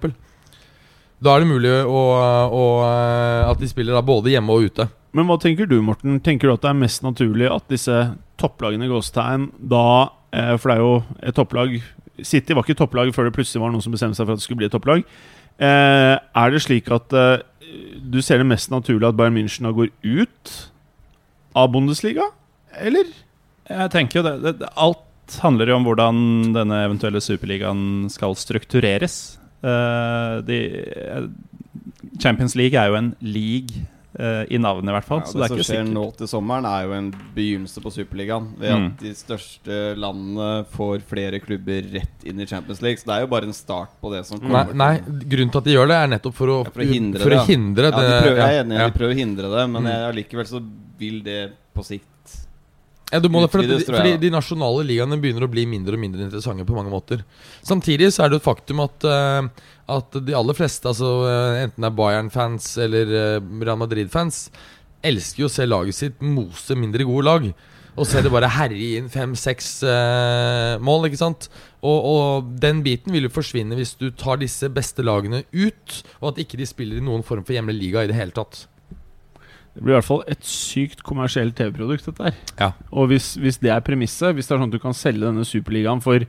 Da 1.22 1.36
er 1.36 1.43
det 1.43 1.51
mulig 1.51 1.72
å, 1.86 2.01
å, 2.49 2.64
eh, 2.88 3.49
at 3.49 3.62
de 3.62 3.70
spiller 3.70 3.97
da 3.97 4.03
både 4.05 4.34
hjemme 4.34 4.55
og 4.55 4.72
ute. 4.72 4.89
Men 5.18 5.28
hva 5.28 5.38
tenker 5.41 5.68
du, 5.70 5.80
Morten? 5.84 6.22
Tenker 6.24 6.47
du 6.47 6.55
at 6.55 6.64
det 6.64 6.72
er 6.72 6.82
mest 6.82 7.03
naturlig 7.05 7.49
at 7.51 7.68
disse 7.70 7.97
topplagene 8.41 8.88
i 8.88 8.91
gåstegn 8.91 9.49
da 9.59 9.84
For 10.32 10.72
det 10.72 10.76
er 10.78 10.80
jo 10.80 10.93
et 11.20 11.36
topplag 11.36 11.74
City 12.24 12.55
var 12.55 12.66
ikke 12.66 12.78
topplag 12.80 13.12
før 13.16 13.28
det 13.28 13.36
plutselig 13.36 13.62
var 13.64 13.74
noen 13.74 13.84
som 13.84 13.93
bestemte 13.93 14.18
seg 14.18 14.28
for 14.28 14.36
at 14.36 14.41
det 14.41 14.45
skulle 14.45 14.62
bli 14.62 14.68
et 14.70 14.74
topplag. 14.74 15.03
Eh, 15.62 16.16
er 16.18 16.53
det 16.53 16.62
slik 16.64 16.89
at 16.93 17.14
eh, 17.14 17.43
du 18.11 18.19
ser 18.24 18.41
det 18.41 18.49
mest 18.49 18.72
naturlig 18.74 19.07
at 19.07 19.17
Bayern 19.19 19.38
München 19.38 19.69
går 19.76 19.91
ut 20.03 20.53
av 21.57 21.72
Bundesliga? 21.74 22.30
Eller? 22.80 23.09
Jeg 23.72 23.91
tenker 23.93 24.19
jo 24.19 24.26
det, 24.28 24.55
det, 24.61 24.72
Alt 24.80 25.38
handler 25.41 25.72
jo 25.72 25.78
om 25.80 25.88
hvordan 25.88 26.17
denne 26.55 26.82
eventuelle 26.88 27.22
superligaen 27.24 28.09
skal 28.11 28.36
struktureres. 28.39 29.38
Uh, 29.61 30.41
de, 30.43 30.57
eh, 30.82 31.28
Champions 32.19 32.55
League 32.57 32.76
er 32.76 32.89
jo 32.89 32.97
en 32.97 33.13
league 33.22 33.86
i 34.51 34.57
navnet, 34.59 34.89
i 34.91 34.95
hvert 34.97 35.05
fall. 35.07 35.22
Ja, 35.22 35.26
så 35.26 35.38
det, 35.39 35.39
det 35.39 35.45
er 35.45 35.47
som 35.47 35.57
skjer 35.64 35.86
sikkert. 35.86 35.93
nå 35.95 36.05
til 36.18 36.28
sommeren, 36.28 36.66
er 36.68 36.84
jo 36.84 36.91
en 36.97 37.12
begynnelse 37.36 37.80
på 37.82 37.91
Superligaen. 37.95 38.49
Ved 38.59 38.72
Mm. 38.76 38.86
at 38.91 38.99
de 38.99 39.12
største 39.16 39.78
landene 39.95 40.66
får 40.74 41.01
flere 41.07 41.39
klubber 41.39 41.88
rett 41.93 42.26
inn 42.28 42.39
i 42.39 42.45
Champions 42.45 42.82
League. 42.82 42.97
Så 42.99 43.05
det 43.07 43.16
er 43.16 43.22
jo 43.22 43.28
bare 43.32 43.47
en 43.47 43.53
start 43.55 43.89
på 44.01 44.12
det 44.12 44.26
som 44.28 44.38
kommer. 44.39 44.74
nei, 44.76 44.99
grunnen 44.99 45.51
til 45.51 45.57
at 45.64 45.64
de 45.64 45.72
gjør 45.78 45.88
det, 45.88 45.95
er 46.03 46.07
nettopp 46.18 46.36
for 46.36 46.47
å, 46.47 46.57
Ja, 46.66 46.70
for 46.76 46.82
å 46.84 46.89
hindre 46.91 47.20
for 47.24 47.30
det, 47.30 47.38
å 47.38 47.41
ja. 47.41 47.45
hindre 47.55 47.84
Ja, 47.84 47.91
de 47.91 48.22
prøver, 48.28 48.38
jeg 48.43 48.51
er 48.59 48.64
enig, 48.66 48.76
ja. 48.80 48.89
de 48.89 48.97
prøver 48.99 49.14
å 49.16 49.20
hindre 49.24 49.47
det, 49.55 49.70
men 49.72 49.84
Mm. 49.84 50.09
allikevel 50.12 50.45
så 50.45 50.64
vil 50.99 51.22
det 51.24 51.51
på 51.74 51.84
sikt 51.88 52.20
Ja, 53.12 53.20
du 53.20 53.28
må 53.28 53.41
det, 53.43 53.49
for 53.51 53.59
at, 53.59 53.68
Utvides, 53.68 53.84
de, 53.84 53.88
tror 53.89 53.97
jeg, 53.97 54.05
fordi 54.05 54.22
de 54.24 54.32
nasjonale 54.32 54.86
ligaene 54.88 55.18
begynner 55.20 55.43
å 55.43 55.51
bli 55.51 55.66
mindre 55.68 55.97
og 55.97 56.03
mindre 56.03 56.24
interessante 56.24 56.66
på 56.68 56.78
mange 56.78 56.93
måter. 56.93 57.26
Samtidig 57.68 58.07
så 58.16 58.26
er 58.26 58.32
det 58.32 58.39
et 58.39 58.45
faktum 58.45 58.80
at, 58.86 59.03
eh, 59.03 59.49
at 59.97 60.22
de 60.28 60.38
aller 60.38 60.55
fleste, 60.55 60.88
altså 60.88 61.09
eh, 61.28 61.64
enten 61.66 61.84
det 61.84 61.89
er 61.89 61.97
Bayern-fans 61.97 62.70
eller 62.86 63.12
eh, 63.12 63.49
Real 63.66 63.82
Madrid-fans, 63.82 64.45
elsker 65.03 65.43
jo 65.43 65.49
å 65.49 65.51
se 65.51 65.68
laget 65.68 65.97
sitt 65.97 66.24
mose 66.24 66.78
mindre 66.78 67.07
gode 67.09 67.28
lag. 67.28 67.51
Og 67.99 68.07
så 68.07 68.22
er 68.22 68.24
det 68.24 68.32
bare 68.32 68.47
herje 68.55 69.01
inn 69.01 69.09
fem-seks 69.12 69.72
eh, 69.84 70.76
mål, 70.80 71.09
ikke 71.09 71.20
sant? 71.20 71.49
Og, 71.84 71.97
og 72.07 72.51
den 72.64 72.80
biten 72.86 73.12
vil 73.12 73.28
jo 73.28 73.34
forsvinne 73.36 73.76
hvis 73.76 73.97
du 73.99 74.07
tar 74.16 74.39
disse 74.39 74.70
beste 74.72 75.03
lagene 75.03 75.43
ut, 75.51 75.97
og 76.22 76.32
at 76.32 76.39
ikke 76.45 76.62
de 76.62 76.70
spiller 76.70 77.01
i 77.01 77.03
noen 77.03 77.26
form 77.28 77.43
for 77.43 77.57
hjemlig 77.57 77.76
liga 77.82 78.05
i 78.05 78.12
det 78.12 78.16
hele 78.16 78.36
tatt. 78.38 78.64
Det 79.72 79.84
blir 79.84 79.95
i 79.95 79.97
hvert 79.99 80.07
fall 80.07 80.24
et 80.32 80.43
sykt 80.43 81.03
kommersielt 81.07 81.55
TV-produkt, 81.55 82.09
dette 82.09 82.28
her. 82.28 82.39
Ja. 82.59 82.72
Og 82.91 83.11
hvis, 83.11 83.34
hvis 83.39 83.61
det 83.63 83.72
er 83.72 83.84
premisset, 83.86 84.36
hvis 84.36 84.49
det 84.49 84.55
er 84.55 84.59
sånn 84.59 84.72
at 84.72 84.76
du 84.76 84.82
kan 84.84 84.97
selge 84.97 85.24
denne 85.24 85.47
superligaen 85.47 86.03
for 86.03 86.26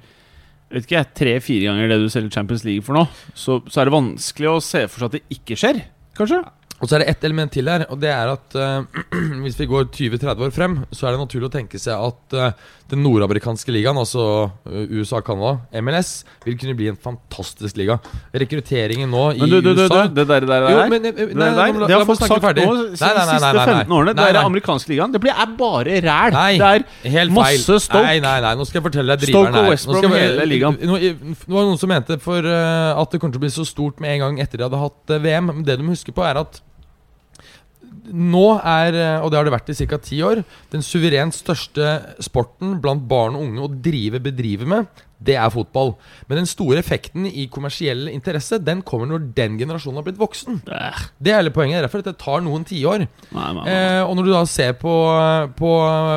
vet 0.73 0.87
ikke, 0.87 1.05
tre-fire 1.19 1.69
ganger 1.69 1.91
det 1.91 2.01
du 2.01 2.09
selger 2.13 2.33
Champions 2.33 2.65
League 2.65 2.87
for 2.87 2.97
nå, 2.97 3.05
så, 3.35 3.59
så 3.69 3.83
er 3.83 3.89
det 3.89 3.97
vanskelig 3.97 4.53
å 4.53 4.63
se 4.65 4.87
for 4.89 5.03
seg 5.03 5.11
at 5.11 5.17
det 5.19 5.39
ikke 5.41 5.59
skjer. 5.59 5.83
Kanskje? 6.17 6.41
Og 6.83 6.89
så 6.91 6.97
er 6.97 7.05
det 7.05 7.13
ett 7.13 7.25
element 7.29 7.53
til 7.55 7.69
her, 7.71 7.85
og 7.95 8.01
det 8.03 8.11
er 8.11 8.31
at 8.33 8.57
uh, 8.59 9.03
hvis 9.45 9.59
vi 9.61 9.69
går 9.71 9.91
20-30 9.95 10.47
år 10.49 10.55
frem, 10.55 10.81
så 10.91 11.07
er 11.07 11.15
det 11.15 11.23
naturlig 11.23 11.51
å 11.51 11.55
tenke 11.55 11.79
seg 11.79 11.95
at 11.95 12.39
eh, 12.39 12.65
den 12.93 13.01
nordamerikanske 13.07 13.73
ligaen, 13.73 13.97
altså 13.97 14.23
eh, 14.69 14.91
USA 14.99 15.23
og 15.23 15.27
Canada, 15.27 15.81
MLS, 15.81 16.11
vil 16.45 16.59
kunne 16.61 16.75
bli 16.77 16.91
en 16.91 16.99
fantastisk 17.01 17.79
liga. 17.81 17.97
Rekrutteringen 18.37 19.09
nå 19.13 19.23
i 19.33 19.41
Men 19.41 19.53
du, 19.53 19.57
du, 19.65 19.71
du, 19.73 19.81
USA 19.81 20.03
det 20.13 20.27
der, 20.29 20.45
det 20.45 20.51
der, 20.51 20.67
Jo, 20.69 20.81
der 20.83 20.93
men, 20.93 21.09
eh, 21.09 21.33
nei, 21.33 21.49
der, 21.57 21.87
det 21.89 21.97
har 21.97 22.05
folk 22.09 22.21
sagt 22.21 22.45
ferdig. 22.45 22.67
nå 22.69 22.75
Nei, 22.77 22.89
de 22.93 22.99
nei, 23.01 23.13
nei, 23.17 23.25
siste 23.31 23.47
nei, 23.47 23.53
nei, 23.53 23.67
nei. 23.67 23.79
15 23.83 23.97
årene. 23.99 24.15
Det 24.19 24.27
er 24.27 24.37
nei. 24.37 24.45
amerikanske 24.51 24.93
ligaen. 24.93 25.15
Det 25.15 25.33
er 25.33 25.55
bare 25.63 26.01
ræl! 26.05 26.37
Nei. 26.37 26.75
Det 27.07 27.15
er 27.23 27.33
Masse. 27.33 27.79
Stoke. 27.87 28.03
Nei, 28.05 28.19
nei, 28.23 28.35
nei, 28.45 28.53
nå 28.59 28.67
skal 28.69 28.83
jeg 28.83 28.87
fortelle 28.91 29.17
deg 29.17 29.25
driveren 29.25 29.57
her. 29.57 29.79
Stoke 29.81 29.97
og 29.97 30.03
skal 30.03 30.11
Brom, 30.11 30.19
hele 30.19 30.49
ligaen. 30.51 30.77
Nå, 30.91 30.99
det 31.01 31.57
var 31.57 31.71
noen 31.71 31.81
som 31.81 31.91
mente 31.93 32.19
for 32.23 32.45
eh, 32.45 33.01
at 33.01 33.15
det 33.15 33.23
kommer 33.23 33.35
til 33.39 33.41
å 33.41 33.47
bli 33.47 33.55
så 33.55 33.65
stort 33.69 34.03
med 34.05 34.19
en 34.19 34.27
gang 34.27 34.43
etter 34.45 34.61
de 34.61 34.69
hadde 34.69 34.83
hatt 34.85 35.17
VM. 35.25 35.49
Men 35.49 35.65
det 35.67 35.79
de 35.81 35.87
må 35.89 35.97
huske 35.97 36.13
på, 36.13 36.25
er 36.29 36.43
at 36.45 36.61
nå 38.11 38.47
er, 38.59 38.97
og 39.23 39.31
det 39.31 39.39
har 39.39 39.47
det 39.47 39.55
vært 39.55 39.71
i 39.71 39.77
ca. 39.87 39.99
ti 40.03 40.19
år, 40.27 40.43
den 40.73 40.83
suverent 40.83 41.37
største 41.37 41.93
sporten 42.23 42.81
blant 42.83 43.05
barn 43.09 43.37
og 43.39 43.45
unge 43.47 43.63
å 43.63 43.71
drive 43.85 44.19
bedrive 44.23 44.67
med, 44.67 44.87
Det 45.23 45.37
er 45.39 45.53
fotball. 45.55 45.93
Men 46.27 46.41
den 46.41 46.49
store 46.51 46.81
effekten 46.81 47.29
i 47.31 47.45
kommersiell 47.47 48.09
interesse 48.11 48.59
Den 48.59 48.81
kommer 48.83 49.07
når 49.07 49.29
den 49.37 49.55
generasjonen 49.61 50.01
har 50.01 50.07
blitt 50.09 50.19
voksen. 50.19 50.57
Det 51.23 51.31
er 51.31 51.37
hele 51.39 51.53
poenget. 51.55 51.85
Derfor 51.85 52.03
at 52.03 52.09
det 52.11 52.17
tar 52.19 52.43
noen 52.43 52.65
tiår. 52.67 53.05
Eh, 53.71 54.03
og 54.03 54.17
når 54.19 54.27
du 54.27 54.33
da 54.33 54.41
ser 54.51 54.73
på, 54.81 54.95
på 55.55 55.71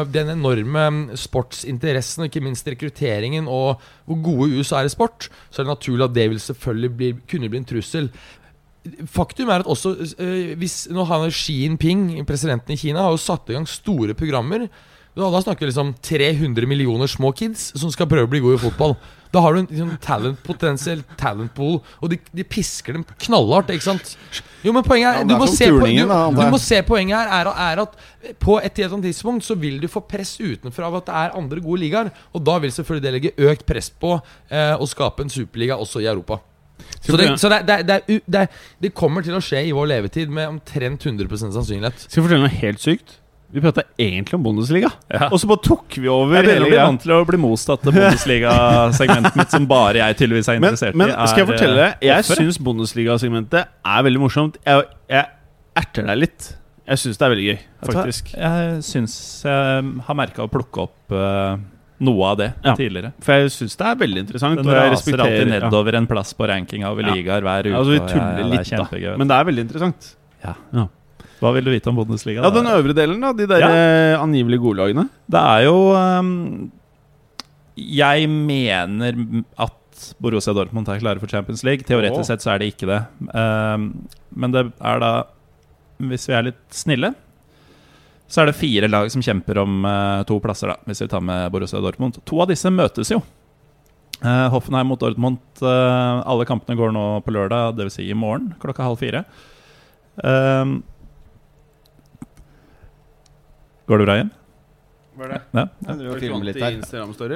den 0.10 0.34
enorme 0.34 0.88
sportsinteressen 1.22 2.26
og 2.26 2.32
ikke 2.32 2.42
minst 2.48 2.66
rekrutteringen 2.66 3.46
og 3.46 3.78
hvor 4.10 4.24
gode 4.26 4.58
USA 4.58 4.82
er 4.82 4.90
i 4.90 4.96
sport, 4.96 5.30
så 5.52 5.62
er 5.62 5.68
det 5.68 5.76
naturlig 5.76 6.10
at 6.10 6.18
det 6.18 6.26
vil 6.34 6.42
selvfølgelig 6.42 6.92
bli, 6.98 7.12
kunne 7.30 7.52
bli 7.54 7.62
en 7.62 7.70
trussel. 7.76 8.10
Faktum 9.10 9.50
er 9.50 9.64
at 9.64 9.70
også 9.70 9.96
øh, 9.98 10.52
hvis, 10.62 10.86
Nå 10.94 11.06
har 11.10 11.30
Xi 11.34 11.62
Jinping, 11.64 12.10
presidenten 12.28 12.76
i 12.76 12.78
Kina, 12.78 13.06
har 13.06 13.16
jo 13.16 13.22
satt 13.22 13.50
i 13.50 13.58
gang 13.58 13.66
store 13.70 14.14
programmer 14.18 14.68
da, 15.16 15.30
da 15.32 15.40
snakker 15.40 15.64
vi 15.64 15.70
liksom 15.70 15.94
300 16.04 16.68
millioner 16.68 17.08
små 17.08 17.32
kids 17.32 17.70
som 17.80 17.92
skal 17.92 18.08
prøve 18.12 18.28
å 18.28 18.32
bli 18.32 18.42
gode 18.44 18.58
i 18.60 18.64
fotball. 18.66 18.98
Da 19.32 19.42
har 19.44 19.56
du 19.56 19.62
en 19.62 19.70
sånn 19.72 19.94
talent, 20.04 20.40
potensiell 20.44 21.02
talent 21.20 21.54
pool, 21.56 21.78
og 22.04 22.12
de, 22.12 22.18
de, 22.36 22.44
pisker 22.48 22.98
dem 22.98 23.06
knallhardt. 23.24 23.72
Ikke 23.72 23.88
sant? 23.88 24.12
Jo, 24.64 24.74
men 24.76 24.84
poenget 24.84 25.10
er, 25.10 25.22
ja, 25.22 25.28
du, 25.28 25.36
må 25.40 25.48
se, 25.52 25.70
po 25.72 25.88
du, 25.88 26.02
du, 26.36 26.42
må 26.52 26.60
se 26.60 26.82
poenget 26.88 27.16
her 27.16 27.32
er, 27.40 27.52
er, 27.68 27.84
at 27.86 28.36
på 28.44 28.58
et 28.60 28.80
eller 28.80 28.98
annet 28.98 29.10
tidspunkt 29.12 29.48
så 29.48 29.56
vil 29.60 29.80
du 29.80 29.88
få 29.92 30.04
press 30.08 30.36
utenfra 30.42 30.90
av 30.90 31.00
at 31.00 31.08
det 31.08 31.22
er 31.22 31.38
andre 31.40 31.64
gode 31.64 31.84
ligaer. 31.86 32.12
Og 32.36 32.44
da 32.48 32.58
vil 32.64 32.76
selvfølgelig 32.76 33.08
det 33.08 33.16
legge 33.16 33.52
økt 33.52 33.64
press 33.68 33.88
på 33.92 34.18
eh, 34.18 34.76
å 34.76 34.90
skape 34.90 35.24
en 35.24 35.32
superliga 35.32 35.80
også 35.80 36.04
i 36.04 36.10
Europa. 36.12 36.42
Så, 37.06 37.18
det, 37.20 37.28
så 37.40 37.52
det, 37.52 37.60
det, 37.68 38.00
det, 38.26 38.48
det, 38.82 38.92
kommer 38.98 39.26
til 39.26 39.38
å 39.38 39.44
skje 39.44 39.62
i 39.70 39.76
vår 39.76 39.92
levetid 39.92 40.32
med 40.34 40.50
omtrent 40.50 41.06
100% 41.06 41.54
sannsynlighet. 41.54 42.08
Skal 42.08 42.22
jeg 42.22 42.26
fortelle 42.26 42.48
noe 42.48 42.58
helt 42.64 42.82
sykt? 42.82 43.20
Vi 43.56 43.62
prata 43.62 43.86
egentlig 44.02 44.36
om 44.36 44.44
Bundesliga, 44.44 44.90
ja. 45.08 45.30
og 45.30 45.38
så 45.40 45.48
bare 45.48 45.62
tok 45.64 45.96
vi 46.02 46.10
over. 46.12 46.42
Jeg 46.42 46.48
begynner 46.48 46.66
å 46.66 46.72
bli 46.72 46.80
vant 46.82 47.04
til 47.06 47.14
å 47.14 47.20
bli 47.30 47.40
motsatt 47.40 47.86
Bundesliga-segmentet 47.88 49.38
mitt, 49.40 49.54
som 49.54 49.68
bare 49.70 50.02
jeg 50.02 50.18
tydeligvis 50.20 50.50
er 50.52 50.60
interessert 50.60 50.98
men, 50.98 51.06
men, 51.06 51.14
i. 51.14 51.20
Men 51.22 51.32
skal 51.32 51.44
jeg 51.44 51.50
fortelle 51.54 51.78
deg? 51.80 52.04
Jeg 52.10 52.28
syns 52.28 52.60
Bundesliga-segmentet 52.66 53.70
er 53.94 54.06
veldig 54.10 54.24
morsomt. 54.26 54.58
Jeg, 54.66 54.90
jeg 55.14 55.30
erter 55.86 56.10
deg 56.10 56.22
litt. 56.26 56.50
Jeg 56.86 57.02
syns 57.02 57.22
det 57.22 57.26
er 57.26 57.34
veldig 57.34 57.46
gøy, 57.46 57.62
faktisk. 57.86 58.34
Jeg 58.36 58.82
syns 58.86 59.16
jeg 59.46 59.94
har 60.10 60.20
merka 60.20 60.44
å 60.44 60.52
plukke 60.52 60.84
opp 60.90 61.16
uh, 61.16 61.56
noe 62.04 62.28
av 62.28 62.38
det 62.40 62.50
ja. 62.64 62.74
tidligere. 62.76 63.14
For 63.24 63.40
jeg 63.40 63.54
syns 63.56 63.78
det 63.80 63.88
er 63.88 63.98
veldig 64.02 64.22
interessant. 64.26 64.60
Den 64.60 64.76
raser 64.76 65.22
alltid 65.24 65.52
nedover 65.54 65.96
ja. 65.96 66.02
en 66.02 66.10
plass 66.10 66.34
på 66.36 66.50
rankinga 66.52 66.92
over 66.92 67.08
ja. 67.08 67.16
ligaer 67.16 67.46
hver 67.46 67.70
uke. 67.70 67.80
Altså, 67.80 67.96
vi 67.96 68.02
tuller 68.12 68.52
litt, 68.52 68.74
da. 68.76 69.16
Men 69.22 69.32
det 69.32 69.38
er 69.38 69.50
veldig 69.52 69.66
interessant. 69.68 70.12
Ja. 70.44 70.56
Hva 71.42 71.52
vil 71.56 71.68
du 71.68 71.72
vite 71.74 71.92
om 71.92 71.98
Bundesliga? 72.00 72.44
Ja, 72.44 72.52
Den 72.54 72.68
øvre 72.72 72.96
delen, 72.98 73.24
da. 73.24 73.32
De 73.36 73.48
der. 73.50 73.66
Eh, 73.68 74.18
angivelig 74.20 74.60
gode 74.64 74.84
lagene. 74.84 75.08
Det 75.32 75.42
er 75.42 75.66
jo 75.68 75.80
um, 75.96 76.36
Jeg 77.80 78.30
mener 78.32 79.20
at 79.60 79.82
Borussia 80.20 80.56
Dortmund 80.56 80.90
er 80.92 81.00
klare 81.00 81.22
for 81.22 81.32
Champions 81.32 81.64
League. 81.64 81.88
Teoretisk 81.88 82.24
oh. 82.24 82.28
sett 82.28 82.44
så 82.44 82.56
er 82.56 82.64
det 82.64 82.74
ikke 82.74 82.90
det. 82.92 83.02
Um, 83.32 83.92
men 84.36 84.56
det 84.56 84.68
er 84.80 85.04
da, 85.04 85.12
hvis 86.12 86.28
vi 86.28 86.36
er 86.36 86.50
litt 86.50 86.64
snille, 86.76 87.14
så 88.36 88.42
er 88.44 88.50
det 88.50 88.58
fire 88.60 88.90
lag 88.92 89.08
som 89.08 89.22
kjemper 89.24 89.62
om 89.62 89.86
uh, 89.88 90.20
to 90.28 90.42
plasser, 90.44 90.68
da, 90.68 90.76
hvis 90.90 91.00
vi 91.06 91.08
tar 91.08 91.22
med 91.24 91.48
Borussia 91.54 91.80
Dortmund. 91.80 92.18
To 92.28 92.42
av 92.44 92.50
disse 92.52 92.68
møtes 92.68 93.14
jo. 93.14 93.22
Uh, 94.20 94.52
Hoffenheim 94.52 94.90
mot 94.92 95.00
Dortmund. 95.00 95.40
Uh, 95.62 96.20
alle 96.28 96.44
kampene 96.50 96.76
går 96.76 96.92
nå 96.92 97.06
på 97.24 97.32
lørdag, 97.32 97.78
dvs. 97.80 97.96
Si 97.96 98.10
i 98.12 98.18
morgen 98.18 98.52
klokka 98.60 98.84
halv 98.84 99.00
fire. 99.00 99.24
Går 103.88 104.02
det 104.02 104.08
bra 104.10 104.20
hjem? 104.20 104.36
Hva 105.16 105.26
er 105.26 105.32
det? 105.32 105.38
Ja, 105.88 105.94
ja. 105.96 106.16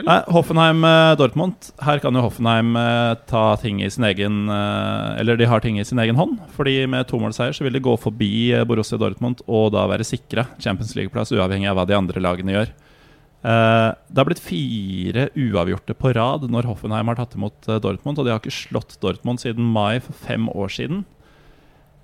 Nei, 0.03 0.17
Hoffenheim-Dortmund. 0.35 1.69
Eh, 1.71 1.85
Her 1.87 2.01
kan 2.03 2.17
jo 2.17 2.23
Hoffenheim 2.25 2.73
eh, 2.75 3.13
ta 3.29 3.43
ting 3.61 3.79
i 3.81 3.89
sin 3.89 4.03
egen 4.09 4.49
eh, 4.51 5.19
Eller 5.21 5.39
de 5.39 5.47
har 5.47 5.63
ting 5.63 5.79
i 5.79 5.85
sin 5.87 5.99
egen 6.03 6.19
hånd. 6.19 6.39
Fordi 6.57 6.75
med 6.91 7.07
tomålsseier 7.07 7.55
så 7.55 7.63
vil 7.63 7.77
de 7.77 7.83
gå 7.85 7.95
forbi 8.01 8.31
Borussia 8.67 8.99
Dortmund 8.99 9.41
og 9.47 9.71
da 9.77 9.85
være 9.87 10.07
sikra 10.07 10.47
Champions 10.59 10.95
League-plass, 10.97 11.31
uavhengig 11.31 11.69
av 11.71 11.79
hva 11.79 11.87
de 11.87 11.95
andre 11.95 12.19
lagene 12.23 12.57
gjør. 12.57 12.73
Det 13.39 14.19
har 14.19 14.27
blitt 14.27 14.41
fire 14.43 15.29
uavgjorte 15.39 15.95
på 15.95 16.11
rad 16.17 16.43
når 16.51 16.67
Hoffenheim 16.67 17.07
har 17.07 17.15
tatt 17.21 17.37
imot 17.39 17.69
Dortmund. 17.79 18.19
Og 18.19 18.27
de 18.27 18.33
har 18.33 18.41
ikke 18.41 18.51
slått 18.51 18.97
Dortmund 18.99 19.39
siden 19.39 19.63
mai 19.63 20.01
for 20.03 20.11
fem 20.27 20.49
år 20.51 20.75
siden. 20.75 21.05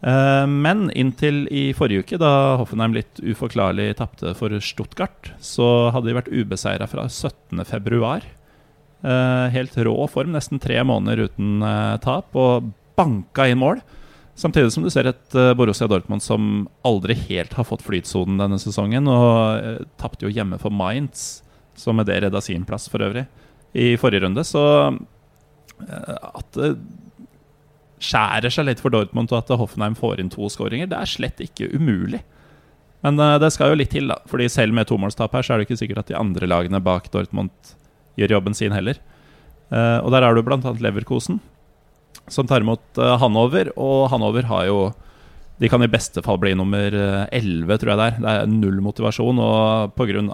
Eh, 0.06 0.47
men 0.47 0.91
inntil 0.93 1.47
i 1.49 1.72
forrige 1.74 2.03
uke, 2.06 2.18
da 2.22 2.56
Hoffenheim 2.60 2.93
litt 2.93 3.20
uforklarlig 3.26 3.95
tapte 3.97 4.36
for 4.38 4.53
Stuttgart, 4.62 5.32
så 5.41 5.89
hadde 5.95 6.12
de 6.12 6.18
vært 6.20 6.30
ubeseira 6.30 6.86
fra 6.89 7.08
17.2. 7.10 8.01
Eh, 9.06 9.45
helt 9.56 9.78
rå 9.88 9.95
form, 10.12 10.36
nesten 10.36 10.62
tre 10.62 10.78
måneder 10.86 11.26
uten 11.26 11.66
eh, 11.66 11.95
tap, 12.06 12.38
og 12.38 12.70
banka 12.99 13.47
inn 13.49 13.62
mål. 13.64 13.82
Samtidig 14.38 14.76
som 14.76 14.84
du 14.84 14.91
ser 14.91 15.08
et 15.08 15.36
Borussia 15.56 15.88
Dortmund 15.88 16.20
som 16.22 16.66
aldri 16.84 17.16
helt 17.30 17.53
har 17.56 17.66
fått 17.66 17.86
flytsonen 17.86 18.41
denne 18.41 18.60
sesongen, 18.60 19.08
og 19.08 19.86
tapte 20.01 20.28
jo 20.28 20.32
hjemme 20.32 20.60
for 20.60 20.76
Mainz, 20.76 21.39
som 21.80 21.95
med 21.95 22.10
det 22.10 22.20
redda 22.26 22.41
sin 22.43 22.66
plass 22.68 22.89
for 22.91 23.03
øvrig, 23.08 23.24
i 23.72 23.93
forrige 23.99 24.26
runde. 24.26 24.43
Så 24.43 24.60
at 25.80 26.60
skjærer 28.03 28.51
seg 28.51 28.67
litt 28.67 28.81
for 28.83 28.93
Dortmund, 28.93 29.31
og 29.31 29.43
at 29.43 29.53
Hoffenheim 29.59 29.95
får 29.97 30.21
inn 30.21 30.31
to 30.33 30.49
skåringer. 30.51 30.89
Det 30.91 30.97
er 30.99 31.09
slett 31.09 31.41
ikke 31.43 31.69
umulig. 31.73 32.21
Men 33.05 33.19
uh, 33.21 33.37
det 33.41 33.51
skal 33.53 33.71
jo 33.71 33.79
litt 33.79 33.93
til, 33.93 34.09
da. 34.11 34.19
Fordi 34.29 34.49
selv 34.51 34.75
med 34.75 34.89
tomålstap 34.89 35.35
her, 35.35 35.45
så 35.45 35.55
er 35.55 35.61
det 35.61 35.69
ikke 35.69 35.81
sikkert 35.83 36.03
at 36.03 36.11
de 36.11 36.19
andre 36.19 36.49
lagene 36.49 36.81
bak 36.83 37.11
Dortmund 37.13 37.53
gjør 38.19 38.37
jobben 38.37 38.57
sin 38.57 38.75
heller. 38.75 38.99
Uh, 39.71 39.99
og 40.03 40.11
der 40.13 40.25
har 40.25 40.35
du 40.35 40.43
bl.a. 40.45 40.59
Leverkosen, 40.59 41.39
som 42.31 42.49
tar 42.49 42.65
imot 42.65 42.83
uh, 43.01 43.15
Hanover. 43.21 43.71
Og 43.77 44.09
Hanover 44.13 44.49
har 44.49 44.67
jo 44.69 44.79
De 45.62 45.70
kan 45.72 45.84
i 45.84 45.91
beste 45.91 46.24
fall 46.26 46.39
bli 46.41 46.51
nummer 46.58 46.93
11, 47.32 47.78
tror 47.80 47.93
jeg 47.93 47.99
det 47.99 48.08
er. 48.10 48.18
Det 48.20 48.32
er 48.34 48.49
null 48.51 48.82
motivasjon, 48.84 49.39
og 49.39 49.95
pga 49.95 50.26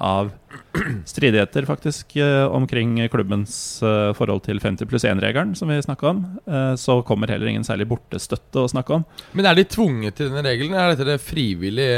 stridigheter 1.05 1.65
faktisk 1.67 2.15
eh, 2.15 2.45
omkring 2.51 2.95
klubbens 3.11 3.53
eh, 3.83 4.11
forhold 4.17 4.43
til 4.45 4.59
50 4.61 4.87
pluss 4.89 5.05
1-regelen, 5.07 5.53
som 5.57 5.71
vi 5.71 5.79
snakka 5.83 6.09
om, 6.11 6.21
eh, 6.47 6.73
så 6.79 6.99
kommer 7.07 7.31
heller 7.31 7.51
ingen 7.51 7.65
særlig 7.67 7.89
bortestøtte 7.91 8.63
å 8.63 8.71
snakke 8.71 8.99
om. 8.99 9.05
Men 9.37 9.49
er 9.49 9.59
de 9.59 9.67
tvunget 9.67 10.17
til 10.19 10.31
denne 10.31 10.45
regelen, 10.47 10.75
eller 10.75 10.91
er 10.91 10.95
dette 10.95 11.09
det 11.09 11.23
frivillig 11.23 11.89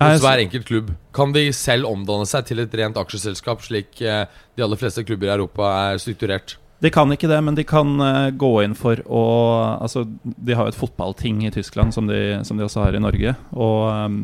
hos 0.00 0.24
hver 0.24 0.44
enkelt 0.44 0.68
klubb? 0.68 0.92
Kan 1.16 1.34
de 1.36 1.48
selv 1.56 1.90
omdanne 1.90 2.28
seg 2.28 2.48
til 2.48 2.64
et 2.64 2.80
rent 2.80 3.00
aksjeselskap, 3.00 3.64
slik 3.64 3.94
de 4.00 4.64
aller 4.64 4.80
fleste 4.80 5.04
klubber 5.08 5.30
i 5.30 5.36
Europa 5.36 5.72
er 5.92 6.02
strukturert? 6.02 6.56
De 6.82 6.90
kan 6.90 7.12
ikke 7.14 7.30
det, 7.30 7.38
men 7.46 7.54
de 7.54 7.62
kan 7.68 7.94
gå 8.34 8.52
inn 8.64 8.72
for 8.74 8.98
å 9.06 9.22
Altså, 9.76 10.02
de 10.22 10.56
har 10.56 10.66
jo 10.66 10.72
et 10.72 10.78
fotballting 10.78 11.44
i 11.46 11.52
Tyskland, 11.54 11.94
som 11.94 12.08
de, 12.10 12.40
som 12.46 12.58
de 12.58 12.66
også 12.66 12.82
har 12.82 12.96
i 12.98 13.02
Norge. 13.02 13.36
Og 13.54 13.86
um, 13.86 14.18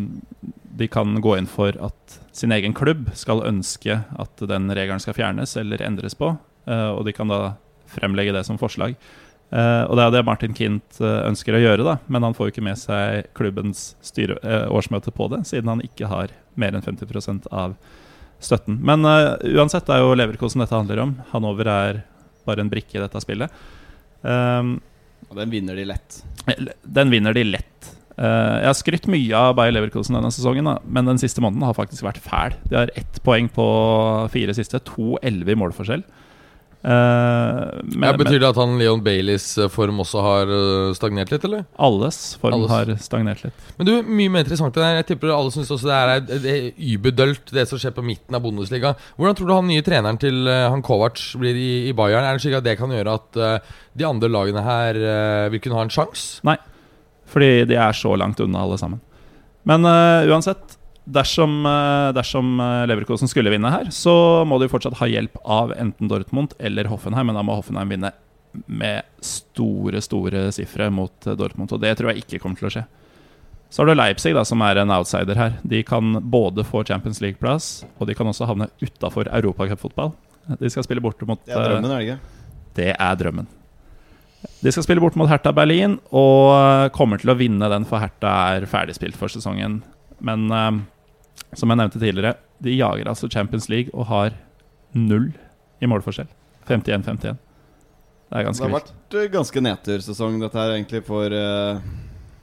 de 0.79 0.89
kan 0.91 1.21
gå 1.21 1.37
inn 1.39 1.49
for 1.51 1.75
at 1.83 2.19
sin 2.37 2.55
egen 2.55 2.75
klubb 2.77 3.09
skal 3.19 3.43
ønske 3.47 4.01
at 4.07 4.45
den 4.51 4.71
regelen 4.71 5.03
skal 5.03 5.17
fjernes 5.17 5.57
eller 5.59 5.83
endres 5.83 6.15
på. 6.19 6.37
Uh, 6.69 6.93
og 6.95 7.05
de 7.09 7.15
kan 7.17 7.31
da 7.31 7.57
fremlegge 7.91 8.35
det 8.37 8.45
som 8.47 8.61
forslag. 8.61 8.95
Uh, 9.49 9.89
og 9.89 9.97
det 9.97 10.05
er 10.05 10.13
det 10.15 10.27
Martin 10.29 10.55
Kint 10.55 11.01
uh, 11.01 11.25
ønsker 11.27 11.57
å 11.57 11.63
gjøre, 11.63 11.87
da, 11.87 11.97
men 12.07 12.27
han 12.27 12.37
får 12.37 12.49
jo 12.49 12.55
ikke 12.55 12.67
med 12.69 12.79
seg 12.79 13.31
klubbens 13.39 13.95
styre, 14.05 14.37
årsmøte 14.69 15.15
på 15.15 15.31
det, 15.33 15.45
siden 15.49 15.73
han 15.73 15.83
ikke 15.85 16.11
har 16.11 16.35
mer 16.61 16.77
enn 16.77 16.85
50% 16.85 17.49
av 17.51 17.79
støtten. 18.45 18.79
Men 18.87 19.03
uansett, 19.03 19.89
det 19.89 19.97
er 19.97 20.05
jo 20.05 20.15
Leverkosen 20.15 20.63
dette 20.63 20.77
handler 20.77 21.01
om. 21.03 21.17
Hanover 21.33 21.71
er 21.73 22.03
bare 22.49 22.65
en 22.65 22.73
brikke 22.73 22.99
i 22.99 23.05
dette 23.05 23.23
spillet. 23.25 23.63
og 24.25 25.37
den 25.39 25.53
vinner 25.53 25.79
de 25.79 25.87
lett. 25.93 26.23
Den 26.83 27.13
vinner 27.13 27.37
de 27.37 27.45
lett. 27.47 27.95
Uh, 28.19 28.59
jeg 28.59 28.67
har 28.67 28.75
skrytt 28.75 29.07
mye 29.07 29.31
av 29.39 29.53
Bayer 29.55 29.77
Leverkosen 29.77 30.17
denne 30.17 30.33
sesongen, 30.35 30.67
da, 30.67 30.81
men 30.91 31.07
den 31.07 31.21
siste 31.23 31.43
måneden 31.45 31.63
har 31.69 31.77
faktisk 31.77 32.03
vært 32.03 32.19
fæl. 32.25 32.57
De 32.67 32.81
har 32.81 32.91
ett 32.99 33.21
poeng 33.23 33.47
på 33.53 33.67
fire 34.33 34.57
siste, 34.59 34.81
to 34.89 35.15
11 35.23 35.55
i 35.55 35.59
målforskjell. 35.61 36.03
Uh, 36.79 37.75
men, 37.91 38.05
ja, 38.07 38.13
betyr 38.15 38.39
det 38.39 38.49
at 38.53 38.59
han 38.61 38.77
Leon 38.79 39.01
Baileys 39.03 39.49
eh, 39.59 39.67
form 39.73 39.99
også 40.05 40.21
har 40.23 40.53
stagnert 40.95 41.33
litt, 41.33 41.43
eller? 41.49 41.65
Alles 41.75 42.37
form 42.39 42.55
alles. 42.55 42.71
har 42.71 42.93
stagnert 43.03 43.43
litt. 43.43 43.65
Men 43.81 43.89
du, 43.89 43.93
mye 44.07 44.31
mer 44.31 44.47
interessant 44.47 44.77
det 44.77 44.85
der. 44.85 45.01
Jeg 45.01 45.09
tipper 45.11 45.35
alle 45.35 45.51
syns 45.55 45.73
også 45.75 45.91
det 45.91 45.97
er, 45.99 46.23
det 46.31 46.53
er 46.53 46.87
überdølt, 46.95 47.51
det 47.57 47.67
som 47.71 47.83
skjer 47.83 47.97
på 47.97 48.07
midten 48.07 48.39
av 48.39 48.45
Bundesliga. 48.47 48.95
Hvordan 49.19 49.41
tror 49.41 49.51
du 49.51 49.55
han 49.57 49.69
nye 49.73 49.85
treneren 49.87 50.23
til 50.23 50.47
han 50.47 50.85
Kovac 50.87 51.19
blir 51.43 51.59
i, 51.59 51.73
i 51.91 51.97
Bayern? 51.99 52.29
Er 52.29 52.39
det 52.39 52.47
slik 52.47 52.61
at 52.61 52.69
det 52.69 52.79
kan 52.79 52.95
gjøre 52.95 53.19
at 53.19 53.43
uh, 53.43 53.77
de 53.99 54.07
andre 54.07 54.31
lagene 54.31 54.63
her 54.63 55.03
uh, 55.03 55.51
vil 55.51 55.65
kunne 55.65 55.81
ha 55.81 55.87
en 55.89 55.93
sjanse? 55.93 56.39
Nei. 56.47 56.57
Fordi 57.29 57.67
de 57.69 57.77
er 57.77 57.97
så 57.97 58.15
langt 58.17 58.39
unna, 58.41 58.63
alle 58.63 58.79
sammen. 58.81 59.03
Men 59.69 59.85
uansett, 59.85 60.78
dersom, 61.15 61.61
uh, 61.67 62.11
dersom 62.17 62.57
uh, 62.61 62.85
Leverkosen 62.89 63.31
skulle 63.31 63.53
vinne 63.53 63.73
her, 63.73 63.91
så 63.95 64.45
må 64.49 64.61
de 64.61 64.71
fortsatt 64.71 64.99
ha 65.01 65.09
hjelp 65.11 65.39
av 65.45 65.75
enten 65.79 66.11
Dortmund 66.11 66.57
eller 66.59 66.91
Hoffenheim. 66.93 67.31
Men 67.31 67.39
da 67.39 67.45
må 67.47 67.59
Hoffenheim 67.59 67.95
vinne 67.95 68.13
med 68.67 69.07
store, 69.25 70.01
store 70.03 70.49
sifre 70.57 70.89
mot 70.93 71.29
Dortmund. 71.39 71.73
Og 71.75 71.83
det 71.83 71.95
tror 71.99 72.13
jeg 72.13 72.25
ikke 72.25 72.43
kommer 72.43 72.61
til 72.61 72.71
å 72.71 72.75
skje. 72.79 72.87
Så 73.69 73.83
har 73.83 73.91
du 73.91 73.99
Leipzig, 73.99 74.33
da, 74.33 74.47
som 74.49 74.63
er 74.65 74.81
en 74.81 74.93
outsider 74.95 75.37
her. 75.37 75.59
De 75.63 75.83
kan 75.85 76.17
både 76.33 76.65
få 76.65 76.87
Champions 76.89 77.21
League-plass, 77.21 77.85
og 78.01 78.09
de 78.09 78.17
kan 78.17 78.31
også 78.31 78.49
havne 78.49 78.71
utafor 78.81 79.29
europacupfotball. 79.29 80.15
De 80.57 80.71
skal 80.73 80.87
spille 80.87 81.05
borte 81.05 81.29
mot 81.29 81.41
Det 81.45 81.53
er 81.53 81.67
drømmen, 81.75 81.93
er 81.93 82.01
det 82.01 82.07
ikke? 82.07 82.37
Det 82.79 82.93
er 82.95 83.19
drømmen. 83.21 83.49
De 84.63 84.73
skal 84.73 84.87
spille 84.87 85.03
bort 85.03 85.19
mot 85.19 85.29
Hertha 85.29 85.51
Berlin 85.55 85.97
og 86.15 86.53
eh, 86.55 86.89
kommer 86.95 87.21
til 87.21 87.33
å 87.33 87.37
vinne 87.39 87.69
den, 87.71 87.85
for 87.89 88.01
Hertha 88.01 88.33
er 88.55 88.67
ferdigspilt 88.71 89.19
for 89.19 89.31
sesongen. 89.33 89.81
Men 90.25 90.47
eh, 90.55 90.71
som 91.57 91.71
jeg 91.73 91.81
nevnte 91.81 92.01
tidligere, 92.03 92.37
de 92.63 92.75
jager 92.77 93.09
altså 93.09 93.29
Champions 93.31 93.69
League 93.71 93.93
og 93.95 94.09
har 94.11 94.35
null 94.97 95.31
i 95.81 95.89
målforskjell. 95.91 96.29
51-51. 96.69 97.39
Det 98.29 98.37
er 98.37 98.45
Det 98.45 98.61
har 98.61 98.69
vilt. 98.69 98.93
vært 98.93 99.17
eh, 99.17 99.31
ganske 99.33 99.61
nedtursesong, 99.65 100.39
dette 100.43 100.59
her, 100.61 100.75
egentlig, 100.77 101.01
for 101.07 101.33
uh, 101.33 101.81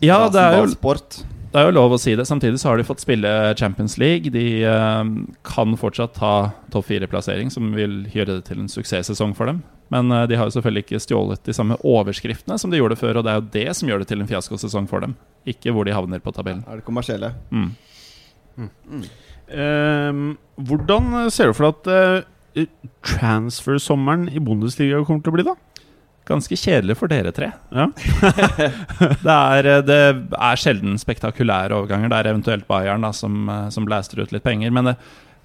Ja, 0.02 0.26
det 0.34 0.42
er, 0.42 0.58
jo, 0.58 0.72
Sport. 0.74 1.20
det 1.52 1.62
er 1.62 1.68
jo 1.68 1.76
lov 1.76 1.94
å 1.94 2.00
si 2.02 2.16
det. 2.18 2.26
Samtidig 2.26 2.58
så 2.60 2.72
har 2.72 2.78
de 2.82 2.88
fått 2.88 3.04
spille 3.04 3.30
Champions 3.60 3.98
League. 4.02 4.32
De 4.34 4.66
uh, 4.66 5.04
kan 5.46 5.78
fortsatt 5.78 6.16
ta 6.18 6.34
topp 6.74 6.88
fire-plassering, 6.90 7.52
som 7.54 7.70
vil 7.78 8.08
gjøre 8.16 8.40
det 8.40 8.48
til 8.50 8.64
en 8.64 8.72
suksesssesong 8.72 9.36
for 9.38 9.52
dem. 9.52 9.62
Men 9.94 10.10
uh, 10.10 10.24
de 10.26 10.40
har 10.40 10.50
jo 10.50 10.56
selvfølgelig 10.58 10.88
ikke 10.88 11.04
stjålet 11.06 11.46
de 11.46 11.54
samme 11.54 11.78
overskriftene 11.86 12.58
som 12.58 12.74
de 12.74 12.82
gjorde 12.82 12.98
før, 12.98 13.20
og 13.22 13.28
det 13.28 13.36
er 13.36 13.42
jo 13.44 13.50
det 13.54 13.68
som 13.78 13.92
gjør 13.92 14.02
det 14.02 14.10
til 14.10 14.24
en 14.26 14.32
fiaskosesong 14.32 14.90
for 14.90 15.06
dem. 15.06 15.14
Ikke 15.46 15.76
hvor 15.76 15.86
de 15.86 15.94
havner 15.94 16.24
på 16.24 16.34
tabellen. 16.34 16.66
Er 16.66 16.82
det 16.82 16.88
kommersielle? 16.88 17.36
Mm. 17.54 17.76
Ehm, 18.56 20.36
hvordan 20.56 21.30
ser 21.34 21.52
du 21.52 21.58
for 21.58 21.68
deg 21.68 21.92
at 21.92 22.26
uh, 22.58 22.66
transfer-sommeren 23.06 24.30
i 24.32 24.42
Bundesliga 24.44 25.04
kommer 25.06 25.26
til 25.26 25.34
å 25.34 25.38
bli, 25.38 25.46
da? 25.48 25.56
Ganske 26.26 26.58
kjedelig 26.58 26.96
for 26.98 27.12
dere 27.12 27.34
tre. 27.36 27.52
Ja. 27.76 27.86
det, 29.28 29.36
er, 29.36 29.68
eh, 29.70 29.84
det 29.86 30.00
er 30.34 30.58
sjelden 30.58 30.98
spektakulære 30.98 31.76
overganger. 31.78 32.10
Det 32.10 32.18
er 32.18 32.30
eventuelt 32.32 32.66
Bayern 32.70 33.06
da, 33.06 33.12
som, 33.14 33.46
som 33.70 33.86
blaster 33.86 34.24
ut 34.24 34.34
litt 34.34 34.46
penger. 34.46 34.74
Men, 34.74 34.96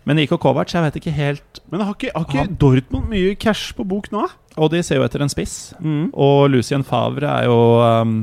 men 0.09 0.23
IK 0.23 0.39
Kovac, 0.41 0.73
jeg 0.73 0.87
vet 0.87 0.97
ikke 0.97 1.13
helt 1.13 1.61
Men 1.69 1.85
har 1.85 1.93
ikke, 1.93 2.15
har 2.15 2.25
ikke 2.25 2.57
Dortmund 2.63 3.11
mye 3.13 3.35
cash 3.37 3.75
på 3.77 3.85
bok 3.85 4.09
nå? 4.15 4.25
Og 4.57 4.73
de 4.73 4.81
ser 4.87 5.03
jo 5.03 5.05
etter 5.05 5.21
en 5.21 5.33
spiss. 5.33 5.75
Mm. 5.85 6.15
Og 6.17 6.49
Lucien 6.55 6.87
Favre 6.87 7.29
er 7.29 7.51
jo 7.51 7.61
um, 7.85 8.17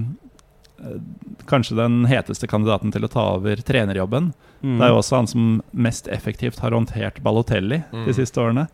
kanskje 1.50 1.78
den 1.80 2.06
heteste 2.10 2.48
kandidaten 2.48 2.92
til 2.94 3.06
å 3.06 3.10
ta 3.12 3.24
over 3.38 3.60
trenerjobben. 3.66 4.32
Mm. 4.62 4.76
Det 4.78 4.86
er 4.86 4.92
jo 4.94 5.00
også 5.02 5.20
han 5.20 5.30
som 5.32 5.48
mest 5.74 6.08
effektivt 6.14 6.60
har 6.64 6.76
håndtert 6.76 7.22
Balotelli 7.26 7.84
Mm. 7.92 8.06
de 8.06 8.14
siste 8.14 8.38
årene. 8.42 8.68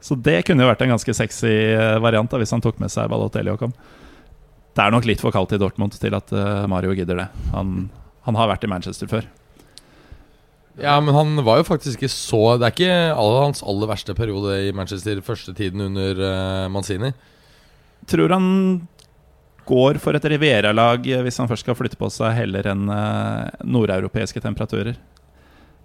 Så 0.00 0.14
det 0.14 0.44
kunne 0.46 0.62
jo 0.62 0.68
vært 0.70 0.82
en 0.82 0.92
ganske 0.94 1.14
sexy 1.14 1.50
eh, 1.74 1.98
variant 1.98 2.30
da, 2.30 2.38
hvis 2.38 2.52
han 2.54 2.62
tok 2.62 2.78
med 2.78 2.90
seg 2.90 3.08
Balotelli 3.10 3.50
og 3.50 3.58
kom. 3.58 3.72
Det 4.74 4.84
er 4.84 4.92
nok 4.94 5.08
litt 5.10 5.20
for 5.20 5.34
kaldt 5.34 5.52
i 5.56 5.58
Dortmund 5.58 5.96
til 5.98 6.14
at 6.14 6.30
uh, 6.30 6.66
Mario 6.70 6.92
gidder 6.94 7.16
det. 7.18 7.28
Han, 7.50 7.88
han 8.22 8.36
har 8.38 8.46
vært 8.52 8.62
i 8.62 8.70
Manchester 8.70 9.08
før. 9.10 9.26
Ja, 10.78 11.00
men 11.02 11.10
han 11.16 11.40
var 11.42 11.58
jo 11.58 11.64
faktisk 11.66 11.98
ikke 11.98 12.12
så 12.12 12.40
Det 12.60 12.68
er 12.68 12.74
ikke 12.76 12.98
aller, 13.18 13.40
hans 13.48 13.64
aller 13.66 13.90
verste 13.90 14.14
periode 14.14 14.68
i 14.68 14.70
Manchester 14.70 15.18
første 15.26 15.50
tiden 15.58 15.82
under 15.88 16.20
uh, 16.22 16.68
Manzini. 16.70 17.10
Tror 18.06 18.30
han 18.36 18.46
går 19.68 20.00
for 20.02 20.16
et 20.16 20.26
Riviera-lag 20.32 21.06
eh, 21.06 21.22
hvis 21.24 21.38
han 21.40 21.48
først 21.50 21.66
skal 21.66 21.76
flytte 21.78 21.98
på 22.00 22.10
seg, 22.12 22.34
heller 22.38 22.68
enn 22.72 22.88
eh, 22.92 23.64
nordeuropeiske 23.68 24.42
temperaturer. 24.44 24.98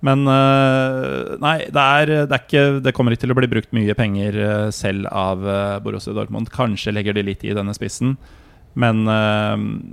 Men 0.03 0.27
eh, 0.27 1.33
nei, 1.43 1.57
det, 1.71 1.83
er, 1.83 2.13
det, 2.27 2.37
er 2.37 2.39
ikke, 2.41 2.63
det 2.83 2.95
kommer 2.95 3.15
ikke 3.15 3.25
til 3.25 3.35
å 3.35 3.39
bli 3.39 3.51
brukt 3.51 3.75
mye 3.75 3.95
penger 3.97 4.39
selv 4.75 5.07
av 5.11 5.43
Borussia 5.83 6.15
Dortmund. 6.15 6.51
Kanskje 6.53 6.95
legger 6.95 7.15
de 7.15 7.27
litt 7.29 7.45
i 7.47 7.55
denne 7.55 7.75
spissen, 7.75 8.17
men 8.79 9.03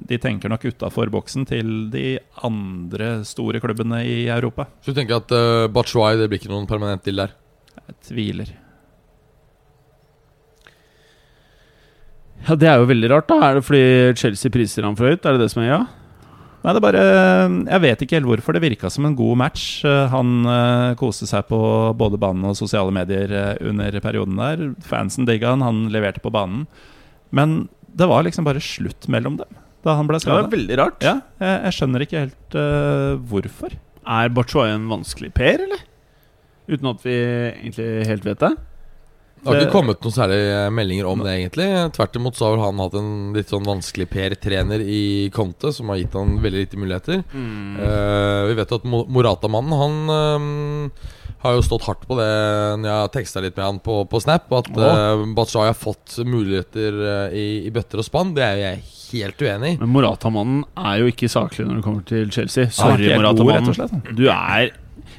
de 0.09 0.19
tenker 0.19 0.51
nok 0.51 0.65
utafor 0.73 1.13
boksen 1.13 1.45
til 1.47 1.91
de 1.93 2.17
andre 2.49 3.21
store 3.29 3.61
klubbene 3.63 4.01
i 4.09 4.25
Europa. 4.33 4.71
Så 4.81 4.95
du 4.95 4.99
tenker 4.99 5.21
at 5.21 5.37
uh, 5.37 5.69
Batshuayi, 5.69 6.17
det 6.17 6.31
blir 6.33 6.41
ikke 6.41 6.55
noen 6.55 6.67
permanent 6.71 7.05
deal 7.05 7.21
der? 7.27 7.37
Jeg 7.77 7.99
tviler. 8.09 8.57
Ja, 12.49 12.57
Det 12.57 12.69
er 12.69 12.81
jo 12.81 12.89
veldig 12.91 13.11
rart. 13.13 13.29
da 13.29 13.41
Er 13.51 13.55
det 13.59 13.65
fordi 13.67 14.17
Chelsea 14.17 14.51
priser 14.51 14.87
ham 14.87 14.97
for 14.97 15.11
høyt? 15.11 15.25
Er 15.25 15.37
det 15.37 15.47
det 15.47 15.51
som 15.53 15.63
er 15.63 15.69
ja? 15.69 15.81
Nei, 16.61 16.75
det 16.75 16.81
er 16.81 16.85
bare 16.85 17.05
Jeg 17.71 17.81
vet 17.87 18.03
ikke 18.05 18.19
helt 18.19 18.29
hvorfor. 18.29 18.57
Det 18.57 18.63
virka 18.65 18.91
som 18.93 19.07
en 19.09 19.17
god 19.17 19.37
match. 19.41 19.85
Eh, 19.85 20.09
Han 20.13 20.45
uh, 20.45 20.95
koste 21.01 21.29
seg 21.29 21.49
på 21.49 21.61
både 21.97 22.21
banen 22.21 22.45
og 22.45 22.57
sosiale 22.59 22.93
medier 22.93 23.33
eh, 23.33 23.57
under 23.65 24.01
perioden 24.01 24.37
der. 24.37 24.67
Fansen 24.85 25.29
digga 25.29 25.55
han, 25.55 25.65
han 25.65 25.89
leverte 25.93 26.21
på 26.21 26.33
banen. 26.33 26.67
Men 27.33 27.69
det 27.97 28.09
var 28.09 28.25
liksom 28.25 28.45
bare 28.45 28.63
slutt 28.63 29.09
mellom 29.09 29.41
dem 29.41 29.59
da 29.81 29.95
han 29.97 30.05
ble 30.05 30.19
Ja, 30.21 30.43
det 30.43 30.51
er 30.51 30.53
veldig 30.53 30.77
rart. 30.77 31.05
Ja, 31.05 31.15
jeg, 31.41 31.61
jeg 31.65 31.77
skjønner 31.79 32.03
ikke 32.05 32.25
helt 32.27 32.57
uh, 32.57 33.17
hvorfor. 33.31 33.77
Er 34.05 34.33
Batshuayi 34.37 34.75
en 34.75 34.91
vanskelig 34.91 35.31
per, 35.33 35.63
eller? 35.65 35.87
Uten 36.69 36.91
at 36.93 37.07
vi 37.07 37.15
egentlig 37.17 37.87
helt 38.11 38.27
vet 38.29 38.43
det? 38.45 38.51
Det 39.41 39.49
har 39.49 39.63
ikke 39.63 39.73
kommet 39.73 40.03
noen 40.05 40.15
særlige 40.15 40.65
meldinger 40.77 41.07
om 41.09 41.23
det, 41.25 41.37
egentlig. 41.39 41.69
Tvert 41.97 42.19
imot 42.21 42.37
så 42.37 42.47
har 42.47 42.57
vel 42.57 42.65
han 42.67 42.83
hatt 42.83 42.97
en 43.01 43.13
litt 43.37 43.53
sånn 43.53 43.65
vanskelig 43.65 44.07
Per-trener 44.13 44.85
i 44.85 45.03
Conte, 45.33 45.73
som 45.73 45.89
har 45.93 46.03
gitt 46.03 46.17
han 46.19 46.37
veldig 46.45 46.67
lite 46.67 46.81
muligheter. 46.81 47.23
Eh, 47.25 48.43
vi 48.51 48.59
vet 48.59 48.75
jo 48.75 48.81
at 48.83 48.91
Morata-mannen, 48.91 49.79
han 49.81 50.15
eh, 50.17 51.09
har 51.41 51.57
jo 51.57 51.65
stått 51.65 51.87
hardt 51.89 52.03
på 52.09 52.17
det 52.19 52.29
når 52.81 52.89
jeg 52.91 52.97
har 52.99 53.13
teksta 53.15 53.43
litt 53.45 53.57
med 53.57 53.65
han 53.65 53.79
på, 53.85 54.03
på 54.11 54.21
Snap. 54.21 54.51
At 54.53 54.69
uh, 54.77 55.23
Batshuayi 55.37 55.71
har 55.71 55.79
fått 55.79 56.19
muligheter 56.29 56.99
uh, 57.01 57.37
i, 57.37 57.47
i 57.65 57.73
bøtter 57.73 58.03
og 58.03 58.07
spann. 58.07 58.35
Det 58.37 58.45
er 58.45 58.61
jeg 58.61 58.83
helt 59.11 59.45
uenig 59.47 59.71
i. 59.73 59.79
Men 59.81 59.93
Morata-mannen 59.95 60.67
er 60.77 61.01
jo 61.01 61.09
ikke 61.09 61.31
saklig 61.33 61.65
når 61.65 61.81
det 61.81 61.87
kommer 61.87 62.05
til 62.11 62.29
Chelsea. 62.35 62.69
Sorry, 62.75 63.09
Morata-mannen. 63.15 64.05
Du 64.13 64.27
er, 64.29 64.75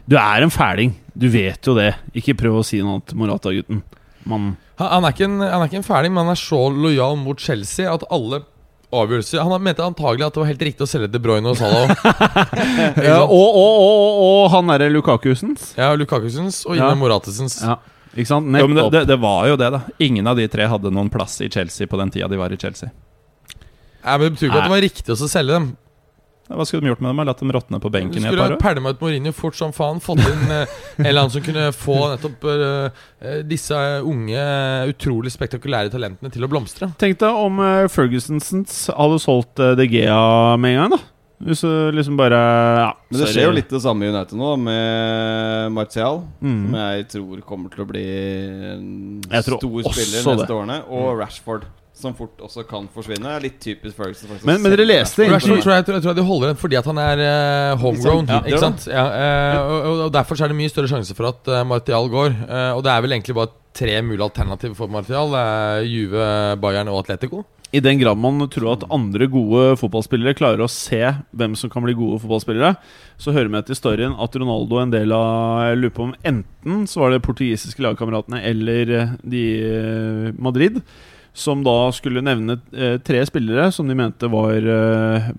du 0.06 0.20
er 0.22 0.46
en 0.46 0.54
fæling. 0.54 0.94
Du 1.18 1.26
vet 1.34 1.66
jo 1.66 1.74
det. 1.80 1.96
Ikke 2.22 2.38
prøv 2.38 2.62
å 2.62 2.64
si 2.66 2.84
noe 2.86 3.02
til 3.02 3.18
Morata-gutten. 3.24 3.82
Man 4.30 4.56
Han, 4.78 4.88
han, 4.88 5.06
er 5.06 5.14
ikke 5.16 5.28
en, 5.28 5.38
han 5.42 5.62
er 5.62 5.70
ikke 5.70 5.80
en 5.82 5.88
ferdig, 5.88 6.12
men 6.14 6.26
han 6.26 6.34
er 6.36 6.42
så 6.42 6.62
lojal 6.74 7.18
mot 7.20 7.40
Chelsea 7.42 7.90
at 7.92 8.06
alle 8.14 8.44
avgjørelser 8.92 9.40
Han 9.48 9.64
mente 9.64 9.84
antagelig 9.86 10.26
at 10.28 10.36
det 10.36 10.42
var 10.44 10.50
helt 10.52 10.66
riktig 10.68 10.86
å 10.86 10.90
selge 10.90 11.12
De 11.14 11.22
Bruyne 11.24 11.54
og 11.54 11.58
Salah. 11.60 11.94
Ja, 13.08 13.22
og, 13.24 13.32
og, 13.32 13.72
og, 13.86 14.20
og, 14.26 14.42
han 14.56 14.72
derre 14.74 14.90
Lukakusens. 14.92 15.72
Ja, 15.80 15.94
Lukakusens 15.98 16.64
og 16.68 16.76
Ine 16.76 16.92
Ja. 16.92 16.98
Moratesens. 17.00 17.62
Ja, 17.64 17.78
ikke 18.12 18.30
sant? 18.34 18.52
Jo, 18.52 18.68
men 18.68 18.78
det, 18.78 18.90
det, 18.98 19.06
det 19.14 19.20
var 19.22 19.48
jo 19.48 19.60
det, 19.60 19.72
da. 19.74 19.84
Ingen 20.04 20.28
av 20.28 20.40
de 20.40 20.48
tre 20.52 20.68
hadde 20.72 20.92
noen 20.94 21.12
plass 21.14 21.40
i 21.42 21.50
Chelsea 21.52 21.88
på 21.88 22.00
den 22.02 22.12
tida 22.14 22.30
de 22.32 22.40
var 22.42 22.54
i 22.54 22.60
Chelsea. 22.60 22.92
Nei, 24.02 24.18
men 24.18 24.26
Det 24.28 24.34
betyr 24.36 24.50
ikke 24.50 24.60
at 24.60 24.68
det 24.68 24.76
var 24.76 24.86
riktig 24.88 25.16
å 25.16 25.30
selge 25.30 25.56
dem. 25.56 25.72
Hva 26.58 26.66
skulle 26.68 26.84
de 26.86 26.92
gjort 26.92 27.02
med 27.04 27.12
dem? 27.14 27.22
Latt 27.28 27.40
dem 27.44 27.54
råtne 27.56 27.80
på 27.84 27.92
benken 27.94 28.24
i 28.24 28.28
et 28.28 28.36
par 28.36 28.44
ha 28.44 28.48
Skulle 28.52 28.64
pælma 28.64 28.94
ut 28.96 29.02
Mourinho 29.04 29.32
fort 29.36 29.58
som 29.58 29.74
faen. 29.76 30.02
Fått 30.04 30.24
inn 30.26 30.52
eh, 30.52 30.76
en 30.98 31.06
eller 31.06 31.24
annen 31.24 31.34
som 31.34 31.46
kunne 31.46 31.70
få 31.76 31.98
nettopp 32.14 32.46
eh, 32.52 33.06
eh, 33.22 33.40
disse 33.48 33.78
unge, 34.08 34.44
utrolig 34.92 35.34
spektakulære 35.34 35.94
talentene 35.94 36.34
til 36.34 36.46
å 36.46 36.52
blomstre. 36.52 36.92
Tenk 37.02 37.20
deg 37.22 37.42
om 37.46 37.62
uh, 37.62 37.88
Fergusonsens 37.92 38.84
hadde 38.96 39.22
solgt 39.24 39.62
uh, 39.64 39.74
De 39.80 39.88
Gea 39.90 40.58
med 40.62 40.76
en 40.76 40.84
gang, 40.84 40.96
da. 40.98 41.02
Hvis 41.42 41.64
du 41.66 41.92
liksom 41.98 42.18
bare 42.20 42.38
ja, 42.38 42.90
Men 43.10 43.22
det 43.24 43.30
skjer 43.32 43.48
jo 43.48 43.54
litt 43.56 43.72
det 43.74 43.80
samme 43.82 44.06
i 44.06 44.12
United 44.14 44.38
nå, 44.38 44.52
med 44.62 45.72
Martial. 45.74 46.22
Som 46.38 46.52
Mm. 46.52 46.76
jeg 46.76 47.08
tror 47.16 47.42
kommer 47.48 47.74
til 47.74 47.82
å 47.82 47.88
bli 47.90 48.04
en 48.76 48.86
stor 49.26 49.58
spiller 49.58 50.22
det. 50.22 50.36
neste 50.38 50.54
årene. 50.54 50.78
Og 50.90 51.18
Rashford, 51.18 51.66
som 51.94 52.14
fort 52.18 52.40
også 52.42 52.64
kan 52.68 52.88
forsvinne. 52.94 53.34
Litt 53.44 53.60
typisk 53.62 53.96
Ferguson. 53.98 54.30
faktisk, 54.30 54.46
Men- 54.46 54.62
men 54.64 54.72
dere 54.72 54.86
leste 54.88 55.28
Rashford. 55.30 55.62
Tror 55.62 55.74
jeg, 55.76 55.86
tror, 55.86 55.94
jeg 56.00 56.04
tror 56.04 56.12
jeg 56.14 56.16
de 56.16 56.24
holder 56.30 56.48
den 56.48 56.56
fordi 56.62 56.78
at 56.80 56.86
han 56.86 56.98
er 56.98 57.24
uh, 57.74 57.78
homegrown. 57.78 58.26
Ja, 58.28 58.42
ikke 58.42 58.60
sant? 58.60 58.88
Ja, 58.88 59.06
uh, 59.06 59.72
og, 59.72 60.06
og- 60.06 60.12
Derfor 60.14 60.36
så 60.36 60.46
er 60.46 60.48
det 60.54 60.58
mye 60.58 60.70
større 60.72 60.88
sjanse 60.90 61.14
for 61.16 61.28
at 61.30 61.48
uh, 61.52 61.64
Martial 61.68 62.08
går. 62.10 62.36
Og 62.76 62.84
det 62.84 62.92
er 62.92 63.02
vel 63.02 63.12
egentlig 63.12 63.36
bare 63.36 63.52
tre 63.74 64.02
mulige 64.02 64.24
alternativer 64.24 64.76
for 64.76 64.88
Martial. 64.88 65.30
Det 65.32 65.40
er 65.40 65.84
Juve, 65.88 66.30
Bayern 66.62 66.88
og 66.92 67.04
Atletico. 67.06 67.46
I 67.74 67.80
den 67.80 68.00
grad 68.02 68.18
man 68.20 68.50
tror 68.52 68.74
at 68.74 68.84
andre 68.92 69.28
gode 69.32 69.78
fotballspillere 69.80 70.34
klarer 70.36 70.60
å 70.60 70.68
se 70.68 71.00
hvem 71.32 71.54
som 71.56 71.70
kan 71.72 71.82
bli 71.86 71.94
gode 71.96 72.20
fotballspillere, 72.20 72.74
så 73.18 73.32
hører 73.32 73.48
vi 73.48 73.62
til 73.64 73.76
historien 73.78 74.12
at 74.20 74.36
Ronaldo 74.36 74.82
en 74.82 74.92
del 74.92 75.14
av 75.16 75.70
Jeg 75.70 75.78
lurer 75.80 75.94
på 75.96 76.04
om 76.04 76.12
enten 76.28 76.84
så 76.86 77.00
var 77.00 77.12
det 77.16 77.22
portugisiske 77.24 77.80
lagkameratene 77.80 78.42
eller 78.44 79.16
de 79.24 79.46
Madrid, 80.38 80.82
som 81.34 81.62
da 81.64 81.76
skulle 81.96 82.24
nevne 82.24 82.58
eh, 82.76 82.98
tre 83.00 83.22
spillere 83.28 83.70
som 83.72 83.88
de 83.88 83.96
mente 83.96 84.28
var 84.32 84.58
eh, 84.60 85.30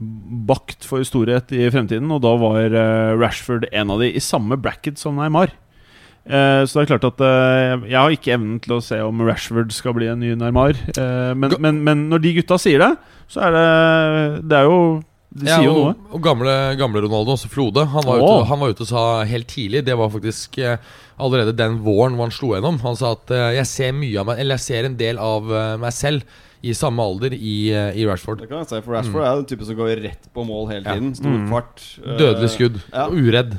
bakt 0.49 0.87
for 0.89 1.05
storhet 1.05 1.53
i 1.53 1.69
fremtiden, 1.73 2.09
og 2.15 2.23
da 2.25 2.33
var 2.41 2.73
eh, 2.73 3.13
Rashford 3.21 3.69
en 3.71 3.93
av 3.93 4.01
de, 4.01 4.09
i 4.09 4.23
samme 4.23 4.57
bracket 4.61 5.01
som 5.01 5.21
Neymar. 5.21 5.55
Så 6.23 6.77
det 6.77 6.83
er 6.85 6.87
klart 6.87 7.05
at 7.09 7.23
Jeg 7.91 7.97
har 7.99 8.13
ikke 8.15 8.31
evnen 8.37 8.61
til 8.63 8.77
å 8.77 8.85
se 8.85 8.95
om 9.03 9.25
Rashford 9.27 9.73
skal 9.75 9.97
bli 9.97 10.07
en 10.07 10.21
ny 10.23 10.37
Neymar. 10.39 10.79
Men, 11.35 11.57
men, 11.59 11.81
men 11.83 12.05
når 12.13 12.23
de 12.23 12.35
gutta 12.37 12.61
sier 12.63 12.79
det, 12.79 12.91
så 13.27 13.49
er 13.49 13.57
det 13.57 13.65
Det 14.47 14.61
er 14.61 14.69
jo 14.71 14.77
De 15.33 15.47
sier 15.49 15.63
ja, 15.65 15.71
og, 15.73 15.87
noe. 15.97 16.11
og 16.13 16.21
gamle, 16.27 16.55
gamle 16.77 17.01
Ronaldo, 17.07 17.33
også 17.39 17.49
Flode, 17.49 17.87
han 17.89 18.05
var, 18.05 18.21
oh. 18.21 18.43
ute, 18.43 18.49
han 18.51 18.61
var 18.61 18.73
ute 18.75 18.85
og 18.85 18.89
sa 18.91 19.03
helt 19.25 19.47
tidlig 19.49 19.81
Det 19.87 19.95
var 19.97 20.11
faktisk 20.13 20.59
eh, 20.61 20.77
allerede 21.17 21.55
den 21.57 21.79
våren 21.81 22.19
hvor 22.19 22.29
han 22.29 22.35
slo 22.37 22.51
gjennom. 22.53 22.77
Han 22.85 22.99
sa 23.01 23.15
at 23.17 23.33
eh, 23.33 23.47
jeg 23.57 23.71
ser 23.71 23.95
mye 23.97 24.19
av 24.21 24.29
meg 24.29 24.43
Eller 24.43 24.59
jeg 24.61 24.65
ser 24.67 24.89
en 24.91 24.99
del 25.01 25.17
av 25.23 25.49
eh, 25.49 25.77
meg 25.81 25.95
selv 25.97 26.27
i 26.63 26.75
samme 26.79 27.03
alder 27.03 27.33
i, 27.35 27.55
i 27.73 28.05
Rashford. 28.07 28.39
Det 28.45 28.47
kan 28.53 28.61
jeg 28.61 28.69
si, 28.71 28.79
for 28.85 28.95
Rashford 28.95 29.25
er 29.27 29.41
den 29.41 29.49
type 29.51 29.65
som 29.67 29.75
går 29.81 29.97
rett 30.05 30.29
på 30.37 30.45
mål 30.47 30.69
hele 30.71 30.85
Ja. 30.85 30.93
tiden. 30.95 31.09
Stor 31.19 31.33
Mm. 31.33 31.49
fart. 31.51 31.81
eh, 32.05 32.13
Dødelig 32.21 32.51
skudd. 32.53 32.77
ja. 32.93 33.07
Og 33.09 33.17
uredd. 33.19 33.57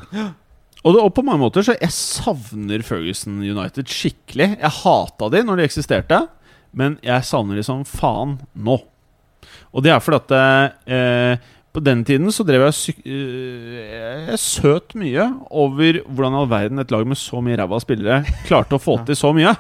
Og, 0.83 0.93
det, 0.95 1.01
og 1.03 1.09
på 1.17 1.23
mange 1.25 1.39
måter 1.41 1.63
så 1.67 1.75
Jeg 1.81 1.91
savner 1.95 2.81
Ferguson 2.85 3.41
United 3.43 3.89
skikkelig. 3.91 4.53
Jeg 4.61 4.71
hata 4.83 5.29
de 5.33 5.41
når 5.43 5.57
de 5.59 5.67
eksisterte. 5.67 6.21
men 6.73 6.95
jeg 7.03 7.21
savner 7.27 7.55
de 7.59 7.63
som 7.67 7.83
faen 7.85 8.37
nå. 8.55 8.79
Og 9.73 9.83
det 9.83 9.91
er 9.91 9.99
fordi 9.99 10.21
at 10.23 10.31
eh, 10.87 11.37
på 11.73 11.81
den 11.83 12.03
tiden 12.05 12.29
så 12.33 12.45
drev 12.45 12.67
jeg 12.67 12.75
syk 12.77 12.99
øh, 13.09 13.77
Jeg 14.29 14.39
søt 14.39 14.93
mye 14.99 15.25
over 15.49 16.01
hvordan 16.05 16.35
i 16.35 16.41
all 16.43 16.49
verden 16.51 16.83
et 16.83 16.91
lag 16.93 17.07
med 17.09 17.17
så 17.19 17.41
mye 17.43 17.57
ræva 17.59 17.79
spillere 17.81 18.21
klarte 18.47 18.77
å 18.77 18.81
få 18.81 18.99
til 19.07 19.17
så 19.17 19.31
mye. 19.35 19.55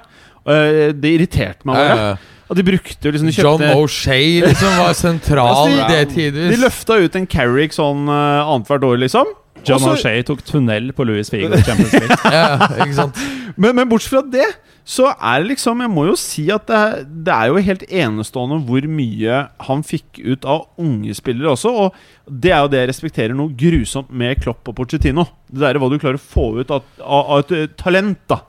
Eh, 0.45 0.91
det 0.93 1.15
irriterte 1.17 1.65
meg 1.65 1.79
bare. 1.79 1.97
Ja, 1.97 2.07
ja. 2.13 2.29
Og 2.51 2.57
de 2.59 2.65
brukte 2.67 3.11
liksom 3.13 3.29
de 3.31 3.33
John 3.33 3.61
O'Shay 3.63 4.41
O'Shea 4.43 4.49
liksom 4.51 4.73
var 4.77 4.97
sentral 4.99 5.47
Altså, 5.53 5.77
de- 5.79 5.87
det 5.95 6.09
tidvis. 6.13 6.51
De 6.53 6.59
løfta 6.61 6.97
ut 7.01 7.15
en 7.17 7.25
Carrick 7.31 7.73
sånn 7.73 8.03
uh, 8.11 8.43
annethvert 8.51 8.85
år, 8.85 8.99
liksom. 9.05 9.31
John 9.65 9.85
O'Shea 9.87 10.21
tok 10.27 10.43
tunnel 10.45 10.91
på 10.93 11.05
Louis 11.07 11.29
Figo 11.31 11.55
i 11.55 11.63
Champions 11.67 11.95
League. 11.95 12.17
ja, 12.29 12.67
ikke 12.83 12.97
sant? 12.99 13.21
Men, 13.55 13.73
men 13.79 13.87
bortsett 13.89 14.17
fra 14.17 14.23
det, 14.27 14.49
så 14.83 15.05
er 15.15 15.39
det 15.39 15.53
liksom 15.53 15.79
Jeg 15.79 15.91
må 15.93 16.03
jo 16.09 16.15
si 16.19 16.43
at 16.51 16.65
det, 16.67 16.79
det 17.23 17.31
er 17.31 17.47
jo 17.47 17.61
helt 17.63 17.83
enestående 17.87 18.57
hvor 18.67 18.83
mye 18.91 19.37
han 19.67 19.83
fikk 19.87 20.19
ut 20.19 20.43
av 20.43 20.65
unge 20.83 21.15
spillere 21.15 21.53
også. 21.53 21.71
Og 21.71 21.95
det 22.27 22.51
er 22.51 22.59
jo 22.65 22.71
det 22.73 22.81
jeg 22.81 22.89
respekterer 22.91 23.37
noe 23.37 23.55
grusomt 23.55 24.11
med 24.11 24.41
Klopp 24.43 24.67
og 24.67 24.75
Pochettino. 24.81 25.23
Det 25.47 25.63
der 25.63 25.77
er 25.77 25.79
hva 25.83 25.87
du 25.91 25.95
klarer 26.01 26.19
å 26.19 26.25
få 26.25 26.49
ut 26.59 26.73
av, 26.75 26.83
av, 26.99 27.21
av 27.37 27.45
et 27.45 27.55
eh, 27.55 27.69
talent, 27.79 28.19
da. 28.27 28.41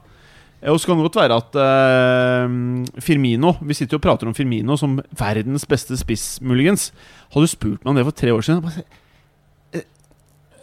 Eh, 0.59 0.73
Og 0.73 0.81
så 0.83 0.91
kan 0.91 0.99
det 0.99 1.07
godt 1.07 1.21
være 1.23 1.39
at 1.39 1.61
eh, 1.61 2.59
Firmino 3.05 3.55
Vi 3.63 3.77
sitter 3.79 3.95
jo 3.95 4.03
og 4.03 4.07
prater 4.09 4.31
om 4.31 4.35
Firmino 4.35 4.79
som 4.81 4.99
verdens 5.15 5.67
beste 5.71 5.99
spiss, 6.01 6.41
muligens. 6.43 6.91
Hadde 7.31 7.47
du 7.47 7.55
spurt 7.55 7.85
meg 7.85 7.93
om 7.95 7.99
det 8.01 8.09
for 8.11 8.23
tre 8.25 8.35
år 8.35 8.43
siden 8.43 8.83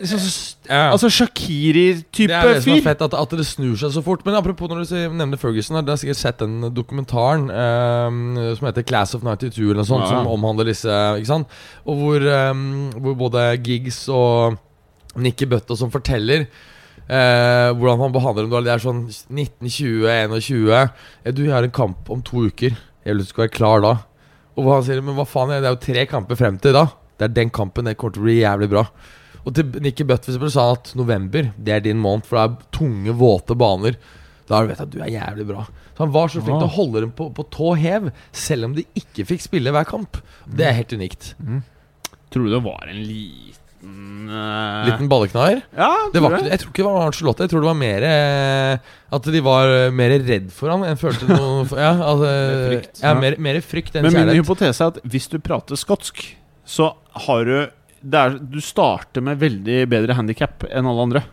liksom 0.01 0.19
så- 0.19 0.55
Ja. 0.69 0.91
Altså 0.91 1.07
det 1.07 1.13
Shakiri-type 1.17 2.31
er 2.31 2.53
det 2.53 2.63
som 2.63 2.73
er 2.73 2.81
fett, 2.81 3.01
at, 3.01 3.13
at 3.13 3.29
det 3.29 3.45
snur 3.45 3.75
seg 3.77 3.91
så 3.91 4.03
fort. 4.03 4.25
Men 4.25 4.35
apropos 4.35 4.69
når 4.69 4.87
du 4.87 5.15
nevner 5.17 5.37
Ferguson, 5.37 5.75
Du 5.77 5.81
dere 5.85 5.95
har 5.97 6.01
sikkert 6.01 6.19
sett 6.21 6.37
den 6.39 6.61
dokumentaren 6.73 7.49
um, 7.49 8.35
som 8.55 8.67
heter 8.67 8.85
Class 8.87 9.15
of 9.15 9.21
92, 9.23 9.71
eller 9.71 9.81
noe 9.81 9.89
sånt, 9.89 10.05
Ja. 10.07 10.09
som 10.21 10.27
omhandler 10.27 10.65
disse 10.65 10.87
Ikke 10.87 11.27
sant? 11.27 11.47
Og 11.85 11.97
hvor, 11.97 12.27
um, 12.51 12.91
hvor 12.99 13.15
både 13.17 13.45
Giggs 13.63 14.07
og 14.09 14.57
Nikki 15.17 15.45
Bøtta 15.45 15.75
som 15.75 15.91
forteller 15.91 16.47
eh, 17.11 17.69
hvordan 17.75 17.99
han 17.99 18.13
behandler 18.15 18.47
dem. 18.47 18.63
Det 18.63 18.71
er 18.73 18.83
sånn 18.83 19.01
19, 19.29 19.67
20, 19.67 20.07
21 20.39 20.71
eh, 20.71 21.31
Du, 21.35 21.43
jeg 21.43 21.53
har 21.55 21.67
en 21.67 21.75
kamp 21.75 22.09
om 22.13 22.21
to 22.23 22.45
uker. 22.47 22.77
Jeg 23.03 23.15
vil 23.15 23.21
at 23.23 23.27
du 23.27 23.33
skal 23.33 23.45
være 23.47 23.55
klar 23.57 23.83
da. 23.83 23.93
Og 24.59 24.67
han 24.71 24.83
sier 24.87 25.01
Men 25.03 25.17
hva 25.17 25.25
faen, 25.27 25.51
det 25.53 25.63
er 25.65 25.75
jo 25.75 25.81
tre 25.83 26.05
kamper 26.09 26.39
frem 26.39 26.59
til 26.61 26.75
da. 26.77 26.85
Det 27.17 27.27
er 27.29 27.35
den 27.35 27.51
kampen. 27.53 27.85
Det 27.89 27.97
kommer 27.97 28.15
til 28.15 28.23
å 28.23 28.29
bli 28.29 28.39
jævlig 28.41 28.69
bra. 28.71 28.85
Og 29.45 29.55
til 29.57 29.71
Nikki 29.81 30.05
Butt 30.05 30.25
for 30.25 30.31
eksempel, 30.33 30.51
sa 30.53 30.67
han 30.69 30.77
at 30.81 30.91
november 30.99 31.47
Det 31.57 31.73
er 31.73 31.85
din 31.85 31.97
måned, 32.01 32.27
for 32.29 32.37
det 32.37 32.43
er 32.45 32.73
tunge, 32.77 33.15
våte 33.17 33.55
baner. 33.57 33.95
Da 34.49 34.59
vet 34.67 34.77
du 34.81 34.83
at 34.83 34.91
du 34.93 34.99
er 35.01 35.13
jævlig 35.13 35.45
bra. 35.49 35.63
Så 35.95 36.03
han 36.05 36.11
var 36.13 36.29
så 36.33 36.41
flink 36.43 36.59
til 36.59 36.67
å 36.67 36.75
holde 36.75 37.01
dem 37.05 37.11
på, 37.15 37.29
på 37.35 37.45
tå 37.53 37.71
hev, 37.79 38.09
selv 38.35 38.67
om 38.69 38.75
de 38.77 38.83
ikke 38.97 39.25
fikk 39.29 39.43
spille 39.45 39.73
hver 39.73 39.87
kamp. 39.87 40.19
Det 40.49 40.67
er 40.67 40.77
helt 40.81 40.93
unikt. 40.97 41.33
Tror 42.31 42.47
du 42.47 42.53
det 42.53 42.61
var 42.63 42.87
en 42.91 43.01
liten 43.01 44.29
eh, 44.31 44.85
Liten 44.87 45.09
balleknaer. 45.11 45.61
Ja, 45.77 45.89
jeg. 46.13 46.21
jeg 46.47 46.61
tror 46.61 46.71
ikke 46.71 46.83
det 46.83 46.87
var 46.87 47.07
Arncelotti. 47.07 47.45
Jeg 47.47 47.53
tror 47.53 47.63
det 47.65 47.69
var 47.71 47.79
mer 47.81 48.05
eh, 48.07 48.91
At 49.17 49.31
de 49.35 49.41
var 49.45 49.73
mer 49.95 50.15
redd 50.27 50.51
for 50.55 50.71
han 50.73 50.85
enn 50.87 50.99
følte 51.01 51.27
noe 51.31 51.65
Ja, 51.85 51.91
altså, 51.97 52.29
Mer 52.29 52.63
frykt. 52.69 53.03
Ja, 53.03 53.13
mer, 53.19 53.37
mer 53.49 53.59
frykt 53.65 53.97
enn 53.97 54.07
Men 54.07 54.13
min 54.15 54.21
kjærlighet. 54.23 54.45
hypotese 54.45 54.85
er 54.87 54.93
at 54.95 55.01
hvis 55.15 55.27
du 55.33 55.39
prater 55.43 55.79
skotsk, 55.79 56.23
så 56.67 56.93
har 57.27 57.47
du 57.49 57.55
er, 58.01 58.39
Du 58.41 58.59
starter 58.63 59.23
med 59.25 59.39
veldig 59.41 59.83
bedre 59.91 60.17
handikap 60.17 60.65
enn 60.69 60.89
alle 60.89 61.07
andre. 61.07 61.23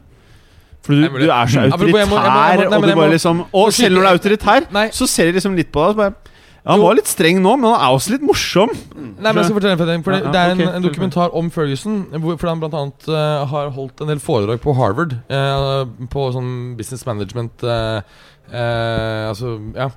For 0.86 0.94
du, 0.94 1.20
du 1.20 1.28
er 1.28 1.50
så 1.50 1.66
autoritær, 1.66 2.64
og 2.70 2.84
du 2.86 2.94
bare 2.94 3.12
liksom 3.12 3.40
Og 3.52 3.72
selv 3.74 3.98
når 3.98 4.04
du 4.04 4.06
er 4.06 4.14
autoritær, 4.14 4.90
så 4.94 5.08
ser 5.10 5.28
de 5.28 5.36
liksom 5.36 5.56
litt 5.58 5.72
på 5.74 5.82
deg 5.84 5.96
så 5.96 5.98
bare 5.98 6.36
ja, 6.68 6.74
Han 6.74 6.82
var 6.82 6.96
litt 6.98 7.10
streng 7.10 7.40
nå, 7.42 7.54
men 7.56 7.70
han 7.70 7.80
er 7.80 7.96
også 7.96 8.12
litt 8.12 8.24
morsom. 8.26 8.72
Nei, 8.98 9.30
men 9.30 9.38
jeg 9.40 9.48
skal 9.48 9.56
fortelle 9.56 9.76
en 9.76 9.90
ting, 9.90 10.02
for 10.04 10.14
det, 10.14 10.32
det 10.34 10.40
er 10.40 10.54
en, 10.54 10.62
en 10.78 10.84
dokumentar 10.84 11.34
om 11.38 11.48
Ferguson 11.54 12.00
hvor 12.18 12.36
for 12.40 12.50
han 12.50 12.60
blant 12.60 12.76
annet 12.76 13.08
eh, 13.08 13.44
har 13.52 13.70
holdt 13.76 14.02
en 14.04 14.12
del 14.12 14.20
foredrag 14.20 14.60
på 14.64 14.74
Harvard. 14.76 15.14
Uh, 15.32 15.86
på 16.12 16.26
sånn 16.34 16.52
business 16.78 17.06
management 17.08 17.64
uh, 17.64 18.00
Altså, 18.48 19.54
ja. 19.76 19.88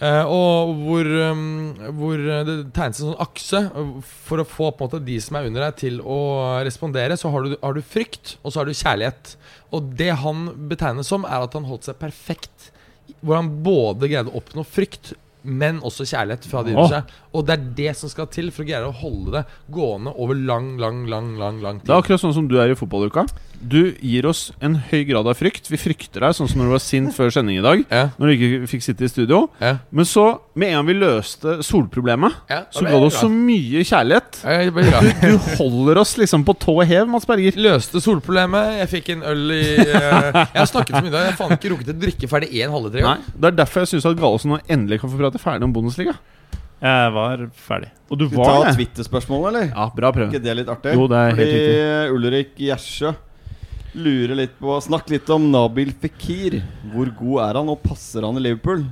Eh, 0.00 0.24
og 0.32 0.70
hvor, 0.80 1.04
um, 1.04 1.74
hvor 1.98 2.20
det 2.48 2.56
tegnes 2.72 3.02
en 3.02 3.10
sånn 3.10 3.20
akse 3.20 3.58
eh, 3.68 3.88
for 4.24 4.40
å 4.40 4.46
få 4.48 4.70
på 4.72 4.86
en 4.86 4.88
måte 4.88 5.02
de 5.04 5.18
som 5.20 5.36
er 5.36 5.48
under 5.50 5.66
deg, 5.66 5.76
til 5.82 6.00
å 6.00 6.20
respondere. 6.64 7.18
Så 7.20 7.32
har 7.32 7.44
du, 7.44 7.56
har 7.60 7.76
du 7.76 7.82
frykt, 7.84 8.38
og 8.40 8.52
så 8.52 8.62
har 8.62 8.70
du 8.70 8.76
kjærlighet. 8.76 9.34
Og 9.76 9.90
det 10.00 10.14
han 10.22 10.46
betegnes 10.70 11.10
som, 11.12 11.28
er 11.28 11.44
at 11.44 11.56
han 11.58 11.68
holdt 11.68 11.90
seg 11.90 12.00
perfekt. 12.00 12.70
Hvor 13.20 13.36
han 13.36 13.52
både 13.64 14.08
greide 14.08 14.32
å 14.32 14.40
oppnå 14.40 14.64
frykt, 14.64 15.12
men 15.42 15.80
også 15.84 16.04
kjærlighet 16.08 16.48
fra 16.48 16.64
de 16.64 16.74
rundt 16.76 16.92
seg. 16.92 17.12
Og 17.36 17.44
det 17.48 17.54
er 17.56 17.68
det 17.76 17.92
som 18.00 18.12
skal 18.12 18.28
til 18.32 18.50
for 18.52 18.64
å 18.64 18.68
greie 18.68 18.88
å 18.88 18.96
holde 19.02 19.38
det 19.38 19.44
gående 19.72 20.12
over 20.16 20.36
lang, 20.36 20.74
lang, 20.80 21.04
lang 21.08 21.32
lang, 21.40 21.60
lang 21.64 21.80
tid. 21.80 21.88
Det 21.88 21.96
er 21.96 22.02
akkurat 22.04 22.24
sånn 22.24 22.36
som 22.36 22.48
du 22.48 22.58
er 22.60 22.72
i 22.72 22.76
fotballuka. 22.78 23.26
Du 23.60 23.92
gir 24.00 24.24
oss 24.24 24.46
en 24.64 24.78
høy 24.88 25.02
grad 25.04 25.26
av 25.28 25.36
frykt. 25.36 25.66
Vi 25.68 25.76
frykter 25.76 26.24
deg, 26.24 26.32
sånn 26.36 26.48
som 26.48 26.62
når 26.62 26.70
du 26.70 26.72
var 26.72 26.82
sint 26.82 27.12
før 27.12 27.32
sending 27.34 27.58
i 27.60 27.64
dag. 27.64 27.82
Ja, 27.92 28.06
Når 28.16 28.30
du 28.30 28.32
ikke 28.34 28.68
fikk 28.70 28.84
sitte 28.86 29.04
i 29.04 29.10
studio. 29.12 29.42
ja, 29.60 29.74
Men 29.92 30.08
så, 30.08 30.24
med 30.56 30.70
en 30.70 30.78
gang 30.78 30.86
vi 30.88 30.96
løste 30.96 31.58
solproblemet, 31.66 32.38
ja. 32.48 32.62
så 32.72 32.86
ga 32.86 32.96
du 32.96 33.06
oss 33.10 33.20
så 33.20 33.28
mye 33.28 33.84
kjærlighet. 33.84 34.40
Ja, 34.44 34.56
jeg. 34.64 34.72
Du 35.20 35.36
holder 35.60 36.00
oss 36.00 36.16
liksom 36.16 36.46
på 36.48 36.56
tå 36.56 36.78
hev, 36.88 37.04
Mats 37.12 37.28
Berger. 37.28 37.60
Løste 37.60 38.00
solproblemet. 38.00 38.80
Jeg 38.80 38.92
fikk 38.96 39.12
en 39.16 39.28
øl 39.28 39.46
i 39.52 39.62
uh, 39.76 39.92
Jeg 39.92 40.56
har 40.56 40.72
snakket 40.72 40.96
så 40.96 41.04
mye 41.04 41.12
i 41.12 41.16
dag. 41.18 41.28
Jeg 41.28 41.34
har 41.34 41.40
faen 41.44 41.56
ikke 41.60 41.76
rukket 41.76 41.92
å 41.92 42.00
drikke 42.08 42.32
ferdig 42.32 42.52
én 42.56 42.72
halvliter 42.72 43.04
Nei, 43.04 43.16
engang. 43.18 43.30
Det 43.36 43.52
er 43.52 43.58
derfor 43.60 43.84
jeg 43.84 43.94
syns 43.94 44.08
at 44.08 44.20
Gallosen 44.20 44.56
nå 44.56 44.62
endelig 44.72 45.02
kan 45.04 45.12
få 45.12 45.20
prate 45.20 45.42
ferdig 45.42 45.68
om 45.68 45.76
Bundesliga. 45.76 46.16
Jeg 46.80 47.12
var 47.12 47.42
ferdig. 47.68 47.90
Og 48.08 48.16
du 48.16 48.24
Skal 48.24 48.38
vi 48.38 48.40
var 48.40 48.62
ta. 48.64 48.76
Twitter-spørsmålet, 48.78 49.48
eller? 49.50 49.66
Ja, 49.74 49.90
bra 49.94 50.16
prøve. 50.16 50.32
ikke 50.32 50.46
det 50.48 50.54
litt 50.62 50.70
artig? 50.72 50.94
Jo, 50.96 51.10
det 51.12 51.18
er 51.18 51.34
helt 51.36 51.58
Fordi 51.58 52.14
Ulrik 52.16 52.54
Gjersjø 52.56 53.12
lurer 53.92 54.36
litt 54.38 54.58
på 54.60 54.76
Snakk 54.84 55.10
litt 55.10 55.28
om 55.32 55.48
Nabil 55.52 55.92
Fikir. 56.02 56.60
Hvor 56.92 57.10
god 57.18 57.42
er 57.46 57.58
han, 57.60 57.70
og 57.72 57.82
passer 57.82 58.26
han 58.26 58.38
i 58.38 58.44
Liverpool? 58.44 58.84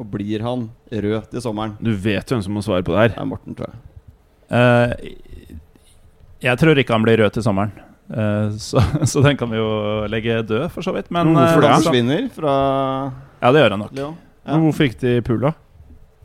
Og 0.00 0.08
blir 0.12 0.44
han 0.44 0.66
rød 0.90 1.30
til 1.32 1.44
sommeren? 1.44 1.76
Du 1.80 1.92
vet 1.92 2.24
jo 2.26 2.36
hvem 2.36 2.44
som 2.44 2.56
må 2.56 2.64
svare 2.64 2.84
på 2.86 2.94
det 2.94 3.04
her. 3.04 3.14
Det 3.14 3.22
er 3.22 3.30
Morten, 3.30 3.56
tror 3.58 3.72
jeg. 3.72 3.80
Uh, 4.52 4.90
jeg 6.42 6.60
tror 6.60 6.80
ikke 6.80 6.96
han 6.96 7.06
blir 7.06 7.22
rød 7.22 7.36
til 7.36 7.46
sommeren. 7.46 7.74
Uh, 8.12 8.52
så, 8.60 8.82
så 9.10 9.22
den 9.24 9.38
kan 9.40 9.52
vi 9.52 9.60
jo 9.60 9.70
legge 10.12 10.42
død, 10.48 10.68
for 10.74 10.84
så 10.84 10.94
vidt. 10.96 11.10
Men 11.10 11.32
Men 11.32 11.40
hvorfor 11.40 11.60
uh, 11.60 11.64
det? 11.64 11.72
Han 11.72 11.86
forsvinner 11.88 12.28
fra 12.36 12.54
Ja, 13.42 13.52
det 13.52 13.64
gjør 13.64 13.76
han 13.76 13.84
nok. 13.86 13.96
Lyon. 13.96 14.16
Ja. 14.42 14.54
Men 14.54 14.66
hvorfor 14.66 14.88
gikk 14.88 14.98
de 15.00 15.16
i 15.18 15.24
pool, 15.24 15.44
da? 15.44 15.54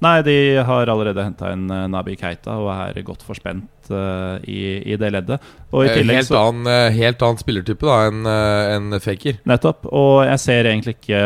Nei, 0.04 0.22
de 0.22 0.36
har 0.62 0.90
allerede 0.92 1.24
henta 1.26 1.50
inn 1.56 1.66
eh, 1.74 1.88
Nabi 1.90 2.14
Keita 2.20 2.58
og 2.62 2.70
er 2.70 3.00
godt 3.06 3.24
forspent 3.26 3.90
uh, 3.90 4.38
i, 4.46 4.78
i 4.86 4.98
det 5.00 5.10
leddet. 5.16 5.48
Og 5.72 5.86
i 5.86 5.90
Eh, 5.90 5.96
tillegg 5.98 6.20
Helt 6.20 6.30
så 6.30 6.42
annen, 6.44 6.94
helt 6.94 7.24
annen 7.26 7.42
spillertype 7.42 7.88
da 7.88 7.98
enn 8.12 8.30
en 8.30 9.00
Faker. 9.02 9.40
Nettopp. 9.50 9.88
Og 9.90 10.22
jeg 10.28 10.44
ser 10.44 10.70
egentlig 10.70 10.98
ikke 11.00 11.24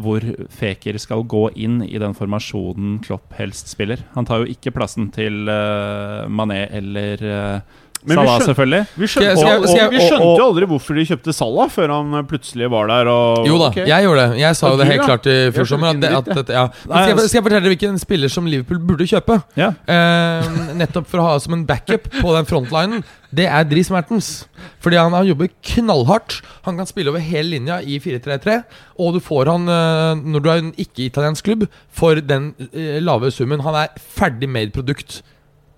hvor 0.00 0.24
Faker 0.56 1.00
skal 1.02 1.26
gå 1.28 1.44
inn 1.60 1.80
i 1.84 2.00
den 2.00 2.16
formasjonen 2.16 2.98
Klopp 3.04 3.36
helst 3.36 3.68
spiller. 3.72 4.06
Han 4.16 4.28
tar 4.28 4.44
jo 4.44 4.50
ikke 4.50 4.72
plassen 4.76 5.10
til 5.14 5.44
uh, 5.50 6.24
Mané 6.32 6.64
eller 6.80 7.26
uh, 7.28 7.78
Men 8.02 8.16
vi 8.16 8.16
Salah, 8.16 8.28
skjønner- 8.40 8.46
selvfølgelig. 8.48 8.86
Vi 8.96 9.06
skjønte, 9.06 9.32
skal 9.36 9.48
jeg- 9.50 9.68
skal 9.68 9.76
jeg- 9.76 9.86
og, 9.86 9.92
vi 9.92 9.98
skjønte 10.00 10.24
og- 10.24 10.38
jo 10.40 10.44
aldri 10.48 10.66
hvorfor 10.70 10.94
de 10.96 11.02
kjøpte 11.04 11.32
Salah 11.36 11.66
før 11.68 11.88
han 11.92 12.26
plutselig 12.26 12.70
var 12.70 12.86
der. 12.88 13.08
Og, 13.12 13.46
Jo 13.46 13.58
da, 13.58 13.64
okay. 13.68 13.86
jeg 13.86 14.04
gjorde 14.06 14.22
det. 14.30 14.38
Jeg 14.40 14.56
sa 14.56 14.70
jo 14.70 14.76
det 14.78 14.86
helt 14.86 15.02
klart 15.04 15.26
i 15.26 15.36
fjor 15.52 15.66
sommer. 15.68 15.88
At 15.90 15.96
skjønner 16.00 16.38
at, 16.40 16.48
ja. 16.48 16.64
Skal, 16.80 17.08
jeg, 17.08 17.28
skal 17.28 17.38
jeg 17.38 17.44
fortelle 17.44 17.60
dere 17.66 17.74
hvilken 17.76 17.98
spiller 18.00 18.28
som 18.32 18.46
Liverpool 18.46 18.78
burde 18.78 19.04
kjøpe? 19.04 19.42
Ja. 19.56 19.68
Eh, 19.86 20.48
nettopp 20.80 21.06
for 21.06 21.18
å 21.20 21.22
ha 21.28 21.38
som 21.38 21.52
en 21.52 21.66
backup 21.66 22.08
på 22.22 22.32
den 22.36 22.46
frontlinen. 22.48 23.04
Det 23.32 23.46
er 23.46 23.64
Dris 23.64 23.90
Mertens. 23.90 24.46
Fordi 24.80 24.96
han, 24.96 25.12
han 25.12 25.26
jobber 25.28 25.48
knallhardt. 25.62 26.40
Han 26.64 26.76
kan 26.80 26.86
spille 26.86 27.08
over 27.12 27.20
hele 27.20 27.50
linja 27.58 27.80
i 27.84 27.98
4-3-3. 28.00 28.64
Og 28.98 29.12
du 29.14 29.20
får 29.20 29.46
han, 29.52 29.68
eh, 29.68 30.14
når 30.24 30.42
du 30.42 30.48
er 30.48 30.56
en 30.64 30.72
ikke-italiensk 30.72 31.44
klubb, 31.44 31.68
for 31.92 32.14
den 32.16 32.54
eh, 32.72 32.98
lave 33.00 33.30
summen. 33.30 33.60
Han 33.60 33.74
er 33.74 33.88
ferdig 33.98 34.48
made 34.48 34.72
produkt. 34.72 35.20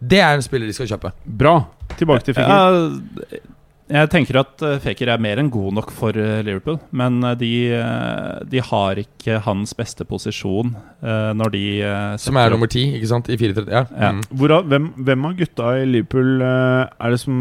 Det 0.02 0.18
er 0.18 0.34
en 0.34 0.42
spiller 0.44 0.66
de 0.66 0.74
skal 0.76 0.90
kjøpe. 0.90 1.12
Bra. 1.24 1.56
Tilbake 1.98 2.26
til 2.26 2.34
Fikir. 2.34 2.50
Ja, 2.50 3.50
jeg 3.92 4.08
tenker 4.08 4.38
at 4.40 4.62
Faker 4.80 5.10
er 5.12 5.20
mer 5.20 5.40
enn 5.42 5.50
god 5.52 5.74
nok 5.76 5.90
for 5.92 6.16
eh, 6.16 6.40
Liverpool. 6.46 6.78
Men 6.96 7.18
eh, 7.28 7.34
de, 7.36 7.50
eh, 7.76 8.38
de 8.48 8.62
har 8.64 9.00
ikke 9.02 9.40
hans 9.44 9.74
beste 9.76 10.06
posisjon 10.08 10.70
eh, 11.02 11.32
når 11.36 11.52
de 11.52 11.64
eh, 11.84 12.14
Som 12.22 12.38
er 12.40 12.54
nummer 12.54 12.70
ti, 12.72 12.86
ikke 12.96 13.10
sant? 13.10 13.28
I 13.28 13.36
4-3. 13.40 13.66
Ja. 13.68 13.82
Ja. 13.92 14.12
Mm. 14.16 14.22
Hvorav, 14.40 14.64
hvem, 14.70 14.88
hvem 14.96 15.28
av 15.28 15.36
gutta 15.42 15.74
i 15.82 15.84
Liverpool 15.90 16.40
eh, 16.46 16.86
er 16.88 17.14
det 17.16 17.20
som 17.20 17.36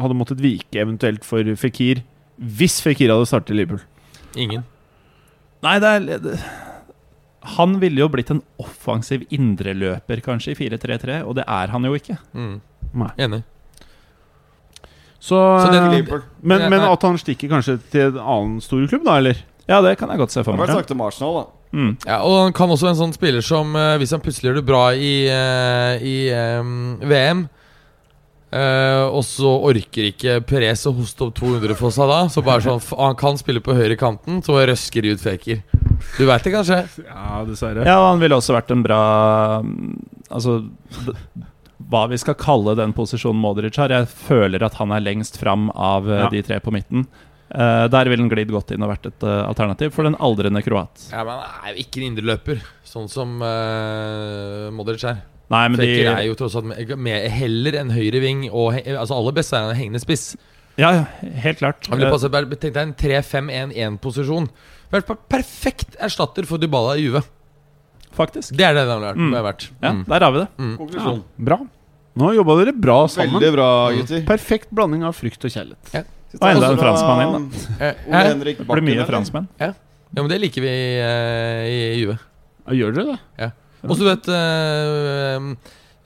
hadde 0.00 0.16
måttet 0.16 0.40
vike 0.40 0.80
eventuelt 0.80 1.26
for 1.26 1.44
Fikir 1.60 2.02
hvis 2.40 2.78
Fikir 2.80 3.12
hadde 3.12 3.28
startet 3.28 3.52
i 3.52 3.60
Liverpool? 3.60 3.84
Ingen. 4.40 4.64
Nei, 5.66 5.76
det 5.82 5.90
er 5.98 6.06
det, 6.24 6.38
Han 7.56 7.78
ville 7.80 8.02
jo 8.02 8.08
blitt 8.12 8.30
en 8.34 8.42
offensiv 8.60 9.22
indreløper, 9.32 10.20
kanskje, 10.20 10.52
i 10.52 10.58
4-3-3, 10.68 11.22
og 11.24 11.38
det 11.38 11.44
er 11.48 11.72
han 11.72 11.84
jo 11.88 11.94
ikke. 11.96 12.18
Mm. 12.36 12.58
Nei. 13.00 13.10
Enig. 13.24 13.42
Så, 15.20 15.36
Så 15.60 15.72
eh, 15.74 16.10
men, 16.40 16.66
men 16.72 16.80
at 16.80 17.02
han 17.04 17.18
stikker 17.20 17.50
kanskje 17.52 17.78
til 17.92 18.06
en 18.14 18.20
annen 18.20 18.60
stor 18.64 18.86
klubb, 18.88 19.04
da, 19.04 19.18
eller? 19.20 19.40
Ja, 19.68 19.80
det 19.84 19.98
kan 20.00 20.08
jeg 20.10 20.18
godt 20.22 20.32
se 20.32 20.42
for 20.42 20.52
Det 20.52 20.58
har 20.58 20.66
meg. 20.66 20.74
vært 20.74 20.84
sagt 20.86 20.94
om 20.96 21.02
Arsenal, 21.04 21.34
da. 21.40 21.46
Mm. 21.70 21.90
Ja, 22.08 22.16
og 22.26 22.36
han 22.46 22.54
kan 22.56 22.72
også 22.74 22.88
være 22.88 22.94
en 22.96 23.00
sånn 23.04 23.12
spiller 23.14 23.44
som 23.46 23.76
eh, 23.78 23.92
Hvis 24.02 24.10
han 24.10 24.22
plutselig 24.24 24.48
gjør 24.48 24.56
det 24.58 24.64
bra 24.66 24.80
i, 24.98 25.10
eh, 25.30 26.00
i 26.02 26.14
um, 26.58 26.96
VM 27.06 27.44
uh, 28.50 29.04
Og 29.14 29.20
så 29.28 29.52
orker 29.68 30.08
ikke 30.08 30.40
Perez 30.50 30.82
å 30.90 30.94
hoste 30.96 31.28
opp 31.28 31.36
200 31.38 31.76
for 31.78 31.94
seg 31.94 32.10
da 32.10 32.16
Så 32.34 32.42
bare 32.42 32.64
sånn, 32.66 32.82
f- 32.82 32.96
han 32.98 33.14
kan 33.20 33.38
spille 33.38 33.62
på 33.62 33.76
høyre 33.78 33.94
kanten 34.00 34.42
Så 34.42 34.58
røsker 34.58 35.06
de 35.06 35.14
ut 35.14 35.22
feker 35.22 35.62
Du 36.18 36.26
vet 36.28 36.44
det 36.44 36.52
kanskje? 36.54 36.82
Ja, 37.06 37.40
dessverre. 37.48 37.86
Ja, 37.86 37.96
han 38.08 38.20
ville 38.22 38.36
også 38.38 38.56
vært 38.56 38.72
en 38.74 38.84
bra 38.84 39.00
mm, 39.64 39.96
Altså 40.30 40.60
Hva 41.90 42.04
vi 42.10 42.18
skal 42.20 42.38
kalle 42.38 42.76
den 42.78 42.94
posisjonen 42.96 43.40
Modric 43.40 43.78
har. 43.80 43.92
Jeg 43.92 44.08
føler 44.10 44.62
at 44.66 44.76
han 44.78 44.92
er 44.94 45.02
lengst 45.02 45.40
fram 45.40 45.70
av 45.74 46.10
eh, 46.10 46.22
Ja. 46.24 46.30
de 46.32 46.42
tre 46.46 46.60
på 46.62 46.74
midten. 46.74 47.08
Uh, 47.50 47.88
der 47.90 48.06
ville 48.06 48.22
han 48.22 48.30
glidd 48.30 48.52
godt 48.54 48.70
inn 48.70 48.84
og 48.86 48.92
vært 48.92 49.08
et 49.08 49.24
uh, 49.26 49.40
alternativ 49.48 49.90
for 49.96 50.06
den 50.06 50.14
aldrende 50.22 50.60
kroat. 50.62 51.08
Ja, 51.10 51.24
men 51.26 51.40
han 51.40 51.64
er 51.66 51.72
jo 51.74 51.82
ikke 51.82 51.98
en 51.98 52.12
indreløper 52.12 52.60
Sånn 52.86 53.08
som 53.10 53.40
uh, 53.42 54.68
Modric 54.70 55.02
er 55.10 55.24
Nei, 55.50 55.64
men 55.66 55.80
de 55.82 55.88
er 56.06 56.20
jo 56.28 56.36
tross 56.38 56.54
alt 56.60 56.68
med, 56.70 56.92
med, 56.94 57.26
heller 57.34 57.80
en 57.80 57.90
høyre 57.90 58.20
ving 58.22 58.44
Og 58.52 58.76
altså 58.78 59.18
aller 59.18 59.34
best 59.34 59.50
er 59.50 59.64
han 59.64 59.72
en 59.72 59.80
hengende 59.80 60.02
spiss 60.02 60.36
Ja, 60.78 60.92
ja, 60.94 61.02
helt 61.42 61.58
klart. 61.58 61.90
Han 61.90 61.98
ville 61.98 62.12
passet, 62.14 62.38
Tenk 62.62 62.76
deg 62.76 62.84
en 62.84 62.94
3-5-1-1-posisjon 63.02 64.46
Vært 64.90 65.10
perfekt 65.30 65.96
erstatter 66.02 66.46
for 66.48 66.58
Dybala 66.58 66.96
i 66.98 67.04
Juve 67.06 67.22
faktisk. 68.16 68.56
Det 68.56 68.64
er 68.66 68.74
det 68.74 68.86
den 68.88 69.02
har 69.02 69.14
vært, 69.14 69.20
Mm. 69.20 69.34
vært. 69.44 69.68
Ja, 69.82 69.92
Mm. 69.92 70.04
der 70.06 70.20
har 70.20 70.32
vi 70.32 70.38
det. 70.40 70.48
Mm. 70.58 70.94
Ja, 70.94 71.18
Bra. 71.38 71.58
Nå 72.16 72.34
jobba 72.34 72.56
dere 72.58 72.72
bra 72.74 73.06
sammen. 73.06 73.40
Veldig 73.40 73.52
bra, 73.54 73.90
gutter. 73.94 74.24
Perfekt 74.26 74.70
blanding 74.74 75.04
av 75.04 75.14
frykt 75.14 75.44
og 75.44 75.50
kjærlighet. 75.50 76.06
Og 76.34 76.46
enda 76.46 76.70
en 76.70 76.76
Fra 76.78 76.92
franskmann 76.94 77.22
inn, 77.22 77.50
da. 77.78 77.94
Ole 78.08 78.26
eh, 78.26 78.34
Det 78.34 78.66
blir 78.66 78.82
mye 78.82 79.06
franskmenn. 79.06 79.48
Ja, 79.58 79.72
men 80.22 80.28
det 80.28 80.40
liker 80.40 80.60
vi 80.62 80.72
uh, 81.00 81.64
i 81.70 82.00
Juve. 82.02 82.18
Ja, 82.66 82.72
gjør 82.74 82.94
dere 82.94 83.18
det? 83.38 83.52
Og 83.84 83.96
så 83.96 84.04
vet 84.04 84.26
uh, 84.28 85.54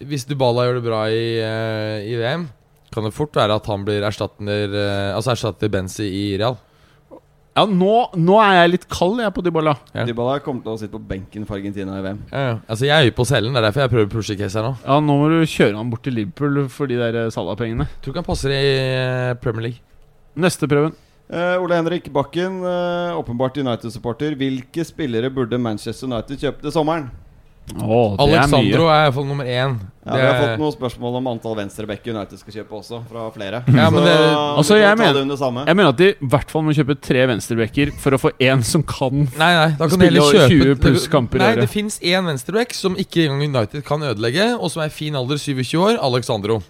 Hvis 0.04 0.26
Dybala 0.28 0.66
gjør 0.68 0.74
det 0.78 0.84
bra 0.84 1.00
i, 1.08 1.40
uh, 1.40 2.04
i 2.04 2.14
VM, 2.20 2.48
kan 2.92 3.04
det 3.04 3.14
fort 3.16 3.32
være 3.32 3.56
at 3.56 3.66
han 3.66 3.84
blir 3.84 4.04
erstatter 4.06 4.76
uh, 4.76 5.16
Altså 5.16 5.32
erstatter 5.32 5.72
Benzi 5.72 6.04
i 6.04 6.36
Real. 6.38 6.56
Ja, 7.54 7.62
nå, 7.70 7.90
nå 8.18 8.38
er 8.42 8.56
jeg 8.56 8.70
litt 8.72 8.84
kald 8.90 9.20
jeg 9.22 9.30
på 9.36 9.42
Dybala. 9.46 9.76
Ja. 9.94 10.02
Dybala 10.08 10.40
kommer 10.42 10.64
til 10.64 10.72
å 10.72 10.78
sitte 10.80 10.96
på 10.96 11.06
benken 11.12 11.44
for 11.46 11.60
Argentina 11.60 12.00
i 12.00 12.02
VM. 12.02 12.18
Ja, 12.32 12.40
ja. 12.48 12.56
Altså 12.66 12.88
Jeg 12.88 12.94
er 12.96 13.06
høy 13.06 13.14
på 13.14 13.26
cellen, 13.28 13.54
det 13.54 13.60
er 13.60 13.68
derfor 13.68 13.84
jeg 13.84 13.92
prøver 13.92 14.08
å 14.08 14.12
pushe 14.16 14.36
case 14.40 14.58
her 14.58 14.66
nå. 14.66 14.72
Ja, 14.82 14.96
Nå 14.98 15.18
må 15.20 15.28
du 15.30 15.38
kjøre 15.46 15.78
han 15.78 15.92
bort 15.92 16.02
til 16.02 16.18
Liverpool 16.18 16.64
for 16.74 16.90
de 16.90 16.98
der 16.98 17.30
Salah-pengene. 17.34 17.86
Tror 18.02 18.10
ikke 18.10 18.24
han 18.24 18.26
passer 18.26 18.54
i 18.56 18.62
eh, 18.74 19.36
Premier 19.38 19.68
League. 19.68 19.84
Neste 20.34 20.66
prøven. 20.66 20.96
Uh, 21.30 21.62
Ole 21.62 21.78
Henrik 21.78 22.10
Bakken, 22.12 22.58
uh, 22.66 23.14
åpenbart 23.20 23.62
United-supporter. 23.62 24.34
Hvilke 24.36 24.82
spillere 24.84 25.30
burde 25.32 25.60
Manchester 25.62 26.10
United 26.10 26.42
kjøpe 26.42 26.66
til 26.66 26.74
sommeren? 26.74 27.06
Er 27.74 28.20
Alexandro 28.20 28.84
mye. 28.84 28.92
er 28.92 29.04
iallfall 29.06 29.24
nummer 29.26 29.44
én. 29.48 29.78
Ja, 30.04 30.12
Det 30.12 30.20
Vi 30.20 30.26
har 30.26 30.34
er- 30.34 30.42
fått 30.44 30.60
noen 30.60 30.72
spørsmål 30.76 31.14
om 31.16 31.26
antall 31.28 31.54
venstrebacker 31.56 32.12
United 32.14 32.38
skal 32.38 32.52
kjøpe 32.52 32.76
også, 32.76 32.98
fra 33.08 33.30
flere. 33.32 33.62
Ja, 33.66 33.88
men 33.88 34.02
det- 34.04 34.12
så, 34.12 34.56
Altså, 34.58 34.74
jeg 34.76 34.98
mener- 34.98 35.12
det. 35.24 35.66
Jeg 35.66 35.76
mener 35.76 35.88
at 35.88 35.96
de 35.96 36.08
i 36.10 36.26
hvert 36.28 36.50
fall 36.50 36.62
må 36.62 36.74
kjøpe 36.76 37.00
tre 37.00 37.26
venstrebacker 37.26 37.92
for 37.98 38.10
å 38.12 38.20
få 38.20 38.30
én 38.38 38.62
som 38.62 38.82
kan 38.82 39.12
Nei, 39.12 39.28
nei, 39.38 39.68
da 39.70 39.88
kan 39.88 39.90
Spille 39.98 40.12
heller 40.12 40.20
kjøpe 40.20 40.48
20 40.50 40.74
pluss 40.76 41.08
kamper 41.08 41.36
i 41.36 41.38
Nei, 41.38 41.52
året. 41.56 41.60
det 41.62 41.70
fins 41.70 41.98
én 42.00 42.24
venstreback 42.26 42.74
som 42.74 42.94
ikke 42.96 43.24
engang 43.30 43.42
United 43.56 43.84
kan 43.84 44.00
ødelegge, 44.00 44.60
og 44.60 44.70
som 44.70 44.82
er 44.82 44.86
i 44.86 44.90
fin 44.90 45.14
alder, 45.16 45.36
27 45.38 45.78
år, 45.80 45.98
Alexandro. 46.02 46.62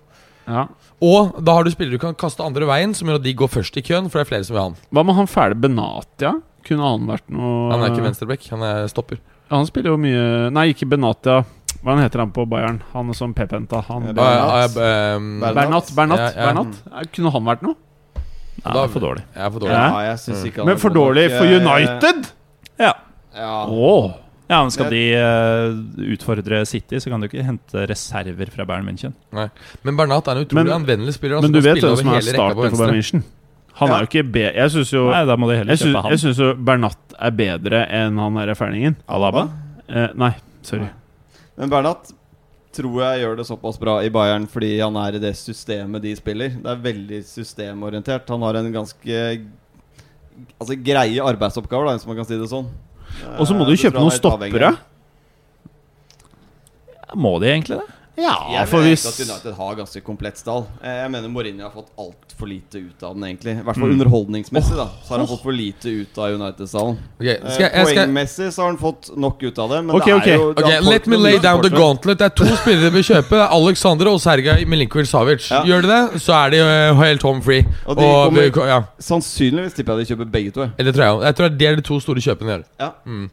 Ja. 0.46 0.66
Og 1.02 1.44
da 1.44 1.54
har 1.54 1.64
du 1.64 1.70
spillere 1.70 1.90
du 1.92 1.98
kan 1.98 2.14
kaste 2.14 2.40
andre 2.44 2.64
veien, 2.66 2.94
som 2.94 3.08
gjør 3.08 3.16
at 3.16 3.22
de 3.24 3.34
går 3.34 3.48
først 3.48 3.76
i 3.76 3.82
køen, 3.82 4.08
for 4.08 4.22
det 4.22 4.28
er 4.28 4.36
flere 4.36 4.44
som 4.44 4.54
vil 4.54 4.62
ha 4.62 4.68
han. 4.68 4.76
Hva 4.92 5.04
med 5.04 5.14
han 5.16 5.26
fæle 5.26 5.54
Benatia? 5.60 6.40
Kunne 6.64 6.80
han 6.80 7.06
vært 7.06 7.28
noe 7.28 7.72
Han 7.72 7.82
er 7.82 7.90
ikke 7.90 8.04
venstreback, 8.04 8.48
han 8.48 8.62
er 8.62 8.86
stopper. 8.88 9.18
Han 9.54 9.66
spiller 9.68 9.94
jo 9.94 9.98
mye 10.00 10.50
Nei, 10.54 10.66
ikke 10.74 10.88
Benatia. 10.90 11.44
Hva 11.84 11.94
heter 12.00 12.22
han 12.22 12.30
på 12.34 12.46
Bayern? 12.48 12.78
Han 12.94 13.12
som 13.16 13.34
Pep 13.36 13.52
henta. 13.52 13.82
Han 13.90 14.06
Ja, 14.08 14.14
Bernat. 14.16 14.74
Bernat. 14.74 15.90
Bernat. 15.94 16.18
Ja, 16.22 16.30
ja. 16.32 16.46
Bernat. 16.52 17.10
Kunne 17.12 17.32
han 17.34 17.44
vært 17.50 17.62
noe? 17.66 17.76
Nei, 18.64 18.72
Da- 18.72 18.84
er 18.84 18.88
for 18.88 19.00
dårlig. 19.04 19.22
jeg 19.34 19.44
er 19.44 19.50
for 19.50 19.60
dårlig. 19.60 19.74
Ja. 19.76 19.86
Ja, 19.92 20.00
jeg 20.10 20.18
synes 20.22 20.44
ikke 20.48 20.62
han 20.62 20.66
Men 20.66 20.76
er 20.76 20.80
for 20.80 20.90
dårlig 20.94 21.24
for 21.34 21.44
eh, 21.44 21.56
United! 21.60 22.28
Ja. 22.80 22.92
Ja. 23.36 23.66
Åh 23.68 24.12
Ja, 24.48 24.60
men 24.62 24.70
Skal 24.70 24.90
de 24.92 25.02
uh, 25.16 26.12
utfordre 26.14 26.66
City, 26.68 26.96
så 27.00 27.08
kan 27.10 27.20
du 27.20 27.26
ikke 27.28 27.42
hente 27.44 27.86
reserver 27.88 28.50
fra 28.52 28.66
Bayern 28.68 28.84
München. 28.84 29.14
Nei. 29.32 29.48
Men 29.82 29.96
Bernat 29.96 30.28
er 30.28 30.36
en 30.36 30.44
utrolig 30.44 30.68
Men- 30.68 30.74
anvendelig 30.84 31.14
spiller. 31.16 31.40
Men 31.40 31.52
du 31.52 31.60
vet 31.60 31.80
hvem 31.80 31.96
som 31.96 32.08
er 32.12 32.20
starter 32.20 32.54
for. 32.70 32.76
Bayern 32.84 32.94
München? 33.00 33.24
Han 33.80 33.88
Ja. 33.90 33.94
er 33.96 34.04
jo 34.04 34.06
ikke 34.10 34.32
be... 34.32 34.44
Jeg 34.54 34.70
syns 34.70 34.90
jo 34.94 35.10
Nei, 35.10 35.24
da 35.26 35.34
må 35.36 35.48
de 35.50 35.56
heller 35.58 35.74
kjøpe 35.80 36.02
han. 36.04 36.10
jeg 36.14 36.20
syns 36.22 36.38
jo 36.38 36.50
Bernat 36.54 37.14
er 37.18 37.30
bedre 37.34 37.80
enn 37.90 38.18
han 38.22 38.34
derre 38.38 38.54
ferningen. 38.54 38.94
Alaba? 39.10 39.48
Eh, 39.88 40.08
nei, 40.14 40.30
sorry. 40.62 40.86
Men 41.58 41.70
Bernat 41.72 42.12
tror 42.74 43.00
jeg 43.02 43.20
gjør 43.24 43.36
det 43.38 43.46
såpass 43.46 43.76
bra 43.78 43.96
i 44.02 44.08
Bayern 44.14 44.46
fordi 44.50 44.72
han 44.80 44.96
er 44.98 45.14
i 45.18 45.22
det 45.22 45.34
systemet 45.38 46.02
de 46.02 46.14
spiller. 46.18 46.54
Det 46.62 46.70
er 46.70 46.80
veldig 46.86 47.20
systemorientert. 47.26 48.28
Han 48.34 48.42
har 48.46 48.54
en 48.62 48.72
ganske 48.74 49.20
Altså 50.58 50.74
greie 50.82 51.22
arbeidsoppgaver, 51.22 51.86
da, 51.86 51.92
hvis 51.94 52.06
man 52.08 52.16
kan 52.18 52.26
si 52.26 52.34
det 52.38 52.48
sånn. 52.50 52.66
Og 53.38 53.46
så 53.46 53.54
må 53.54 53.62
Eh, 53.62 53.70
du 53.70 53.76
kjøpe 53.78 54.00
noen 54.00 54.10
er 54.10 54.18
stoppere. 54.18 54.70
Ja, 56.98 57.14
Må 57.14 57.36
de 57.40 57.46
egentlig 57.52 57.78
det? 57.78 57.90
Ja, 58.16 58.34
Jeg 58.60 58.68
for 58.70 58.78
hvis 58.86 59.02
at 59.08 59.16
United 59.26 59.54
har 59.58 59.74
ganske 59.74 60.00
komplett 60.06 60.38
stall. 60.38 60.66
Eh, 60.82 60.88
Jeg 61.02 61.10
mener 61.10 61.28
Mourinho 61.28 61.62
har 61.66 61.70
fått 61.74 61.88
altfor 61.98 62.46
lite 62.46 62.78
ut 62.78 63.02
av 63.02 63.14
den, 63.16 63.24
egentlig. 63.24 63.58
I 63.58 63.62
hvert 63.64 63.74
fall 63.76 63.90
Mm. 63.90 64.00
underholdningsmessig. 64.00 64.76
da 64.76 64.86
Så 65.02 65.08
har 65.08 65.18
han 65.18 65.26
fått 65.26 65.42
for 65.42 65.52
lite 65.52 65.86
ut 65.90 66.18
av 66.18 66.30
United-stallen. 66.34 66.98
Okay, 67.20 67.36
Eh, 67.42 67.50
skal, 67.50 67.70
Poengmessig 67.84 68.52
så 68.52 68.62
har 68.62 68.66
han 68.70 68.78
fått 68.78 69.16
nok 69.16 69.42
ut 69.42 69.58
av 69.58 69.68
det. 69.70 69.82
Men 69.84 69.96
Ok, 69.96 70.04
det 70.04 70.28
er 70.28 70.36
jo 70.38 70.50
okay. 70.50 70.80
Let 70.80 71.06
me 71.08 71.16
lay 71.16 71.38
down 71.38 71.60
the 71.62 71.70
gauntlet. 71.70 72.18
Det 72.18 72.24
er 72.24 72.28
to 72.28 72.44
spillere 72.56 72.92
vi 72.92 73.02
kjøper. 73.02 73.30
Det 73.30 73.50
er 73.50 73.52
Alexandre 73.52 74.06
og 74.14 74.20
Sergej 74.20 74.64
Milinkovic 74.64 75.08
Savic. 75.08 75.50
Ja. 75.50 75.64
Gjør 75.64 75.82
de 75.82 75.88
det, 75.88 76.22
så 76.22 76.32
er 76.46 76.50
de 76.50 76.56
eh, 76.58 76.94
helt 76.94 77.22
home 77.22 77.42
free. 77.42 77.66
Og 77.86 77.96
de 77.96 78.02
Og 78.04 78.32
kommer- 78.32 78.66
ja, 78.68 78.82
Sannsynligvis 79.00 79.74
tipper 79.74 79.98
jeg 79.98 80.06
de 80.06 80.14
kjøper 80.14 80.30
begge 80.30 80.52
to. 80.52 80.66
det 80.78 80.94
tror 80.94 81.02
jeg. 81.02 81.22
Jeg 81.22 81.34
tror 81.36 81.48
det 81.58 81.62
er 81.68 81.76
de 81.76 81.82
to 81.82 81.98
store 82.00 82.20
kjøpene 82.20 82.46
de 82.46 82.58
gjør. 82.58 82.64
Ja. 82.78 82.90
Mm. 83.06 83.30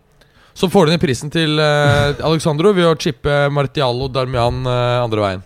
Så 0.57 0.69
får 0.71 0.87
du 0.87 0.93
ned 0.93 1.01
prisen 1.03 1.31
til 1.33 1.59
uh, 1.61 2.17
Alexandro 2.27 2.73
ved 2.75 2.89
å 2.89 2.97
chippe 2.99 3.45
Martialo 3.53 4.09
Darmian 4.11 4.65
uh, 4.67 5.03
andre 5.03 5.23
veien. 5.25 5.45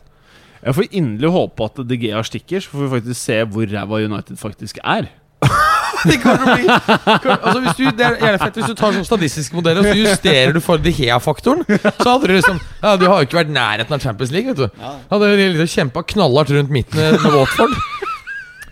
Jeg 0.66 0.78
får 0.80 0.96
inderlig 0.98 1.30
håpe 1.36 1.68
at 1.68 1.84
De 1.86 1.98
Gea 2.02 2.24
stikker, 2.26 2.64
så 2.64 2.74
får 2.74 2.88
vi 2.88 2.94
faktisk 2.96 3.20
se 3.22 3.38
hvor 3.54 3.70
ræva 3.70 4.02
United 4.02 4.40
faktisk 4.42 4.82
er. 4.82 5.12
Det 6.06 6.18
kan 6.22 6.38
bli 6.42 6.66
altså 6.70 7.60
hvis 7.64 7.78
du, 7.78 7.84
Det 7.98 8.06
er 8.06 8.16
gjerne 8.20 8.40
fett 8.42 8.58
hvis 8.60 8.70
du 8.70 8.78
tar 8.78 8.94
sånn 8.94 9.08
statistiske 9.08 9.58
modeller 9.58 9.82
og 9.82 9.90
så 9.90 9.96
justerer 9.98 10.54
du 10.56 10.60
for 10.64 10.82
De 10.82 10.94
Gea-faktoren. 10.94 11.64
Så 11.66 12.08
hadde 12.08 12.30
du 12.30 12.34
liksom 12.36 12.60
Ja, 12.82 12.96
du 13.00 13.08
har 13.10 13.22
jo 13.22 13.30
ikke 13.30 13.40
vært 13.40 13.54
nærheten 13.54 13.98
av 13.98 14.04
Champions 14.04 14.34
League, 14.36 14.54
vet 14.54 14.66
du. 14.66 14.82
Ja. 14.82 14.94
Hadde 15.12 15.32
de 15.58 15.68
kjempa 15.70 16.06
knallhardt 16.14 16.54
rundt 16.54 16.74
midten 16.74 17.18
med 17.24 17.38
Watford. 17.38 17.74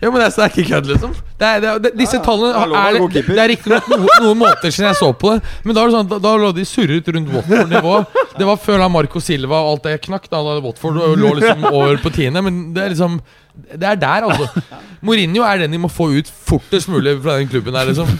Jo, 0.04 0.10
men 0.12 0.20
det 0.20 0.26
er, 0.26 0.34
det 0.36 0.44
er 0.44 0.50
ikke 0.52 0.64
kødd, 0.68 0.88
liksom. 0.92 1.12
Det 1.40 1.48
er, 1.48 1.78
det 1.80 1.90
disse 1.96 2.18
tallene 2.24 2.50
er 2.76 2.98
det, 3.14 3.22
er 3.40 3.48
riktignok 3.50 3.86
noen, 3.88 4.10
noen 4.20 4.40
måneder 4.42 4.74
siden 4.74 4.90
jeg 4.90 4.98
så 4.98 5.08
på 5.16 5.32
det, 5.34 5.52
men 5.64 5.76
da, 5.78 5.84
sånn, 5.94 6.10
da, 6.10 6.18
da 6.26 6.34
lå 6.42 6.50
de 6.56 6.66
surret 6.68 7.08
rundt 7.16 7.32
Watford-nivå. 7.32 7.94
Det 8.36 8.48
var 8.50 8.60
før 8.60 8.84
da 8.84 8.90
Marco 8.92 9.22
Silva 9.24 9.62
og 9.64 9.70
alt 9.72 9.88
det 9.88 9.96
knakk. 10.04 10.28
Da 10.28 10.42
hadde 10.42 10.64
Watford 10.66 11.00
lå 11.18 11.32
liksom 11.38 11.64
over 11.72 11.96
på 12.04 12.12
tiende, 12.14 12.44
men 12.44 12.60
det 12.76 12.84
er 12.84 12.94
liksom 12.94 13.16
Det 13.54 13.86
er 13.86 13.98
der, 14.02 14.28
altså. 14.28 14.62
Mourinho 15.06 15.44
er 15.46 15.64
den 15.64 15.74
de 15.76 15.80
må 15.80 15.88
få 15.92 16.10
ut 16.18 16.28
fortest 16.50 16.90
mulig 16.92 17.16
fra 17.24 17.38
den 17.40 17.48
klubben 17.50 17.76
der, 17.76 17.88
liksom. 17.90 18.10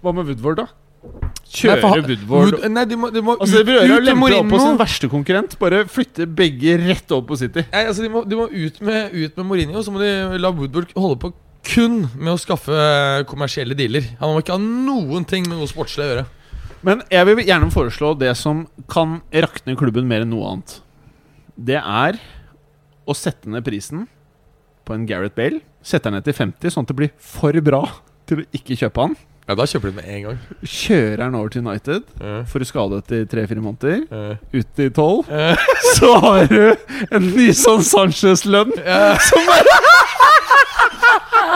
Hva 0.00 0.14
med 0.14 0.28
Woodward, 0.30 0.62
da? 0.64 0.68
Kjøre 1.56 1.80
Woodward 1.82 2.24
Wood- 2.28 2.64
Nei, 2.74 2.84
de 2.90 2.96
må, 2.98 3.08
de 3.14 3.22
må 3.24 3.36
Altså, 3.38 3.60
ut, 3.62 3.66
vil 3.68 3.78
ut 3.94 4.18
med 4.18 4.34
opp 4.40 4.48
på 4.50 4.58
sin 4.60 4.78
verste 4.80 5.08
konkurrent. 5.08 5.54
Bare 5.60 5.84
flytte 5.88 6.26
begge 6.26 6.74
rett 6.82 7.12
opp 7.16 7.28
på 7.30 7.38
City. 7.40 7.62
Nei, 7.72 7.84
altså, 7.86 8.02
de, 8.04 8.10
må, 8.12 8.24
de 8.28 8.36
må 8.38 8.48
ut 8.50 8.80
med, 8.84 9.14
ut 9.14 9.36
med 9.38 9.46
Mourinho, 9.46 9.82
så 9.86 9.94
må 9.94 10.02
de 10.02 10.10
la 10.42 10.50
Woodward 10.50 10.90
holde 10.96 11.18
på 11.22 11.32
kun 11.66 12.02
med 12.14 12.32
å 12.34 12.38
skaffe 12.38 12.76
kommersielle 13.30 13.74
dealer. 13.78 14.04
Han 14.20 14.34
må 14.34 14.42
ikke 14.42 14.54
ha 14.54 14.62
noen 14.62 15.24
ting 15.26 15.46
med 15.48 15.58
noe 15.58 15.70
sportslig 15.70 16.04
å 16.04 16.10
gjøre. 16.12 16.26
Men 16.86 17.00
jeg 17.10 17.26
vil 17.26 17.40
gjerne 17.48 17.70
foreslå 17.74 18.12
det 18.20 18.34
som 18.38 18.66
kan 18.92 19.20
rakne 19.34 19.74
klubben 19.78 20.06
mer 20.06 20.22
enn 20.26 20.30
noe 20.34 20.50
annet. 20.52 20.76
Det 21.56 21.80
er 21.80 22.20
å 23.06 23.14
sette 23.16 23.48
ned 23.50 23.64
prisen 23.66 24.04
på 24.86 24.94
en 24.94 25.06
Gareth 25.08 25.34
Bale. 25.38 25.62
Sette 25.82 26.10
den 26.10 26.18
ned 26.18 26.26
til 26.26 26.36
50, 26.36 26.70
sånn 26.74 26.86
at 26.86 26.92
det 26.92 26.98
blir 27.00 27.10
for 27.22 27.56
bra 27.66 27.82
til 28.26 28.42
å 28.42 28.46
ikke 28.54 28.76
kjøpe 28.78 29.02
han. 29.08 29.16
Ja, 29.46 29.54
Da 29.54 29.62
kjøper 29.70 29.92
de 29.92 29.96
med 30.00 30.06
en 30.10 30.22
gang. 30.24 30.38
Kjører 30.66 31.22
han 31.22 31.34
over 31.38 31.48
til 31.54 31.62
United 31.66 32.02
Uh, 32.20 32.40
for 32.50 32.58
å 32.64 32.66
skade 32.66 32.98
etter 33.02 33.26
tre-fire 33.30 33.62
måneder. 33.62 34.00
uh, 34.10 34.34
Ut 34.56 34.80
i 34.82 34.88
tolv. 34.90 35.28
uh. 35.30 35.54
Så 35.96 36.10
har 36.24 36.46
du 36.50 36.74
en 37.14 37.28
ny 37.36 37.52
sånn 37.54 37.84
Sanchez-lønn 37.86 38.72
som 38.74 39.46
bare 39.46 39.76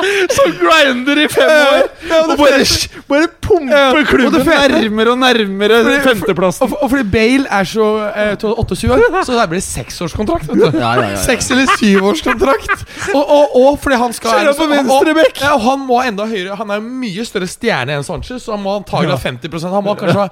Som 0.37 0.53
grinder 0.57 1.19
i 1.21 1.27
fem 1.29 1.51
år! 1.51 1.89
Og 2.21 2.31
bare, 2.39 2.63
bare 3.11 3.27
pumper 3.51 4.05
klubben 4.09 4.47
nærmere 4.47 5.15
og 5.15 5.19
nærmere 5.21 5.81
Fordi- 5.85 6.03
femteplassen. 6.09 6.67
Og, 6.67 6.83
og 6.83 6.91
fordi 6.91 7.05
Bale 7.13 7.47
er 7.59 7.65
så 7.69 7.89
eh, 8.15 8.35
to- 8.41 8.55
28 8.55 8.93
år, 8.95 9.25
så 9.27 9.33
der 9.39 9.51
blir 9.51 9.61
det 9.61 9.67
seksårskontrakt. 9.67 10.49
vet 10.49 10.73
du 10.73 10.81
Seks- 11.27 11.51
eller 11.51 11.67
syvårskontrakt. 11.79 12.87
Og, 13.17 13.25
og, 13.31 13.57
og 13.57 13.79
fordi 13.83 13.97
han 13.99 14.13
skal 14.13 14.31
Kjører 14.31 14.57
på 14.57 14.67
venstre 14.71 15.13
og, 15.51 15.55
og 15.55 15.61
han 15.65 15.81
må 15.89 15.99
enda 16.07 16.27
høyere 16.29 16.57
Han 16.59 16.71
er 16.71 16.83
mye 16.85 17.25
større 17.27 17.49
stjerne 17.51 17.97
enn 17.97 18.05
Sanchez, 18.07 18.45
så 18.45 18.55
han 18.55 18.63
må 18.63 18.77
antagelig 18.79 19.17
ha 19.17 19.19
50 19.25 19.67
Han 19.73 19.85
må 19.85 19.95
kanskje 19.99 20.19
ha 20.21 20.29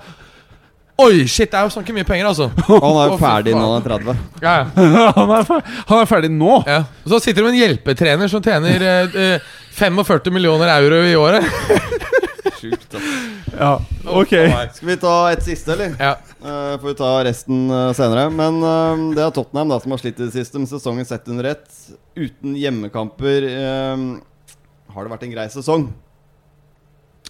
Oi, 0.98 1.28
shit, 1.30 1.46
det 1.46 1.54
er 1.54 1.62
jo 1.68 1.70
snakker 1.70 1.94
mye 1.94 2.06
penger, 2.06 2.26
altså. 2.26 2.48
Og 2.74 2.82
han 2.82 2.96
er 2.98 3.12
jo 3.12 3.18
ferdig 3.20 3.52
når 3.54 3.68
han 3.68 3.76
er 3.78 3.84
30. 3.86 4.14
Ja, 4.42 4.54
ja. 4.56 5.12
han, 5.18 5.30
er 5.36 5.52
han 5.86 6.00
er 6.02 6.08
ferdig 6.10 6.30
nå! 6.34 6.56
Ja. 6.66 6.80
Og 7.06 7.12
så 7.12 7.20
sitter 7.22 7.44
det 7.44 7.46
med 7.46 7.54
en 7.54 7.60
hjelpetrener 7.60 8.32
som 8.32 8.42
tjener 8.42 8.82
eh, 8.82 9.14
eh, 9.38 9.52
45 9.78 10.34
millioner 10.34 10.72
euro 10.74 10.98
i 11.06 11.14
året. 11.14 11.46
Sjukt, 12.58 12.94
ass. 12.94 13.08
Ja, 13.58 13.70
ok 14.04 14.32
Skal 14.74 14.88
vi 14.88 14.96
ta 15.00 15.14
et 15.32 15.44
siste, 15.46 15.72
eller? 15.74 15.94
Ja. 15.98 16.16
Uh, 16.42 16.74
får 16.78 16.88
vi 16.88 16.96
ta 16.98 17.12
resten 17.26 17.62
uh, 17.70 17.92
senere. 17.96 18.28
Men 18.34 18.58
uh, 18.62 19.06
det 19.14 19.22
er 19.24 19.34
Tottenham 19.34 19.70
da 19.72 19.78
som 19.82 19.94
har 19.94 20.02
slitt 20.02 20.18
i 20.18 20.26
det 20.26 20.34
siste. 20.34 20.60
Med 20.60 20.70
sesongen 20.70 21.06
sett 21.08 21.30
under 21.30 21.52
ett, 21.54 21.70
uten 22.18 22.56
hjemmekamper, 22.58 23.46
har 24.88 25.06
det 25.06 25.12
vært 25.12 25.26
en 25.26 25.34
grei 25.34 25.46
sesong. 25.52 25.88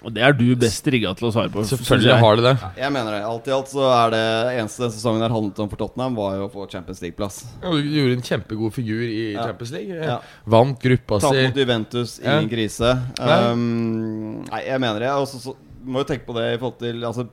Og 0.06 0.12
det 0.14 0.22
er 0.22 0.32
du 0.36 0.44
best 0.54 0.86
rigga 0.86 1.10
til 1.18 1.26
å 1.26 1.32
svare 1.34 1.50
på. 1.50 1.64
Selvfølgelig 1.66 2.18
har 2.22 2.36
det 2.38 2.44
det. 2.46 2.52
Jeg 2.78 2.92
mener 2.94 3.16
det. 3.16 3.22
Alt 3.26 3.48
i 3.50 3.54
alt 3.56 3.70
så 3.72 3.82
er 3.90 4.12
det 4.14 4.20
eneste 4.60 4.84
den 4.84 4.92
sesongen 4.94 5.24
her 5.24 5.32
handlet 5.34 5.58
om 5.64 5.70
for 5.72 5.80
Tottenham, 5.80 6.14
var 6.14 6.36
jo 6.38 6.44
å 6.46 6.52
få 6.52 6.66
Champions 6.70 7.00
League-plass. 7.02 7.40
Ja, 7.64 7.72
Du 7.74 7.82
gjorde 7.82 8.14
en 8.14 8.22
kjempegod 8.28 8.76
figur 8.76 9.02
i 9.02 9.32
Ja. 9.34 9.48
Champions 9.48 9.72
League. 9.74 9.96
Ja. 10.06 10.20
Vant 10.46 10.78
gruppa 10.80 11.18
si. 11.20 11.26
Tatt 11.26 11.48
mot 11.48 11.58
Juventus, 11.62 12.20
Ja. 12.22 12.38
ingen 12.38 12.48
krise. 12.48 12.92
Nei. 13.18 13.40
Um, 13.50 14.44
nei, 14.44 14.62
jeg 14.66 14.80
mener 14.80 15.00
det. 15.00 15.08
Og 15.10 15.26
så 15.26 15.40
så- 15.42 15.56
må 15.84 15.98
jo 15.98 16.04
tenke 16.14 16.26
på 16.26 16.34
det 16.34 16.54
i 16.54 16.58
forhold 16.58 16.78
til 16.78 17.00
altså, 17.02 17.28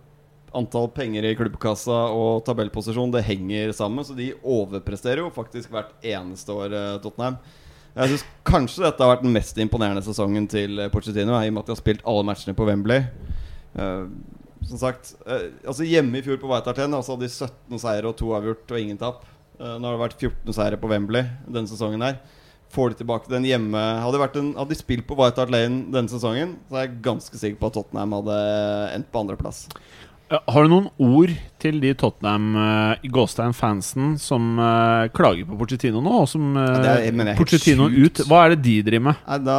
antall 0.55 0.87
penger 0.87 1.23
i 1.25 1.35
klubbkassa 1.35 2.09
og 2.15 2.45
tabellposisjon. 2.45 3.11
Det 3.11 3.25
henger 3.25 3.73
sammen, 3.73 4.03
så 4.03 4.15
de 4.15 4.33
overpresterer 4.43 5.17
jo 5.17 5.29
faktisk 5.29 5.69
hvert 5.69 5.91
eneste 6.01 6.49
år, 6.49 6.73
eh, 6.73 6.97
Tottenham. 6.99 7.37
Jeg 7.95 8.11
syns 8.11 8.23
kanskje 8.43 8.83
dette 8.83 8.99
har 8.99 9.13
vært 9.13 9.23
den 9.23 9.35
mest 9.35 9.59
imponerende 9.61 10.03
sesongen 10.03 10.49
til 10.51 10.81
eh, 10.83 10.89
Pochettino, 10.91 11.37
i 11.39 11.47
og 11.47 11.55
med 11.55 11.61
at 11.61 11.69
de 11.69 11.75
har 11.75 11.79
spilt 11.79 12.01
alle 12.03 12.25
matchene 12.27 12.55
på 12.57 12.67
Wembley. 12.67 13.05
Uh, 13.75 14.11
som 14.67 14.81
sagt, 14.81 15.13
uh, 15.23 15.47
altså 15.63 15.87
hjemme 15.87 16.19
i 16.19 16.23
fjor 16.25 16.41
på 16.41 16.49
White 16.51 16.71
Hart 16.71 16.81
altså 16.83 17.15
hadde 17.15 17.27
de 17.27 17.31
17 17.31 17.81
seire 17.83 18.09
og 18.09 18.17
to 18.19 18.33
avgjort 18.35 18.71
og 18.71 18.81
ingen 18.81 18.99
tap. 18.99 19.23
Uh, 19.55 19.77
nå 19.79 19.87
har 19.87 19.95
det 19.95 20.03
vært 20.03 20.25
14 20.27 20.57
seire 20.57 20.79
på 20.81 20.91
Wembley 20.91 21.23
denne 21.47 21.71
sesongen 21.71 22.03
her. 22.03 22.19
Får 22.75 22.91
de 22.91 22.99
tilbake 22.99 23.31
den 23.31 23.45
hjemme 23.47 23.79
Hadde, 24.01 24.19
en, 24.41 24.51
hadde 24.57 24.73
de 24.73 24.79
spilt 24.79 25.05
på 25.07 25.15
White 25.15 25.39
Hart 25.39 25.53
Lane 25.53 25.85
denne 25.93 26.11
sesongen, 26.11 26.57
så 26.67 26.81
er 26.81 26.87
jeg 26.89 26.97
ganske 27.05 27.39
sikker 27.39 27.61
på 27.61 27.69
at 27.69 27.77
Tottenham 27.77 28.17
hadde 28.17 28.39
endt 28.97 29.11
på 29.13 29.21
andreplass. 29.23 29.69
Har 30.45 30.65
du 30.65 30.71
noen 30.71 30.87
ord 31.01 31.31
til 31.61 31.79
de 31.81 31.93
Tottenham 31.97 32.51
uh, 32.57 33.05
i 33.05 33.09
Gåstein-fansen 33.11 34.15
som 34.21 34.59
eh, 34.61 35.07
klager 35.15 35.47
på 35.49 35.57
Pochettino 35.59 36.01
nå? 36.03 36.13
Og 36.23 36.27
som 36.29 36.53
uh, 36.57 36.85
er 36.93 37.33
Pochettino 37.39 37.87
ut 37.89 38.21
Hva 38.29 38.43
er 38.45 38.53
det 38.53 38.61
de 38.67 38.75
driver 38.85 39.07
med? 39.09 39.23
Nei, 39.25 39.39
Da 39.47 39.57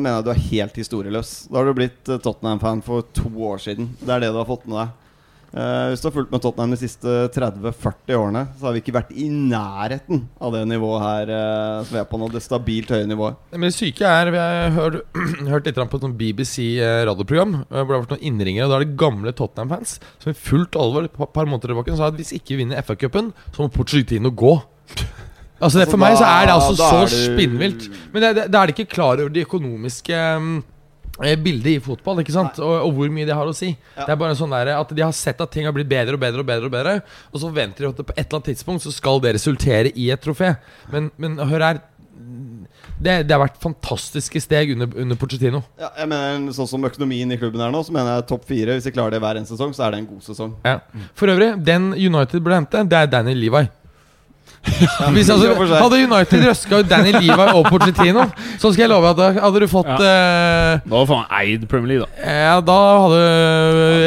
mener 0.00 0.18
jeg 0.18 0.26
du 0.26 0.32
er 0.34 0.42
helt 0.48 0.82
historieløs. 0.82 1.32
Da 1.50 1.60
har 1.60 1.70
du 1.70 1.76
blitt 1.78 2.10
eh, 2.10 2.20
Tottenham-fan 2.24 2.82
for 2.86 3.06
to 3.14 3.30
år 3.50 3.62
siden. 3.62 3.92
Det 4.00 4.10
er 4.16 4.26
det 4.26 4.32
du 4.34 4.40
har 4.40 4.48
fått 4.50 4.66
med 4.66 4.80
deg. 4.80 5.00
Eh, 5.54 5.88
hvis 5.92 6.00
du 6.02 6.08
har 6.08 6.14
fulgt 6.16 6.32
med 6.34 6.42
Tottenham 6.42 6.72
de 6.74 6.78
siste 6.80 7.12
30-40 7.30 8.16
årene, 8.18 8.40
så 8.58 8.66
har 8.66 8.72
vi 8.74 8.80
ikke 8.82 8.94
vært 8.96 9.12
i 9.14 9.28
nærheten 9.30 10.24
av 10.42 10.50
det 10.56 10.64
nivået 10.66 11.04
her 11.04 11.30
eh, 11.30 11.84
som 11.86 11.94
vi 11.94 12.00
er 12.00 12.08
på 12.10 12.18
nå. 12.18 12.28
Det 12.34 12.42
stabilt 12.42 12.90
høye 12.90 13.06
nivået. 13.06 13.36
Men 13.54 13.68
det 13.68 13.76
syke 13.76 14.02
er 14.08 14.32
Vi 14.34 14.40
har 14.42 14.74
hørt, 14.74 14.96
hørt 15.52 15.68
litt 15.70 15.78
på 15.78 16.00
et 16.00 16.16
BBC-radioprogram 16.24 17.54
eh, 17.60 17.68
hvor 17.70 17.86
det 17.86 17.94
har 17.94 18.02
vært 18.02 18.16
noen 18.16 18.26
innringere. 18.32 18.66
Og 18.66 18.74
da 18.74 18.80
er 18.80 18.86
det 18.88 18.98
gamle 19.04 19.34
Tottenham-fans 19.38 19.96
som 20.18 20.32
i 20.34 20.38
fullt 20.38 20.74
alvor 20.80 21.06
et 21.06 21.14
par- 21.14 21.46
måneder 21.46 21.70
tilbake 21.70 21.94
sa 21.98 22.10
at 22.10 22.18
hvis 22.18 22.34
ikke 22.34 22.56
vi 22.56 22.64
vinner 22.64 22.82
FA-cupen, 22.82 23.30
så 23.54 23.62
må 23.62 23.70
Pochettino 23.74 24.34
gå. 24.34 24.56
Altså 25.64 25.78
det, 25.78 25.84
Altså, 25.86 25.92
For 25.94 26.00
meg 26.02 26.16
så 26.18 26.26
er 26.26 26.48
det 26.48 26.54
altså 26.58 26.74
så 26.76 26.96
du- 27.06 27.12
spinnvilt. 27.14 27.84
Men 28.12 28.22
det- 28.24 28.32
det- 28.36 28.50
da 28.52 28.60
er 28.60 28.66
de 28.66 28.72
ikke 28.74 28.90
klar 28.90 29.20
over 29.22 29.30
de 29.32 29.44
økonomiske 29.46 30.12
eh, 30.12 30.48
bildet 31.14 31.76
i 31.76 31.80
fotball, 31.82 32.20
ikke 32.24 32.34
sant? 32.34 32.58
Og, 32.58 32.74
og 32.88 32.96
hvor 32.96 33.10
mye 33.14 33.26
det 33.28 33.36
har 33.38 33.46
å 33.46 33.54
si. 33.54 33.70
Ja. 33.94 34.04
Det 34.04 34.14
er 34.16 34.20
bare 34.20 34.34
sånn 34.38 34.54
der 34.54 34.72
at 34.74 34.94
De 34.94 35.04
har 35.04 35.14
sett 35.14 35.40
at 35.40 35.52
ting 35.54 35.68
har 35.68 35.74
blitt 35.76 35.90
bedre 35.90 36.18
og 36.18 36.22
bedre 36.22 36.42
og 36.42 36.48
bedre, 36.48 36.66
og 36.66 36.74
bedre 36.74 36.94
Og 37.30 37.42
så 37.42 37.50
venter 37.54 37.86
de 37.86 37.90
at 37.92 38.00
på 38.02 38.14
et 38.16 38.24
eller 38.24 38.40
annet 38.40 38.50
tidspunkt 38.50 38.82
så 38.82 38.92
skal 38.94 39.22
det 39.22 39.36
resultere 39.36 39.92
i 39.94 40.10
et 40.10 40.22
trofé. 40.22 40.56
Men, 40.90 41.12
men 41.22 41.38
hør 41.38 41.68
her 41.68 41.82
det, 43.04 43.14
det 43.26 43.34
har 43.34 43.42
vært 43.42 43.58
fantastiske 43.62 44.40
steg 44.40 44.70
under, 44.74 44.90
under 45.02 45.18
Pochettino. 45.18 45.60
Ja, 45.80 45.90
jeg 45.98 46.10
mener 46.10 46.54
Sånn 46.56 46.68
som 46.70 46.86
økonomien 46.86 47.30
i 47.34 47.38
klubben 47.40 47.62
er 47.62 47.72
nå, 47.74 47.82
så 47.84 47.94
mener 47.94 48.14
jeg 48.16 48.26
topp 48.30 48.46
fire. 48.48 48.76
Hvis 48.76 48.86
de 48.86 48.94
klarer 48.94 49.16
det 49.16 49.22
hver 49.24 49.40
en 49.40 49.48
sesong, 49.48 49.74
så 49.76 49.86
er 49.86 49.94
det 49.94 50.02
en 50.02 50.10
god 50.12 50.26
sesong. 50.26 50.54
Ja. 50.64 50.78
For 51.18 51.30
øvrig, 51.32 51.50
den 51.66 51.90
United 51.92 52.38
burde 52.40 52.60
hente, 52.62 52.84
det 52.90 53.00
er 53.00 53.10
Danny 53.10 53.34
Levi. 53.38 53.66
Hvis, 55.14 55.28
altså, 55.30 55.52
hadde 55.78 55.98
United 56.04 56.44
røska 56.48 56.80
ut 56.82 56.88
Danny 56.90 57.12
Levi 57.14 57.46
og 57.54 57.66
Pochettino, 57.70 58.24
så 58.58 58.72
skal 58.72 58.84
jeg 58.84 58.90
love 58.92 59.10
at 59.12 59.18
da 59.20 59.28
hadde 59.44 59.60
du 59.62 59.68
fått 59.70 59.90
eh, 59.94 60.80
Da 60.82 60.94
var 60.96 61.06
faen 61.10 61.28
eid 61.40 61.68
Premier 61.70 61.92
League, 61.94 62.08
da. 62.08 62.34
Ja, 62.48 62.56
da 62.64 62.78
hadde 63.04 63.22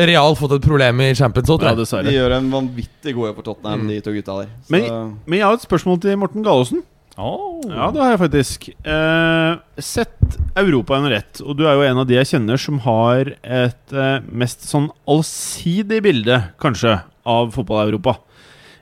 Real 0.09 0.35
fått 0.39 0.57
et 0.57 0.65
problem 0.67 1.01
i 1.07 1.13
Champions 1.17 1.49
League. 1.53 1.69
Ja, 1.71 1.77
dessverre. 1.79 2.09
De 2.09 2.17
gjør 2.17 2.35
en 2.41 2.51
vanvittig 2.53 3.15
gode 3.17 3.33
for 3.37 3.47
Tottenham, 3.47 3.85
Mm. 3.87 3.89
de 3.93 4.01
to 4.01 4.11
gutta 4.15 4.39
der. 4.41 4.51
Så, 4.65 4.71
Men- 4.73 5.17
Men 5.25 5.39
jeg 5.39 5.45
har 5.47 5.53
et 5.53 5.61
spørsmål 5.67 6.01
til 6.01 6.17
Morten 6.17 6.43
Gallosen. 6.43 6.83
Ja, 7.17 7.89
det 7.91 8.01
har 8.01 8.11
jeg 8.11 8.19
faktisk. 8.19 8.69
Eh, 8.85 9.55
sett 9.81 10.37
Europa 10.55 10.97
under 10.99 11.11
ett, 11.17 11.41
og 11.41 11.57
du 11.57 11.65
er 11.65 11.73
jo 11.73 11.81
en 11.81 11.97
av 11.97 12.05
de 12.07 12.13
jeg 12.13 12.25
kjenner 12.29 12.57
som 12.61 12.77
har 12.79 13.31
et 13.43 13.93
eh, 13.93 14.19
mest 14.31 14.61
sånn 14.69 14.89
allsidig 15.07 16.01
bilde, 16.03 16.43
kanskje, 16.61 17.01
av 17.25 17.49
fotball-Europa. 17.55 18.17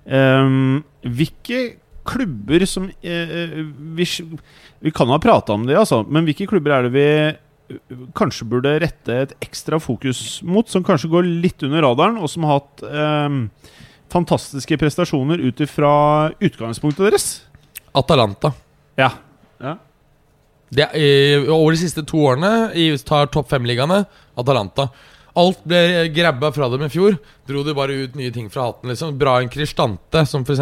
Eh, 0.06 0.82
hvilke 1.06 1.64
klubber 2.06 2.66
som 2.70 2.90
eh, 3.02 3.58
vi, 3.98 4.06
vi 4.86 4.94
kan 4.94 5.10
ha 5.10 5.18
prata 5.22 5.56
om 5.56 5.66
det, 5.66 5.78
altså, 5.80 6.04
men 6.06 6.28
hvilke 6.28 6.48
klubber 6.50 6.76
er 6.76 6.86
det 6.86 6.94
vi 6.94 7.08
eh, 7.32 8.06
kanskje 8.18 8.48
burde 8.52 8.76
rette 8.84 9.18
et 9.24 9.34
ekstra 9.46 9.80
fokus 9.82 10.42
mot, 10.46 10.70
som 10.70 10.86
kanskje 10.86 11.12
går 11.14 11.32
litt 11.46 11.66
under 11.66 11.86
radaren, 11.88 12.22
og 12.22 12.30
som 12.32 12.46
har 12.46 12.62
hatt 12.62 12.86
eh, 12.86 13.40
fantastiske 14.14 14.78
prestasjoner 14.82 15.42
ut 15.42 15.66
ifra 15.66 15.96
utgangspunktet 16.38 17.08
deres? 17.08 17.30
Atalanta. 17.96 18.54
Ja. 19.00 19.14
Det 20.76 20.88
er, 20.92 21.44
eh, 21.44 21.50
over 21.54 21.74
de 21.74 21.80
siste 21.80 22.04
to 22.08 22.20
årene 22.26 22.72
i 22.76 22.90
tar 22.98 23.30
topp 23.34 23.50
fem-ligaene 23.54 24.04
Atalanta. 24.38 24.90
Alt 25.36 25.66
ble 25.68 26.08
grabba 26.16 26.48
fra 26.56 26.70
dem 26.72 26.86
i 26.86 26.92
fjor. 26.92 27.18
Dro 27.48 27.64
de 27.68 27.74
bare 27.76 27.98
ut 28.06 28.14
nye 28.16 28.32
ting 28.32 28.48
fra 28.52 28.70
hatten. 28.70 28.88
liksom 28.90 29.18
Brain 29.20 29.50
Cristante, 29.52 30.24
som 30.26 30.46
f.eks. 30.48 30.62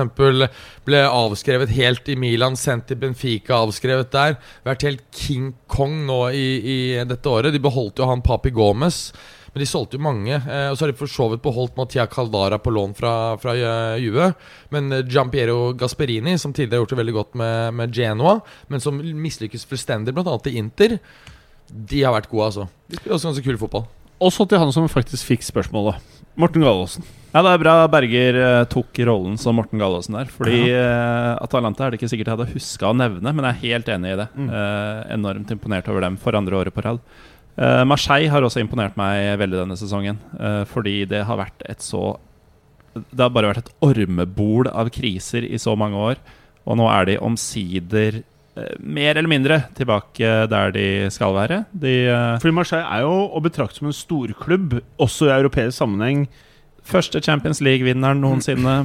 ble 0.86 1.04
avskrevet 1.06 1.70
helt 1.78 2.10
i 2.10 2.16
Milan, 2.18 2.58
sendt 2.58 2.88
til 2.90 2.98
Benfica, 2.98 3.60
avskrevet 3.62 4.10
der. 4.16 4.40
Vært 4.66 4.88
helt 4.88 5.06
King 5.14 5.54
Kong 5.70 6.02
nå 6.08 6.20
i, 6.34 6.48
i 6.58 6.78
dette 7.06 7.30
året. 7.30 7.54
De 7.54 7.62
beholdt 7.62 8.02
jo 8.02 8.10
han 8.10 8.26
Papi 8.26 8.50
Gomez. 8.50 9.12
Men 9.54 9.62
de 9.62 9.70
solgte 9.70 10.00
jo 10.00 10.04
mange. 10.08 10.34
Eh, 10.34 10.68
og 10.72 10.78
så 10.78 10.88
har 10.88 10.92
de 10.92 10.98
for 10.98 11.14
så 11.14 11.30
vidt 11.30 11.46
beholdt 11.46 11.78
Mattia 11.78 12.08
Caldara 12.10 12.58
på 12.58 12.74
lån 12.74 12.98
fra, 12.98 13.14
fra 13.38 13.54
eh, 13.54 14.02
Juve. 14.02 14.32
Men 14.74 14.90
eh, 14.90 15.06
Giampiero 15.06 15.76
Gasperini, 15.78 16.40
som 16.42 16.54
tidligere 16.54 16.82
har 16.82 16.88
gjort 16.88 16.96
det 16.96 17.02
veldig 17.04 17.18
godt 17.20 17.38
med, 17.44 17.74
med 17.78 17.94
Genoa, 17.94 18.40
men 18.74 18.82
som 18.82 18.98
mislykkes 18.98 19.70
fullstendig, 19.70 20.18
bl.a. 20.18 20.40
i 20.50 20.58
Inter, 20.58 20.98
de 21.70 22.02
har 22.02 22.18
vært 22.18 22.32
gode, 22.34 22.50
altså. 22.50 22.72
De 22.90 22.98
spiller 22.98 23.20
også 23.20 23.30
ganske 23.30 23.46
kul 23.46 23.62
fotball. 23.62 23.86
Og 24.22 24.34
så 24.34 24.46
til 24.48 24.62
han 24.62 24.72
som 24.76 24.90
faktisk 24.92 25.28
fikk 25.32 25.46
spørsmålet. 25.46 26.02
Morten 26.40 26.64
Gallaasen. 26.66 27.06
Ja, 27.34 27.42
det 27.42 27.50
er 27.50 27.62
bra 27.64 27.74
Berger 27.90 28.36
eh, 28.38 28.64
tok 28.70 29.00
rollen 29.10 29.40
som 29.42 29.56
Morten 29.58 29.82
Gallaasen 29.82 30.18
der. 30.20 30.30
Fordi 30.30 30.68
eh, 30.70 31.32
Atalanta 31.42 31.88
er 31.88 31.94
det 31.94 31.98
ikke 31.98 32.10
sikkert 32.12 32.30
jeg 32.30 32.38
hadde 32.38 32.54
huska 32.54 32.90
å 32.92 32.98
nevne, 32.98 33.34
men 33.34 33.48
jeg 33.48 33.56
er 33.56 33.64
helt 33.64 33.90
enig 33.96 34.12
i 34.14 34.20
det. 34.20 34.28
Mm. 34.38 34.50
Eh, 34.50 35.00
enormt 35.16 35.54
imponert 35.56 35.90
over 35.90 36.06
dem 36.06 36.20
for 36.22 36.38
andre 36.38 36.60
året 36.60 36.76
på 36.76 36.84
rad. 36.86 37.02
Uh, 37.54 37.84
Marseille 37.86 38.32
har 38.34 38.42
også 38.42 38.64
imponert 38.64 38.96
meg 38.98 39.36
veldig 39.38 39.60
denne 39.60 39.76
sesongen, 39.78 40.18
fordi 40.66 41.04
det 41.06 41.20
har 41.30 41.38
vært 41.38 41.60
et 41.70 41.84
så 41.86 42.16
Det 42.96 43.22
har 43.22 43.30
bare 43.30 43.52
vært 43.52 43.68
et 43.68 43.84
ormebol 43.86 44.72
av 44.72 44.90
kriser 44.94 45.46
i 45.46 45.60
så 45.62 45.76
mange 45.78 46.02
år, 46.02 46.24
og 46.66 46.80
nå 46.80 46.88
er 46.90 47.06
de 47.12 47.20
omsider 47.22 48.24
mer 48.80 49.18
eller 49.18 49.30
mindre 49.30 49.60
tilbake 49.78 50.32
der 50.50 50.74
de 50.76 50.88
skal 51.14 51.34
være. 51.36 51.64
De 51.74 51.94
eh, 52.06 52.40
Fordi 52.42 52.56
Marseille 52.56 52.86
er 52.86 53.06
jo 53.06 53.14
å 53.34 53.42
betrakte 53.44 53.82
som 53.82 53.90
en 53.90 53.98
storklubb, 53.98 54.78
også 55.02 55.30
i 55.30 55.36
europeisk 55.38 55.80
sammenheng. 55.80 56.28
Første 56.86 57.22
Champions 57.24 57.64
League-vinneren 57.64 58.22
noensinne. 58.22 58.84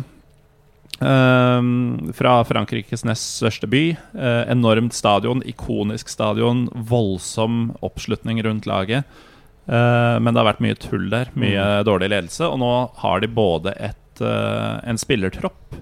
Um, 0.99 2.11
fra 2.17 2.41
Frankrikes 2.49 3.05
nest 3.07 3.37
største 3.39 3.69
by. 3.71 3.83
Uh, 4.17 4.49
enormt 4.51 4.97
stadion, 4.97 5.45
ikonisk 5.47 6.11
stadion. 6.11 6.67
Voldsom 6.73 7.75
oppslutning 7.87 8.41
rundt 8.47 8.67
laget. 8.67 9.05
Uh, 9.69 10.17
men 10.23 10.33
det 10.33 10.41
har 10.41 10.49
vært 10.55 10.65
mye 10.65 10.79
tull 10.81 11.07
der. 11.13 11.31
Mye 11.39 11.85
dårlig 11.87 12.09
ledelse. 12.15 12.49
Og 12.49 12.59
nå 12.63 12.73
har 13.05 13.23
de 13.23 13.31
både 13.31 13.77
et, 13.91 14.25
uh, 14.25 14.81
en 14.89 14.99
spillertropp 14.99 15.79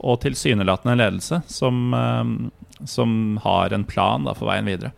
og 0.00 0.20
tilsynelatende 0.24 0.96
en 0.96 1.02
ledelse 1.02 1.42
som, 1.50 1.94
eh, 1.94 2.86
som 2.88 3.38
har 3.44 3.74
en 3.76 3.86
plan 3.88 4.26
da, 4.26 4.34
for 4.36 4.50
veien 4.50 4.68
videre. 4.68 4.92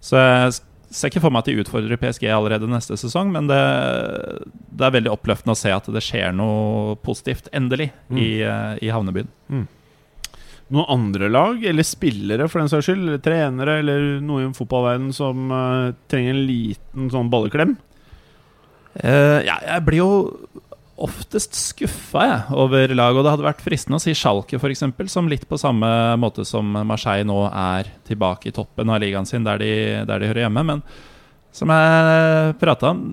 Så 0.00 0.16
jeg 0.16 0.60
ser 0.90 1.10
ikke 1.10 1.22
for 1.22 1.34
meg 1.34 1.44
at 1.44 1.50
de 1.50 1.60
utfordrer 1.62 2.00
PSG 2.00 2.24
allerede 2.32 2.68
neste 2.70 2.96
sesong, 2.98 3.30
men 3.34 3.50
det, 3.50 3.60
det 4.74 4.86
er 4.86 4.96
veldig 4.96 5.12
oppløftende 5.12 5.54
å 5.54 5.60
se 5.60 5.72
at 5.74 5.90
det 5.92 6.02
skjer 6.04 6.32
noe 6.34 6.96
positivt, 7.04 7.50
endelig, 7.56 7.90
i, 8.10 8.40
eh, 8.46 8.80
i 8.82 8.90
havnebyen. 8.92 9.28
Noen 10.70 10.86
andre 10.94 11.28
lag, 11.30 11.62
eller 11.66 11.86
spillere 11.86 12.46
for 12.46 12.62
den 12.62 12.70
saks 12.70 12.86
skyld, 12.86 13.02
eller 13.02 13.22
trenere, 13.22 13.80
eller 13.82 14.04
noe 14.22 14.44
i 14.44 14.50
fotballverdenen 14.54 15.14
som 15.14 15.50
uh, 15.50 15.90
trenger 16.10 16.36
en 16.36 16.44
liten 16.46 17.08
sånn 17.10 17.30
balleklem? 17.32 17.74
Uh, 18.94 19.42
ja, 19.42 19.56
jeg 19.66 19.84
blir 19.88 19.98
jo 19.98 20.12
oftest 21.00 21.56
skuffa 21.56 22.24
jeg 22.26 22.58
over 22.60 22.92
lag, 22.94 23.16
og 23.16 23.24
det 23.24 23.32
hadde 23.32 23.46
vært 23.46 23.62
fristende 23.64 23.98
å 24.00 24.02
si 24.02 24.14
Schalke, 24.16 24.60
f.eks., 24.60 24.84
som 25.12 25.30
litt 25.30 25.46
på 25.48 25.58
samme 25.60 25.88
måte 26.20 26.44
som 26.48 26.76
Marseille 26.86 27.26
nå 27.28 27.38
er 27.48 27.90
tilbake 28.08 28.50
i 28.50 28.54
toppen 28.54 28.92
av 28.92 29.00
ligaen 29.02 29.28
sin, 29.28 29.46
der 29.46 29.60
de, 29.62 29.72
der 30.08 30.22
de 30.22 30.30
hører 30.30 30.44
hjemme. 30.46 30.64
Men 30.72 30.84
som 31.56 31.72
jeg 31.72 32.54
prata 32.60 32.92
om, 32.92 33.04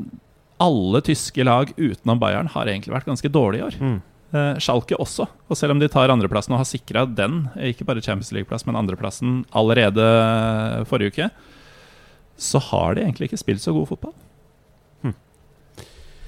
alle 0.61 1.01
tyske 1.05 1.43
lag 1.45 1.71
utenom 1.77 2.19
Bayern 2.21 2.49
har 2.53 2.69
egentlig 2.69 2.95
vært 2.95 3.09
ganske 3.09 3.31
dårlige 3.31 3.61
i 3.61 3.67
år. 3.67 3.79
Mm. 3.81 3.97
Eh, 4.35 4.53
Schalke 4.59 4.97
også. 4.99 5.27
Og 5.47 5.59
selv 5.59 5.75
om 5.75 5.81
de 5.81 5.89
tar 5.91 6.11
andreplassen 6.11 6.55
og 6.55 6.63
har 6.63 6.69
sikra 6.69 7.05
den, 7.07 7.45
ikke 7.69 7.87
bare 7.87 8.03
Champions 8.03 8.33
League-plass, 8.35 8.65
men 8.67 8.79
andreplassen 8.79 9.43
allerede 9.55 10.07
forrige 10.89 11.13
uke, 11.13 11.29
så 12.37 12.61
har 12.69 12.97
de 12.97 13.05
egentlig 13.05 13.31
ikke 13.31 13.41
spilt 13.41 13.63
så 13.63 13.73
god 13.73 13.87
fotball. 13.93 14.17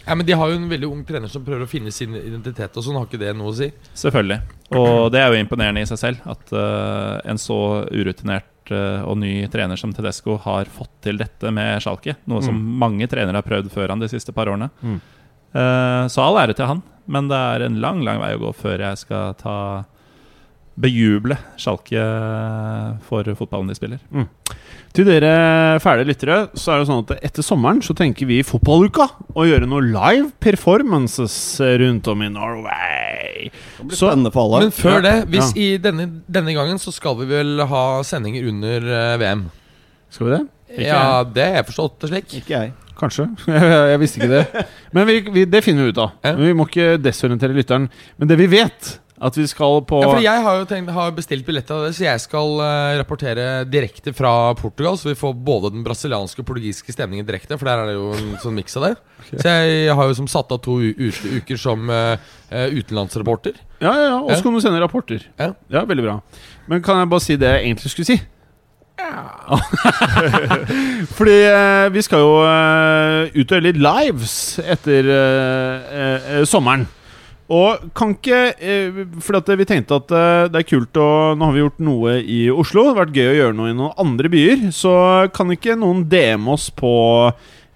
Ja, 0.10 0.16
men 0.18 0.26
De 0.26 0.34
har 0.34 0.50
jo 0.50 0.58
en 0.58 0.70
veldig 0.70 0.88
ung 0.90 1.02
trener 1.06 1.30
som 1.30 1.44
prøver 1.46 1.68
å 1.68 1.70
finne 1.70 1.92
sin 1.94 2.16
identitet. 2.18 2.74
og 2.74 2.84
sånn, 2.84 2.98
Har 2.98 3.06
ikke 3.06 3.22
det 3.22 3.36
noe 3.38 3.52
å 3.52 3.58
si? 3.60 3.70
Selvfølgelig. 3.94 4.40
Og 4.74 5.12
det 5.14 5.22
er 5.22 5.30
jo 5.30 5.44
imponerende 5.44 5.84
i 5.84 5.90
seg 5.90 6.00
selv 6.02 6.26
at 6.26 6.54
uh, 6.54 7.22
en 7.30 7.38
så 7.38 7.86
urutinert 7.94 8.74
uh, 8.74 9.06
og 9.06 9.20
ny 9.22 9.46
trener 9.54 9.78
som 9.78 9.94
Tedesco 9.94 10.40
har 10.42 10.66
fått 10.66 10.96
til 11.06 11.22
dette 11.22 11.54
med 11.54 11.78
Schalke. 11.86 12.18
Noe 12.26 12.42
som 12.42 12.58
mange 12.58 13.06
trenere 13.12 13.38
har 13.38 13.46
prøvd 13.46 13.70
før 13.74 13.94
han 13.94 14.02
de 14.02 14.10
siste 14.10 14.34
par 14.34 14.50
årene. 14.50 14.72
Mm. 14.82 14.98
Uh, 15.54 16.10
så 16.10 16.26
all 16.26 16.42
ære 16.42 16.58
til 16.58 16.70
han, 16.70 16.82
men 17.06 17.30
det 17.30 17.38
er 17.38 17.68
en 17.68 17.80
lang 17.82 18.02
lang 18.06 18.22
vei 18.22 18.34
å 18.34 18.44
gå 18.48 18.54
før 18.58 18.86
jeg 18.90 19.04
skal 19.06 19.38
ta 19.38 19.58
bejuble 20.80 21.36
Schalke 21.60 22.02
for 23.08 23.28
fotballen 23.36 23.68
de 23.72 23.76
spiller. 23.78 24.00
Til 24.96 25.06
dere 25.06 25.78
fæle 25.84 26.06
lyttere, 26.08 26.38
så 26.58 26.74
er 26.74 26.80
det 26.82 26.88
sånn 26.90 27.04
at 27.04 27.12
etter 27.28 27.46
sommeren 27.46 27.82
så 27.86 27.94
tenker 27.98 28.26
vi 28.30 28.40
i 28.42 28.46
fotballuka 28.48 29.06
å 29.38 29.46
gjøre 29.46 29.68
noe 29.70 29.84
live 29.86 30.32
performances 30.42 31.36
rundt 31.82 32.08
om 32.10 32.24
i 32.26 32.30
Norway. 32.34 33.52
Det 33.78 33.86
blir 33.88 33.98
Så- 34.00 34.10
spennende 34.10 34.32
for 34.34 34.48
alle. 34.48 34.64
Men 34.66 34.72
før 34.72 35.02
det, 35.06 35.16
hvis 35.30 35.54
Ja. 35.56 35.62
i 35.62 35.78
denne, 35.78 36.22
denne 36.30 36.54
gangen 36.56 36.80
så 36.80 36.92
skal 36.92 37.16
vi 37.18 37.26
vel 37.26 37.60
ha 37.68 38.02
sendinger 38.02 38.48
under 38.50 38.78
eh, 39.14 39.18
VM? 39.18 39.52
Skal 40.10 40.26
vi 40.28 40.38
det? 40.38 40.48
Ja, 40.88 41.24
det 41.24 41.46
har 41.46 41.56
jeg 41.64 41.66
forstått 41.68 42.00
det 42.00 42.10
slik. 42.10 42.34
Ikke 42.42 42.50
jeg. 42.50 42.74
Kanskje. 42.98 43.30
jeg 43.48 44.00
visste 44.00 44.20
ikke 44.20 44.30
det. 44.30 44.66
Men 44.94 45.08
vi, 45.08 45.20
vi, 45.22 45.46
det 45.46 45.64
finner 45.64 45.84
vi 45.86 45.90
ut 45.94 45.98
av. 46.02 46.12
Ja. 46.24 46.34
Vi 46.36 46.54
må 46.54 46.66
ikke 46.68 46.98
desorientere 47.02 47.54
lytteren. 47.56 47.90
Men 48.18 48.28
det 48.28 48.38
vi 48.38 48.48
vet, 48.48 49.00
at 49.20 49.36
vi 49.36 49.46
skal 49.52 49.82
på 49.88 50.00
Ja, 50.00 50.10
for 50.14 50.24
Jeg 50.24 50.44
har 50.46 50.60
jo 50.62 50.68
tenkt, 50.68 50.92
har 50.96 51.12
bestilt 51.16 51.46
billett 51.48 51.70
av 51.76 51.84
det, 51.84 51.92
så 51.98 52.06
jeg 52.06 52.22
skal 52.24 52.54
uh, 52.62 52.96
rapportere 53.02 53.66
direkte 53.68 54.14
fra 54.16 54.54
Portugal. 54.60 54.96
Så 55.00 55.12
vi 55.12 55.18
får 55.20 55.36
både 55.36 55.74
den 55.74 55.84
brasilianske 55.84 56.40
og 56.40 56.48
portugisiske 56.48 56.96
stemningen 56.96 57.28
direkte. 57.28 57.58
For 57.60 57.68
der 57.68 57.84
er 57.84 57.92
det 57.92 57.98
jo 57.98 58.14
en 58.16 58.34
sånn 58.44 58.56
miks 58.56 58.78
av 58.80 58.88
det. 58.88 58.94
Så 59.34 59.44
jeg 59.52 59.96
har 60.00 60.10
jo 60.10 60.18
som 60.22 60.30
satt 60.32 60.52
av 60.56 60.62
to 60.64 60.80
uker 60.80 61.60
som 61.60 61.92
uh, 61.92 62.16
utenlandsreporter. 62.48 63.60
Ja, 63.84 63.92
ja, 63.92 64.06
ja. 64.08 64.20
Og 64.24 64.32
så 64.34 64.44
kan 64.46 64.56
du 64.56 64.64
sende 64.64 64.84
rapporter. 64.84 65.26
Ja. 65.40 65.54
ja, 65.72 65.84
Veldig 65.90 66.06
bra. 66.06 66.20
Men 66.72 66.84
kan 66.86 67.02
jeg 67.02 67.12
bare 67.12 67.26
si 67.26 67.40
det 67.40 67.52
jeg 67.58 67.66
egentlig 67.68 67.92
skulle 67.92 68.14
si? 68.14 68.20
Ja. 69.00 69.60
Fordi 71.18 71.36
vi 71.96 72.02
skal 72.04 72.24
jo 72.24 72.32
ut 72.44 73.44
og 73.44 73.54
gjøre 73.56 73.68
litt 73.68 73.80
lives 73.80 74.34
etter 74.64 75.12
uh, 75.12 76.42
sommeren. 76.48 76.88
Og 77.50 77.86
kan 77.98 78.12
ikke 78.14 78.40
For 79.26 79.40
at 79.40 79.48
vi 79.58 79.66
tenkte 79.68 79.98
at 79.98 80.12
eh, 80.14 80.50
det 80.54 80.62
er 80.62 80.68
kult 80.70 81.00
å 81.02 81.10
Nå 81.34 81.48
har 81.48 81.56
vi 81.56 81.64
gjort 81.64 81.80
noe 81.82 82.18
i 82.22 82.42
Oslo. 82.54 82.84
Det 82.86 82.92
har 82.94 83.00
vært 83.04 83.18
gøy 83.18 83.30
å 83.32 83.38
gjøre 83.40 83.58
noe 83.58 83.72
i 83.72 83.78
noen 83.78 83.96
andre 84.04 84.30
byer. 84.34 84.68
Så 84.76 84.92
kan 85.36 85.54
ikke 85.56 85.78
noen 85.80 86.04
DM 86.12 86.46
oss 86.54 86.68
på 86.70 86.92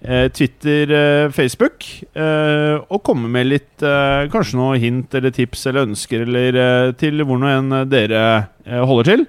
eh, 0.04 0.28
Twitter, 0.34 0.94
eh, 0.94 1.32
Facebook, 1.34 1.88
eh, 2.14 2.76
og 2.86 3.02
komme 3.06 3.30
med 3.34 3.50
litt 3.50 3.82
eh, 3.84 4.28
Kanskje 4.32 4.60
noe 4.60 4.78
hint 4.82 5.14
eller 5.18 5.34
tips 5.34 5.66
eller 5.70 5.88
ønsker 5.88 6.26
eller 6.28 6.60
eh, 6.66 6.92
til 7.00 7.24
hvor 7.26 7.40
nå 7.42 7.50
enn 7.50 7.76
dere 7.90 8.24
eh, 8.66 8.80
holder 8.84 9.10
til. 9.10 9.26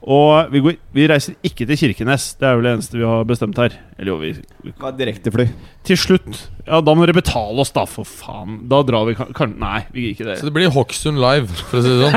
Og 0.00 0.48
vi, 0.48 0.62
går, 0.64 0.76
vi 0.96 1.04
reiser 1.10 1.34
ikke 1.44 1.66
til 1.68 1.76
Kirkenes. 1.76 2.30
Det 2.40 2.46
er 2.48 2.56
vel 2.56 2.66
det 2.66 2.72
eneste 2.78 2.96
vi 2.96 3.04
har 3.04 3.26
bestemt 3.28 3.58
her. 3.60 3.74
Eller 3.98 4.12
jo, 4.14 4.16
vi, 4.22 4.30
vi 4.64 4.72
var 4.80 4.94
direktefly. 4.96 5.44
Til 5.84 5.98
slutt. 6.00 6.38
Ja, 6.64 6.80
da 6.80 6.94
må 6.96 7.04
dere 7.04 7.18
betale 7.18 7.60
oss, 7.60 7.72
da, 7.76 7.84
for 7.88 8.08
faen. 8.08 8.62
Da 8.70 8.80
drar 8.86 9.04
vi 9.10 9.16
kan, 9.18 9.32
kan, 9.36 9.52
Nei, 9.60 9.82
vi 9.92 10.06
gir 10.06 10.14
ikke 10.16 10.28
det. 10.30 10.38
Så 10.40 10.48
det 10.48 10.54
blir 10.56 10.72
Hokksund 10.72 11.20
live, 11.20 11.50
for 11.68 11.80
å 11.80 11.84
si 11.84 11.92
det 11.92 12.08
sånn. 12.08 12.16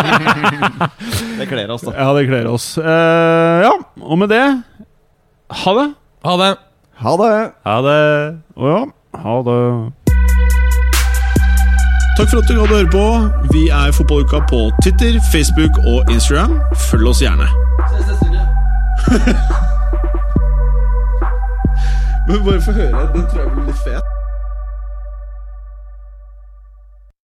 Det 1.42 1.50
kler 1.50 1.72
oss, 1.74 1.84
da. 1.84 1.96
Ja, 1.98 2.12
det 2.16 2.28
kler 2.30 2.48
oss. 2.48 2.68
Uh, 2.78 3.66
ja, 3.66 3.72
og 4.06 4.20
med 4.22 4.30
det 4.32 4.44
Ha 5.64 5.74
det. 5.80 5.88
Ha 6.24 6.36
det. 6.40 6.52
Ha 7.04 7.16
det. 7.20 7.32
Ha 7.66 7.76
det! 7.84 7.98
Å 8.56 8.70
ja. 8.70 8.84
Ha 9.26 9.36
det. 9.50 9.60
Takk 12.14 12.30
for 12.30 12.40
at 12.40 12.48
du 12.48 12.54
gadd 12.54 12.70
å 12.70 12.78
høre 12.78 12.94
på. 12.94 13.06
Vi 13.52 13.66
er 13.74 13.92
Fotballuka 13.98 14.46
på 14.54 14.68
Twitter, 14.86 15.18
Facebook 15.34 15.82
og 15.90 16.14
Instagram. 16.14 16.60
Følg 16.88 17.10
oss 17.16 17.26
gjerne. 17.26 17.50
Men 22.28 22.46
bare 22.46 22.62
få 22.62 22.72
høre. 22.72 23.14
Den 23.14 23.28
tror 23.30 23.42
jeg 23.42 23.52
blir 23.52 23.66
litt 23.66 23.78
fet. 23.84 24.04